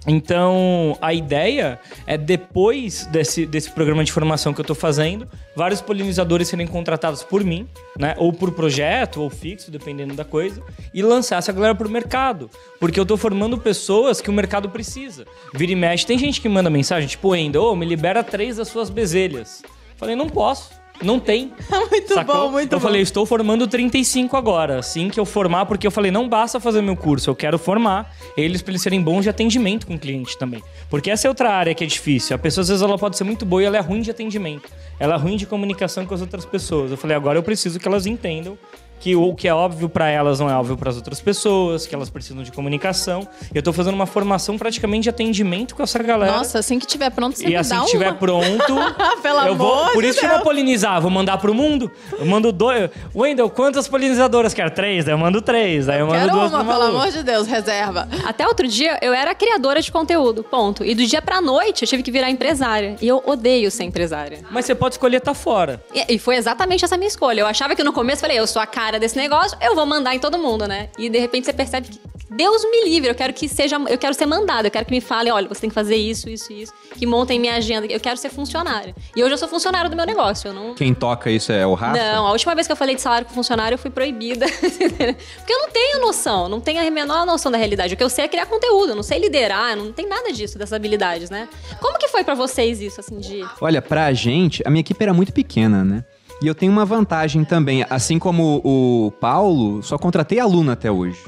Então, 0.06 0.98
a 1.00 1.14
ideia 1.14 1.80
é 2.06 2.18
depois 2.18 3.06
desse, 3.06 3.46
desse 3.46 3.70
programa 3.70 4.04
de 4.04 4.12
formação 4.12 4.52
que 4.52 4.60
eu 4.60 4.64
tô 4.64 4.74
fazendo, 4.74 5.26
vários 5.56 5.80
polinizadores 5.80 6.48
serem 6.48 6.66
contratados 6.66 7.22
por 7.22 7.42
mim, 7.42 7.66
né? 7.98 8.14
Ou 8.18 8.32
por 8.32 8.52
projeto, 8.52 9.22
ou 9.22 9.30
fixo, 9.30 9.70
dependendo 9.70 10.14
da 10.14 10.24
coisa, 10.24 10.62
e 10.92 11.02
lançar 11.02 11.38
essa 11.38 11.52
galera 11.52 11.74
pro 11.74 11.88
mercado. 11.88 12.50
Porque 12.78 13.00
eu 13.00 13.06
tô 13.06 13.16
formando 13.16 13.56
pessoas 13.56 14.20
que 14.20 14.28
o 14.28 14.32
mercado 14.32 14.68
precisa. 14.68 15.24
Vira 15.54 15.72
e 15.72 15.76
mexe, 15.76 16.06
tem 16.06 16.18
gente 16.18 16.40
que 16.40 16.48
manda 16.48 16.68
mensagem, 16.68 17.08
tipo, 17.08 17.32
ainda, 17.32 17.60
ô, 17.60 17.74
me 17.74 17.86
libera 17.86 18.22
três 18.22 18.56
das 18.56 18.68
suas 18.68 18.90
bezelhas. 18.90 19.62
Falei, 19.96 20.14
não 20.14 20.28
posso. 20.28 20.83
Não 21.02 21.18
tem. 21.18 21.52
Muito 21.90 22.14
Sacou? 22.14 22.34
bom, 22.34 22.50
muito 22.52 22.72
eu 22.72 22.78
bom. 22.78 22.82
falei, 22.82 23.02
estou 23.02 23.26
formando 23.26 23.66
35 23.66 24.36
agora. 24.36 24.78
Assim 24.78 25.08
que 25.10 25.18
eu 25.18 25.24
formar, 25.24 25.66
porque 25.66 25.86
eu 25.86 25.90
falei, 25.90 26.10
não 26.10 26.28
basta 26.28 26.58
fazer 26.60 26.82
meu 26.82 26.96
curso, 26.96 27.28
eu 27.30 27.34
quero 27.34 27.58
formar 27.58 28.14
eles 28.36 28.62
para 28.62 28.72
eles 28.72 28.82
serem 28.82 29.02
bons 29.02 29.22
de 29.22 29.28
atendimento 29.28 29.86
com 29.86 29.94
o 29.94 29.98
cliente 29.98 30.38
também. 30.38 30.62
Porque 30.88 31.10
essa 31.10 31.26
é 31.26 31.28
outra 31.28 31.50
área 31.50 31.74
que 31.74 31.82
é 31.82 31.86
difícil. 31.86 32.34
A 32.34 32.38
pessoa, 32.38 32.62
às 32.62 32.68
vezes, 32.68 32.82
ela 32.82 32.96
pode 32.96 33.16
ser 33.16 33.24
muito 33.24 33.44
boa 33.44 33.62
e 33.62 33.66
ela 33.66 33.76
é 33.76 33.80
ruim 33.80 34.00
de 34.00 34.10
atendimento. 34.10 34.70
Ela 34.98 35.14
é 35.14 35.18
ruim 35.18 35.36
de 35.36 35.46
comunicação 35.46 36.06
com 36.06 36.14
as 36.14 36.20
outras 36.20 36.44
pessoas. 36.44 36.90
Eu 36.90 36.96
falei, 36.96 37.16
agora 37.16 37.38
eu 37.38 37.42
preciso 37.42 37.78
que 37.80 37.88
elas 37.88 38.06
entendam 38.06 38.56
que 39.04 39.14
o 39.14 39.34
que 39.34 39.46
é 39.46 39.52
óbvio 39.52 39.86
para 39.86 40.08
elas 40.08 40.40
não 40.40 40.48
é 40.48 40.54
óbvio 40.54 40.78
para 40.78 40.88
as 40.88 40.96
outras 40.96 41.20
pessoas, 41.20 41.86
que 41.86 41.94
elas 41.94 42.08
precisam 42.08 42.42
de 42.42 42.50
comunicação. 42.50 43.28
Eu 43.54 43.62
tô 43.62 43.70
fazendo 43.70 43.92
uma 43.94 44.06
formação 44.06 44.56
praticamente 44.56 45.02
de 45.02 45.10
atendimento 45.10 45.74
com 45.74 45.82
essa 45.82 46.02
galera. 46.02 46.38
Nossa, 46.38 46.58
assim 46.60 46.78
que 46.78 46.86
tiver 46.86 47.10
pronto, 47.10 47.36
você 47.36 47.44
E 47.44 47.48
me 47.48 47.56
assim 47.56 47.74
dá 47.74 47.80
que 47.80 47.84
estiver 47.84 48.08
uma. 48.08 48.14
pronto, 48.14 48.74
Pelo 49.20 49.40
eu 49.46 49.54
vou. 49.56 49.74
amor 49.80 49.92
Por 49.92 50.02
de 50.02 50.08
isso 50.08 50.20
que 50.20 50.24
eu 50.24 50.30
Deus. 50.30 50.40
vou 50.42 50.50
polinizar, 50.50 51.02
vou 51.02 51.10
mandar 51.10 51.36
pro 51.36 51.52
mundo. 51.52 51.90
Eu 52.18 52.24
mando 52.24 52.50
dois. 52.50 52.88
Wendel, 53.14 53.50
quantas 53.50 53.86
polinizadoras 53.86 54.54
quer? 54.54 54.70
Três? 54.70 55.04
Daí 55.04 55.12
eu 55.12 55.18
mando 55.18 55.42
três. 55.42 55.84
Daí 55.84 56.00
eu 56.00 56.06
mando 56.06 56.20
Quero 56.20 56.32
duas 56.32 56.50
uma, 56.50 56.64
pro 56.64 56.72
pelo 56.72 56.84
amor 56.84 57.10
de 57.10 57.22
Deus, 57.22 57.46
reserva. 57.46 58.08
Até 58.24 58.46
outro 58.48 58.66
dia, 58.66 58.98
eu 59.02 59.12
era 59.12 59.34
criadora 59.34 59.82
de 59.82 59.92
conteúdo, 59.92 60.42
ponto. 60.42 60.82
E 60.82 60.94
do 60.94 61.04
dia 61.04 61.20
pra 61.20 61.42
noite, 61.42 61.82
eu 61.82 61.88
tive 61.88 62.02
que 62.02 62.10
virar 62.10 62.30
empresária. 62.30 62.96
E 63.02 63.06
eu 63.06 63.22
odeio 63.26 63.70
ser 63.70 63.84
empresária. 63.84 64.38
Mas 64.50 64.64
você 64.64 64.74
pode 64.74 64.94
escolher 64.94 65.18
estar 65.18 65.34
fora. 65.34 65.84
E, 65.94 66.14
e 66.14 66.18
foi 66.18 66.36
exatamente 66.36 66.86
essa 66.86 66.96
minha 66.96 67.08
escolha. 67.08 67.42
Eu 67.42 67.46
achava 67.46 67.76
que 67.76 67.84
no 67.84 67.92
começo, 67.92 68.22
falei, 68.22 68.38
eu 68.38 68.46
sou 68.46 68.62
a 68.62 68.66
cara 68.66 68.93
desse 68.98 69.16
negócio, 69.16 69.56
eu 69.60 69.74
vou 69.74 69.86
mandar 69.86 70.14
em 70.14 70.18
todo 70.18 70.38
mundo, 70.38 70.66
né? 70.66 70.88
E 70.98 71.08
de 71.08 71.18
repente 71.18 71.46
você 71.46 71.52
percebe 71.52 71.88
que 71.88 72.00
Deus 72.30 72.64
me 72.64 72.84
livre, 72.84 73.08
eu 73.08 73.14
quero 73.14 73.32
que 73.32 73.48
seja, 73.48 73.76
eu 73.88 73.96
quero 73.96 74.14
ser 74.14 74.26
mandada, 74.26 74.66
eu 74.66 74.70
quero 74.70 74.84
que 74.84 74.90
me 74.90 75.00
falem, 75.00 75.32
olha, 75.32 75.46
você 75.46 75.60
tem 75.60 75.70
que 75.70 75.74
fazer 75.74 75.94
isso, 75.94 76.28
isso, 76.28 76.52
isso, 76.52 76.72
que 76.96 77.06
montem 77.06 77.38
minha 77.38 77.54
agenda, 77.54 77.86
eu 77.86 78.00
quero 78.00 78.16
ser 78.16 78.28
funcionária. 78.30 78.94
E 79.14 79.22
hoje 79.22 79.34
eu 79.34 79.38
sou 79.38 79.46
funcionária 79.46 79.88
do 79.88 79.94
meu 79.94 80.04
negócio, 80.04 80.48
eu 80.48 80.52
não 80.52 80.74
Quem 80.74 80.92
toca 80.92 81.30
isso 81.30 81.52
é 81.52 81.66
o 81.66 81.74
Rafa? 81.74 81.96
não, 81.96 82.26
a 82.26 82.32
última 82.32 82.54
vez 82.54 82.66
que 82.66 82.72
eu 82.72 82.76
falei 82.76 82.94
de 82.96 83.00
salário 83.00 83.26
com 83.26 83.34
funcionário, 83.34 83.74
eu 83.74 83.78
fui 83.78 83.90
proibida. 83.90 84.46
Porque 84.50 85.52
eu 85.52 85.58
não 85.60 85.70
tenho 85.70 86.00
noção, 86.00 86.48
não 86.48 86.60
tenho 86.60 86.84
a 86.84 86.90
menor 86.90 87.24
noção 87.24 87.52
da 87.52 87.58
realidade. 87.58 87.94
O 87.94 87.96
que 87.96 88.02
eu 88.02 88.10
sei 88.10 88.24
é 88.24 88.28
criar 88.28 88.46
conteúdo, 88.46 88.90
eu 88.90 88.96
não 88.96 89.02
sei 89.02 89.18
liderar, 89.20 89.76
não 89.76 89.92
tem 89.92 90.08
nada 90.08 90.32
disso, 90.32 90.58
dessas 90.58 90.72
habilidades, 90.72 91.30
né? 91.30 91.48
Como 91.80 91.98
que 91.98 92.08
foi 92.08 92.24
pra 92.24 92.34
vocês 92.34 92.80
isso, 92.80 93.00
assim, 93.00 93.18
de... 93.18 93.44
Olha, 93.60 93.80
pra 93.80 94.12
gente, 94.12 94.62
a 94.66 94.70
minha 94.70 94.80
equipe 94.80 95.00
era 95.00 95.14
muito 95.14 95.32
pequena, 95.32 95.84
né? 95.84 96.04
E 96.44 96.46
eu 96.46 96.54
tenho 96.54 96.70
uma 96.70 96.84
vantagem 96.84 97.42
também. 97.42 97.86
Assim 97.88 98.18
como 98.18 98.60
o 98.62 99.10
Paulo, 99.18 99.82
só 99.82 99.96
contratei 99.96 100.38
aluno 100.38 100.70
até 100.70 100.90
hoje. 100.90 101.18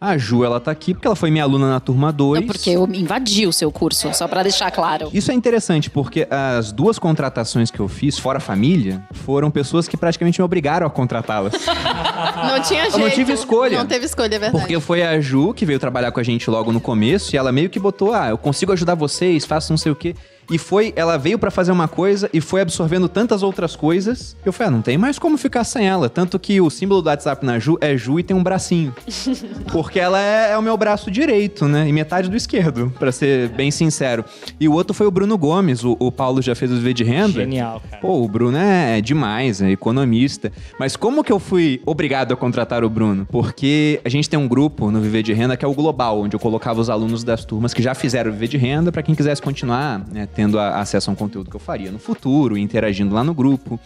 A 0.00 0.18
Ju, 0.18 0.44
ela 0.44 0.58
tá 0.58 0.72
aqui 0.72 0.92
porque 0.92 1.06
ela 1.06 1.14
foi 1.14 1.30
minha 1.30 1.44
aluna 1.44 1.70
na 1.70 1.78
turma 1.78 2.12
2. 2.12 2.40
Não, 2.40 2.46
porque 2.48 2.70
eu 2.70 2.84
invadi 2.92 3.46
o 3.46 3.52
seu 3.52 3.70
curso, 3.70 4.12
só 4.12 4.26
pra 4.26 4.42
deixar 4.42 4.72
claro. 4.72 5.10
Isso 5.14 5.30
é 5.30 5.34
interessante, 5.34 5.88
porque 5.88 6.26
as 6.28 6.72
duas 6.72 6.98
contratações 6.98 7.70
que 7.70 7.78
eu 7.78 7.86
fiz, 7.86 8.18
fora 8.18 8.38
a 8.38 8.40
família, 8.40 9.00
foram 9.12 9.48
pessoas 9.48 9.86
que 9.86 9.96
praticamente 9.96 10.40
me 10.40 10.44
obrigaram 10.44 10.88
a 10.88 10.90
contratá-las. 10.90 11.52
Não 12.36 12.60
tinha 12.60 12.82
jeito. 12.82 12.98
Eu 12.98 13.06
não 13.06 13.10
tive 13.10 13.32
escolha. 13.32 13.78
Não 13.78 13.86
teve 13.86 14.06
escolha, 14.06 14.34
é 14.34 14.38
verdade. 14.40 14.58
Porque 14.58 14.80
foi 14.80 15.04
a 15.04 15.20
Ju 15.20 15.54
que 15.54 15.64
veio 15.64 15.78
trabalhar 15.78 16.10
com 16.10 16.18
a 16.18 16.22
gente 16.24 16.50
logo 16.50 16.72
no 16.72 16.80
começo 16.80 17.34
e 17.34 17.38
ela 17.38 17.52
meio 17.52 17.70
que 17.70 17.78
botou, 17.78 18.12
ah, 18.12 18.30
eu 18.30 18.38
consigo 18.38 18.72
ajudar 18.72 18.96
vocês, 18.96 19.44
faço 19.44 19.72
não 19.72 19.76
sei 19.76 19.92
o 19.92 19.96
quê. 19.96 20.16
E 20.50 20.58
foi, 20.58 20.92
ela 20.96 21.16
veio 21.16 21.38
pra 21.38 21.50
fazer 21.50 21.72
uma 21.72 21.88
coisa 21.88 22.28
e 22.32 22.40
foi 22.40 22.60
absorvendo 22.60 23.08
tantas 23.08 23.42
outras 23.42 23.74
coisas. 23.74 24.36
Eu 24.44 24.52
falei, 24.52 24.68
ah, 24.68 24.70
não 24.70 24.82
tem 24.82 24.98
mais 24.98 25.18
como 25.18 25.38
ficar 25.38 25.64
sem 25.64 25.86
ela. 25.86 26.08
Tanto 26.08 26.38
que 26.38 26.60
o 26.60 26.68
símbolo 26.70 27.00
do 27.00 27.06
WhatsApp 27.06 27.44
na 27.44 27.58
Ju 27.58 27.78
é 27.80 27.96
Ju 27.96 28.18
e 28.20 28.22
tem 28.22 28.36
um 28.36 28.42
bracinho. 28.42 28.94
Porque 29.72 29.98
ela 29.98 30.20
é, 30.20 30.52
é 30.52 30.58
o 30.58 30.62
meu 30.62 30.76
braço 30.76 31.10
direito, 31.10 31.66
né? 31.66 31.88
E 31.88 31.92
metade 31.92 32.28
do 32.28 32.36
esquerdo, 32.36 32.92
pra 32.98 33.10
ser 33.10 33.48
bem 33.50 33.70
sincero. 33.70 34.24
E 34.60 34.68
o 34.68 34.72
outro 34.72 34.94
foi 34.94 35.06
o 35.06 35.10
Bruno 35.10 35.36
Gomes, 35.38 35.84
o, 35.84 35.96
o 35.98 36.12
Paulo 36.12 36.42
já 36.42 36.54
fez 36.54 36.70
o 36.70 36.76
V 36.76 36.92
de 36.92 37.04
renda. 37.04 37.40
Genial, 37.40 37.82
cara. 37.90 38.00
Pô, 38.00 38.22
o 38.22 38.28
Bruno 38.28 38.56
é, 38.56 38.98
é 38.98 39.00
demais, 39.00 39.62
é 39.62 39.70
economista. 39.70 40.52
Mas 40.78 40.96
como 40.96 41.24
que 41.24 41.32
eu 41.32 41.38
fui 41.38 41.80
obrigado 41.86 42.32
a 42.32 42.36
contratar 42.36 42.84
o 42.84 42.90
Bruno? 42.90 43.26
Porque 43.30 44.00
a 44.04 44.08
gente 44.08 44.28
tem 44.28 44.38
um 44.38 44.48
grupo 44.48 44.90
no 44.90 45.00
Viver 45.00 45.22
de 45.22 45.32
Renda 45.32 45.56
que 45.56 45.64
é 45.64 45.68
o 45.68 45.74
Global, 45.74 46.20
onde 46.20 46.36
eu 46.36 46.40
colocava 46.40 46.80
os 46.80 46.90
alunos 46.90 47.24
das 47.24 47.44
turmas 47.44 47.72
que 47.72 47.82
já 47.82 47.94
fizeram 47.94 48.30
o 48.30 48.34
Viver 48.34 48.48
de 48.48 48.56
Renda 48.56 48.92
para 48.92 49.02
quem 49.02 49.14
quisesse 49.14 49.40
continuar 49.40 50.04
né, 50.12 50.26
tendo 50.34 50.58
a- 50.58 50.80
acesso 50.80 51.10
a 51.10 51.12
um 51.12 51.16
conteúdo 51.16 51.50
que 51.50 51.56
eu 51.56 51.60
faria 51.60 51.90
no 51.92 51.98
futuro, 51.98 52.56
interagindo 52.58 53.14
lá 53.14 53.22
no 53.24 53.32
grupo. 53.34 53.78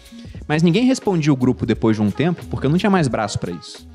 Mas 0.47 0.63
ninguém 0.63 0.85
respondia 0.85 1.33
o 1.33 1.37
grupo 1.37 1.67
depois 1.67 1.97
de 1.97 2.03
um 2.03 2.11
tempo, 2.11 2.45
porque 2.51 2.67
eu 2.67 2.71
não 2.71 2.79
tinha 2.79 2.91
mais 2.91 3.07
braço 3.09 3.39
para 3.39 3.53
isso. 3.53 3.87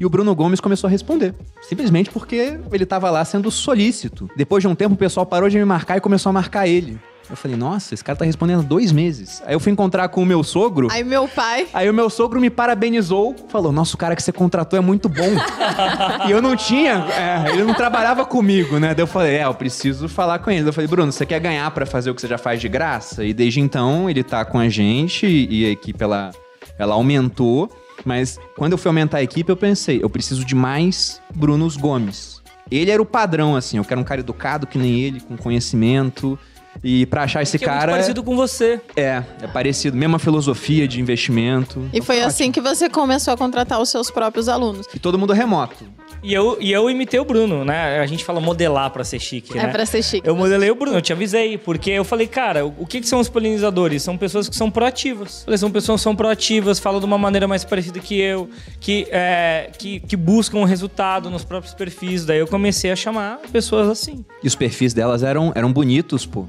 E 0.00 0.06
o 0.06 0.08
Bruno 0.08 0.32
Gomes 0.34 0.60
começou 0.60 0.86
a 0.86 0.90
responder. 0.90 1.34
Simplesmente 1.68 2.08
porque 2.10 2.58
ele 2.72 2.86
tava 2.86 3.10
lá 3.10 3.24
sendo 3.24 3.50
solícito. 3.50 4.30
Depois 4.36 4.62
de 4.62 4.68
um 4.68 4.74
tempo, 4.74 4.94
o 4.94 4.98
pessoal 4.98 5.26
parou 5.26 5.48
de 5.48 5.58
me 5.58 5.64
marcar 5.64 5.96
e 5.96 6.00
começou 6.00 6.30
a 6.30 6.32
marcar 6.32 6.68
ele. 6.68 6.98
Eu 7.30 7.36
falei, 7.36 7.56
nossa, 7.56 7.92
esse 7.92 8.02
cara 8.02 8.16
tá 8.16 8.24
respondendo 8.24 8.60
há 8.60 8.62
dois 8.62 8.90
meses. 8.90 9.42
Aí 9.44 9.54
eu 9.54 9.60
fui 9.60 9.70
encontrar 9.70 10.08
com 10.08 10.22
o 10.22 10.26
meu 10.26 10.42
sogro. 10.42 10.88
Aí 10.90 11.04
meu 11.04 11.28
pai. 11.28 11.66
Aí 11.74 11.88
o 11.88 11.92
meu 11.92 12.08
sogro 12.08 12.40
me 12.40 12.48
parabenizou, 12.48 13.36
falou: 13.48 13.70
Nossa, 13.70 13.94
o 13.94 13.98
cara 13.98 14.16
que 14.16 14.22
você 14.22 14.32
contratou 14.32 14.78
é 14.78 14.80
muito 14.80 15.08
bom. 15.08 15.28
e 16.26 16.30
eu 16.30 16.40
não 16.40 16.56
tinha, 16.56 17.06
é, 17.10 17.52
ele 17.52 17.64
não 17.64 17.74
trabalhava 17.74 18.24
comigo, 18.24 18.78
né? 18.78 18.94
Daí 18.94 19.02
eu 19.02 19.06
falei: 19.06 19.36
É, 19.36 19.44
eu 19.44 19.54
preciso 19.54 20.08
falar 20.08 20.38
com 20.38 20.50
ele. 20.50 20.60
Daí 20.60 20.68
Eu 20.68 20.72
falei: 20.72 20.88
Bruno, 20.88 21.12
você 21.12 21.26
quer 21.26 21.38
ganhar 21.40 21.70
pra 21.70 21.84
fazer 21.84 22.10
o 22.10 22.14
que 22.14 22.20
você 22.20 22.28
já 22.28 22.38
faz 22.38 22.60
de 22.60 22.68
graça? 22.68 23.24
E 23.24 23.34
desde 23.34 23.60
então 23.60 24.08
ele 24.08 24.22
tá 24.22 24.44
com 24.44 24.58
a 24.58 24.68
gente 24.68 25.26
e 25.26 25.66
a 25.66 25.70
equipe 25.70 26.02
ela, 26.02 26.30
ela 26.78 26.94
aumentou. 26.94 27.70
Mas 28.04 28.38
quando 28.56 28.72
eu 28.72 28.78
fui 28.78 28.88
aumentar 28.88 29.18
a 29.18 29.22
equipe, 29.22 29.50
eu 29.50 29.56
pensei: 29.56 30.00
Eu 30.02 30.08
preciso 30.08 30.44
de 30.44 30.54
mais 30.54 31.20
Brunos 31.34 31.76
Gomes. 31.76 32.38
Ele 32.70 32.90
era 32.90 33.00
o 33.00 33.06
padrão, 33.06 33.56
assim. 33.56 33.78
Eu 33.78 33.84
quero 33.84 34.00
um 34.00 34.04
cara 34.04 34.20
educado 34.20 34.66
que 34.66 34.78
nem 34.78 35.00
ele, 35.00 35.20
com 35.20 35.36
conhecimento. 35.36 36.38
E 36.82 37.06
pra 37.06 37.24
achar 37.24 37.42
esse 37.42 37.58
Que 37.58 37.64
é 37.64 37.68
muito 37.68 37.78
cara. 37.80 37.92
parecido 37.92 38.22
com 38.22 38.36
você. 38.36 38.80
É, 38.96 39.22
é 39.42 39.46
parecido. 39.46 39.96
Mesma 39.96 40.18
filosofia 40.18 40.86
de 40.86 41.00
investimento. 41.00 41.88
E 41.92 42.00
foi 42.00 42.20
assim 42.20 42.52
que 42.52 42.60
você 42.60 42.88
começou 42.88 43.34
a 43.34 43.36
contratar 43.36 43.80
os 43.80 43.88
seus 43.90 44.10
próprios 44.10 44.48
alunos. 44.48 44.86
E 44.94 44.98
todo 44.98 45.18
mundo 45.18 45.32
remoto. 45.32 45.84
E 46.22 46.34
eu, 46.34 46.56
e 46.60 46.72
eu 46.72 46.90
imitei 46.90 47.20
o 47.20 47.24
Bruno, 47.24 47.64
né? 47.64 48.00
A 48.00 48.06
gente 48.06 48.24
fala 48.24 48.40
modelar 48.40 48.90
pra 48.90 49.04
ser 49.04 49.20
chique, 49.20 49.56
É 49.56 49.62
né? 49.62 49.68
pra 49.68 49.86
ser 49.86 50.02
chique. 50.02 50.26
Eu 50.26 50.34
modelei 50.34 50.68
o 50.68 50.74
Bruno, 50.74 50.96
eu 50.96 51.02
te 51.02 51.12
avisei, 51.12 51.56
porque 51.56 51.90
eu 51.92 52.04
falei, 52.04 52.26
cara, 52.26 52.66
o 52.66 52.84
que, 52.86 53.00
que 53.00 53.06
são 53.08 53.20
os 53.20 53.28
polinizadores? 53.28 54.02
São 54.02 54.16
pessoas 54.18 54.48
que 54.48 54.56
são 54.56 54.68
proativas. 54.68 55.42
Falei, 55.44 55.58
são 55.58 55.70
pessoas 55.70 56.00
que 56.00 56.02
são 56.02 56.16
proativas, 56.16 56.80
falam 56.80 56.98
de 56.98 57.06
uma 57.06 57.18
maneira 57.18 57.46
mais 57.46 57.64
parecida 57.64 58.00
que 58.00 58.18
eu, 58.18 58.50
que, 58.80 59.06
é, 59.12 59.70
que, 59.78 60.00
que 60.00 60.16
buscam 60.16 60.58
um 60.58 60.64
resultado 60.64 61.30
nos 61.30 61.44
próprios 61.44 61.72
perfis. 61.74 62.24
Daí 62.24 62.38
eu 62.38 62.48
comecei 62.48 62.90
a 62.90 62.96
chamar 62.96 63.38
pessoas 63.52 63.88
assim. 63.88 64.24
E 64.42 64.46
os 64.48 64.56
perfis 64.56 64.92
delas 64.92 65.22
eram, 65.22 65.52
eram 65.54 65.72
bonitos, 65.72 66.26
pô. 66.26 66.46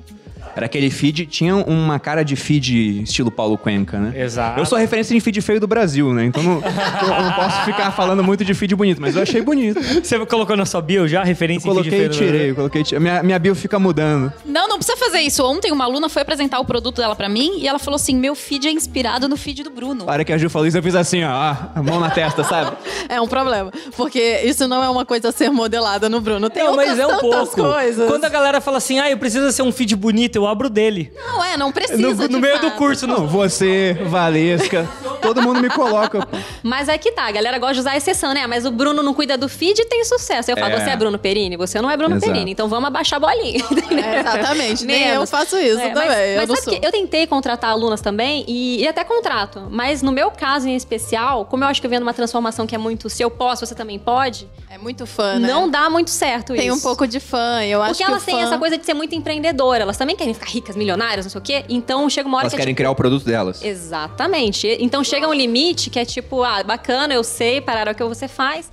Era 0.56 0.66
aquele 0.66 0.90
feed, 0.90 1.26
tinha 1.26 1.56
uma 1.56 2.00
cara 2.00 2.24
de 2.24 2.36
feed 2.36 3.04
estilo 3.04 3.32
Paulo 3.32 3.58
Cuenca, 3.58 3.98
né? 4.00 4.22
Exato. 4.24 4.60
Eu 4.60 4.66
sou 4.66 4.78
referência 4.78 5.14
de 5.16 5.22
feed 5.22 5.42
feio 5.42 5.60
do 5.60 5.68
Brasil, 5.68 6.14
né? 6.14 6.26
Então 6.26 6.42
não, 6.44 6.56
eu 6.56 7.24
não 7.24 7.32
posso 7.34 7.64
ficar 7.66 7.92
falando 7.92 8.24
muito 8.24 8.44
de 8.44 8.54
feed 8.54 8.76
bonito, 8.76 9.02
mas 9.02 9.16
eu 9.16 9.22
achei 9.22 9.42
bonito. 9.42 9.80
Você 9.82 10.18
colocou 10.26 10.56
na 10.58 10.66
sua 10.66 10.82
bio 10.82 11.08
já 11.08 11.22
a 11.22 11.24
referência 11.24 11.70
em 11.70 11.74
feed 11.74 11.90
Coloquei 11.90 12.00
e 12.00 12.02
feio, 12.02 12.10
tirei, 12.10 12.54
coloquei 12.54 12.82
e 12.82 12.84
tirei. 12.84 13.00
Minha, 13.00 13.24
minha 13.24 13.40
bio 13.40 13.56
fica 13.56 13.80
mudando. 13.80 14.32
Não, 14.46 14.68
não 14.68 14.78
precisa 14.78 14.98
fazer 14.98 15.20
isso. 15.20 15.44
Ontem 15.46 15.72
uma 15.72 15.86
aluna 15.86 16.10
foi 16.10 16.22
apresentar 16.22 16.60
o 16.60 16.66
produto 16.66 16.98
dela 16.98 17.16
pra 17.16 17.30
mim 17.30 17.60
e 17.60 17.68
ela 17.68 17.80
falou 17.80 17.96
assim: 17.96 18.16
meu 18.16 18.36
feed 18.36 18.68
é 18.68 18.72
inspirado 18.72 19.28
no 19.28 19.38
feed 19.38 19.64
do 19.64 19.70
Bruno. 19.70 20.06
A 20.08 20.12
hora 20.12 20.26
que 20.26 20.34
a 20.34 20.38
Ju 20.38 20.50
falou 20.50 20.68
isso, 20.68 20.78
eu 20.78 20.84
fiz 20.84 20.96
assim, 20.96 21.24
ó, 21.24 21.30
a 21.76 21.82
mão 21.84 22.00
na 22.00 22.10
testa, 22.10 22.44
sabe? 22.44 22.76
É 23.10 23.20
um 23.20 23.28
problema. 23.28 23.72
Porque 23.98 24.42
isso 24.44 24.68
não 24.68 24.84
é 24.84 24.90
uma 24.90 25.04
coisa 25.04 25.30
a 25.30 25.32
ser 25.32 25.50
modelada 25.50 26.08
no 26.08 26.22
Bruno. 26.22 26.48
Tem 26.48 26.64
Não, 26.64 26.72
outras 26.74 26.90
mas 26.90 27.00
é 27.00 27.08
um 27.08 27.18
pouco. 27.18 27.56
coisas. 27.56 28.08
Quando 28.08 28.24
a 28.24 28.30
galera 28.30 28.62
fala 28.62 28.78
assim, 28.78 29.00
ah, 29.00 29.10
eu 29.10 29.18
preciso 29.18 29.52
ser 29.52 29.64
um 29.64 29.72
feed 29.72 29.96
bonito, 29.96 30.36
eu 30.40 30.48
abro 30.48 30.70
dele. 30.70 31.12
Não, 31.16 31.44
é, 31.44 31.58
não 31.58 31.72
precisa. 31.72 31.98
No, 32.02 32.28
no 32.28 32.40
meio 32.40 32.60
do 32.60 32.72
curso, 32.72 33.06
Não, 33.08 33.22
no, 33.22 33.28
você, 33.28 33.94
Valesca, 34.06 34.88
todo 35.22 35.42
mundo 35.42 35.62
me 35.62 35.70
coloca. 35.70 36.26
pô. 36.26 36.38
Mas 36.64 36.88
é 36.90 36.98
que 36.98 37.12
tá, 37.12 37.24
a 37.28 37.32
galera 37.32 37.58
gosta 37.58 37.76
de 37.76 37.80
usar 37.82 37.92
a 37.92 37.98
exceção, 37.98 38.34
né? 38.34 38.46
Mas 38.48 38.66
o 38.66 38.72
Bruno 38.72 39.02
não 39.04 39.14
cuida 39.14 39.38
do 39.38 39.48
feed 39.50 39.80
e 39.82 39.86
tem 39.86 40.04
sucesso. 40.04 40.52
Eu 40.52 40.58
falo, 40.58 40.74
É. 40.74 40.80
você 40.84 40.90
é 40.92 40.96
Bruno 40.96 41.18
Perini? 41.20 41.56
Você 41.58 41.82
não 41.82 41.90
é 41.90 41.96
Bruno 41.98 42.16
Exato. 42.16 42.32
Perini. 42.32 42.52
Então 42.52 42.68
vamos 42.68 42.88
abaixar 42.88 43.18
a 43.18 43.20
bolinha. 43.20 43.64
É, 44.00 44.20
exatamente. 44.22 44.86
Nem 44.86 45.08
eu 45.10 45.26
faço 45.28 45.58
isso 45.58 45.80
É, 45.80 45.90
também. 45.90 46.08
Mas, 46.10 46.30
eu 46.42 46.48
mas 46.48 46.60
sabe 46.64 46.80
que 46.80 46.86
eu 46.86 46.92
tentei 46.92 47.28
contratar 47.28 47.72
alunas 47.72 48.02
também 48.02 48.46
e, 48.48 48.82
e 48.82 48.88
até 48.88 49.04
contrato. 49.04 49.68
Mas 49.70 50.02
no 50.02 50.12
meu 50.12 50.32
caso 50.32 50.68
em 50.68 50.76
especial, 50.76 51.46
como 51.46 51.64
eu 51.64 51.68
acho 51.68 51.82
que 51.82 51.88
eu 51.88 51.92
vendo 51.92 52.04
uma 52.04 52.14
transformação 52.14 52.66
que 52.66 52.74
é 52.76 52.78
muito 52.78 53.10
se 53.10 53.22
eu 53.24 53.30
posso, 53.30 53.66
você 53.66 53.76
também 53.76 54.00
pode, 54.00 54.48
É 54.70 54.78
muito 54.78 55.06
fã, 55.06 55.38
né? 55.40 55.48
não 55.48 55.70
dá 55.70 55.90
muito 55.90 56.10
certo 56.10 56.54
Tem 56.54 56.68
isso. 56.68 56.78
um 56.78 56.80
pouco 56.82 57.06
de 57.08 57.20
fã. 57.20 57.64
Eu 57.64 57.82
acho 57.82 57.92
Porque 57.94 58.04
que 58.06 58.10
elas 58.12 58.24
têm 58.24 58.36
fã... 58.36 58.42
essa 58.44 58.58
coisa 58.58 58.78
de 58.78 58.86
ser 58.86 58.94
muito 58.94 59.14
empreendedora. 59.16 59.84
Elas 59.84 59.98
também 59.98 60.16
querem 60.16 60.29
ficar 60.34 60.48
ricas, 60.48 60.76
milionárias, 60.76 61.26
não 61.26 61.32
sei 61.32 61.40
o 61.40 61.44
quê. 61.44 61.66
Então 61.70 62.10
chega 62.10 62.28
uma 62.28 62.38
hora 62.38 62.46
Elas 62.46 62.54
que 62.54 62.58
é 62.58 62.60
querem 62.60 62.76
criar 62.76 62.92
o 62.92 62.96
produto 62.96 63.26
delas. 63.26 63.64
Exatamente. 63.64 64.68
Então 64.80 65.04
chega 65.04 65.28
um 65.28 65.34
limite 65.34 65.90
que 65.90 66.00
é 66.00 66.06
tipo, 66.06 66.44
ah, 66.44 66.64
bacana, 66.64 67.14
eu 67.14 67.24
sei, 67.24 67.62
parar 67.62 67.92
o 67.92 67.96
que 67.96 68.04
você 68.04 68.28
faz. 68.28 68.72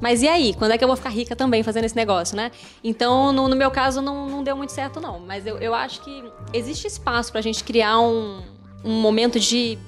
Mas 0.00 0.22
e 0.22 0.28
aí? 0.28 0.54
Quando 0.54 0.72
é 0.72 0.78
que 0.78 0.84
eu 0.84 0.88
vou 0.88 0.96
ficar 0.96 1.10
rica 1.10 1.34
também 1.34 1.62
fazendo 1.62 1.84
esse 1.84 1.96
negócio, 1.96 2.36
né? 2.36 2.50
Então, 2.82 3.32
no, 3.32 3.48
no 3.48 3.56
meu 3.56 3.70
caso, 3.70 4.00
não, 4.00 4.28
não 4.28 4.44
deu 4.44 4.56
muito 4.56 4.72
certo, 4.72 5.00
não. 5.00 5.18
Mas 5.18 5.46
eu, 5.46 5.58
eu 5.58 5.74
acho 5.74 6.00
que 6.02 6.24
existe 6.52 6.86
espaço 6.86 7.32
pra 7.32 7.40
gente 7.40 7.64
criar 7.64 7.98
um, 8.00 8.40
um 8.84 9.00
momento 9.00 9.40
de. 9.40 9.78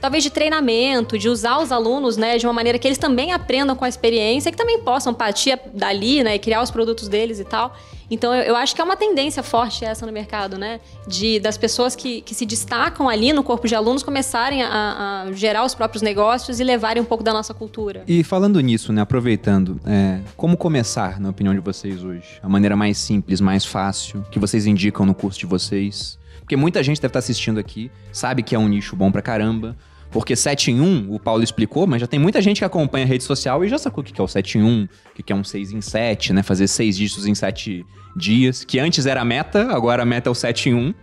Talvez 0.00 0.22
de 0.22 0.30
treinamento, 0.30 1.18
de 1.18 1.28
usar 1.28 1.58
os 1.58 1.72
alunos, 1.72 2.18
né, 2.18 2.36
de 2.36 2.46
uma 2.46 2.52
maneira 2.52 2.78
que 2.78 2.86
eles 2.86 2.98
também 2.98 3.32
aprendam 3.32 3.74
com 3.74 3.84
a 3.84 3.88
experiência, 3.88 4.52
que 4.52 4.56
também 4.56 4.80
possam 4.80 5.12
partir 5.14 5.58
dali, 5.72 6.22
né, 6.22 6.34
e 6.34 6.38
criar 6.38 6.62
os 6.62 6.70
produtos 6.70 7.08
deles 7.08 7.40
e 7.40 7.44
tal. 7.44 7.74
Então, 8.10 8.34
eu, 8.34 8.42
eu 8.42 8.56
acho 8.56 8.74
que 8.74 8.80
é 8.80 8.84
uma 8.84 8.96
tendência 8.96 9.42
forte 9.42 9.84
essa 9.84 10.06
no 10.06 10.12
mercado, 10.12 10.56
né, 10.56 10.80
de 11.06 11.40
das 11.40 11.56
pessoas 11.56 11.96
que, 11.96 12.20
que 12.20 12.34
se 12.34 12.46
destacam 12.46 13.08
ali 13.08 13.32
no 13.32 13.42
corpo 13.42 13.66
de 13.66 13.74
alunos 13.74 14.02
começarem 14.02 14.62
a, 14.62 15.24
a 15.26 15.32
gerar 15.32 15.64
os 15.64 15.74
próprios 15.74 16.02
negócios 16.02 16.60
e 16.60 16.64
levarem 16.64 17.02
um 17.02 17.06
pouco 17.06 17.24
da 17.24 17.32
nossa 17.32 17.52
cultura. 17.52 18.04
E 18.06 18.22
falando 18.22 18.60
nisso, 18.60 18.92
né, 18.92 19.00
aproveitando, 19.00 19.80
é, 19.84 20.20
como 20.36 20.56
começar, 20.56 21.20
na 21.20 21.30
opinião 21.30 21.54
de 21.54 21.60
vocês 21.60 22.04
hoje? 22.04 22.38
A 22.42 22.48
maneira 22.48 22.76
mais 22.76 22.98
simples, 22.98 23.40
mais 23.40 23.64
fácil, 23.64 24.24
que 24.30 24.38
vocês 24.38 24.66
indicam 24.66 25.04
no 25.04 25.14
curso 25.14 25.38
de 25.38 25.46
vocês? 25.46 26.18
Porque 26.40 26.56
muita 26.56 26.82
gente 26.82 27.00
deve 27.00 27.08
estar 27.08 27.18
assistindo 27.18 27.58
aqui, 27.58 27.90
sabe 28.12 28.42
que 28.42 28.54
é 28.54 28.58
um 28.58 28.68
nicho 28.68 28.94
bom 28.94 29.10
pra 29.10 29.20
caramba. 29.20 29.76
Porque 30.10 30.34
7 30.36 30.70
em 30.70 30.80
1, 30.80 31.12
o 31.12 31.18
Paulo 31.18 31.42
explicou, 31.42 31.86
mas 31.86 32.00
já 32.00 32.06
tem 32.06 32.18
muita 32.18 32.40
gente 32.40 32.58
que 32.58 32.64
acompanha 32.64 33.04
a 33.04 33.08
rede 33.08 33.24
social 33.24 33.64
e 33.64 33.68
já 33.68 33.76
sacou 33.76 34.02
o 34.02 34.04
que 34.04 34.18
é 34.20 34.24
o 34.24 34.28
7 34.28 34.58
em 34.58 34.62
1, 34.62 34.88
o 35.18 35.22
que 35.22 35.32
é 35.32 35.36
um 35.36 35.44
6 35.44 35.72
em 35.72 35.80
7, 35.80 36.32
né? 36.32 36.42
Fazer 36.42 36.68
6 36.68 36.96
dígitos 36.96 37.26
em 37.26 37.34
7 37.34 37.84
dias, 38.16 38.64
que 38.64 38.78
antes 38.78 39.04
era 39.04 39.20
a 39.20 39.24
meta, 39.24 39.70
agora 39.72 40.02
a 40.02 40.06
meta 40.06 40.30
é 40.30 40.32
o 40.32 40.34
7 40.34 40.70
em 40.70 40.74
1. 40.74 40.94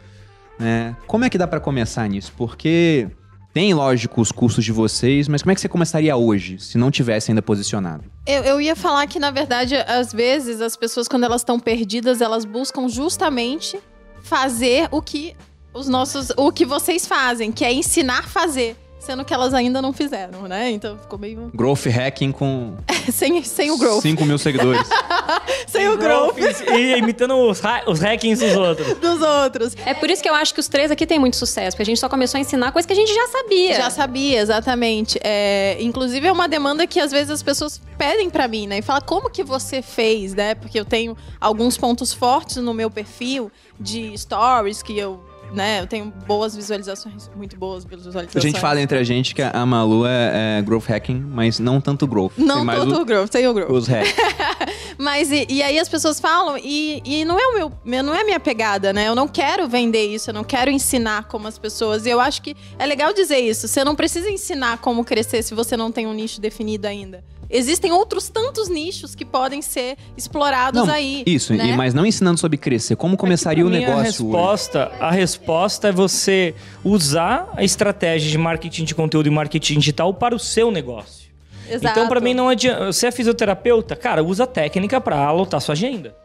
né? 0.59 0.95
Como 1.05 1.25
é 1.25 1.29
que 1.29 1.37
dá 1.37 1.47
pra 1.47 1.59
começar 1.59 2.07
nisso? 2.07 2.33
Porque 2.35 3.07
tem, 3.53 3.71
lógico, 3.73 4.19
os 4.19 4.31
cursos 4.31 4.65
de 4.65 4.71
vocês, 4.71 5.27
mas 5.27 5.43
como 5.43 5.51
é 5.51 5.55
que 5.55 5.61
você 5.61 5.69
começaria 5.69 6.15
hoje, 6.15 6.57
se 6.57 6.75
não 6.75 6.89
tivesse 6.89 7.29
ainda 7.29 7.41
posicionado? 7.41 8.03
Eu, 8.25 8.41
eu 8.43 8.61
ia 8.61 8.75
falar 8.75 9.05
que, 9.05 9.19
na 9.19 9.29
verdade, 9.29 9.75
às 9.75 10.11
vezes, 10.11 10.59
as 10.59 10.75
pessoas, 10.75 11.07
quando 11.07 11.23
elas 11.25 11.41
estão 11.41 11.59
perdidas, 11.59 12.19
elas 12.19 12.45
buscam 12.45 12.89
justamente 12.89 13.77
fazer 14.23 14.87
o 14.89 15.01
que 15.03 15.35
os 15.71 15.87
nossos. 15.87 16.31
o 16.35 16.51
que 16.51 16.65
vocês 16.65 17.05
fazem, 17.05 17.51
que 17.51 17.63
é 17.63 17.71
ensinar 17.71 18.19
a 18.19 18.23
fazer. 18.23 18.75
Sendo 19.03 19.25
que 19.25 19.33
elas 19.33 19.53
ainda 19.53 19.81
não 19.81 19.91
fizeram, 19.91 20.43
né? 20.43 20.71
Então 20.71 20.97
ficou 20.97 21.19
meio. 21.19 21.51
Growth 21.53 21.85
hacking 21.87 22.31
com 22.31 22.77
sem, 23.11 23.43
sem 23.43 23.69
o 23.69 23.77
growth. 23.77 24.01
5 24.01 24.25
mil 24.25 24.37
seguidores. 24.37 24.87
Sem 25.67 25.87
o 25.89 25.97
growth 25.97 26.37
E 26.37 26.97
imitando 26.97 27.35
os, 27.35 27.61
os 27.87 27.99
hackings 27.99 28.39
dos 28.39 28.55
outros. 28.55 28.93
dos 28.99 29.21
outros. 29.21 29.75
É 29.85 29.93
por 29.93 30.09
isso 30.09 30.21
que 30.21 30.29
eu 30.29 30.35
acho 30.35 30.53
que 30.53 30.59
os 30.59 30.67
três 30.67 30.91
aqui 30.91 31.05
têm 31.05 31.19
muito 31.19 31.35
sucesso, 31.35 31.71
porque 31.71 31.83
a 31.83 31.85
gente 31.85 31.99
só 31.99 32.07
começou 32.07 32.37
a 32.37 32.41
ensinar 32.41 32.71
coisa 32.71 32.87
que 32.87 32.93
a 32.93 32.95
gente 32.95 33.13
já 33.13 33.27
sabia. 33.27 33.75
Já 33.75 33.89
sabia, 33.89 34.39
exatamente. 34.39 35.19
É, 35.23 35.77
inclusive, 35.79 36.27
é 36.27 36.31
uma 36.31 36.47
demanda 36.47 36.85
que 36.85 36.99
às 36.99 37.11
vezes 37.11 37.31
as 37.31 37.41
pessoas 37.41 37.81
pedem 37.97 38.29
pra 38.29 38.47
mim, 38.47 38.67
né? 38.67 38.79
E 38.79 38.81
fala 38.81 39.01
como 39.01 39.29
que 39.29 39.43
você 39.43 39.81
fez, 39.81 40.33
né? 40.33 40.55
Porque 40.55 40.79
eu 40.79 40.85
tenho 40.85 41.17
alguns 41.39 41.77
pontos 41.77 42.13
fortes 42.13 42.57
no 42.57 42.73
meu 42.73 42.91
perfil 42.91 43.51
de 43.79 44.17
stories 44.17 44.83
que 44.83 44.97
eu. 44.97 45.23
Né, 45.53 45.81
eu 45.81 45.87
tenho 45.87 46.11
boas 46.25 46.55
visualizações, 46.55 47.29
muito 47.35 47.55
boas 47.57 47.85
A 47.85 47.95
visualizações. 47.95 48.43
gente 48.43 48.59
fala 48.59 48.81
entre 48.81 48.97
a 48.97 49.03
gente 49.03 49.35
que 49.35 49.41
a 49.41 49.65
Malu 49.65 50.05
é, 50.05 50.57
é 50.57 50.61
growth 50.63 50.85
hacking, 50.89 51.19
mas 51.19 51.59
não 51.59 51.79
tanto 51.79 52.07
growth. 52.07 52.33
Não 52.37 52.65
Tem 52.65 52.75
tanto 52.75 53.01
o 53.01 53.05
growth, 53.05 53.31
sem 53.31 53.47
o 53.47 53.53
growth. 53.53 53.69
os 53.69 53.87
hacks. 53.87 54.13
Mas 54.97 55.31
e, 55.31 55.47
e 55.49 55.63
aí 55.63 55.79
as 55.79 55.89
pessoas 55.89 56.19
falam, 56.19 56.55
e, 56.57 57.01
e 57.03 57.25
não 57.25 57.39
é 57.39 57.47
o 57.47 57.53
meu, 57.55 57.71
meu- 57.83 58.03
não 58.03 58.13
é 58.13 58.21
a 58.21 58.25
minha 58.25 58.39
pegada, 58.39 58.93
né? 58.93 59.07
Eu 59.07 59.15
não 59.15 59.27
quero 59.27 59.67
vender 59.67 60.05
isso, 60.05 60.29
eu 60.29 60.33
não 60.35 60.43
quero 60.43 60.69
ensinar 60.69 61.23
como 61.27 61.47
as 61.47 61.57
pessoas. 61.57 62.05
E 62.05 62.09
eu 62.09 62.19
acho 62.19 62.41
que 62.43 62.55
é 62.77 62.85
legal 62.85 63.11
dizer 63.11 63.37
isso. 63.39 63.67
Você 63.67 63.83
não 63.83 63.95
precisa 63.95 64.29
ensinar 64.29 64.77
como 64.77 65.03
crescer 65.03 65.41
se 65.43 65.55
você 65.55 65.75
não 65.75 65.91
tem 65.91 66.05
um 66.05 66.13
nicho 66.13 66.39
definido 66.39 66.87
ainda. 66.87 67.23
Existem 67.49 67.91
outros 67.91 68.29
tantos 68.29 68.67
nichos 68.69 69.13
que 69.15 69.23
podem 69.23 69.61
ser 69.61 69.95
explorados 70.17 70.85
Não, 70.87 70.93
aí. 70.93 71.23
Isso, 71.25 71.53
né? 71.53 71.67
e, 71.67 71.73
mas 71.77 71.93
não 71.93 72.05
ensinando 72.05 72.39
sobre 72.39 72.57
crescer. 72.57 72.95
Como 72.95 73.15
começaria 73.15 73.63
o 73.65 73.69
Pra 73.69 73.77
mim, 73.79 73.85
negócio 73.85 73.99
a 73.99 74.01
hoje? 74.01 74.17
resposta, 74.33 74.91
a 74.99 75.11
resposta 75.11 75.87
é 75.89 75.91
você 75.91 76.55
usar 76.83 77.51
a 77.55 77.63
estratégia 77.63 78.29
de 78.31 78.37
marketing 78.37 78.83
de 78.85 78.95
conteúdo 78.95 79.27
e 79.27 79.29
marketing 79.29 79.79
digital 79.79 80.13
para 80.13 80.35
o 80.35 80.39
seu 80.39 80.71
negócio. 80.71 81.23
Exato. 81.69 81.87
Então, 81.97 82.07
pra 82.09 82.19
mim, 82.19 82.33
não 82.33 82.49
adianta. 82.49 82.91
Você 82.91 83.07
é 83.07 83.11
fisioterapeuta? 83.11 83.95
Cara, 83.95 84.23
usa 84.23 84.43
a 84.43 84.47
técnica 84.47 84.99
pra 84.99 85.31
lotar 85.31 85.61
sua 85.61 85.73
agenda. 85.73 86.15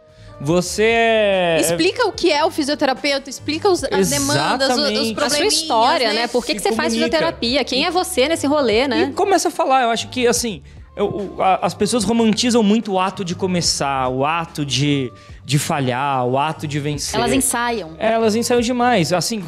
Você 0.41 0.83
é. 0.85 1.59
Explica 1.61 2.07
o 2.07 2.13
que 2.13 2.31
é 2.33 2.45
o 2.45 2.51
fisioterapeuta, 2.51 3.29
explica 3.29 3.69
os- 3.69 3.83
as 3.85 4.09
demandas, 4.11 4.69
os, 4.71 4.77
os 4.77 4.83
Exatamente. 4.85 5.11
A 5.13 5.15
problemas. 5.15 5.33
sua 5.37 5.47
história, 5.47 6.13
né? 6.13 6.27
Por 6.29 6.45
que, 6.47 6.55
que 6.55 6.61
Se 6.61 6.69
você 6.69 6.75
faz 6.77 6.93
comunica. 6.93 7.17
fisioterapia? 7.17 7.65
Quem 7.65 7.85
é 7.87 7.91
você 7.91 8.29
nesse 8.29 8.47
rolê, 8.47 8.85
E 8.85 8.89
né? 8.89 9.13
começa 9.17 9.49
a 9.49 9.51
falar. 9.51 9.83
Eu 9.83 9.91
acho 9.91 10.09
que, 10.11 10.27
assim, 10.29 10.63
eu- 10.99 11.35
as 11.63 11.75
pessoas 11.75 12.05
romantizam 12.05 12.63
muito 12.63 12.93
o 12.93 12.99
ato 13.01 13.25
de 13.25 13.35
começar, 13.35 14.09
o 14.09 14.25
ato 14.27 14.67
de, 14.67 15.13
de 15.49 15.59
falhar, 15.59 16.27
o 16.27 16.37
ato 16.37 16.69
de 16.69 16.79
vencer. 16.79 17.19
Elas 17.19 17.33
ensaiam. 17.33 17.93
É, 17.99 18.13
Elas 18.13 18.37
ensaiam 18.37 18.61
demais. 18.61 19.15
Assim, 19.15 19.43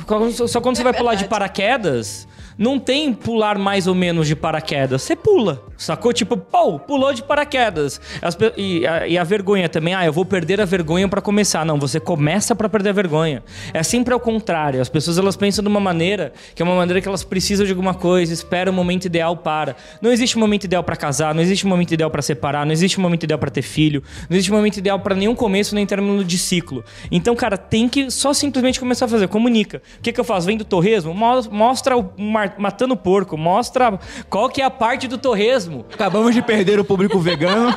só 0.48 0.59
quando 0.59 0.76
você 0.76 0.82
vai 0.82 0.94
pular 0.94 1.14
de 1.14 1.26
paraquedas, 1.26 2.26
não 2.61 2.78
tem 2.78 3.14
pular 3.14 3.59
mais 3.59 3.86
ou 3.86 3.94
menos 3.94 4.26
de 4.26 4.36
paraquedas. 4.36 5.01
Você 5.01 5.16
pula, 5.16 5.62
sacou? 5.78 6.12
Tipo, 6.12 6.36
pô, 6.36 6.78
pulou 6.78 7.11
de 7.14 7.22
paraquedas. 7.22 7.98
As 8.20 8.36
e, 8.57 8.86
a, 8.86 9.09
e 9.09 9.16
a 9.16 9.24
vergonha 9.24 9.66
também, 9.66 9.94
ah, 9.94 10.05
eu 10.05 10.12
vou 10.12 10.26
perder 10.26 10.61
a 10.61 10.66
vergonha 10.66 11.09
pra 11.09 11.22
começar. 11.22 11.64
Não, 11.64 11.78
você 11.78 11.98
começa 11.98 12.55
pra 12.55 12.68
perder 12.68 12.90
a 12.90 12.92
vergonha. 12.92 13.42
É 13.72 13.82
sempre 13.82 14.12
ao 14.12 14.20
contrário. 14.20 14.78
As 14.78 14.90
pessoas 14.90 15.16
elas 15.16 15.36
pensam 15.36 15.62
de 15.62 15.68
uma 15.68 15.80
maneira 15.80 16.34
que 16.55 16.61
é 16.61 16.64
uma 16.64 16.74
maneira 16.76 17.01
que 17.01 17.09
elas 17.09 17.24
precisam 17.24 17.64
de 17.64 17.72
alguma 17.72 17.94
coisa, 17.94 18.32
esperam 18.32 18.72
o 18.72 18.76
momento 18.76 19.07
ideal 19.07 19.36
para. 19.38 19.74
Não 20.03 20.11
existe 20.12 20.36
um 20.36 20.40
momento 20.40 20.64
ideal 20.64 20.84
pra 20.84 20.96
casar, 20.96 21.34
não 21.34 21.42
existe 21.42 21.66
um 21.66 21.70
momento 21.70 21.92
ideal 21.94 22.11
pra 22.11 22.20
separar, 22.20 22.66
não 22.66 22.72
existe 22.72 22.98
um 22.98 23.03
momento 23.03 23.24
ideal 23.24 23.38
pra 23.38 23.51
ter 23.51 23.62
filho, 23.62 24.03
não 24.28 24.36
existe 24.36 24.53
um 24.53 24.57
momento 24.57 24.76
ideal 24.76 25.01
pra 25.01 25.14
nenhum 25.14 25.34
começo 25.34 25.74
nem 25.74 25.86
término 25.91 26.24
de 26.24 26.38
ciclo. 26.38 26.84
Então, 27.11 27.34
cara, 27.36 27.59
tem 27.59 27.88
que 27.88 28.11
só 28.11 28.32
simplesmente 28.32 28.78
começar 28.80 29.05
a 29.05 29.09
fazer. 29.09 29.28
Comunica. 29.28 29.82
O 29.99 30.03
que, 30.03 30.12
que 30.12 30.20
eu 30.20 30.24
faço? 30.24 30.47
Vem 30.47 30.57
do 30.57 30.64
torresmo? 30.64 31.12
Mo- 31.12 31.43
Mostra 31.51 31.97
o 31.99 32.11
matando 32.59 32.97
porco, 32.97 33.36
mostra 33.36 33.99
qual 34.28 34.49
que 34.49 34.62
é 34.62 34.64
a 34.64 34.70
parte 34.70 35.07
do 35.09 35.18
torresmo. 35.18 35.84
Acabamos 35.93 36.34
de 36.34 36.41
perder 36.43 36.78
o 36.80 36.84
público 36.84 37.18
vegano. 37.18 37.74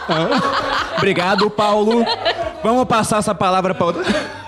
Obrigado, 0.97 1.49
Paulo. 1.49 2.05
Vamos 2.63 2.85
passar 2.85 3.17
essa 3.19 3.33
palavra 3.35 3.73
para 3.73 3.85
outra. 3.85 4.42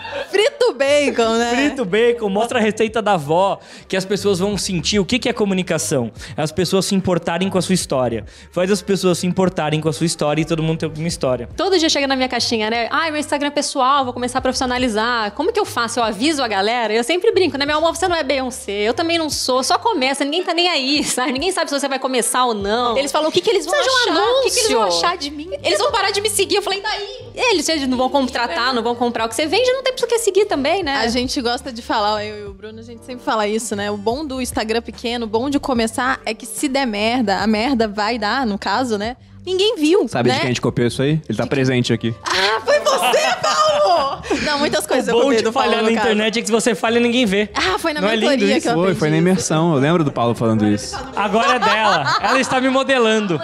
Bacon, 0.75 1.37
né? 1.37 1.55
Frito 1.55 1.85
bacon, 1.85 2.29
mostra 2.29 2.59
a 2.59 2.61
receita 2.61 3.01
da 3.01 3.13
avó, 3.13 3.59
que 3.87 3.95
as 3.95 4.05
pessoas 4.05 4.39
vão 4.39 4.57
sentir. 4.57 4.99
O 4.99 5.05
que, 5.05 5.17
que 5.19 5.29
é 5.29 5.33
comunicação? 5.33 6.11
É 6.35 6.41
As 6.41 6.51
pessoas 6.51 6.85
se 6.85 6.95
importarem 6.95 7.49
com 7.49 7.57
a 7.57 7.61
sua 7.61 7.73
história. 7.73 8.25
Faz 8.51 8.69
as 8.69 8.81
pessoas 8.81 9.17
se 9.17 9.27
importarem 9.27 9.81
com 9.81 9.89
a 9.89 9.93
sua 9.93 10.05
história 10.05 10.41
e 10.41 10.45
todo 10.45 10.61
mundo 10.61 10.79
tem 10.79 10.91
uma 10.95 11.07
história. 11.07 11.49
Todo 11.55 11.77
dia 11.77 11.89
chega 11.89 12.07
na 12.07 12.15
minha 12.15 12.29
caixinha, 12.29 12.69
né? 12.69 12.87
Ai, 12.91 13.11
meu 13.11 13.19
Instagram 13.19 13.47
é 13.47 13.51
pessoal, 13.51 14.03
vou 14.03 14.13
começar 14.13 14.39
a 14.39 14.41
profissionalizar. 14.41 15.31
Como 15.31 15.51
que 15.51 15.59
eu 15.59 15.65
faço? 15.65 15.99
Eu 15.99 16.03
aviso 16.03 16.43
a 16.43 16.47
galera? 16.47 16.93
Eu 16.93 17.03
sempre 17.03 17.31
brinco, 17.31 17.57
né? 17.57 17.65
Meu 17.65 17.77
amor, 17.77 17.95
você 17.95 18.07
não 18.07 18.15
é 18.15 18.23
Beyoncé, 18.23 18.71
eu 18.71 18.93
também 18.93 19.17
não 19.17 19.29
sou. 19.29 19.63
Só 19.63 19.77
começa, 19.77 20.23
ninguém 20.23 20.43
tá 20.43 20.53
nem 20.53 20.67
aí, 20.69 21.03
sabe? 21.05 21.33
Ninguém 21.33 21.51
sabe 21.51 21.69
se 21.69 21.79
você 21.79 21.87
vai 21.87 21.99
começar 21.99 22.45
ou 22.45 22.53
não. 22.53 22.97
Eles 22.97 23.11
falam 23.11 23.29
o 23.29 23.31
que, 23.31 23.41
que 23.41 23.49
eles 23.49 23.65
vão 23.65 23.75
Seja 23.75 23.89
um 23.89 23.95
achar. 23.95 24.21
o 24.21 24.41
que, 24.43 24.49
que 24.51 24.59
eles 24.59 24.71
vão 24.71 24.83
achar 24.83 25.17
de 25.17 25.31
mim. 25.31 25.49
Eles 25.63 25.79
vão 25.79 25.91
parar 25.91 26.11
de 26.11 26.21
me 26.21 26.29
seguir. 26.29 26.55
Eu 26.55 26.61
falei, 26.61 26.81
daí? 26.81 27.25
Eles, 27.35 27.67
eles 27.67 27.87
não 27.87 27.97
vão 27.97 28.09
contratar, 28.09 28.73
não 28.73 28.81
vão 28.81 28.95
comprar 28.95 29.25
o 29.25 29.29
que 29.29 29.35
você 29.35 29.45
vende, 29.45 29.71
não 29.71 29.83
tem 29.83 29.93
por 29.93 30.07
que 30.07 30.19
seguir 30.19 30.45
também, 30.45 30.64
né? 30.83 30.97
A 30.97 31.07
gente 31.07 31.39
gosta 31.41 31.71
de 31.71 31.81
falar, 31.81 32.23
eu 32.25 32.45
e 32.45 32.49
o 32.49 32.53
Bruno, 32.53 32.79
a 32.79 32.83
gente 32.83 33.05
sempre 33.05 33.23
fala 33.23 33.47
isso, 33.47 33.75
né? 33.75 33.89
O 33.91 33.97
bom 33.97 34.25
do 34.25 34.41
Instagram 34.41 34.81
pequeno, 34.81 35.25
o 35.25 35.29
bom 35.29 35.49
de 35.49 35.59
começar 35.59 36.19
é 36.25 36.33
que 36.33 36.45
se 36.45 36.67
der 36.67 36.85
merda, 36.85 37.37
a 37.39 37.47
merda 37.47 37.87
vai 37.87 38.17
dar, 38.17 38.45
no 38.45 38.57
caso, 38.57 38.97
né? 38.97 39.15
Ninguém 39.45 39.75
viu, 39.77 40.07
Sabe 40.07 40.29
né? 40.29 40.35
de 40.35 40.41
quem 40.41 40.47
a 40.47 40.51
gente 40.51 40.61
copiou 40.61 40.87
isso 40.87 41.03
aí? 41.03 41.21
Ele 41.29 41.37
tá 41.37 41.45
presente 41.45 41.93
aqui. 41.93 42.15
Ah, 42.25 42.59
foi 42.65 42.79
você, 42.79 43.35
Paulo! 43.43 44.21
Não, 44.43 44.57
muitas 44.57 44.87
coisas 44.87 45.07
o 45.07 45.11
eu 45.11 45.13
bom 45.15 45.21
copiei 45.21 45.37
de 45.37 45.43
do 45.43 45.53
Paulo, 45.53 45.69
falhar 45.69 45.83
na 45.83 45.89
caso. 45.89 45.99
internet 46.07 46.39
é 46.39 46.41
que 46.41 46.47
se 46.47 46.51
você 46.51 46.73
falha, 46.73 46.99
ninguém 46.99 47.27
vê. 47.27 47.47
Ah, 47.53 47.77
foi 47.77 47.93
na 47.93 48.01
Não 48.01 48.09
é 48.09 48.15
lindo 48.15 48.31
mentoria 48.31 48.57
isso? 48.57 48.67
que 48.67 48.73
eu 48.73 48.81
Foi, 48.81 48.95
foi 48.95 49.09
na 49.11 49.17
imersão. 49.17 49.75
Eu 49.75 49.79
lembro 49.79 50.03
do 50.03 50.11
Paulo 50.11 50.33
falando 50.33 50.67
isso. 50.67 50.97
Agora 51.15 51.57
é 51.57 51.59
dela. 51.59 52.17
Ela 52.21 52.39
está 52.39 52.59
me 52.59 52.69
modelando. 52.69 53.39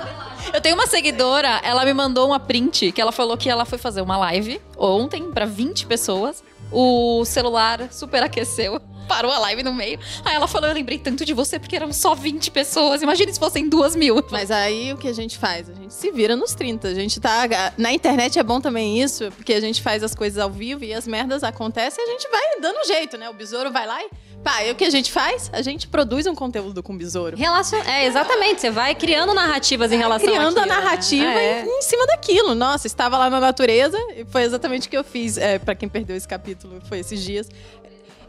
Eu 0.52 0.60
tenho 0.60 0.76
uma 0.76 0.88
seguidora, 0.88 1.62
ela 1.64 1.86
me 1.86 1.94
mandou 1.94 2.28
uma 2.28 2.40
print 2.40 2.92
que 2.92 3.00
ela 3.00 3.12
falou 3.12 3.38
que 3.38 3.48
ela 3.50 3.64
foi 3.64 3.78
fazer 3.78 4.02
uma 4.02 4.18
live 4.18 4.60
ontem 4.76 5.32
pra 5.32 5.46
20 5.46 5.86
pessoas. 5.86 6.44
O 6.72 7.24
celular 7.26 7.92
superaqueceu. 7.92 8.80
Parou 9.12 9.30
a 9.30 9.40
live 9.40 9.62
no 9.62 9.74
meio. 9.74 10.00
Aí 10.24 10.36
ela 10.36 10.48
falou: 10.48 10.70
Eu 10.70 10.74
lembrei 10.74 10.98
tanto 10.98 11.26
de 11.26 11.34
você 11.34 11.60
porque 11.60 11.76
eram 11.76 11.92
só 11.92 12.16
20 12.16 12.50
pessoas. 12.50 13.02
Imagina 13.02 13.34
se 13.34 13.38
fossem 13.38 13.68
duas 13.68 13.94
mil. 13.94 14.24
Mas 14.32 14.50
aí 14.50 14.94
o 14.94 14.98
que 14.98 15.10
a 15.10 15.14
gente 15.14 15.38
faz? 15.38 15.70
A 15.70 15.74
gente 15.74 15.94
se 15.94 16.10
vira 16.12 16.34
nos 16.34 16.54
30. 16.54 16.88
A 16.88 16.94
gente 16.94 17.20
tá. 17.20 17.42
Na 17.78 17.92
internet 17.92 18.40
é 18.40 18.44
bom 18.44 18.62
também 18.62 19.02
isso, 19.02 19.30
porque 19.36 19.52
a 19.52 19.60
gente 19.60 19.82
faz 19.82 20.02
as 20.02 20.16
coisas 20.16 20.40
ao 20.40 20.50
vivo 20.50 20.86
e 20.86 20.94
as 20.94 21.06
merdas 21.06 21.44
acontecem 21.44 22.02
e 22.02 22.08
a 22.08 22.12
gente 22.14 22.30
vai 22.32 22.42
dando 22.62 22.88
jeito, 22.88 23.18
né? 23.18 23.30
O 23.30 23.34
besouro 23.34 23.70
vai 23.70 23.86
lá 23.86 24.02
e. 24.02 24.10
Pá, 24.42 24.64
e 24.64 24.72
o 24.72 24.76
que 24.76 24.86
a 24.86 24.90
gente 24.90 25.12
faz? 25.12 25.52
A 25.54 25.62
gente 25.62 25.88
produz 25.88 26.26
um 26.26 26.34
conteúdo 26.34 26.82
com 26.82 26.94
o 26.94 26.98
besouro. 26.98 27.38
Relacion... 27.38 27.78
É, 27.86 28.06
exatamente. 28.06 28.62
Você 28.62 28.72
vai 28.72 28.96
criando 28.96 29.36
narrativas 29.36 29.92
em 29.92 29.98
relação 29.98 30.28
Criando 30.28 30.58
a 30.58 30.62
àquilo, 30.64 30.76
né? 30.76 30.82
narrativa 30.82 31.26
É. 31.26 31.64
em, 31.64 31.68
em 31.68 31.82
cima 31.84 32.08
daquilo. 32.08 32.56
Nossa, 32.56 32.88
estava 32.88 33.18
lá 33.20 33.30
na 33.30 33.40
natureza 33.40 33.98
e 34.16 34.26
foi 34.26 34.42
exatamente 34.42 34.88
o 34.88 34.90
que 34.90 34.98
eu 34.98 35.04
fiz. 35.04 35.38
É, 35.38 35.60
para 35.60 35.76
quem 35.76 35.88
perdeu 35.88 36.16
esse 36.16 36.28
capítulo, 36.28 36.82
foi 36.88 37.00
esses 37.00 37.22
dias. 37.22 37.50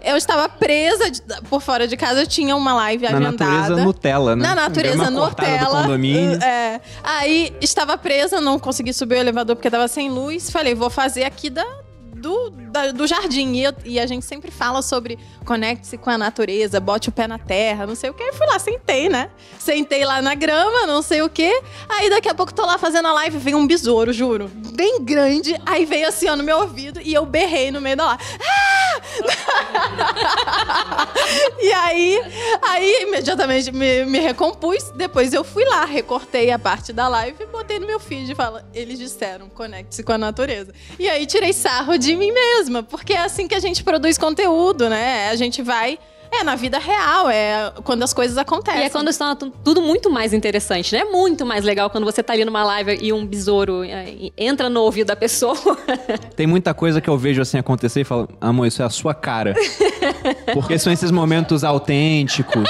Eu 0.04 0.16
estava 0.16 0.48
presa 0.48 1.10
de- 1.10 1.22
por 1.48 1.60
fora 1.60 1.86
de 1.86 1.96
casa, 1.96 2.22
eu 2.22 2.26
tinha 2.26 2.56
uma 2.56 2.74
live 2.74 3.04
Na 3.04 3.10
agendada. 3.18 3.32
natureza 3.60 3.84
Nutella, 3.84 4.36
né? 4.36 4.42
Na 4.48 4.54
natureza 4.54 5.04
do 5.04 5.10
Nutella. 5.10 5.82
condomínio. 5.82 6.42
É. 6.42 6.80
Aí 7.02 7.54
estava 7.60 7.96
presa, 7.96 8.40
não 8.40 8.58
consegui 8.58 8.92
subir 8.92 9.14
o 9.16 9.18
elevador 9.18 9.56
porque 9.56 9.68
estava 9.68 9.86
sem 9.88 10.10
luz. 10.10 10.50
Falei, 10.50 10.74
vou 10.74 10.90
fazer 10.90 11.24
aqui 11.24 11.48
da, 11.50 11.64
do, 12.14 12.50
da- 12.50 12.92
do 12.92 13.06
jardim. 13.06 13.52
E, 13.54 13.64
eu- 13.64 13.74
e 13.84 13.98
a 14.00 14.06
gente 14.06 14.24
sempre 14.24 14.50
fala 14.50 14.80
sobre 14.82 15.18
conecte-se 15.44 15.96
com 15.98 16.08
a 16.10 16.16
natureza, 16.18 16.78
bote 16.78 17.08
o 17.08 17.12
pé 17.12 17.26
na 17.26 17.38
terra, 17.38 17.86
não 17.86 17.94
sei 17.96 18.10
o 18.10 18.14
que. 18.14 18.22
Aí 18.22 18.32
fui 18.32 18.46
lá, 18.46 18.58
sentei, 18.58 19.08
né? 19.08 19.28
Sentei 19.58 20.04
lá 20.04 20.22
na 20.22 20.34
grama, 20.34 20.86
não 20.86 21.02
sei 21.02 21.20
o 21.22 21.28
que. 21.28 21.62
Aí 21.88 22.08
daqui 22.10 22.28
a 22.28 22.34
pouco 22.34 22.54
tô 22.54 22.64
lá 22.64 22.78
fazendo 22.78 23.08
a 23.08 23.12
live, 23.12 23.38
vem 23.38 23.54
um 23.56 23.66
besouro, 23.66 24.12
juro. 24.12 24.48
Bem 24.72 25.02
grande. 25.04 25.60
Aí 25.66 25.84
veio 25.84 26.08
assim, 26.08 26.28
ó, 26.28 26.36
no 26.36 26.42
meu 26.44 26.58
ouvido 26.60 27.00
e 27.02 27.12
eu 27.12 27.26
berrei 27.26 27.70
no 27.72 27.80
meio 27.80 27.96
da 27.96 28.04
live. 28.06 28.22
E 31.58 31.72
aí, 31.72 32.20
aí 32.60 33.02
imediatamente 33.02 33.72
me, 33.72 34.04
me 34.04 34.18
recompus. 34.18 34.90
Depois 34.94 35.32
eu 35.32 35.44
fui 35.44 35.64
lá, 35.64 35.84
recortei 35.84 36.50
a 36.50 36.58
parte 36.58 36.92
da 36.92 37.08
live 37.08 37.36
e 37.40 37.46
botei 37.46 37.78
no 37.78 37.86
meu 37.86 38.00
feed 38.00 38.32
e 38.32 38.34
fala, 38.34 38.68
eles 38.74 38.98
disseram, 38.98 39.48
conecte-se 39.48 40.02
com 40.02 40.12
a 40.12 40.18
natureza. 40.18 40.74
E 40.98 41.08
aí 41.08 41.24
tirei 41.24 41.52
sarro 41.52 41.96
de 41.96 42.16
mim 42.16 42.32
mesma, 42.32 42.82
porque 42.82 43.12
é 43.12 43.20
assim 43.20 43.46
que 43.46 43.54
a 43.54 43.60
gente 43.60 43.84
produz 43.84 44.18
conteúdo, 44.18 44.88
né? 44.88 45.28
A 45.28 45.36
gente 45.36 45.62
vai 45.62 45.98
é 46.32 46.42
na 46.44 46.54
vida 46.54 46.78
real, 46.78 47.28
é 47.30 47.72
quando 47.84 48.02
as 48.02 48.12
coisas 48.12 48.36
acontecem. 48.38 48.80
E 48.82 48.84
é 48.84 48.90
quando 48.90 49.08
está 49.08 49.34
tu- 49.36 49.50
tudo 49.64 49.80
muito 49.82 50.10
mais 50.10 50.32
interessante, 50.32 50.92
né? 50.94 51.00
É 51.00 51.04
muito 51.04 51.44
mais 51.44 51.64
legal 51.64 51.90
quando 51.90 52.04
você 52.04 52.22
tá 52.22 52.32
ali 52.32 52.44
numa 52.44 52.64
live 52.64 52.98
e 53.02 53.12
um 53.12 53.26
besouro 53.26 53.84
é, 53.84 54.30
entra 54.36 54.68
no 54.68 54.80
ouvido 54.80 55.08
da 55.08 55.16
pessoa. 55.16 55.56
Tem 56.34 56.46
muita 56.46 56.72
coisa 56.74 57.00
que 57.00 57.08
eu 57.10 57.16
vejo 57.18 57.42
assim 57.42 57.58
acontecer 57.58 58.00
e 58.00 58.04
falo, 58.04 58.28
amor, 58.40 58.66
isso 58.66 58.82
é 58.82 58.84
a 58.84 58.90
sua 58.90 59.14
cara. 59.14 59.54
Porque 60.54 60.78
são 60.78 60.92
esses 60.92 61.10
momentos 61.10 61.64
autênticos. 61.64 62.68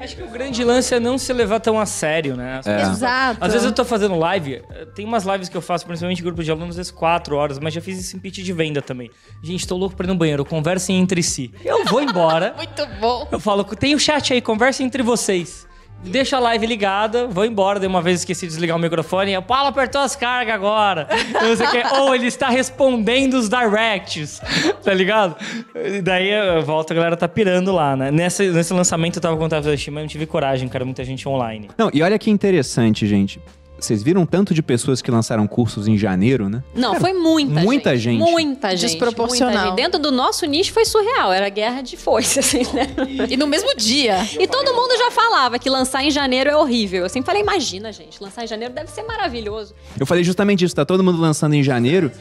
Acho 0.00 0.16
que 0.16 0.22
o 0.22 0.28
grande 0.28 0.64
lance 0.64 0.94
é 0.94 0.98
não 1.00 1.18
se 1.18 1.32
levar 1.32 1.60
tão 1.60 1.78
a 1.78 1.84
sério, 1.86 2.34
né? 2.36 2.58
As 2.58 2.66
pessoas- 2.66 2.96
Exato. 2.96 3.38
Às 3.44 3.52
vezes 3.52 3.66
eu 3.66 3.72
tô 3.72 3.84
fazendo 3.84 4.16
live, 4.16 4.62
tem 4.94 5.04
umas 5.04 5.24
lives 5.24 5.48
que 5.48 5.56
eu 5.56 5.60
faço, 5.60 5.84
principalmente 5.86 6.20
em 6.20 6.24
grupo 6.24 6.42
de 6.42 6.50
alunos, 6.50 6.70
às 6.70 6.76
vezes 6.76 6.90
4 6.92 7.36
horas, 7.36 7.58
mas 7.58 7.74
já 7.74 7.80
fiz 7.80 7.98
isso 8.00 8.16
em 8.16 8.18
pitch 8.20 8.38
de 8.38 8.52
venda 8.52 8.80
também. 8.80 9.10
Gente, 9.42 9.66
tô 9.66 9.76
louco 9.76 9.94
pra 9.94 10.06
ir 10.06 10.08
no 10.08 10.14
banheiro, 10.14 10.44
conversem 10.44 10.96
entre 10.98 11.22
si. 11.22 11.52
Eu 11.64 11.84
vou 11.84 12.00
embora, 12.00 12.54
Muito 12.56 12.86
bom. 12.98 13.28
eu 13.30 13.38
falo, 13.38 13.62
tem 13.64 13.94
o 13.94 13.98
chat 14.00 14.32
aí, 14.32 14.40
conversem 14.40 14.86
entre 14.86 15.02
vocês. 15.02 15.68
Deixa 16.02 16.38
a 16.38 16.40
live 16.40 16.66
ligada, 16.66 17.26
vou 17.26 17.44
embora. 17.44 17.78
De 17.78 17.86
uma 17.86 18.00
vez 18.00 18.20
esqueci 18.20 18.46
de 18.46 18.52
desligar 18.52 18.76
o 18.76 18.80
microfone. 18.80 19.36
O 19.36 19.42
Paulo 19.42 19.68
apertou 19.68 20.00
as 20.00 20.16
cargas 20.16 20.54
agora. 20.54 21.06
O. 21.42 22.00
Ou 22.00 22.14
ele 22.14 22.26
está 22.26 22.48
respondendo 22.48 23.34
os 23.34 23.48
directs. 23.48 24.40
Tá 24.82 24.94
ligado? 24.94 25.36
E 25.74 26.00
daí 26.00 26.30
eu 26.30 26.62
volto, 26.62 26.92
a 26.92 26.94
galera 26.94 27.16
tá 27.16 27.28
pirando 27.28 27.72
lá, 27.72 27.94
né? 27.94 28.10
Nesse, 28.10 28.48
nesse 28.50 28.72
lançamento 28.72 29.16
eu 29.16 29.22
tava 29.22 29.36
com 29.36 29.46
de 29.46 29.54
assistir, 29.54 29.90
mas 29.90 30.02
não 30.02 30.08
tive 30.08 30.26
coragem, 30.26 30.68
cara. 30.68 30.84
Muita 30.84 31.04
gente 31.04 31.28
online. 31.28 31.68
Não, 31.76 31.90
e 31.92 32.02
olha 32.02 32.18
que 32.18 32.30
interessante, 32.30 33.06
gente. 33.06 33.40
Vocês 33.80 34.02
viram 34.02 34.26
tanto 34.26 34.52
de 34.52 34.62
pessoas 34.62 35.00
que 35.00 35.10
lançaram 35.10 35.46
cursos 35.46 35.88
em 35.88 35.96
janeiro, 35.96 36.48
né? 36.48 36.62
Não, 36.74 36.94
foi 36.96 37.12
muita, 37.12 37.60
muita 37.60 37.96
gente. 37.96 38.18
Muita 38.18 38.76
gente. 38.76 38.90
Desproporcional. 38.90 39.52
muita 39.52 39.68
gente. 39.68 39.76
Dentro 39.76 39.98
do 40.00 40.12
nosso 40.12 40.44
nicho 40.46 40.72
foi 40.72 40.84
surreal. 40.84 41.32
Era 41.32 41.48
guerra 41.48 41.80
de 41.80 41.96
foice, 41.96 42.38
assim, 42.40 42.62
né? 42.74 42.88
E 43.28 43.36
no 43.36 43.46
mesmo 43.46 43.74
dia. 43.76 44.18
E 44.38 44.46
todo 44.46 44.74
mundo 44.74 44.96
já 44.98 45.10
falava 45.10 45.58
que 45.58 45.70
lançar 45.70 46.04
em 46.04 46.10
janeiro 46.10 46.50
é 46.50 46.56
horrível. 46.56 47.04
Eu 47.04 47.08
sempre 47.08 47.26
falei, 47.26 47.42
imagina, 47.42 47.90
gente, 47.92 48.22
lançar 48.22 48.44
em 48.44 48.46
janeiro 48.46 48.74
deve 48.74 48.90
ser 48.90 49.02
maravilhoso. 49.02 49.74
Eu 49.98 50.06
falei 50.06 50.22
justamente 50.22 50.64
isso, 50.64 50.74
tá 50.74 50.84
todo 50.84 51.02
mundo 51.02 51.20
lançando 51.20 51.54
em 51.54 51.62
janeiro. 51.62 52.12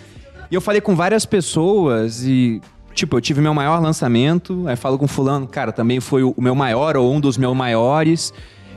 E 0.50 0.56
eu 0.56 0.62
falei 0.62 0.82
com 0.82 0.96
várias 0.96 1.26
pessoas 1.26 2.24
e. 2.24 2.62
Tipo, 2.94 3.18
eu 3.18 3.22
tive 3.22 3.40
meu 3.40 3.54
maior 3.54 3.80
lançamento, 3.82 4.68
aí 4.68 4.76
falo 4.76 4.98
com 4.98 5.08
fulano, 5.08 5.48
cara, 5.48 5.72
também 5.72 6.00
foi 6.00 6.24
o 6.24 6.34
meu 6.38 6.56
maior 6.56 6.98
ou 6.98 7.14
um 7.14 7.20
dos 7.20 7.38
meus 7.38 7.56
maiores. 7.56 8.34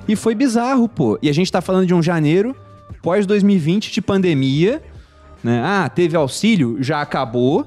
E 0.07 0.15
foi 0.15 0.35
bizarro, 0.35 0.89
pô. 0.89 1.19
E 1.23 1.29
a 1.29 1.33
gente 1.33 1.51
tá 1.51 1.61
falando 1.61 1.87
de 1.87 1.95
um 1.95 2.03
janeiro 2.03 2.55
pós 3.03 3.27
2020 3.27 3.91
de 3.93 4.01
pandemia, 4.03 4.83
né? 5.43 5.63
Ah, 5.65 5.89
teve 5.89 6.17
auxílio, 6.17 6.83
já 6.83 7.01
acabou. 7.01 7.67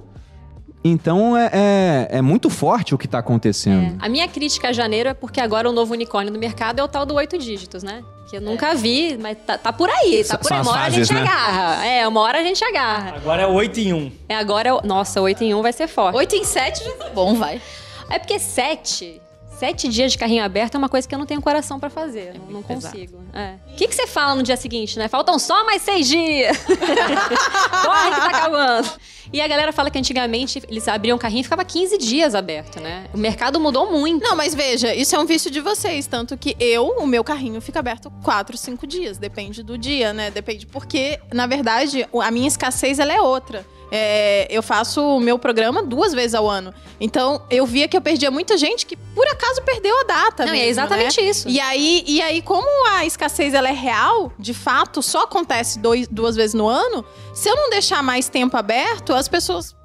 Então 0.84 1.36
é, 1.36 1.50
é, 1.52 2.08
é 2.18 2.22
muito 2.22 2.48
forte 2.50 2.94
o 2.94 2.98
que 2.98 3.08
tá 3.08 3.18
acontecendo. 3.18 3.98
A 4.00 4.08
minha 4.08 4.28
crítica 4.28 4.70
a 4.70 4.72
janeiro 4.72 5.10
é 5.10 5.14
porque 5.16 5.42
agora 5.42 5.68
o 5.68 5.74
novo 5.74 5.94
unicórnio 5.94 6.32
do 6.32 6.38
mercado 6.38 6.80
é 6.80 6.84
o 6.84 6.88
tal 6.88 7.08
do 7.08 7.16
oito 7.16 7.40
dígitos, 7.40 7.82
né? 7.82 8.04
Que 8.30 8.38
eu 8.38 8.42
nunca 8.42 8.74
vi, 8.76 9.18
mas 9.20 9.38
tá, 9.46 9.58
tá 9.58 9.74
por 9.74 9.90
aí, 9.90 10.24
tá 10.24 10.38
por 10.38 10.52
aí. 10.54 10.62
Uma 10.62 10.72
hora 10.72 10.84
a 10.86 10.90
gente 10.90 11.14
né? 11.14 11.22
agarra. 11.22 11.86
É, 11.86 12.08
uma 12.08 12.22
hora 12.22 12.40
a 12.40 12.44
gente 12.44 12.64
agarra. 12.64 13.16
Agora 13.16 13.42
é 13.42 13.48
8 13.48 13.80
em 13.80 13.94
1. 13.94 14.12
É, 14.30 14.36
agora, 14.36 14.70
é 14.70 14.74
o- 14.74 14.82
nossa, 14.84 15.22
8 15.22 15.44
em 15.44 15.54
1 15.56 15.62
vai 15.62 15.74
ser 15.74 15.88
forte. 15.88 16.16
8 16.18 16.36
em 16.36 16.44
7 16.44 16.84
já 16.84 16.92
tá 16.94 17.10
bom, 17.10 17.36
vai. 17.36 17.62
É 18.10 18.20
porque 18.20 18.38
7, 18.40 19.22
sete 19.60 19.88
dias 19.90 20.12
de 20.12 20.18
carrinho 20.18 20.44
aberto 20.44 20.76
é 20.76 20.78
uma 20.78 20.90
coisa 20.90 21.08
que 21.08 21.14
eu 21.14 21.20
não 21.20 21.26
tenho 21.26 21.42
coração 21.42 21.80
pra 21.80 21.90
fazer. 21.90 22.34
não 22.38 22.46
não 22.56 22.64
consigo. 22.64 23.24
É. 23.34 23.56
O 23.72 23.76
que, 23.76 23.88
que 23.88 23.96
você 23.96 24.08
fala 24.08 24.36
no 24.36 24.44
dia 24.44 24.56
seguinte, 24.58 24.98
né? 24.98 25.08
Faltam 25.08 25.38
só 25.40 25.66
mais 25.66 25.82
seis 25.82 26.08
dias. 26.08 26.56
Corre 26.66 28.12
que 28.12 28.20
tá 28.22 28.28
acabando. 28.28 28.90
E 29.34 29.42
a 29.42 29.48
galera 29.48 29.74
fala 29.74 29.90
que 29.90 29.98
antigamente 29.98 30.62
eles 30.70 30.88
abriam 30.88 31.18
carrinho 31.18 31.42
e 31.42 31.44
ficava 31.44 31.66
15 31.66 31.98
dias 31.98 32.36
aberto, 32.36 32.80
né? 32.80 33.08
O 33.14 33.18
mercado 33.18 33.60
mudou 33.60 33.92
muito. 33.92 34.24
Não, 34.24 34.36
mas 34.36 34.54
veja, 34.54 34.94
isso 34.94 35.16
é 35.16 35.20
um 35.20 35.26
vício 35.26 35.50
de 35.52 35.60
vocês. 35.60 36.06
Tanto 36.08 36.38
que 36.38 36.56
eu, 36.60 36.88
o 37.00 37.08
meu 37.08 37.24
carrinho 37.24 37.60
fica 37.60 37.80
aberto 37.80 38.12
4, 38.24 38.56
5 38.56 38.86
dias. 38.88 39.18
Depende 39.18 39.64
do 39.64 39.78
dia, 39.78 40.14
né? 40.14 40.30
Depende. 40.32 40.66
Porque, 40.68 41.20
na 41.34 41.48
verdade, 41.48 42.08
o- 42.12 42.22
a 42.22 42.30
minha 42.32 42.48
escassez 42.48 43.00
ela 43.00 43.12
é 43.14 43.20
outra. 43.20 43.66
É, 43.92 44.48
eu 44.50 44.64
faço 44.64 45.02
o 45.02 45.20
meu 45.20 45.38
programa 45.38 45.84
duas 45.84 46.14
vezes 46.14 46.34
ao 46.34 46.50
ano. 46.50 46.74
Então, 47.00 47.42
eu 47.50 47.66
via 47.66 47.88
que 47.88 47.96
eu 47.96 48.02
perdia 48.02 48.32
muita 48.32 48.58
gente 48.58 48.86
que, 48.86 48.96
por 48.96 49.28
acaso, 49.28 49.62
perdeu 49.64 50.00
a 50.02 50.04
data. 50.04 50.46
Não, 50.46 50.54
é 50.54 50.56
mesmo, 50.56 50.70
exatamente 50.70 51.22
né? 51.22 51.28
isso. 51.28 51.50
E 51.50 51.60
aí, 51.60 52.04
e 52.08 52.22
aí, 52.22 52.42
como 52.42 52.68
a 52.90 53.06
escassez 53.06 53.54
ela 53.54 53.70
é 53.70 53.74
real, 53.74 54.32
de 54.40 54.54
fato, 54.54 55.02
só 55.02 55.24
acontece 55.24 55.80
dois, 55.80 56.08
duas 56.08 56.36
vezes 56.36 56.54
no 56.54 56.68
ano, 56.68 57.06
se 57.34 57.50
eu 57.50 57.56
não 57.56 57.70
deixar 57.70 58.02
mais 58.02 58.30
tempo 58.30 58.56
aberto, 58.58 59.14
as 59.14 59.28
pessoas. 59.28 59.76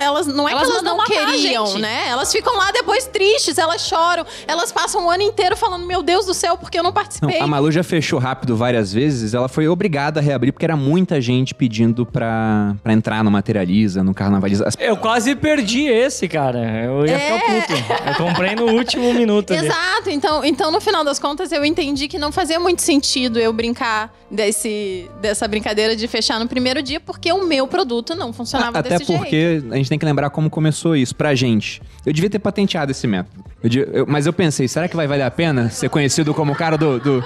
Elas 0.00 0.26
não 0.26 0.48
é 0.48 0.52
Elas 0.52 0.64
que 0.64 0.70
elas 0.70 0.82
não 0.82 1.04
queriam, 1.04 1.66
gente. 1.66 1.80
né? 1.82 2.08
Elas 2.08 2.32
ficam 2.32 2.56
lá 2.56 2.72
depois 2.72 3.06
tristes, 3.06 3.58
elas 3.58 3.82
choram, 3.86 4.24
elas 4.48 4.72
passam 4.72 5.06
o 5.06 5.10
ano 5.10 5.22
inteiro 5.22 5.56
falando: 5.56 5.84
Meu 5.86 6.02
Deus 6.02 6.24
do 6.26 6.32
céu, 6.32 6.56
porque 6.56 6.78
eu 6.78 6.82
não 6.82 6.88
Não, 6.90 6.94
participei. 6.94 7.38
a 7.38 7.46
Malu 7.46 7.70
já 7.70 7.82
fechou 7.84 8.18
rápido 8.18 8.56
várias 8.56 8.92
vezes, 8.92 9.34
ela 9.34 9.48
foi 9.48 9.68
obrigada 9.68 10.18
a 10.18 10.22
reabrir 10.22 10.52
porque 10.52 10.64
era 10.64 10.76
muita 10.76 11.20
gente 11.20 11.54
pedindo 11.54 12.06
pra, 12.06 12.74
pra 12.82 12.92
entrar 12.94 13.22
no 13.22 13.30
Materializa, 13.30 14.02
no 14.02 14.14
Carnavaliza. 14.14 14.66
As- 14.66 14.74
Eu 14.80 14.96
quase 14.96 15.36
perdi 15.36 15.84
esse, 15.86 16.26
cara. 16.26 16.58
Eu 16.84 17.04
ia 17.06 17.18
ficar 17.18 17.40
puto. 17.40 18.08
Eu 18.08 18.14
comprei 18.26 18.54
no 18.56 18.66
último 18.72 19.12
minuto 19.14 19.52
ali. 19.52 19.66
Exato, 19.66 20.08
então, 20.10 20.42
então 20.44 20.70
no 20.70 20.80
final 20.80 21.04
das 21.04 21.18
contas 21.18 21.52
eu 21.52 21.62
entendi 21.64 22.08
que 22.08 22.18
não 22.18 22.32
fazia 22.32 22.58
muito 22.58 22.80
sentido 22.80 23.38
eu 23.38 23.52
brincar 23.52 24.12
desse, 24.30 25.10
dessa 25.20 25.46
brincadeira 25.46 25.94
de 25.94 26.08
fechar 26.08 26.40
no 26.40 26.48
primeiro 26.48 26.82
dia, 26.82 27.00
porque 27.00 27.30
o 27.32 27.44
meu 27.44 27.66
produto 27.66 28.14
não 28.14 28.32
funcionava 28.32 28.78
Até 28.78 28.90
desse 28.90 29.04
jeito. 29.04 29.18
porque 29.20 29.62
a 29.70 29.76
gente 29.76 29.89
tem 29.90 29.98
que 29.98 30.06
lembrar 30.06 30.30
como 30.30 30.48
começou 30.48 30.96
isso 30.96 31.14
pra 31.14 31.34
gente. 31.34 31.82
Eu 32.06 32.12
devia 32.12 32.30
ter 32.30 32.38
patenteado 32.38 32.90
esse 32.90 33.06
método. 33.06 33.44
Eu 33.62 33.82
eu- 33.92 34.06
mas 34.08 34.24
eu 34.26 34.32
pensei, 34.32 34.66
será 34.66 34.88
que 34.88 34.96
vai 34.96 35.06
valer 35.06 35.24
a 35.24 35.30
pena 35.30 35.68
ser 35.68 35.90
conhecido 35.90 36.32
como 36.32 36.52
o 36.52 36.56
cara 36.56 36.78
do, 36.78 36.98
do, 36.98 37.24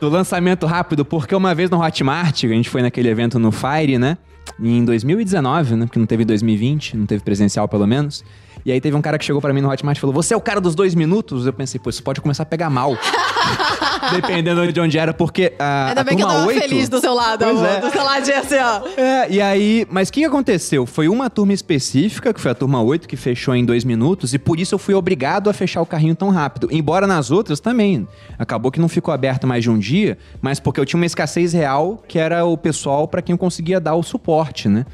do 0.00 0.08
lançamento 0.10 0.66
rápido? 0.66 1.04
Porque 1.04 1.34
uma 1.34 1.54
vez 1.54 1.70
no 1.70 1.82
Hotmart, 1.82 2.44
a 2.44 2.48
gente 2.48 2.68
foi 2.68 2.82
naquele 2.82 3.08
evento 3.08 3.38
no 3.38 3.50
Fire, 3.50 3.96
né? 3.98 4.18
Em 4.60 4.84
2019, 4.84 5.74
né? 5.76 5.86
Porque 5.86 5.98
não 5.98 6.06
teve 6.06 6.22
em 6.22 6.26
2020, 6.26 6.96
não 6.96 7.06
teve 7.06 7.22
presencial 7.24 7.66
pelo 7.68 7.86
menos. 7.86 8.22
E 8.64 8.72
aí 8.72 8.80
teve 8.80 8.96
um 8.96 9.02
cara 9.02 9.16
que 9.18 9.24
chegou 9.24 9.40
pra 9.40 9.52
mim 9.52 9.60
no 9.60 9.70
Hotmart 9.70 9.96
e 9.96 10.00
falou: 10.00 10.14
Você 10.14 10.34
é 10.34 10.36
o 10.36 10.40
cara 10.40 10.60
dos 10.60 10.74
dois 10.74 10.94
minutos? 10.94 11.46
Eu 11.46 11.52
pensei, 11.52 11.78
pô, 11.80 11.88
isso 11.90 12.02
pode 12.02 12.20
começar 12.20 12.42
a 12.42 12.46
pegar 12.46 12.68
mal. 12.70 12.96
Dependendo 14.12 14.72
de 14.72 14.80
onde 14.80 14.98
era, 14.98 15.12
porque 15.12 15.52
a, 15.58 15.88
Ainda 15.88 16.00
a 16.00 16.04
bem 16.04 16.16
que 16.16 16.22
eu 16.22 16.26
tava 16.26 16.46
8, 16.46 16.60
feliz 16.60 16.88
do 16.88 17.00
seu 17.00 17.14
lado, 17.14 17.44
Pois 17.44 17.58
amor, 17.58 17.68
é. 17.68 17.80
do 17.80 17.90
seu 17.90 18.04
ladinho 18.04 18.38
assim, 18.38 18.56
ó. 18.56 19.00
é, 19.00 19.30
e 19.30 19.40
aí, 19.40 19.86
mas 19.90 20.08
o 20.08 20.12
que 20.12 20.20
que 20.20 20.26
aconteceu? 20.26 20.86
Foi 20.86 21.08
uma 21.08 21.28
turma 21.30 21.52
específica, 21.52 22.32
que 22.32 22.40
foi 22.40 22.50
a 22.50 22.54
turma 22.54 22.80
8, 22.82 23.08
que 23.08 23.16
fechou 23.16 23.54
em 23.54 23.64
dois 23.64 23.84
minutos, 23.84 24.34
e 24.34 24.38
por 24.38 24.58
isso 24.58 24.74
eu 24.74 24.78
fui 24.78 24.94
obrigado 24.94 25.48
a 25.50 25.52
fechar 25.52 25.80
o 25.82 25.86
carrinho 25.86 26.14
tão 26.14 26.30
rápido. 26.30 26.68
Embora 26.70 27.06
nas 27.06 27.30
outras 27.30 27.60
também. 27.60 28.06
Acabou 28.38 28.70
que 28.70 28.80
não 28.80 28.88
ficou 28.88 29.12
aberto 29.12 29.46
mais 29.46 29.62
de 29.62 29.70
um 29.70 29.78
dia, 29.78 30.18
mas 30.40 30.60
porque 30.60 30.80
eu 30.80 30.84
tinha 30.84 30.98
uma 30.98 31.06
escassez 31.06 31.52
real, 31.52 32.02
que 32.06 32.18
era 32.18 32.44
o 32.44 32.56
pessoal 32.56 33.08
para 33.08 33.22
quem 33.22 33.32
eu 33.34 33.38
conseguia 33.38 33.80
dar 33.80 33.94
o 33.94 34.02
suporte, 34.02 34.68
né? 34.68 34.84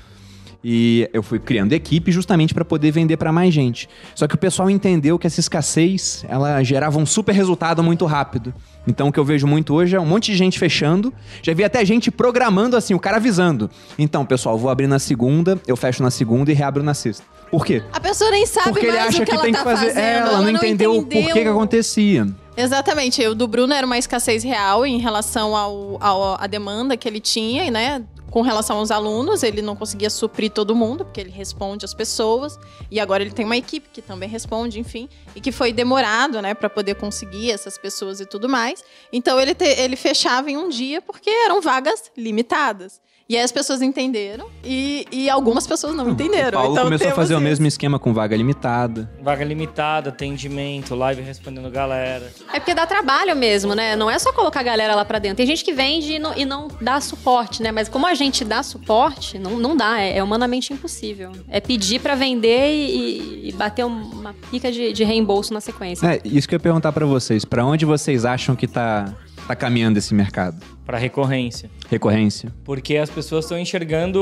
E 0.65 1.09
eu 1.13 1.23
fui 1.25 1.39
criando 1.41 1.73
equipe 1.73 2.13
justamente 2.13 2.55
para 2.55 2.65
poder 2.65 2.93
vender 2.93 3.17
para 3.17 3.33
mais 3.33 3.53
gente. 3.53 3.89
Só 4.15 4.29
que 4.29 4.35
o 4.37 4.39
pessoal 4.39 4.71
entendeu 4.71 5.19
que 5.19 5.27
essa 5.27 5.41
escassez, 5.41 6.25
ela 6.29 6.63
gerava 6.63 6.99
um 6.99 7.07
super 7.07 7.33
resultado 7.35 7.83
muito 7.83 8.07
rápido. 8.07 8.55
Então 8.87 9.09
o 9.09 9.13
que 9.13 9.19
eu 9.19 9.25
vejo 9.25 9.47
muito 9.47 9.75
hoje 9.75 9.97
é 9.97 10.01
um 10.01 10.07
monte 10.07 10.31
de 10.31 10.37
gente 10.39 10.59
fechando. 10.59 11.13
Já 11.43 11.53
vi 11.53 11.65
até 11.65 11.85
gente 11.85 12.11
programando 12.11 12.77
assim, 12.77 12.95
o 12.95 13.01
cara 13.01 13.17
avisando. 13.17 13.69
Então, 13.99 14.25
pessoal, 14.25 14.57
vou 14.57 14.71
abrir 14.71 14.87
na 14.87 14.99
segunda, 15.01 15.61
eu 15.67 15.77
fecho 15.77 16.03
na 16.03 16.11
segunda 16.11 16.51
e 16.51 16.55
reabro 16.55 16.83
na 16.83 16.95
sexta. 16.95 17.25
Por 17.51 17.67
quê? 17.67 17.83
A 17.93 18.01
pessoa 18.01 18.31
nem 18.31 18.47
sabe 18.47 18.71
Porque 18.71 18.87
ele 18.87 18.97
acha 18.99 19.19
o 19.19 19.21
que, 19.21 19.27
que, 19.27 19.33
ela 19.33 19.43
tem 19.43 19.53
tá 19.53 19.59
que 19.59 19.65
fazer. 19.65 19.87
fazendo. 19.89 19.99
É, 20.05 20.17
ela, 20.19 20.41
não 20.41 20.51
entendeu, 20.51 20.97
o 20.97 21.03
porquê 21.03 21.33
que 21.43 21.49
acontecia. 21.49 22.27
Exatamente. 22.57 23.27
O 23.27 23.35
do 23.35 23.47
Bruno 23.47 23.75
era 23.75 23.87
uma 23.87 23.99
escassez 23.99 24.43
real 24.43 24.87
em 24.87 24.99
relação 24.99 25.55
ao, 25.57 25.99
ao- 26.01 26.41
à 26.43 26.47
demanda 26.47 26.97
que 26.97 27.07
ele 27.09 27.21
tinha, 27.21 27.71
né? 27.71 28.03
Com 28.33 28.41
relação 28.41 28.79
aos 28.79 28.91
alunos, 28.91 29.43
ele 29.43 29.61
não 29.61 29.77
conseguia 29.77 30.09
suprir 30.09 30.51
todo 30.51 30.75
mundo, 30.75 31.05
porque 31.05 31.21
ele 31.21 31.31
responde 31.31 31.85
às 31.85 31.93
pessoas. 31.93 32.59
E 32.91 32.99
agora 32.99 33.23
ele 33.23 33.31
tem 33.31 33.45
uma 33.45 33.59
equipe 33.59 33.91
que 33.93 34.01
também 34.01 34.27
responde, 34.27 34.81
enfim. 34.81 35.07
E 35.37 35.41
que 35.41 35.53
foi 35.53 35.71
demorado, 35.71 36.41
né, 36.41 36.55
para 36.55 36.71
poder 36.71 36.95
conseguir 36.95 37.51
essas 37.51 37.77
pessoas 37.77 38.21
e 38.21 38.27
tudo 38.27 38.49
mais. 38.49 38.83
Então 39.13 39.39
ele, 39.39 39.55
te- 39.55 39.67
ele 39.79 39.97
fechava 39.97 40.51
em 40.51 40.57
um 40.57 40.71
dia 40.71 41.03
porque 41.03 41.29
eram 41.29 41.61
vagas 41.61 42.11
limitadas. 42.17 43.03
E 43.29 43.37
aí 43.37 43.43
as 43.43 43.53
pessoas 43.53 43.81
entenderam 43.81 44.47
e, 44.65 45.07
e 45.11 45.31
algumas 45.31 45.67
pessoas 45.67 45.95
não 45.95 46.11
entenderam. 46.11 46.59
O 46.59 46.63
Paulo 46.63 46.73
então 46.73 46.85
começou 46.85 47.09
a 47.09 47.13
fazer 47.13 47.35
o 47.35 47.39
isso. 47.39 47.45
mesmo 47.45 47.67
esquema 47.67 47.99
com 47.99 48.13
vaga 48.13 48.37
limitada. 48.37 49.11
Vaga 49.23 49.45
limitada, 49.45 50.11
atendimento, 50.11 50.95
live 50.95 51.23
respondendo 51.23 51.71
galera. 51.71 52.31
É 52.53 52.59
porque 52.59 52.75
dá 52.75 52.87
trabalho 52.87 53.35
mesmo, 53.35 53.75
né? 53.75 53.97
Não 53.97 54.11
é 54.11 54.19
só 54.19 54.33
colocar 54.33 54.61
a 54.61 54.65
galera 54.65 54.95
lá 54.95 55.05
pra 55.05 55.19
dentro. 55.19 55.37
Tem 55.37 55.47
gente 55.47 55.65
que 55.65 55.73
vende 55.73 56.15
e 56.15 56.19
não, 56.19 56.37
e 56.37 56.45
não 56.45 56.69
dá 56.81 57.01
suporte, 57.01 57.63
né? 57.63 57.73
Mas 57.73 57.89
como 57.89 58.07
a 58.07 58.15
gente 58.15 58.45
dá 58.45 58.63
suporte, 58.63 59.39
não, 59.39 59.59
não 59.59 59.77
dá. 59.77 60.01
É, 60.01 60.19
é 60.19 60.23
humanamente 60.23 60.73
impossível. 60.73 61.33
É 61.49 61.61
pedir 61.61 62.01
pra 62.01 62.15
vender 62.15 62.71
e, 62.73 63.49
e 63.49 63.53
bater 63.53 63.85
uma 63.85 64.35
pica 64.51 64.71
de, 64.71 64.93
de 64.93 65.05
reembolso 65.05 65.53
na 65.55 65.61
sequência. 65.61 66.07
É, 66.07 66.21
isso 66.25 66.49
que 66.49 66.55
eu 66.55 66.57
ia 66.57 66.61
perguntar 66.61 66.93
pra 66.93 67.07
vocês. 67.07 67.45
Pra 67.45 67.65
onde 67.65 67.85
vocês 67.85 68.25
acham 68.25 68.55
que 68.55 68.67
tá, 68.67 69.13
tá 69.47 69.55
caminhando 69.57 69.99
esse 69.99 70.15
mercado? 70.15 70.63
Pra 70.87 70.99
recorrência. 70.99 71.71
Recorrência? 71.91 72.53
Porque 72.65 72.97
as 72.97 73.11
pessoas 73.11 73.45
estão 73.45 73.59
enxergando. 73.59 74.21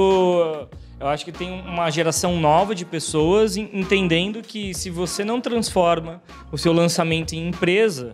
Eu 0.98 1.06
acho 1.08 1.24
que 1.24 1.32
tem 1.32 1.50
uma 1.62 1.90
geração 1.90 2.38
nova 2.38 2.74
de 2.74 2.84
pessoas 2.84 3.56
en- 3.56 3.70
entendendo 3.72 4.42
que 4.42 4.74
se 4.74 4.90
você 4.90 5.24
não 5.24 5.40
transforma 5.40 6.22
o 6.52 6.58
seu 6.58 6.72
lançamento 6.72 7.32
em 7.32 7.48
empresa, 7.48 8.12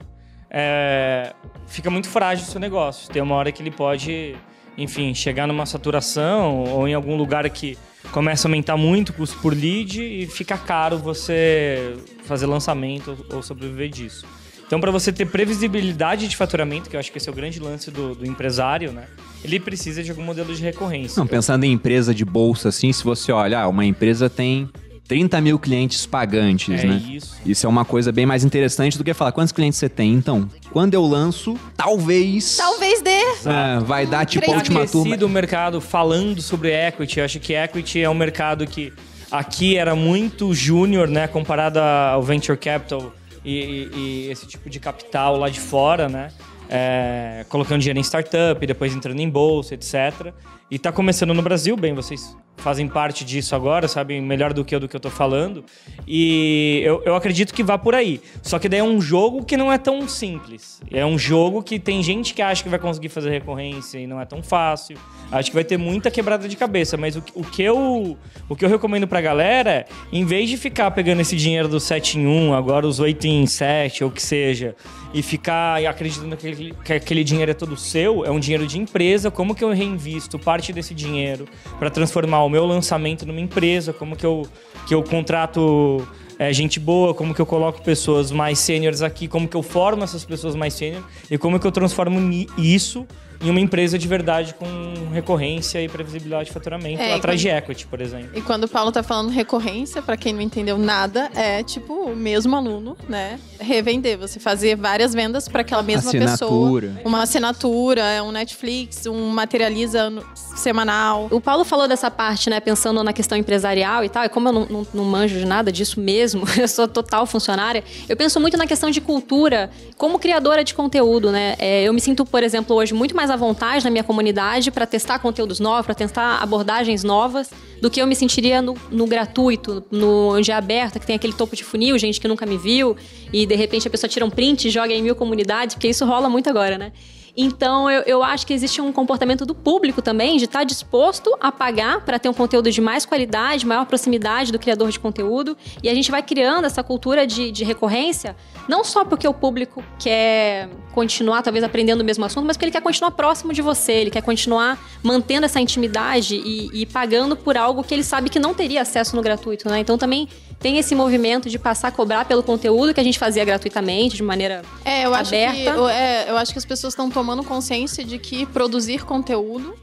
é, 0.50 1.32
fica 1.66 1.90
muito 1.90 2.08
frágil 2.08 2.44
o 2.46 2.48
seu 2.48 2.60
negócio. 2.60 3.10
Tem 3.12 3.20
uma 3.20 3.34
hora 3.34 3.50
que 3.50 3.60
ele 3.62 3.72
pode, 3.72 4.36
enfim, 4.78 5.12
chegar 5.14 5.48
numa 5.48 5.66
saturação 5.66 6.62
ou 6.64 6.86
em 6.86 6.94
algum 6.94 7.16
lugar 7.16 7.48
que 7.50 7.76
começa 8.12 8.46
a 8.46 8.48
aumentar 8.48 8.76
muito 8.76 9.08
o 9.08 9.12
custo 9.14 9.36
por 9.38 9.52
lead 9.52 10.00
e 10.00 10.26
fica 10.28 10.56
caro 10.56 10.96
você 10.96 11.96
fazer 12.24 12.46
lançamento 12.46 13.26
ou 13.32 13.42
sobreviver 13.42 13.88
disso. 13.88 14.24
Então, 14.66 14.80
para 14.80 14.90
você 14.90 15.12
ter 15.12 15.26
previsibilidade 15.26 16.26
de 16.26 16.36
faturamento, 16.36 16.90
que 16.90 16.96
eu 16.96 17.00
acho 17.00 17.12
que 17.12 17.18
esse 17.18 17.28
é 17.28 17.32
o 17.32 17.34
grande 17.34 17.60
lance 17.60 17.90
do, 17.90 18.14
do 18.16 18.26
empresário, 18.26 18.90
né? 18.92 19.04
Ele 19.44 19.60
precisa 19.60 20.02
de 20.02 20.10
algum 20.10 20.24
modelo 20.24 20.52
de 20.54 20.60
recorrência. 20.62 21.20
Não, 21.20 21.26
pensando 21.26 21.64
em 21.64 21.72
empresa 21.72 22.12
de 22.12 22.24
bolsa, 22.24 22.68
assim, 22.70 22.92
se 22.92 23.04
você 23.04 23.30
olha, 23.30 23.60
ah, 23.60 23.68
uma 23.68 23.84
empresa 23.84 24.28
tem 24.28 24.68
30 25.06 25.40
mil 25.40 25.56
clientes 25.56 26.04
pagantes, 26.04 26.82
É 26.82 26.86
né? 26.86 27.02
isso. 27.08 27.36
Isso 27.46 27.64
é 27.64 27.68
uma 27.68 27.84
coisa 27.84 28.10
bem 28.10 28.26
mais 28.26 28.42
interessante 28.44 28.98
do 28.98 29.04
que 29.04 29.14
falar 29.14 29.30
quantos 29.30 29.52
clientes 29.52 29.78
você 29.78 29.88
tem. 29.88 30.12
Então, 30.12 30.50
quando 30.72 30.94
eu 30.94 31.06
lanço, 31.06 31.56
talvez. 31.76 32.56
Talvez 32.56 33.00
dê. 33.02 33.10
é, 33.10 33.78
vai 33.84 34.04
dar 34.04 34.26
tipo 34.26 34.50
a 34.50 34.56
última 34.56 34.84
turma. 34.84 35.16
o 35.16 35.28
mercado 35.28 35.80
falando 35.80 36.42
sobre 36.42 36.72
equity. 36.72 37.20
Eu 37.20 37.24
acho 37.24 37.38
que 37.38 37.52
equity 37.54 38.00
é 38.00 38.10
um 38.10 38.14
mercado 38.14 38.66
que 38.66 38.92
aqui 39.30 39.76
era 39.76 39.94
muito 39.94 40.52
júnior, 40.52 41.06
né? 41.06 41.28
Comparado 41.28 41.78
ao 41.78 42.20
venture 42.20 42.58
capital 42.58 43.12
e, 43.50 43.90
e- 43.94 44.30
esse 44.30 44.46
tipo 44.46 44.68
de 44.68 44.80
capital 44.80 45.36
lá 45.38 45.48
de 45.48 45.60
fora, 45.60 46.08
né? 46.08 46.30
é, 46.68 47.44
colocando 47.48 47.80
dinheiro 47.80 47.98
em 47.98 48.02
startup, 48.02 48.64
depois 48.66 48.94
entrando 48.94 49.20
em 49.20 49.28
bolsa, 49.28 49.74
etc. 49.74 50.32
E 50.70 50.78
tá 50.78 50.90
começando 50.92 51.32
no 51.32 51.42
Brasil, 51.42 51.76
bem, 51.76 51.94
vocês 51.94 52.36
fazem 52.56 52.88
parte 52.88 53.24
disso 53.24 53.54
agora, 53.54 53.86
sabem 53.86 54.20
melhor 54.20 54.52
do 54.52 54.64
que 54.64 54.74
eu 54.74 54.80
do 54.80 54.88
que 54.88 54.96
eu 54.96 55.00
tô 55.00 55.10
falando. 55.10 55.64
E 56.06 56.80
eu, 56.84 57.02
eu 57.04 57.14
acredito 57.14 57.52
que 57.52 57.62
vá 57.62 57.76
por 57.76 57.94
aí. 57.94 58.20
Só 58.42 58.58
que 58.58 58.68
daí 58.68 58.80
é 58.80 58.84
um 58.84 59.00
jogo 59.00 59.44
que 59.44 59.56
não 59.56 59.72
é 59.72 59.78
tão 59.78 60.08
simples. 60.08 60.80
É 60.90 61.04
um 61.04 61.18
jogo 61.18 61.62
que 61.62 61.78
tem 61.78 62.02
gente 62.02 62.34
que 62.34 62.42
acha 62.42 62.62
que 62.62 62.68
vai 62.68 62.78
conseguir 62.78 63.08
fazer 63.08 63.30
recorrência 63.30 63.98
e 63.98 64.06
não 64.06 64.20
é 64.20 64.24
tão 64.24 64.42
fácil. 64.42 64.96
Acho 65.30 65.50
que 65.50 65.54
vai 65.54 65.64
ter 65.64 65.76
muita 65.76 66.10
quebrada 66.10 66.48
de 66.48 66.56
cabeça, 66.56 66.96
mas 66.96 67.16
o, 67.16 67.22
o 67.34 67.44
que, 67.44 67.62
eu, 67.62 68.16
o 68.48 68.56
que 68.56 68.64
eu 68.64 68.68
recomendo 68.68 69.06
pra 69.08 69.20
galera 69.20 69.66
é, 69.66 69.86
em 70.12 70.24
vez 70.24 70.48
de 70.48 70.56
ficar 70.56 70.90
pegando 70.92 71.20
esse 71.20 71.36
dinheiro 71.36 71.68
do 71.68 71.80
7 71.80 72.18
em 72.18 72.26
1, 72.26 72.54
agora 72.54 72.86
os 72.86 73.00
8 73.00 73.26
em 73.26 73.46
7, 73.46 74.04
ou 74.04 74.10
que 74.10 74.22
seja, 74.22 74.74
e 75.12 75.22
ficar 75.22 75.84
acreditando 75.84 76.36
que 76.36 76.48
aquele, 76.48 76.74
que 76.84 76.92
aquele 76.92 77.24
dinheiro 77.24 77.50
é 77.50 77.54
todo 77.54 77.76
seu, 77.76 78.24
é 78.24 78.30
um 78.30 78.38
dinheiro 78.38 78.66
de 78.66 78.78
empresa, 78.78 79.30
como 79.30 79.54
que 79.54 79.64
eu 79.64 79.70
reinvisto 79.72 80.38
parte 80.38 80.72
desse 80.72 80.94
dinheiro 80.94 81.46
para 81.78 81.90
transformar 81.90 82.44
o 82.46 82.50
meu 82.50 82.64
lançamento 82.64 83.26
numa 83.26 83.40
empresa, 83.40 83.92
como 83.92 84.16
que 84.16 84.24
eu, 84.24 84.46
que 84.86 84.94
eu 84.94 85.02
contrato 85.02 86.06
é, 86.38 86.52
gente 86.52 86.78
boa, 86.78 87.14
como 87.14 87.34
que 87.34 87.40
eu 87.40 87.46
coloco 87.46 87.82
pessoas 87.82 88.30
mais 88.30 88.58
sêniores 88.58 89.02
aqui, 89.02 89.26
como 89.26 89.48
que 89.48 89.56
eu 89.56 89.62
formo 89.62 90.04
essas 90.04 90.24
pessoas 90.24 90.54
mais 90.54 90.74
sêniores 90.74 91.06
e 91.30 91.38
como 91.38 91.58
que 91.58 91.66
eu 91.66 91.72
transformo 91.72 92.18
isso 92.58 93.06
em 93.40 93.50
uma 93.50 93.60
empresa 93.60 93.98
de 93.98 94.08
verdade 94.08 94.54
com 94.54 94.66
recorrência 95.12 95.80
e 95.82 95.88
previsibilidade 95.88 96.46
de 96.46 96.52
faturamento, 96.52 97.00
É, 97.02 97.14
atrás 97.14 97.40
quando- 97.40 97.50
de 97.52 97.56
equity, 97.56 97.86
por 97.86 98.00
exemplo. 98.00 98.30
E 98.34 98.40
quando 98.42 98.64
o 98.64 98.68
Paulo 98.68 98.92
tá 98.92 99.02
falando 99.02 99.30
recorrência, 99.30 100.02
pra 100.02 100.16
quem 100.16 100.32
não 100.32 100.40
entendeu 100.42 100.76
nada, 100.78 101.30
é 101.34 101.62
tipo 101.62 101.92
o 101.94 102.14
mesmo 102.16 102.54
aluno, 102.56 102.96
né? 103.08 103.38
Revender, 103.60 104.18
você 104.18 104.38
fazer 104.38 104.76
várias 104.76 105.14
vendas 105.14 105.48
pra 105.48 105.62
aquela 105.62 105.82
mesma 105.82 106.08
Assinatura. 106.10 106.88
pessoa. 106.88 107.02
Uma 107.04 107.22
assinatura, 107.22 108.02
é 108.02 108.20
um 108.22 108.30
Netflix, 108.32 109.06
um 109.06 109.28
materializa 109.30 110.10
no- 110.10 110.24
semanal. 110.56 111.28
O 111.30 111.40
Paulo 111.40 111.64
falou 111.64 111.86
dessa 111.86 112.10
parte, 112.10 112.48
né, 112.48 112.60
pensando 112.60 113.02
na 113.04 113.12
questão 113.12 113.36
empresarial 113.36 114.02
e 114.04 114.08
tal, 114.08 114.24
e 114.24 114.28
como 114.28 114.48
eu 114.48 114.52
não, 114.52 114.66
não, 114.66 114.86
não 114.94 115.04
manjo 115.04 115.38
de 115.38 115.44
nada 115.44 115.70
disso 115.70 116.00
mesmo, 116.00 116.44
eu 116.58 116.66
sou 116.68 116.88
total 116.88 117.26
funcionária, 117.26 117.84
eu 118.08 118.16
penso 118.16 118.40
muito 118.40 118.56
na 118.56 118.66
questão 118.66 118.90
de 118.90 119.00
cultura 119.00 119.70
como 119.98 120.18
criadora 120.18 120.64
de 120.64 120.74
conteúdo, 120.74 121.30
né? 121.30 121.54
É, 121.58 121.82
eu 121.84 121.92
me 121.92 122.00
sinto, 122.00 122.24
por 122.24 122.42
exemplo, 122.42 122.74
hoje 122.74 122.94
muito 122.94 123.14
mais 123.14 123.25
à 123.30 123.36
vontade 123.36 123.84
na 123.84 123.90
minha 123.90 124.04
comunidade 124.04 124.70
para 124.70 124.86
testar 124.86 125.18
conteúdos 125.18 125.60
novos, 125.60 125.86
para 125.86 125.94
testar 125.94 126.42
abordagens 126.42 127.04
novas, 127.04 127.50
do 127.80 127.90
que 127.90 128.00
eu 128.00 128.06
me 128.06 128.14
sentiria 128.14 128.62
no, 128.62 128.74
no 128.90 129.06
gratuito, 129.06 129.84
no 129.90 130.34
onde 130.36 130.50
é 130.50 130.54
aberto, 130.54 130.98
que 130.98 131.06
tem 131.06 131.16
aquele 131.16 131.32
topo 131.32 131.54
de 131.54 131.64
funil, 131.64 131.98
gente 131.98 132.20
que 132.20 132.28
nunca 132.28 132.46
me 132.46 132.56
viu, 132.56 132.96
e 133.32 133.46
de 133.46 133.54
repente 133.54 133.86
a 133.86 133.90
pessoa 133.90 134.08
tira 134.08 134.24
um 134.24 134.30
print 134.30 134.68
e 134.68 134.70
joga 134.70 134.92
em 134.92 135.02
mil 135.02 135.14
comunidades, 135.14 135.74
porque 135.74 135.88
isso 135.88 136.04
rola 136.04 136.28
muito 136.28 136.48
agora, 136.48 136.78
né? 136.78 136.92
Então, 137.36 137.90
eu, 137.90 138.02
eu 138.02 138.22
acho 138.22 138.46
que 138.46 138.54
existe 138.54 138.80
um 138.80 138.90
comportamento 138.90 139.44
do 139.44 139.54
público 139.54 140.00
também 140.00 140.38
de 140.38 140.44
estar 140.44 140.64
disposto 140.64 141.36
a 141.38 141.52
pagar 141.52 142.00
para 142.02 142.18
ter 142.18 142.28
um 142.30 142.32
conteúdo 142.32 142.70
de 142.70 142.80
mais 142.80 143.04
qualidade, 143.04 143.66
maior 143.66 143.84
proximidade 143.84 144.50
do 144.50 144.58
criador 144.58 144.90
de 144.90 144.98
conteúdo. 144.98 145.56
E 145.82 145.88
a 145.88 145.94
gente 145.94 146.10
vai 146.10 146.22
criando 146.22 146.64
essa 146.64 146.82
cultura 146.82 147.26
de, 147.26 147.52
de 147.52 147.62
recorrência, 147.62 148.34
não 148.66 148.82
só 148.82 149.04
porque 149.04 149.28
o 149.28 149.34
público 149.34 149.84
quer 149.98 150.70
continuar, 150.94 151.42
talvez, 151.42 151.62
aprendendo 151.62 152.00
o 152.00 152.04
mesmo 152.04 152.24
assunto, 152.24 152.46
mas 152.46 152.56
porque 152.56 152.66
ele 152.66 152.72
quer 152.72 152.80
continuar 152.80 153.10
próximo 153.10 153.52
de 153.52 153.60
você, 153.60 153.92
ele 153.92 154.10
quer 154.10 154.22
continuar 154.22 154.78
mantendo 155.02 155.44
essa 155.44 155.60
intimidade 155.60 156.36
e, 156.36 156.70
e 156.72 156.86
pagando 156.86 157.36
por 157.36 157.56
algo 157.56 157.84
que 157.84 157.92
ele 157.92 158.02
sabe 158.02 158.30
que 158.30 158.38
não 158.38 158.54
teria 158.54 158.80
acesso 158.80 159.14
no 159.14 159.20
gratuito, 159.20 159.68
né? 159.68 159.78
Então, 159.78 159.98
também 159.98 160.26
tem 160.66 160.78
esse 160.78 160.96
movimento 160.96 161.48
de 161.48 161.60
passar 161.60 161.86
a 161.88 161.90
cobrar 161.92 162.24
pelo 162.24 162.42
conteúdo 162.42 162.92
que 162.92 162.98
a 162.98 163.04
gente 163.04 163.20
fazia 163.20 163.44
gratuitamente, 163.44 164.16
de 164.16 164.22
maneira 164.24 164.62
É, 164.84 165.06
eu 165.06 165.14
acho, 165.14 165.30
que, 165.30 165.36
Aberta. 165.36 165.70
eu, 165.70 165.88
é, 165.88 166.24
eu 166.28 166.36
acho 166.36 166.50
que 166.50 166.58
as 166.58 166.64
pessoas 166.64 166.92
estão 166.92 167.08
tomando 167.08 167.44
consciência 167.44 168.04
de 168.04 168.18
que 168.18 168.44
produzir 168.46 169.04
conteúdo 169.04 169.76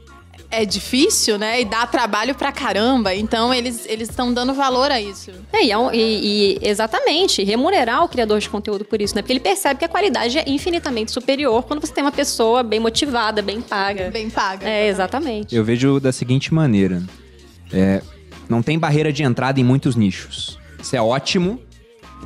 é 0.50 0.66
difícil, 0.66 1.38
né? 1.38 1.62
E 1.62 1.64
dá 1.64 1.86
trabalho 1.86 2.34
pra 2.34 2.52
caramba. 2.52 3.14
Então, 3.14 3.52
eles 3.54 3.86
eles 3.88 4.10
estão 4.10 4.30
dando 4.32 4.52
valor 4.52 4.90
a 4.90 5.00
isso. 5.00 5.30
É, 5.50 5.64
e, 5.64 5.72
é 5.72 5.76
e- 5.96 6.58
e 6.62 6.68
exatamente, 6.68 7.42
remunerar 7.42 8.04
o 8.04 8.08
criador 8.08 8.38
de 8.38 8.50
conteúdo 8.50 8.84
por 8.84 9.00
isso, 9.00 9.14
né? 9.16 9.22
Porque 9.22 9.32
ele 9.32 9.40
percebe 9.40 9.78
que 9.78 9.86
a 9.86 9.88
qualidade 9.88 10.38
é 10.38 10.44
infinitamente 10.46 11.12
superior 11.12 11.62
quando 11.62 11.80
você 11.80 11.94
tem 11.94 12.04
uma 12.04 12.12
pessoa 12.12 12.62
bem 12.62 12.78
motivada, 12.78 13.40
bem 13.40 13.62
paga. 13.62 14.10
Bem 14.10 14.28
paga. 14.28 14.68
É, 14.68 14.86
exatamente. 14.86 15.56
Eu 15.56 15.64
vejo 15.64 15.98
da 15.98 16.12
seguinte 16.12 16.52
maneira: 16.52 17.02
é, 17.72 18.02
não 18.50 18.62
tem 18.62 18.78
barreira 18.78 19.10
de 19.10 19.22
entrada 19.22 19.58
em 19.58 19.64
muitos 19.64 19.96
nichos. 19.96 20.62
Isso 20.84 20.94
é 20.94 21.00
ótimo 21.00 21.58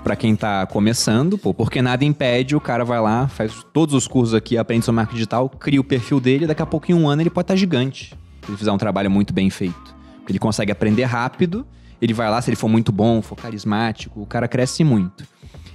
pra 0.02 0.16
quem 0.16 0.34
tá 0.34 0.66
começando, 0.66 1.38
pô, 1.38 1.54
porque 1.54 1.80
nada 1.80 2.04
impede, 2.04 2.56
o 2.56 2.60
cara 2.60 2.84
vai 2.84 3.00
lá, 3.00 3.28
faz 3.28 3.64
todos 3.72 3.94
os 3.94 4.08
cursos 4.08 4.34
aqui, 4.34 4.58
aprende 4.58 4.84
sobre 4.84 4.96
marketing 4.96 5.14
digital, 5.14 5.48
cria 5.48 5.80
o 5.80 5.84
perfil 5.84 6.18
dele, 6.18 6.44
daqui 6.44 6.60
a 6.60 6.66
pouco 6.66 6.90
em 6.90 6.94
um 6.94 7.08
ano 7.08 7.22
ele 7.22 7.30
pode 7.30 7.44
estar 7.44 7.54
gigante. 7.54 8.16
Se 8.42 8.50
ele 8.50 8.56
fizer 8.56 8.72
um 8.72 8.76
trabalho 8.76 9.08
muito 9.08 9.32
bem 9.32 9.48
feito. 9.48 9.94
Porque 10.16 10.32
ele 10.32 10.40
consegue 10.40 10.72
aprender 10.72 11.04
rápido, 11.04 11.64
ele 12.02 12.12
vai 12.12 12.28
lá, 12.28 12.42
se 12.42 12.50
ele 12.50 12.56
for 12.56 12.66
muito 12.66 12.90
bom, 12.90 13.22
for 13.22 13.36
carismático, 13.36 14.20
o 14.20 14.26
cara 14.26 14.48
cresce 14.48 14.82
muito. 14.82 15.22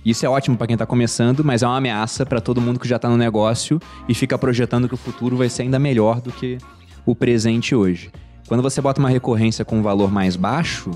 Isso 0.06 0.26
é 0.26 0.30
ótimo 0.30 0.58
pra 0.58 0.68
quem 0.68 0.76
tá 0.76 0.86
começando, 0.86 1.42
mas 1.42 1.64
é 1.64 1.68
uma 1.68 1.78
ameaça 1.78 2.26
pra 2.26 2.42
todo 2.42 2.60
mundo 2.60 2.82
que 2.82 2.88
já 2.88 3.00
tá 3.00 3.08
no 3.08 3.16
negócio 3.16 3.80
e 4.10 4.14
fica 4.14 4.38
projetando 4.38 4.90
que 4.90 4.94
o 4.94 4.98
futuro 4.98 5.38
vai 5.38 5.48
ser 5.48 5.62
ainda 5.62 5.80
melhor 5.80 6.20
do 6.20 6.34
que 6.34 6.58
o 7.06 7.16
presente 7.16 7.74
hoje. 7.74 8.12
Quando 8.46 8.62
você 8.62 8.82
bota 8.82 9.00
uma 9.00 9.10
recorrência 9.10 9.64
com 9.64 9.78
um 9.78 9.82
valor 9.82 10.12
mais 10.12 10.36
baixo, 10.36 10.92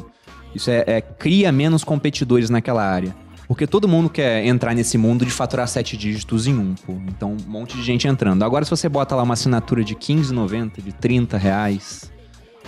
isso 0.53 0.69
é, 0.69 0.83
é- 0.87 1.01
cria 1.01 1.51
menos 1.51 1.83
competidores 1.83 2.49
naquela 2.49 2.83
área. 2.83 3.15
Porque 3.47 3.65
todo 3.65 3.87
mundo 3.87 4.09
quer 4.09 4.45
entrar 4.45 4.75
nesse 4.75 4.97
mundo 4.97 5.23
de 5.23 5.31
faturar 5.31 5.67
sete 5.67 5.95
dígitos 5.95 6.47
em 6.47 6.57
um, 6.57 6.75
pô. 6.75 6.93
Então, 7.07 7.37
um 7.39 7.49
monte 7.49 7.77
de 7.77 7.83
gente 7.83 8.05
entrando. 8.05 8.43
Agora, 8.43 8.65
se 8.65 8.71
você 8.71 8.89
bota 8.89 9.15
lá 9.15 9.23
uma 9.23 9.35
assinatura 9.35 9.83
de 9.83 9.95
15,90, 9.95 10.81
de 10.83 10.91
30 10.91 11.37
reais... 11.37 12.11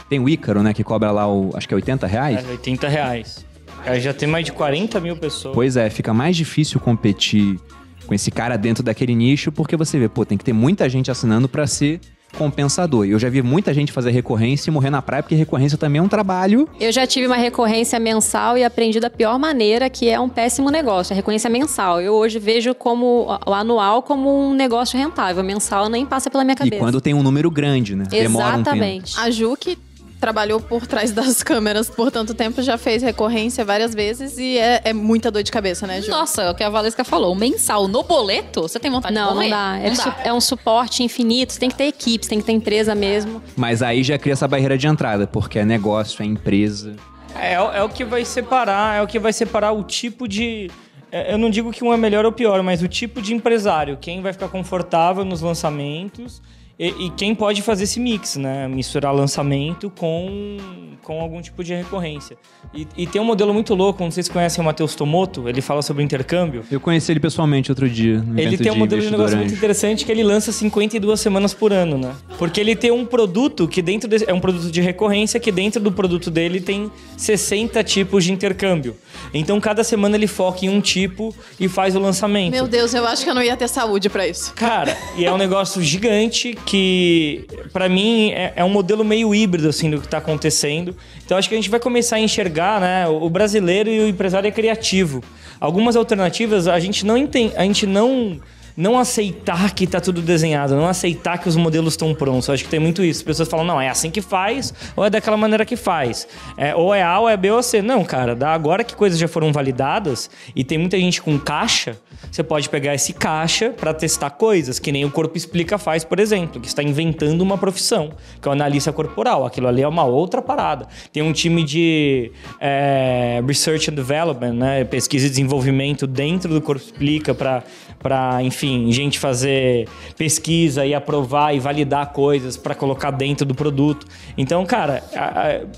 Tem 0.09 0.19
o 0.19 0.27
Ícaro, 0.27 0.63
né, 0.63 0.73
que 0.73 0.84
cobra 0.84 1.11
lá, 1.11 1.32
o, 1.32 1.51
acho 1.55 1.67
que 1.67 1.73
é 1.73 1.75
80 1.75 2.07
reais. 2.07 2.43
É, 2.43 2.51
80 2.51 2.88
reais. 2.88 3.45
Aí 3.86 3.99
já 3.99 4.13
tem 4.13 4.27
mais 4.27 4.45
de 4.45 4.51
40 4.51 4.99
mil 4.99 5.15
pessoas. 5.17 5.53
Pois 5.53 5.77
é, 5.77 5.89
fica 5.89 6.13
mais 6.13 6.36
difícil 6.36 6.80
competir 6.80 7.59
com 8.07 8.13
esse 8.13 8.32
cara 8.32 8.57
dentro 8.57 8.84
daquele 8.84 9.13
nicho, 9.13 9.51
porque 9.51 9.77
você 9.77 9.99
vê, 9.99 10.09
pô, 10.09 10.25
tem 10.25 10.38
que 10.38 10.43
ter 10.43 10.53
muita 10.53 10.89
gente 10.89 11.11
assinando 11.11 11.47
pra 11.47 11.67
ser 11.67 11.99
compensador. 12.38 13.05
E 13.05 13.11
eu 13.11 13.19
já 13.19 13.30
vi 13.30 13.41
muita 13.41 13.73
gente 13.73 13.91
fazer 13.91 14.11
recorrência 14.11 14.69
e 14.69 14.73
morrer 14.73 14.89
na 14.89 15.01
praia, 15.01 15.23
porque 15.23 15.36
recorrência 15.36 15.77
também 15.77 15.99
é 15.99 16.01
um 16.01 16.07
trabalho. 16.07 16.67
Eu 16.80 16.91
já 16.91 17.05
tive 17.05 17.27
uma 17.27 17.36
recorrência 17.36 17.99
mensal 17.99 18.57
e 18.57 18.63
aprendi 18.63 18.99
da 18.99 19.09
pior 19.09 19.38
maneira, 19.39 19.89
que 19.89 20.09
é 20.09 20.19
um 20.19 20.30
péssimo 20.30 20.69
negócio. 20.69 21.13
A 21.13 21.15
recorrência 21.15 21.49
mensal. 21.49 22.01
Eu 22.01 22.13
hoje 22.13 22.39
vejo 22.39 22.73
como 22.73 23.27
o 23.45 23.53
anual 23.53 24.01
como 24.01 24.49
um 24.49 24.53
negócio 24.53 24.97
rentável. 24.97 25.43
Mensal 25.43 25.89
nem 25.89 26.05
passa 26.05 26.30
pela 26.30 26.43
minha 26.43 26.55
cabeça. 26.55 26.75
E 26.75 26.80
quando 26.80 27.01
tem 27.01 27.13
um 27.13 27.23
número 27.23 27.49
grande, 27.49 27.95
né? 27.95 28.05
Demora 28.09 28.57
um 28.57 28.63
tempo. 28.63 28.69
Exatamente. 28.69 29.19
A 29.19 29.30
Ju, 29.30 29.55
que 29.59 29.77
trabalhou 30.20 30.59
por 30.59 30.86
trás 30.86 31.11
das 31.11 31.41
câmeras 31.43 31.89
por 31.89 32.11
tanto 32.11 32.34
tempo, 32.34 32.61
já 32.61 32.78
fez 32.78 33.01
recorrência 33.01 33.63
várias 33.63 33.93
vezes 33.95 34.38
e 34.38 34.57
é, 34.57 34.82
é 34.86 34.93
muita 34.93 35.32
dor 35.32 35.43
de 35.43 35.51
cabeça, 35.51 35.88
né, 35.88 36.01
Ju? 36.01 36.09
Nossa, 36.11 36.43
é 36.43 36.49
o 36.51 36.55
que 36.55 36.63
a 36.63 36.70
Valesca 36.70 37.03
falou, 37.03 37.34
mensal 37.36 37.88
no 37.88 38.03
boleto, 38.03 38.61
você 38.63 38.80
tem 38.80 38.91
vontade 38.91 39.13
Não, 39.15 39.30
de 39.30 39.34
morrer? 39.36 39.49
não 39.49 39.57
dá. 39.57 39.80
É, 39.80 39.95
su- 39.95 40.13
é 40.26 40.34
um 40.34 40.41
suporte 40.41 41.03
infinito. 41.03 41.53
Você 41.53 41.59
tem 41.59 41.70
que 41.70 41.76
ter 41.76 41.86
equipe, 41.86 42.24
você 42.26 42.30
tem 42.30 42.39
que 42.39 42.45
ter 42.45 42.51
empresa 42.51 42.93
mesmo. 42.93 43.41
Mas 43.55 43.82
aí 43.82 44.03
já 44.03 44.17
cria 44.17 44.34
essa 44.34 44.47
barreira 44.47 44.78
de 44.78 44.88
entrada, 44.88 45.26
porque 45.26 45.59
é 45.59 45.65
negócio, 45.65 46.22
é 46.22 46.26
empresa. 46.26 46.95
É, 47.36 47.53
é 47.53 47.84
o 47.84 47.89
que 47.89 48.03
vai 48.03 48.26
separar, 48.26 48.97
é 48.97 49.01
o 49.01 49.07
que 49.07 49.20
vai 49.20 49.32
separar 49.32 49.72
o 49.72 49.84
tipo 49.84 50.28
de. 50.28 50.70
é, 51.11 51.34
Eu 51.34 51.38
não 51.38 51.49
digo 51.49 51.72
que 51.72 51.84
um 51.84 51.93
é 51.93 51.97
melhor 51.97 52.26
ou 52.26 52.32
pior, 52.32 52.61
mas 52.63 52.82
o 52.82 52.88
tipo 52.88 53.22
de 53.22 53.34
empresário. 53.34 53.97
Quem 54.01 54.22
vai 54.22 54.34
ficar 54.34 54.49
confortável 54.49 55.24
nos 55.24 55.41
lançamentos 55.41 56.41
e, 56.80 57.07
e 57.07 57.09
quem 57.09 57.36
pode 57.36 57.61
fazer 57.61 57.84
esse 57.84 57.99
mix, 57.99 58.38
né? 58.38 58.65
Misturar 58.69 59.13
lançamento 59.13 59.89
com, 59.89 60.57
com 61.03 61.19
algum 61.19 61.41
tipo 61.41 61.61
de 61.61 61.73
recorrência. 61.73 62.38
E, 62.73 62.88
e 62.95 63.05
tem 63.05 63.21
um 63.21 63.25
modelo 63.25 63.53
muito 63.53 63.75
louco, 63.75 64.01
não 64.01 64.09
sei 64.09 64.23
se 64.23 64.27
vocês 64.27 64.34
conhecem 64.34 64.61
o 64.61 64.65
Matheus 64.65 64.95
Tomoto, 64.95 65.49
ele 65.49 65.59
fala 65.59 65.82
sobre 65.82 66.03
intercâmbio. 66.03 66.63
Eu 66.71 66.80
conheci 66.80 67.11
ele 67.11 67.19
pessoalmente 67.19 67.69
outro 67.69 67.89
dia, 67.89 68.19
no 68.19 68.39
Ele 68.39 68.57
tem 68.57 68.71
um 68.71 68.75
de 68.75 68.80
modelo 68.80 69.01
de 69.01 69.11
negócio 69.11 69.36
muito 69.36 69.53
interessante 69.53 70.05
que 70.05 70.11
ele 70.11 70.23
lança 70.23 70.53
52 70.53 71.19
semanas 71.19 71.53
por 71.53 71.73
ano, 71.73 71.97
né? 71.97 72.15
Porque 72.38 72.61
ele 72.61 72.75
tem 72.75 72.91
um 72.91 73.05
produto 73.05 73.67
que 73.67 73.82
dentro 73.82 74.07
desse, 74.07 74.30
é 74.30 74.34
um 74.34 74.39
produto 74.39 74.71
de 74.71 74.80
recorrência 74.80 75.38
que 75.38 75.51
dentro 75.51 75.82
do 75.82 75.91
produto 75.91 76.32
dele 76.32 76.61
tem 76.61 76.89
60 77.17 77.84
tipos 77.84 78.23
de 78.23 78.32
intercâmbio. 78.32 78.95
Então 79.34 79.59
cada 79.59 79.84
semana 79.84 80.15
ele 80.15 80.27
foca 80.27 80.65
em 80.65 80.69
um 80.69 80.80
tipo 80.80 81.36
e 81.59 81.67
faz 81.67 81.95
o 81.95 81.99
lançamento. 81.99 82.51
Meu 82.51 82.67
Deus, 82.67 82.93
eu 82.93 83.05
acho 83.05 83.23
que 83.23 83.30
eu 83.30 83.36
não 83.36 83.43
ia 83.43 83.57
ter 83.57 83.67
saúde 83.67 84.09
pra 84.09 84.25
isso. 84.25 84.53
Cara, 84.53 84.95
e 85.17 85.25
é 85.25 85.34
um 85.34 85.38
negócio 85.38 85.82
gigante 85.82 86.55
que, 86.70 87.47
pra 87.74 87.89
mim, 87.89 88.30
é, 88.30 88.53
é 88.57 88.63
um 88.63 88.70
modelo 88.70 89.03
meio 89.03 89.34
híbrido, 89.34 89.67
assim, 89.67 89.89
do 89.89 89.99
que 89.99 90.07
tá 90.07 90.20
acontecendo. 90.20 90.95
Então, 91.26 91.36
acho 91.36 91.49
que 91.49 91.55
a 91.55 91.57
gente 91.57 91.70
vai 91.70 91.80
começar 91.80 92.17
a 92.17 92.20
enxergar, 92.20 92.80
né? 92.80 93.07
O 93.07 93.28
brasileiro 93.28 93.89
e 93.89 93.99
o 94.01 94.07
empresário 94.07 94.47
é 94.47 94.51
criativo. 94.51 95.24
Algumas 95.59 95.95
alternativas 95.95 96.67
a 96.67 96.80
gente 96.80 97.07
não 97.07 97.17
entende, 97.17 97.53
a 97.57 97.63
gente 97.63 97.88
não 97.88 98.39
não 98.78 98.97
aceitar 98.97 99.74
que 99.74 99.86
tá 99.86 99.99
tudo 99.99 100.22
desenhado, 100.22 100.74
não 100.74 100.88
aceitar 100.88 101.38
que 101.38 101.49
os 101.49 101.57
modelos 101.57 101.93
estão 101.93 102.13
prontos. 102.15 102.47
Eu 102.47 102.53
acho 102.53 102.63
que 102.63 102.70
tem 102.70 102.80
muito 102.80 103.03
isso. 103.03 103.20
As 103.20 103.24
pessoas 103.24 103.49
falam, 103.49 103.65
não, 103.65 103.82
é 103.82 103.89
assim 103.89 104.09
que 104.09 104.22
faz, 104.22 104.74
ou 104.95 105.03
é 105.03 105.09
daquela 105.09 105.36
maneira 105.36 105.65
que 105.65 105.76
faz. 105.76 106.26
É, 106.55 106.74
ou 106.74 106.93
é 106.93 107.03
A, 107.03 107.20
ou 107.20 107.28
é 107.28 107.36
B, 107.36 107.51
ou 107.51 107.59
é 107.59 107.61
C. 107.61 107.82
Não, 107.82 108.05
cara, 108.05 108.38
agora 108.47 108.82
que 108.86 108.95
coisas 108.95 109.20
já 109.20 109.28
foram 109.28 109.51
validadas 109.51 110.30
e 110.55 110.63
tem 110.63 110.78
muita 110.78 110.97
gente 110.97 111.22
com 111.22 111.38
caixa, 111.38 111.97
você 112.32 112.43
pode 112.43 112.70
pegar 112.70 112.93
esse 112.93 113.13
caixa 113.13 113.72
para 113.72 113.93
testar 113.93 114.30
coisas, 114.32 114.80
que 114.80 114.91
nem 114.91 115.03
o 115.05 115.11
Corpo 115.11 115.38
Explica 115.38 115.78
faz, 115.78 116.03
por 116.03 116.20
exemplo, 116.20 116.61
que 116.61 116.67
está 116.67 116.84
inventando 116.84 117.41
uma 117.41 117.57
profissão, 117.57 118.11
que 118.41 118.47
é 118.47 118.49
o 118.49 118.51
analista 118.51 118.91
corporal. 118.91 119.45
Aquilo 119.45 119.67
ali 119.67 119.82
é 119.82 119.88
uma 119.88 120.03
outra 120.03 120.41
parada. 120.41 120.88
Tem 121.11 121.24
um 121.24 121.32
time 121.32 121.63
de 121.63 122.32
é, 122.59 123.41
Research 123.45 123.89
and 123.89 123.95
Development, 123.95 124.53
né? 124.53 124.84
pesquisa 124.84 125.28
e 125.28 125.30
desenvolvimento 125.30 126.05
dentro 126.05 126.53
do 126.53 126.61
Corpo 126.61 126.84
Explica 126.84 127.34
para, 127.34 128.43
enfim, 128.43 128.91
gente 128.91 129.17
fazer 129.17 129.88
pesquisa 130.17 130.86
e 130.86 130.93
aprovar 130.93 131.55
e 131.55 131.59
validar 131.59 132.11
coisas 132.13 132.57
para 132.57 132.76
colocar 132.76 133.11
dentro 133.11 133.45
do 133.45 133.55
produto. 133.55 134.05
Então, 134.38 134.65
cara, 134.65 135.03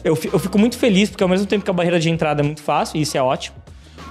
eu 0.04 0.16
fico 0.16 0.58
muito 0.58 0.78
feliz 0.78 1.10
porque 1.10 1.24
ao 1.24 1.30
mesmo 1.30 1.48
tempo 1.48 1.64
que 1.64 1.72
a 1.72 1.74
barreira 1.74 2.00
de 2.00 2.10
entrada 2.10 2.42
é 2.42 2.44
muito 2.44 2.62
fácil, 2.62 2.98
e 2.98 3.02
isso 3.02 3.18
é 3.18 3.22
ótimo 3.22 3.61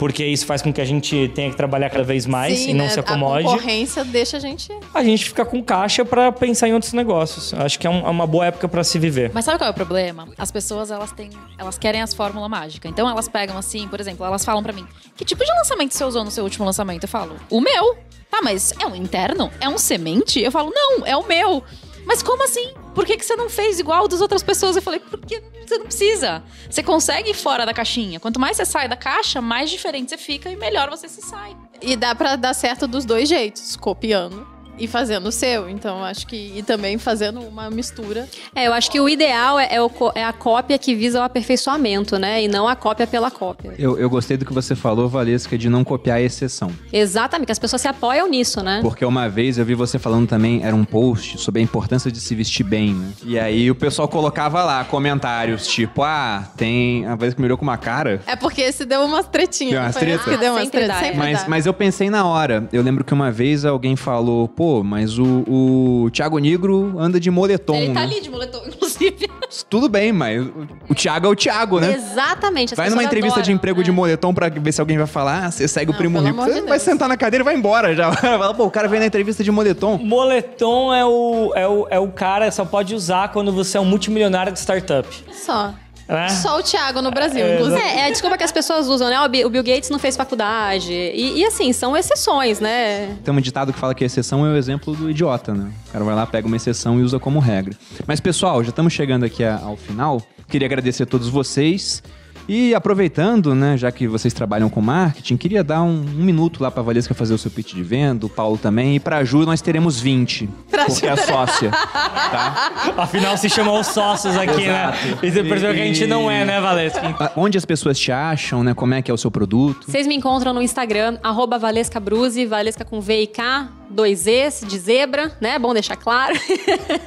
porque 0.01 0.25
isso 0.25 0.47
faz 0.47 0.63
com 0.63 0.73
que 0.73 0.81
a 0.81 0.85
gente 0.87 1.31
tenha 1.35 1.51
que 1.51 1.57
trabalhar 1.59 1.91
cada 1.91 2.03
vez 2.03 2.25
mais 2.25 2.59
Sim, 2.59 2.71
e 2.71 2.73
não 2.73 2.87
né? 2.87 2.91
se 2.91 2.99
acomode. 2.99 3.47
A 3.47 3.51
concorrência 3.51 4.03
deixa 4.03 4.39
a 4.39 4.41
gente. 4.41 4.73
A 4.95 5.05
gente 5.05 5.27
fica 5.27 5.45
com 5.45 5.63
caixa 5.63 6.07
para 6.07 6.33
pensar 6.33 6.69
em 6.69 6.73
outros 6.73 6.95
negócios. 6.95 7.53
Acho 7.53 7.79
que 7.79 7.87
é, 7.87 7.91
um, 7.91 8.07
é 8.07 8.09
uma 8.09 8.27
boa 8.27 8.47
época 8.47 8.67
para 8.67 8.83
se 8.83 8.99
viver. 8.99 9.31
Mas 9.35 9.45
sabe 9.45 9.59
qual 9.59 9.69
é 9.69 9.71
o 9.71 9.75
problema? 9.75 10.27
As 10.39 10.51
pessoas 10.51 10.91
elas 10.91 11.13
têm, 11.13 11.29
elas 11.59 11.77
querem 11.77 12.01
as 12.01 12.15
fórmulas 12.15 12.49
mágicas. 12.49 12.91
Então 12.91 13.07
elas 13.11 13.29
pegam 13.29 13.59
assim, 13.59 13.87
por 13.89 14.01
exemplo, 14.01 14.25
elas 14.25 14.43
falam 14.43 14.63
para 14.63 14.73
mim: 14.73 14.87
"Que 15.15 15.23
tipo 15.23 15.45
de 15.45 15.51
lançamento 15.53 15.93
você 15.93 16.03
usou 16.03 16.25
no 16.25 16.31
seu 16.31 16.45
último 16.45 16.65
lançamento?" 16.65 17.05
Eu 17.05 17.09
falo: 17.09 17.37
"O 17.51 17.61
meu". 17.61 17.95
Tá, 18.31 18.41
mas 18.43 18.73
é 18.81 18.87
um 18.87 18.97
interno? 18.97 19.51
É 19.61 19.69
um 19.69 19.77
semente? 19.77 20.41
Eu 20.41 20.51
falo: 20.51 20.73
"Não, 20.75 21.07
é 21.07 21.15
o 21.15 21.29
meu". 21.29 21.63
Mas 22.05 22.23
como 22.23 22.43
assim? 22.45 22.73
Por 22.95 23.05
que, 23.07 23.17
que 23.17 23.25
você 23.25 23.37
não 23.37 23.49
fez 23.49 23.79
igual 23.79 24.09
das 24.09 24.21
outras 24.21 24.43
pessoas? 24.43 24.77
Eu 24.77 24.83
falei, 24.83 25.01
porque 25.01 25.43
você 25.67 25.79
não 25.79 25.85
precisa. 25.85 26.43
Você 26.69 26.83
consegue 26.83 27.31
ir 27.31 27.35
fora 27.35 27.65
da 27.65 27.73
caixinha. 27.73 28.19
Quanto 28.19 28.41
mais 28.41 28.57
você 28.57 28.65
sai 28.65 28.89
da 28.89 28.97
caixa, 28.97 29.41
mais 29.41 29.71
diferente 29.71 30.11
você 30.11 30.19
fica 30.19 30.51
e 30.51 30.57
melhor 30.57 30.91
você 30.91 31.09
se 31.09 31.23
sai. 31.23 31.57
E 31.81 31.97
dá 31.97 32.15
para 32.15 32.37
dar 32.37 32.55
certo 32.55 32.87
dos 32.87 33.05
dois 33.05 33.29
jeitos, 33.29 33.77
copiando 33.77 34.60
e 34.81 34.89
fazendo 34.89 35.27
o 35.27 35.33
seu. 35.33 35.69
Então, 35.69 36.03
acho 36.03 36.27
que. 36.27 36.53
E 36.57 36.63
também 36.63 36.99
fazendo 36.99 37.41
uma 37.41 37.71
mistura. 37.71 38.27
É, 38.55 38.67
eu 38.67 38.73
acho 38.73 38.91
que 38.91 38.99
o 38.99 39.09
ideal 39.09 39.59
é, 39.59 39.69
é, 39.75 39.83
o, 39.83 39.91
é, 40.15 40.25
a 40.25 40.33
cópia 40.33 40.79
que 40.79 40.95
visa 40.95 41.21
o 41.21 41.23
aperfeiçoamento, 41.23 42.19
né? 42.19 42.43
E 42.43 42.49
não 42.49 42.67
a 42.67 42.75
cópia 42.75 43.07
pela 43.07 43.31
cópia. 43.31 43.75
Eu, 43.79 43.99
eu 43.99 44.09
gostei 44.09 44.37
do 44.37 44.45
que 44.45 44.53
você 44.53 44.75
falou, 44.75 45.09
Valesca, 45.09 45.57
de 45.59 45.69
não 45.69 45.85
copiar 45.85 46.17
a 46.17 46.21
exceção. 46.23 46.71
Exatamente, 46.93 47.47
que 47.47 47.53
as 47.53 47.59
pessoas 47.59 47.83
se 47.83 47.89
apoiam 47.89 48.29
nisso, 48.29 48.63
né? 48.63 48.81
Porque 48.83 49.05
uma 49.05 49.29
vez 49.29 49.59
eu 49.59 49.65
vi 49.65 49.75
você 49.75 49.99
falando 49.99 50.27
também, 50.27 50.65
era 50.65 50.75
um 50.75 50.85
post 50.85 51.39
sobre 51.39 51.61
a 51.61 51.65
importância 51.65 52.11
de 52.11 52.21
se 52.21 52.35
vestir 52.35 52.65
bem, 52.65 52.95
né? 52.95 53.13
E 53.25 53.39
aí 53.39 53.71
o 53.71 53.75
pessoal 53.75 54.09
colocava 54.09 54.65
lá 54.65 54.83
comentários, 54.85 55.67
tipo, 55.67 56.03
ah, 56.03 56.49
tem. 56.57 57.07
A 57.07 57.15
vez 57.17 57.35
que 57.35 57.41
me 57.41 57.47
olhou 57.47 57.59
com 57.59 57.65
uma 57.65 57.77
cara. 57.77 58.23
É 58.27 58.37
porque 58.37 58.63
esse 58.63 58.85
deu 58.85 59.03
umas 59.03 59.27
tretinhas. 59.27 59.73
Deu 59.73 59.83
umas 59.83 59.97
tretas? 59.97 60.25
Que 60.25 60.37
deu 60.37 60.53
umas 60.53 60.71
tretas. 60.71 61.17
Mas, 61.17 61.47
mas 61.47 61.67
eu 61.67 61.75
pensei 61.75 62.09
na 62.09 62.25
hora. 62.25 62.69
Eu 62.73 62.83
lembro 62.83 63.05
que 63.05 63.13
uma 63.13 63.31
vez 63.31 63.65
alguém 63.65 63.97
falou, 63.97 64.49
pô, 64.49 64.70
mas 64.85 65.19
o, 65.19 65.45
o 65.47 66.11
Thiago 66.13 66.39
Negro 66.39 66.95
anda 66.99 67.19
de 67.19 67.31
moletom. 67.31 67.75
Ele 67.75 67.89
tá 67.89 68.01
né? 68.01 68.03
ali 68.03 68.21
de 68.21 68.31
moletom, 68.31 68.63
inclusive. 68.67 69.29
Tudo 69.69 69.89
bem, 69.89 70.13
mas 70.13 70.47
o 70.89 70.95
Thiago 70.95 71.27
é 71.27 71.31
o 71.31 71.37
Thiago, 71.37 71.81
né? 71.81 71.95
Exatamente. 71.95 72.75
vai 72.75 72.89
numa 72.89 73.03
entrevista 73.03 73.41
adoram, 73.41 73.45
de 73.45 73.53
emprego 73.53 73.79
né? 73.79 73.85
de 73.85 73.93
moletom 73.93 74.33
pra 74.33 74.49
ver 74.49 74.73
se 74.73 74.81
alguém 74.81 74.97
vai 74.97 75.07
falar, 75.07 75.47
ah, 75.47 75.51
você 75.51 75.67
segue 75.67 75.91
não, 75.91 75.95
o 75.95 75.99
primo 75.99 76.21
rico. 76.21 76.37
Você 76.37 76.61
de 76.61 76.69
vai 76.69 76.79
sentar 76.79 77.09
na 77.09 77.17
cadeira 77.17 77.43
e 77.43 77.45
vai 77.45 77.55
embora 77.55 77.95
já. 77.95 78.11
Pô, 78.57 78.65
o 78.65 78.71
cara 78.71 78.89
vem 78.89 79.01
na 79.01 79.07
entrevista 79.07 79.43
de 79.43 79.51
moletom. 79.51 79.99
Moletom 79.99 80.95
é 80.95 81.05
o, 81.05 81.53
é 81.55 81.69
o, 81.69 81.87
é 81.91 81.99
o 81.99 82.09
cara, 82.09 82.51
só 82.51 82.65
pode 82.65 82.95
usar 82.95 83.33
quando 83.33 83.53
você 83.53 83.77
é 83.77 83.81
um 83.81 83.85
multimilionário 83.85 84.53
de 84.53 84.59
startup. 84.59 85.09
Só. 85.33 85.75
É. 86.11 86.29
Só 86.29 86.59
o 86.59 86.63
Thiago 86.63 87.01
no 87.01 87.11
Brasil, 87.13 87.45
é, 87.45 87.55
inclusive. 87.55 87.81
É, 87.81 87.99
é 88.01 88.07
a 88.07 88.11
desculpa 88.11 88.37
que 88.37 88.43
as 88.43 88.51
pessoas 88.51 88.89
usam, 88.89 89.09
né? 89.09 89.21
O 89.21 89.29
Bill 89.29 89.63
Gates 89.63 89.89
não 89.91 89.99
fez 89.99 90.17
faculdade. 90.17 90.93
E, 90.93 91.39
e, 91.39 91.45
assim, 91.45 91.73
são 91.73 91.97
exceções, 91.97 92.59
né? 92.59 93.17
Tem 93.23 93.33
um 93.33 93.41
ditado 93.41 93.73
que 93.73 93.79
fala 93.79 93.95
que 93.95 94.03
a 94.03 94.07
exceção 94.07 94.45
é 94.45 94.51
o 94.51 94.57
exemplo 94.57 94.95
do 94.97 95.09
idiota, 95.09 95.55
né? 95.55 95.71
O 95.89 95.93
cara 95.93 96.05
vai 96.05 96.15
lá, 96.17 96.27
pega 96.27 96.49
uma 96.49 96.57
exceção 96.57 96.99
e 96.99 97.03
usa 97.03 97.21
como 97.21 97.39
regra. 97.39 97.77
Mas, 98.09 98.19
pessoal, 98.19 98.65
já 98.65 98.71
estamos 98.71 98.93
chegando 98.93 99.25
aqui 99.25 99.45
ao 99.45 99.77
final. 99.77 100.21
Queria 100.49 100.67
agradecer 100.67 101.05
a 101.05 101.07
todos 101.07 101.29
vocês. 101.29 102.03
E 102.49 102.75
aproveitando, 102.75 103.55
né, 103.55 103.77
já 103.77 103.91
que 103.93 104.09
vocês 104.09 104.35
trabalham 104.35 104.69
com 104.69 104.81
marketing, 104.81 105.37
queria 105.37 105.63
dar 105.63 105.83
um, 105.83 106.01
um 106.01 106.25
minuto 106.25 106.63
lá 106.63 106.71
para 106.71 106.81
a 106.81 106.85
Valesca 106.85 107.15
fazer 107.15 107.35
o 107.35 107.39
seu 107.39 107.51
pitch 107.51 107.75
de 107.75 107.83
venda, 107.83 108.27
o 108.27 108.29
Paulo 108.29 108.59
também, 108.59 108.97
e 108.97 109.01
para 109.01 109.19
a 109.19 109.25
Ju 109.25 109.45
nós 109.45 109.61
teremos 109.61 110.01
20, 110.01 110.49
pra 110.71 110.87
porque 110.87 111.07
é 111.07 111.17
sócia, 111.17 111.71
tá? 111.71 112.93
Afinal 112.97 113.37
se 113.37 113.49
chamam 113.49 113.79
os 113.79 113.87
sócios 113.87 114.37
aqui, 114.37 114.67
né? 114.67 114.91
Exato. 114.91 115.07
né? 115.07 115.19
E 115.23 115.31
você 115.31 115.45
percebeu 115.45 115.75
que 115.75 115.81
a 115.81 115.85
gente 115.85 116.07
não 116.07 116.31
é, 116.31 116.45
né, 116.45 116.61
Valesca? 116.61 117.33
Onde 117.37 117.57
as 117.57 117.65
pessoas 117.65 117.99
te 117.99 118.11
acham, 118.11 118.63
né? 118.63 118.75
Como 118.75 118.95
é 118.95 119.03
que 119.03 119.11
é 119.11 119.15
o 119.15 119.19
seu 119.19 119.31
produto? 119.31 119.91
Vocês 119.91 120.07
me 120.07 120.15
encontram 120.15 120.53
no 120.53 120.63
Instagram, 120.63 121.19
arroba 121.23 121.59
Valesca 121.59 122.01
Bruzi, 122.01 122.47
Valesca 122.47 122.85
com 122.85 123.01
V 123.01 123.23
e 123.23 123.27
K, 123.27 123.69
dois 123.91 124.27
Es 124.27 124.63
de 124.67 124.79
zebra, 124.79 125.37
né? 125.41 125.59
Bom 125.59 125.75
deixar 125.75 125.97
claro. 125.97 126.35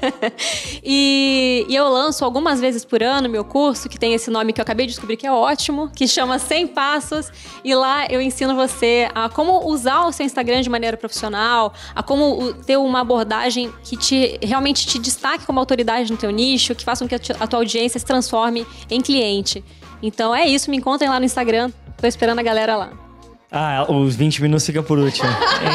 e, 0.83 1.65
e, 1.69 1.75
eu 1.75 1.87
lanço 1.87 2.25
algumas 2.25 2.59
vezes 2.59 2.83
por 2.83 3.01
ano 3.01 3.29
meu 3.29 3.45
curso, 3.45 3.87
que 3.87 3.97
tem 3.97 4.13
esse 4.13 4.29
nome 4.29 4.51
que 4.51 4.59
eu 4.59 4.63
acabei 4.63 4.85
de 4.85 4.91
descobrir 4.91 5.17
que 5.17 5.25
é 5.25 5.31
ótimo, 5.31 5.89
que 5.95 6.07
chama 6.07 6.37
100 6.37 6.67
Passos. 6.67 7.31
E 7.63 7.73
lá 7.73 8.05
eu 8.07 8.21
ensino 8.21 8.55
você 8.55 9.07
a 9.15 9.29
como 9.29 9.65
usar 9.67 10.05
o 10.05 10.11
seu 10.11 10.25
Instagram 10.25 10.61
de 10.61 10.69
maneira 10.69 10.97
profissional, 10.97 11.73
a 11.95 12.03
como 12.03 12.53
ter 12.65 12.77
uma 12.77 12.99
abordagem 13.01 13.71
que 13.83 13.95
te 13.95 14.37
realmente 14.41 14.85
te 14.85 14.99
destaque 14.99 15.45
como 15.45 15.59
autoridade 15.59 16.11
no 16.11 16.17
teu 16.17 16.31
nicho, 16.31 16.75
que 16.75 16.83
faça 16.83 17.05
com 17.05 17.09
que 17.09 17.15
a 17.15 17.47
tua 17.47 17.59
audiência 17.59 17.99
se 17.99 18.05
transforme 18.05 18.67
em 18.89 19.01
cliente. 19.01 19.63
Então 20.01 20.35
é 20.35 20.45
isso, 20.45 20.69
me 20.69 20.77
encontrem 20.77 21.09
lá 21.09 21.19
no 21.19 21.25
Instagram. 21.25 21.71
Tô 21.97 22.07
esperando 22.07 22.39
a 22.39 22.43
galera 22.43 22.75
lá. 22.75 23.12
Ah, 23.55 23.85
os 23.87 24.15
20 24.15 24.41
minutos 24.41 24.65
fica 24.65 24.81
por 24.81 24.97
último. 24.97 25.29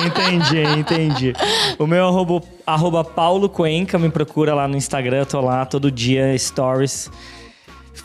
entendi, 0.05 0.81
entendi. 0.81 1.33
O 1.79 1.87
meu 1.87 2.09
arroba, 2.09 2.43
arroba 2.67 3.05
Paulo 3.05 3.49
Cuenca, 3.49 3.97
me 3.99 4.11
procura 4.11 4.53
lá 4.53 4.67
no 4.67 4.77
Instagram, 4.77 5.25
tô 5.25 5.41
lá 5.41 5.65
todo 5.65 5.89
dia, 5.89 6.37
stories 6.37 7.09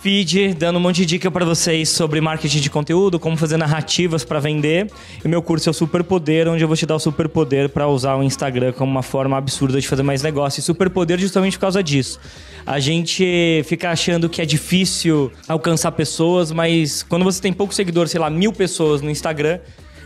feed 0.04 0.54
dando 0.56 0.76
um 0.76 0.80
monte 0.82 0.98
de 0.98 1.06
dica 1.06 1.32
para 1.32 1.46
vocês 1.46 1.88
sobre 1.88 2.20
marketing 2.20 2.60
de 2.60 2.70
conteúdo, 2.70 3.18
como 3.18 3.38
fazer 3.38 3.56
narrativas 3.56 4.26
para 4.26 4.38
vender. 4.38 4.92
E 5.24 5.28
meu 5.30 5.42
curso 5.42 5.70
é 5.70 5.72
o 5.72 5.74
Superpoder, 5.74 6.50
onde 6.50 6.62
eu 6.62 6.68
vou 6.68 6.76
te 6.76 6.86
dar 6.86 6.96
o 6.96 7.00
superpoder 7.00 7.70
para 7.70 7.88
usar 7.88 8.18
o 8.18 8.22
Instagram 8.22 8.74
como 8.74 8.92
uma 8.92 9.02
forma 9.02 9.38
absurda 9.38 9.80
de 9.80 9.88
fazer 9.88 10.04
mais 10.04 10.22
negócio. 10.22 10.60
E 10.60 10.62
superpoder 10.62 11.18
justamente 11.18 11.54
por 11.54 11.62
causa 11.62 11.82
disso. 11.82 12.20
A 12.66 12.82
gente 12.82 13.64
fica 13.64 13.92
achando 13.92 14.28
que 14.28 14.42
é 14.42 14.46
difícil 14.46 15.32
alcançar 15.48 15.94
pessoas, 15.94 16.52
mas 16.52 17.02
quando 17.02 17.24
você 17.24 17.42
tem 17.42 17.54
pouco 17.54 17.74
seguidor, 17.74 18.10
sei 18.10 18.20
lá, 18.20 18.30
mil 18.30 18.52
pessoas 18.52 19.02
no 19.02 19.10
Instagram, 19.10 19.60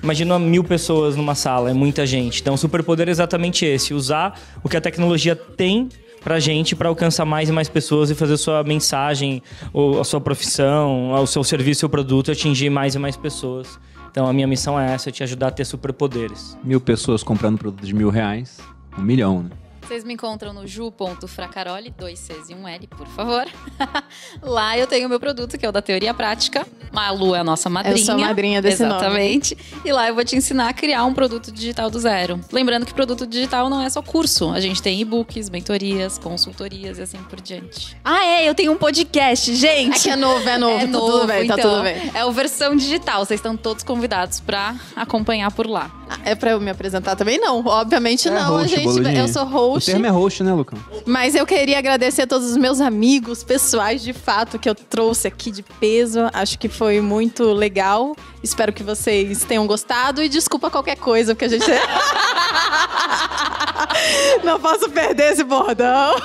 Imagina 0.03 0.37
mil 0.37 0.63
pessoas 0.63 1.15
numa 1.15 1.33
sala, 1.33 1.71
é 1.71 1.73
muita 1.73 2.05
gente. 2.05 2.39
Então, 2.39 2.53
o 2.53 2.57
superpoder 2.57 3.07
é 3.07 3.11
exatamente 3.11 3.65
esse: 3.65 3.95
usar 3.95 4.39
o 4.63 4.69
que 4.69 4.77
a 4.77 4.81
tecnologia 4.81 5.35
tem 5.35 5.89
pra 6.23 6.39
gente 6.39 6.75
para 6.75 6.89
alcançar 6.89 7.25
mais 7.25 7.49
e 7.49 7.51
mais 7.51 7.69
pessoas 7.69 8.09
e 8.09 8.15
fazer 8.15 8.33
a 8.33 8.37
sua 8.37 8.63
mensagem, 8.63 9.41
ou 9.71 9.99
a 9.99 10.03
sua 10.03 10.19
profissão, 10.19 11.11
o 11.11 11.27
seu 11.27 11.43
serviço, 11.43 11.85
o 11.85 11.89
produto 11.89 12.31
atingir 12.31 12.69
mais 12.69 12.95
e 12.95 12.99
mais 12.99 13.15
pessoas. 13.15 13.79
Então 14.11 14.27
a 14.27 14.33
minha 14.33 14.47
missão 14.47 14.79
é 14.79 14.93
essa, 14.93 15.11
te 15.11 15.23
ajudar 15.23 15.47
a 15.47 15.51
ter 15.51 15.65
superpoderes. 15.65 16.57
Mil 16.63 16.81
pessoas 16.81 17.23
comprando 17.23 17.57
produto 17.57 17.85
de 17.85 17.93
mil 17.93 18.09
reais, 18.09 18.59
um 18.97 19.01
milhão, 19.01 19.43
né? 19.43 19.49
Vocês 19.87 20.03
me 20.03 20.15
encontram 20.15 20.51
no 20.51 20.67
ju.fracaroli, 20.67 21.91
dois 21.97 22.19
Cs 22.19 22.49
e 22.49 22.53
um 22.53 22.67
L, 22.67 22.87
por 22.87 23.07
favor. 23.07 23.47
Lá 24.43 24.77
eu 24.77 24.85
tenho 24.85 25.05
o 25.05 25.09
meu 25.09 25.17
produto, 25.17 25.57
que 25.57 25.65
é 25.65 25.69
o 25.69 25.71
da 25.71 25.81
Teoria 25.81 26.13
Prática. 26.13 26.67
Malu 26.91 27.33
é 27.33 27.39
a 27.39 27.43
nossa 27.43 27.69
madrinha. 27.69 27.95
Eu 27.95 28.05
sou 28.05 28.15
a 28.15 28.17
madrinha 28.17 28.61
desse 28.61 28.83
Exatamente. 28.83 29.55
Nome. 29.55 29.81
E 29.85 29.91
lá 29.93 30.09
eu 30.09 30.15
vou 30.15 30.25
te 30.25 30.35
ensinar 30.35 30.67
a 30.67 30.73
criar 30.73 31.05
um 31.05 31.13
produto 31.13 31.51
digital 31.51 31.89
do 31.89 31.99
zero. 31.99 32.39
Lembrando 32.51 32.85
que 32.85 32.93
produto 32.93 33.25
digital 33.25 33.69
não 33.69 33.81
é 33.81 33.89
só 33.89 34.01
curso. 34.01 34.49
A 34.51 34.59
gente 34.59 34.81
tem 34.81 34.99
e-books, 34.99 35.49
mentorias, 35.49 36.17
consultorias 36.17 36.97
e 36.97 37.03
assim 37.03 37.17
por 37.29 37.39
diante. 37.39 37.95
Ah, 38.03 38.25
é, 38.25 38.49
eu 38.49 38.55
tenho 38.55 38.73
um 38.73 38.77
podcast, 38.77 39.55
gente. 39.55 39.97
É 39.97 39.99
que 40.01 40.09
é 40.09 40.15
novo, 40.17 40.47
é 40.49 40.57
novo. 40.59 40.75
É 40.75 40.79
tá 40.79 40.87
novo, 40.87 41.11
tudo 41.11 41.27
bem, 41.27 41.45
então, 41.45 41.57
tá 41.57 41.63
tudo 41.63 41.83
bem. 41.83 42.11
É 42.13 42.25
o 42.25 42.31
versão 42.31 42.75
digital. 42.75 43.25
Vocês 43.25 43.39
estão 43.39 43.55
todos 43.55 43.83
convidados 43.83 44.41
para 44.41 44.75
acompanhar 44.95 45.51
por 45.51 45.65
lá. 45.65 45.91
É 46.25 46.35
para 46.35 46.51
eu 46.51 46.59
me 46.59 46.71
apresentar 46.71 47.15
também? 47.15 47.39
Não, 47.39 47.65
obviamente 47.65 48.27
é 48.27 48.31
não. 48.31 48.57
Host, 48.57 48.75
a 48.75 48.77
gente, 48.79 49.17
eu 49.17 49.27
sou 49.27 49.45
host 49.45 49.76
host. 49.77 49.89
O 49.89 49.93
termo 49.93 50.05
é 50.05 50.09
host, 50.09 50.43
né, 50.43 50.53
Lucão? 50.53 50.77
Mas 51.05 51.35
eu 51.35 51.45
queria 51.45 51.77
agradecer 51.77 52.23
a 52.23 52.27
todos 52.27 52.49
os 52.49 52.57
meus 52.57 52.81
amigos 52.81 53.43
pessoais, 53.43 54.03
de 54.03 54.13
fato, 54.13 54.59
que 54.59 54.69
eu 54.69 54.75
trouxe 54.75 55.27
aqui 55.27 55.51
de 55.51 55.63
peso. 55.63 56.19
Acho 56.33 56.59
que 56.59 56.67
foi 56.67 56.99
muito 57.01 57.43
legal. 57.53 58.15
Espero 58.43 58.73
que 58.73 58.83
vocês 58.83 59.43
tenham 59.43 59.65
gostado. 59.67 60.21
E 60.21 60.29
desculpa 60.29 60.69
qualquer 60.69 60.97
coisa, 60.97 61.33
porque 61.33 61.45
a 61.45 61.49
gente. 61.49 61.65
Não 64.43 64.59
posso 64.59 64.89
perder 64.89 65.33
esse 65.33 65.43
bordão. 65.43 66.15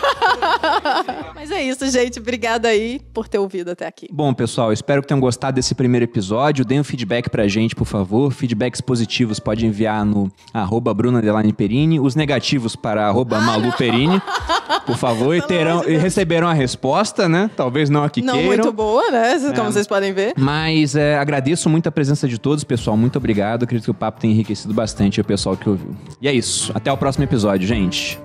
Mas 1.34 1.50
é 1.50 1.62
isso, 1.62 1.88
gente. 1.90 2.18
Obrigada 2.18 2.68
aí 2.68 3.00
por 3.12 3.28
ter 3.28 3.38
ouvido 3.38 3.70
até 3.70 3.86
aqui. 3.86 4.08
Bom, 4.12 4.32
pessoal, 4.32 4.72
espero 4.72 5.02
que 5.02 5.08
tenham 5.08 5.20
gostado 5.20 5.54
desse 5.54 5.74
primeiro 5.74 6.04
episódio. 6.04 6.64
Deem 6.64 6.80
um 6.80 6.84
feedback 6.84 7.28
pra 7.28 7.46
gente, 7.48 7.74
por 7.74 7.86
favor. 7.86 8.32
Feedbacks 8.32 8.80
positivos 8.80 9.38
pode 9.38 9.66
enviar 9.66 10.04
no 10.04 10.30
arroba 10.52 10.92
Bruna 10.94 11.22
Perini, 11.56 11.98
os 12.00 12.14
negativos 12.14 12.76
para 12.76 13.06
arroba 13.06 13.40
Malu 13.40 13.72
Perini, 13.72 14.20
por 14.86 14.96
favor, 14.96 15.34
e, 15.34 15.42
terão, 15.46 15.84
e 15.88 15.96
receberão 15.96 16.48
a 16.48 16.52
resposta, 16.52 17.28
né? 17.28 17.50
Talvez 17.56 17.90
não 17.90 18.04
a 18.04 18.10
que 18.10 18.22
Não 18.22 18.34
queiram. 18.34 18.48
muito 18.48 18.72
boa, 18.72 19.10
né? 19.10 19.38
Como 19.54 19.72
vocês 19.72 19.86
podem 19.86 20.12
ver. 20.12 20.34
Mas 20.36 20.94
é, 20.94 21.16
agradeço 21.16 21.68
muito 21.68 21.88
a 21.88 21.92
presença 21.92 22.28
de 22.28 22.38
todos, 22.38 22.64
pessoal. 22.64 22.96
Muito 22.96 23.16
obrigado. 23.16 23.64
Acredito 23.64 23.84
que 23.84 23.90
o 23.90 23.94
papo 23.94 24.20
tem 24.20 24.30
enriquecido 24.30 24.72
bastante 24.74 25.20
o 25.20 25.24
pessoal 25.24 25.56
que 25.56 25.68
ouviu. 25.68 25.94
E 26.20 26.28
é 26.28 26.32
isso. 26.32 26.72
Até 26.74 26.92
o 26.92 26.96
próximo 26.96 27.24
episódio, 27.42 27.66
gente. 27.66 28.20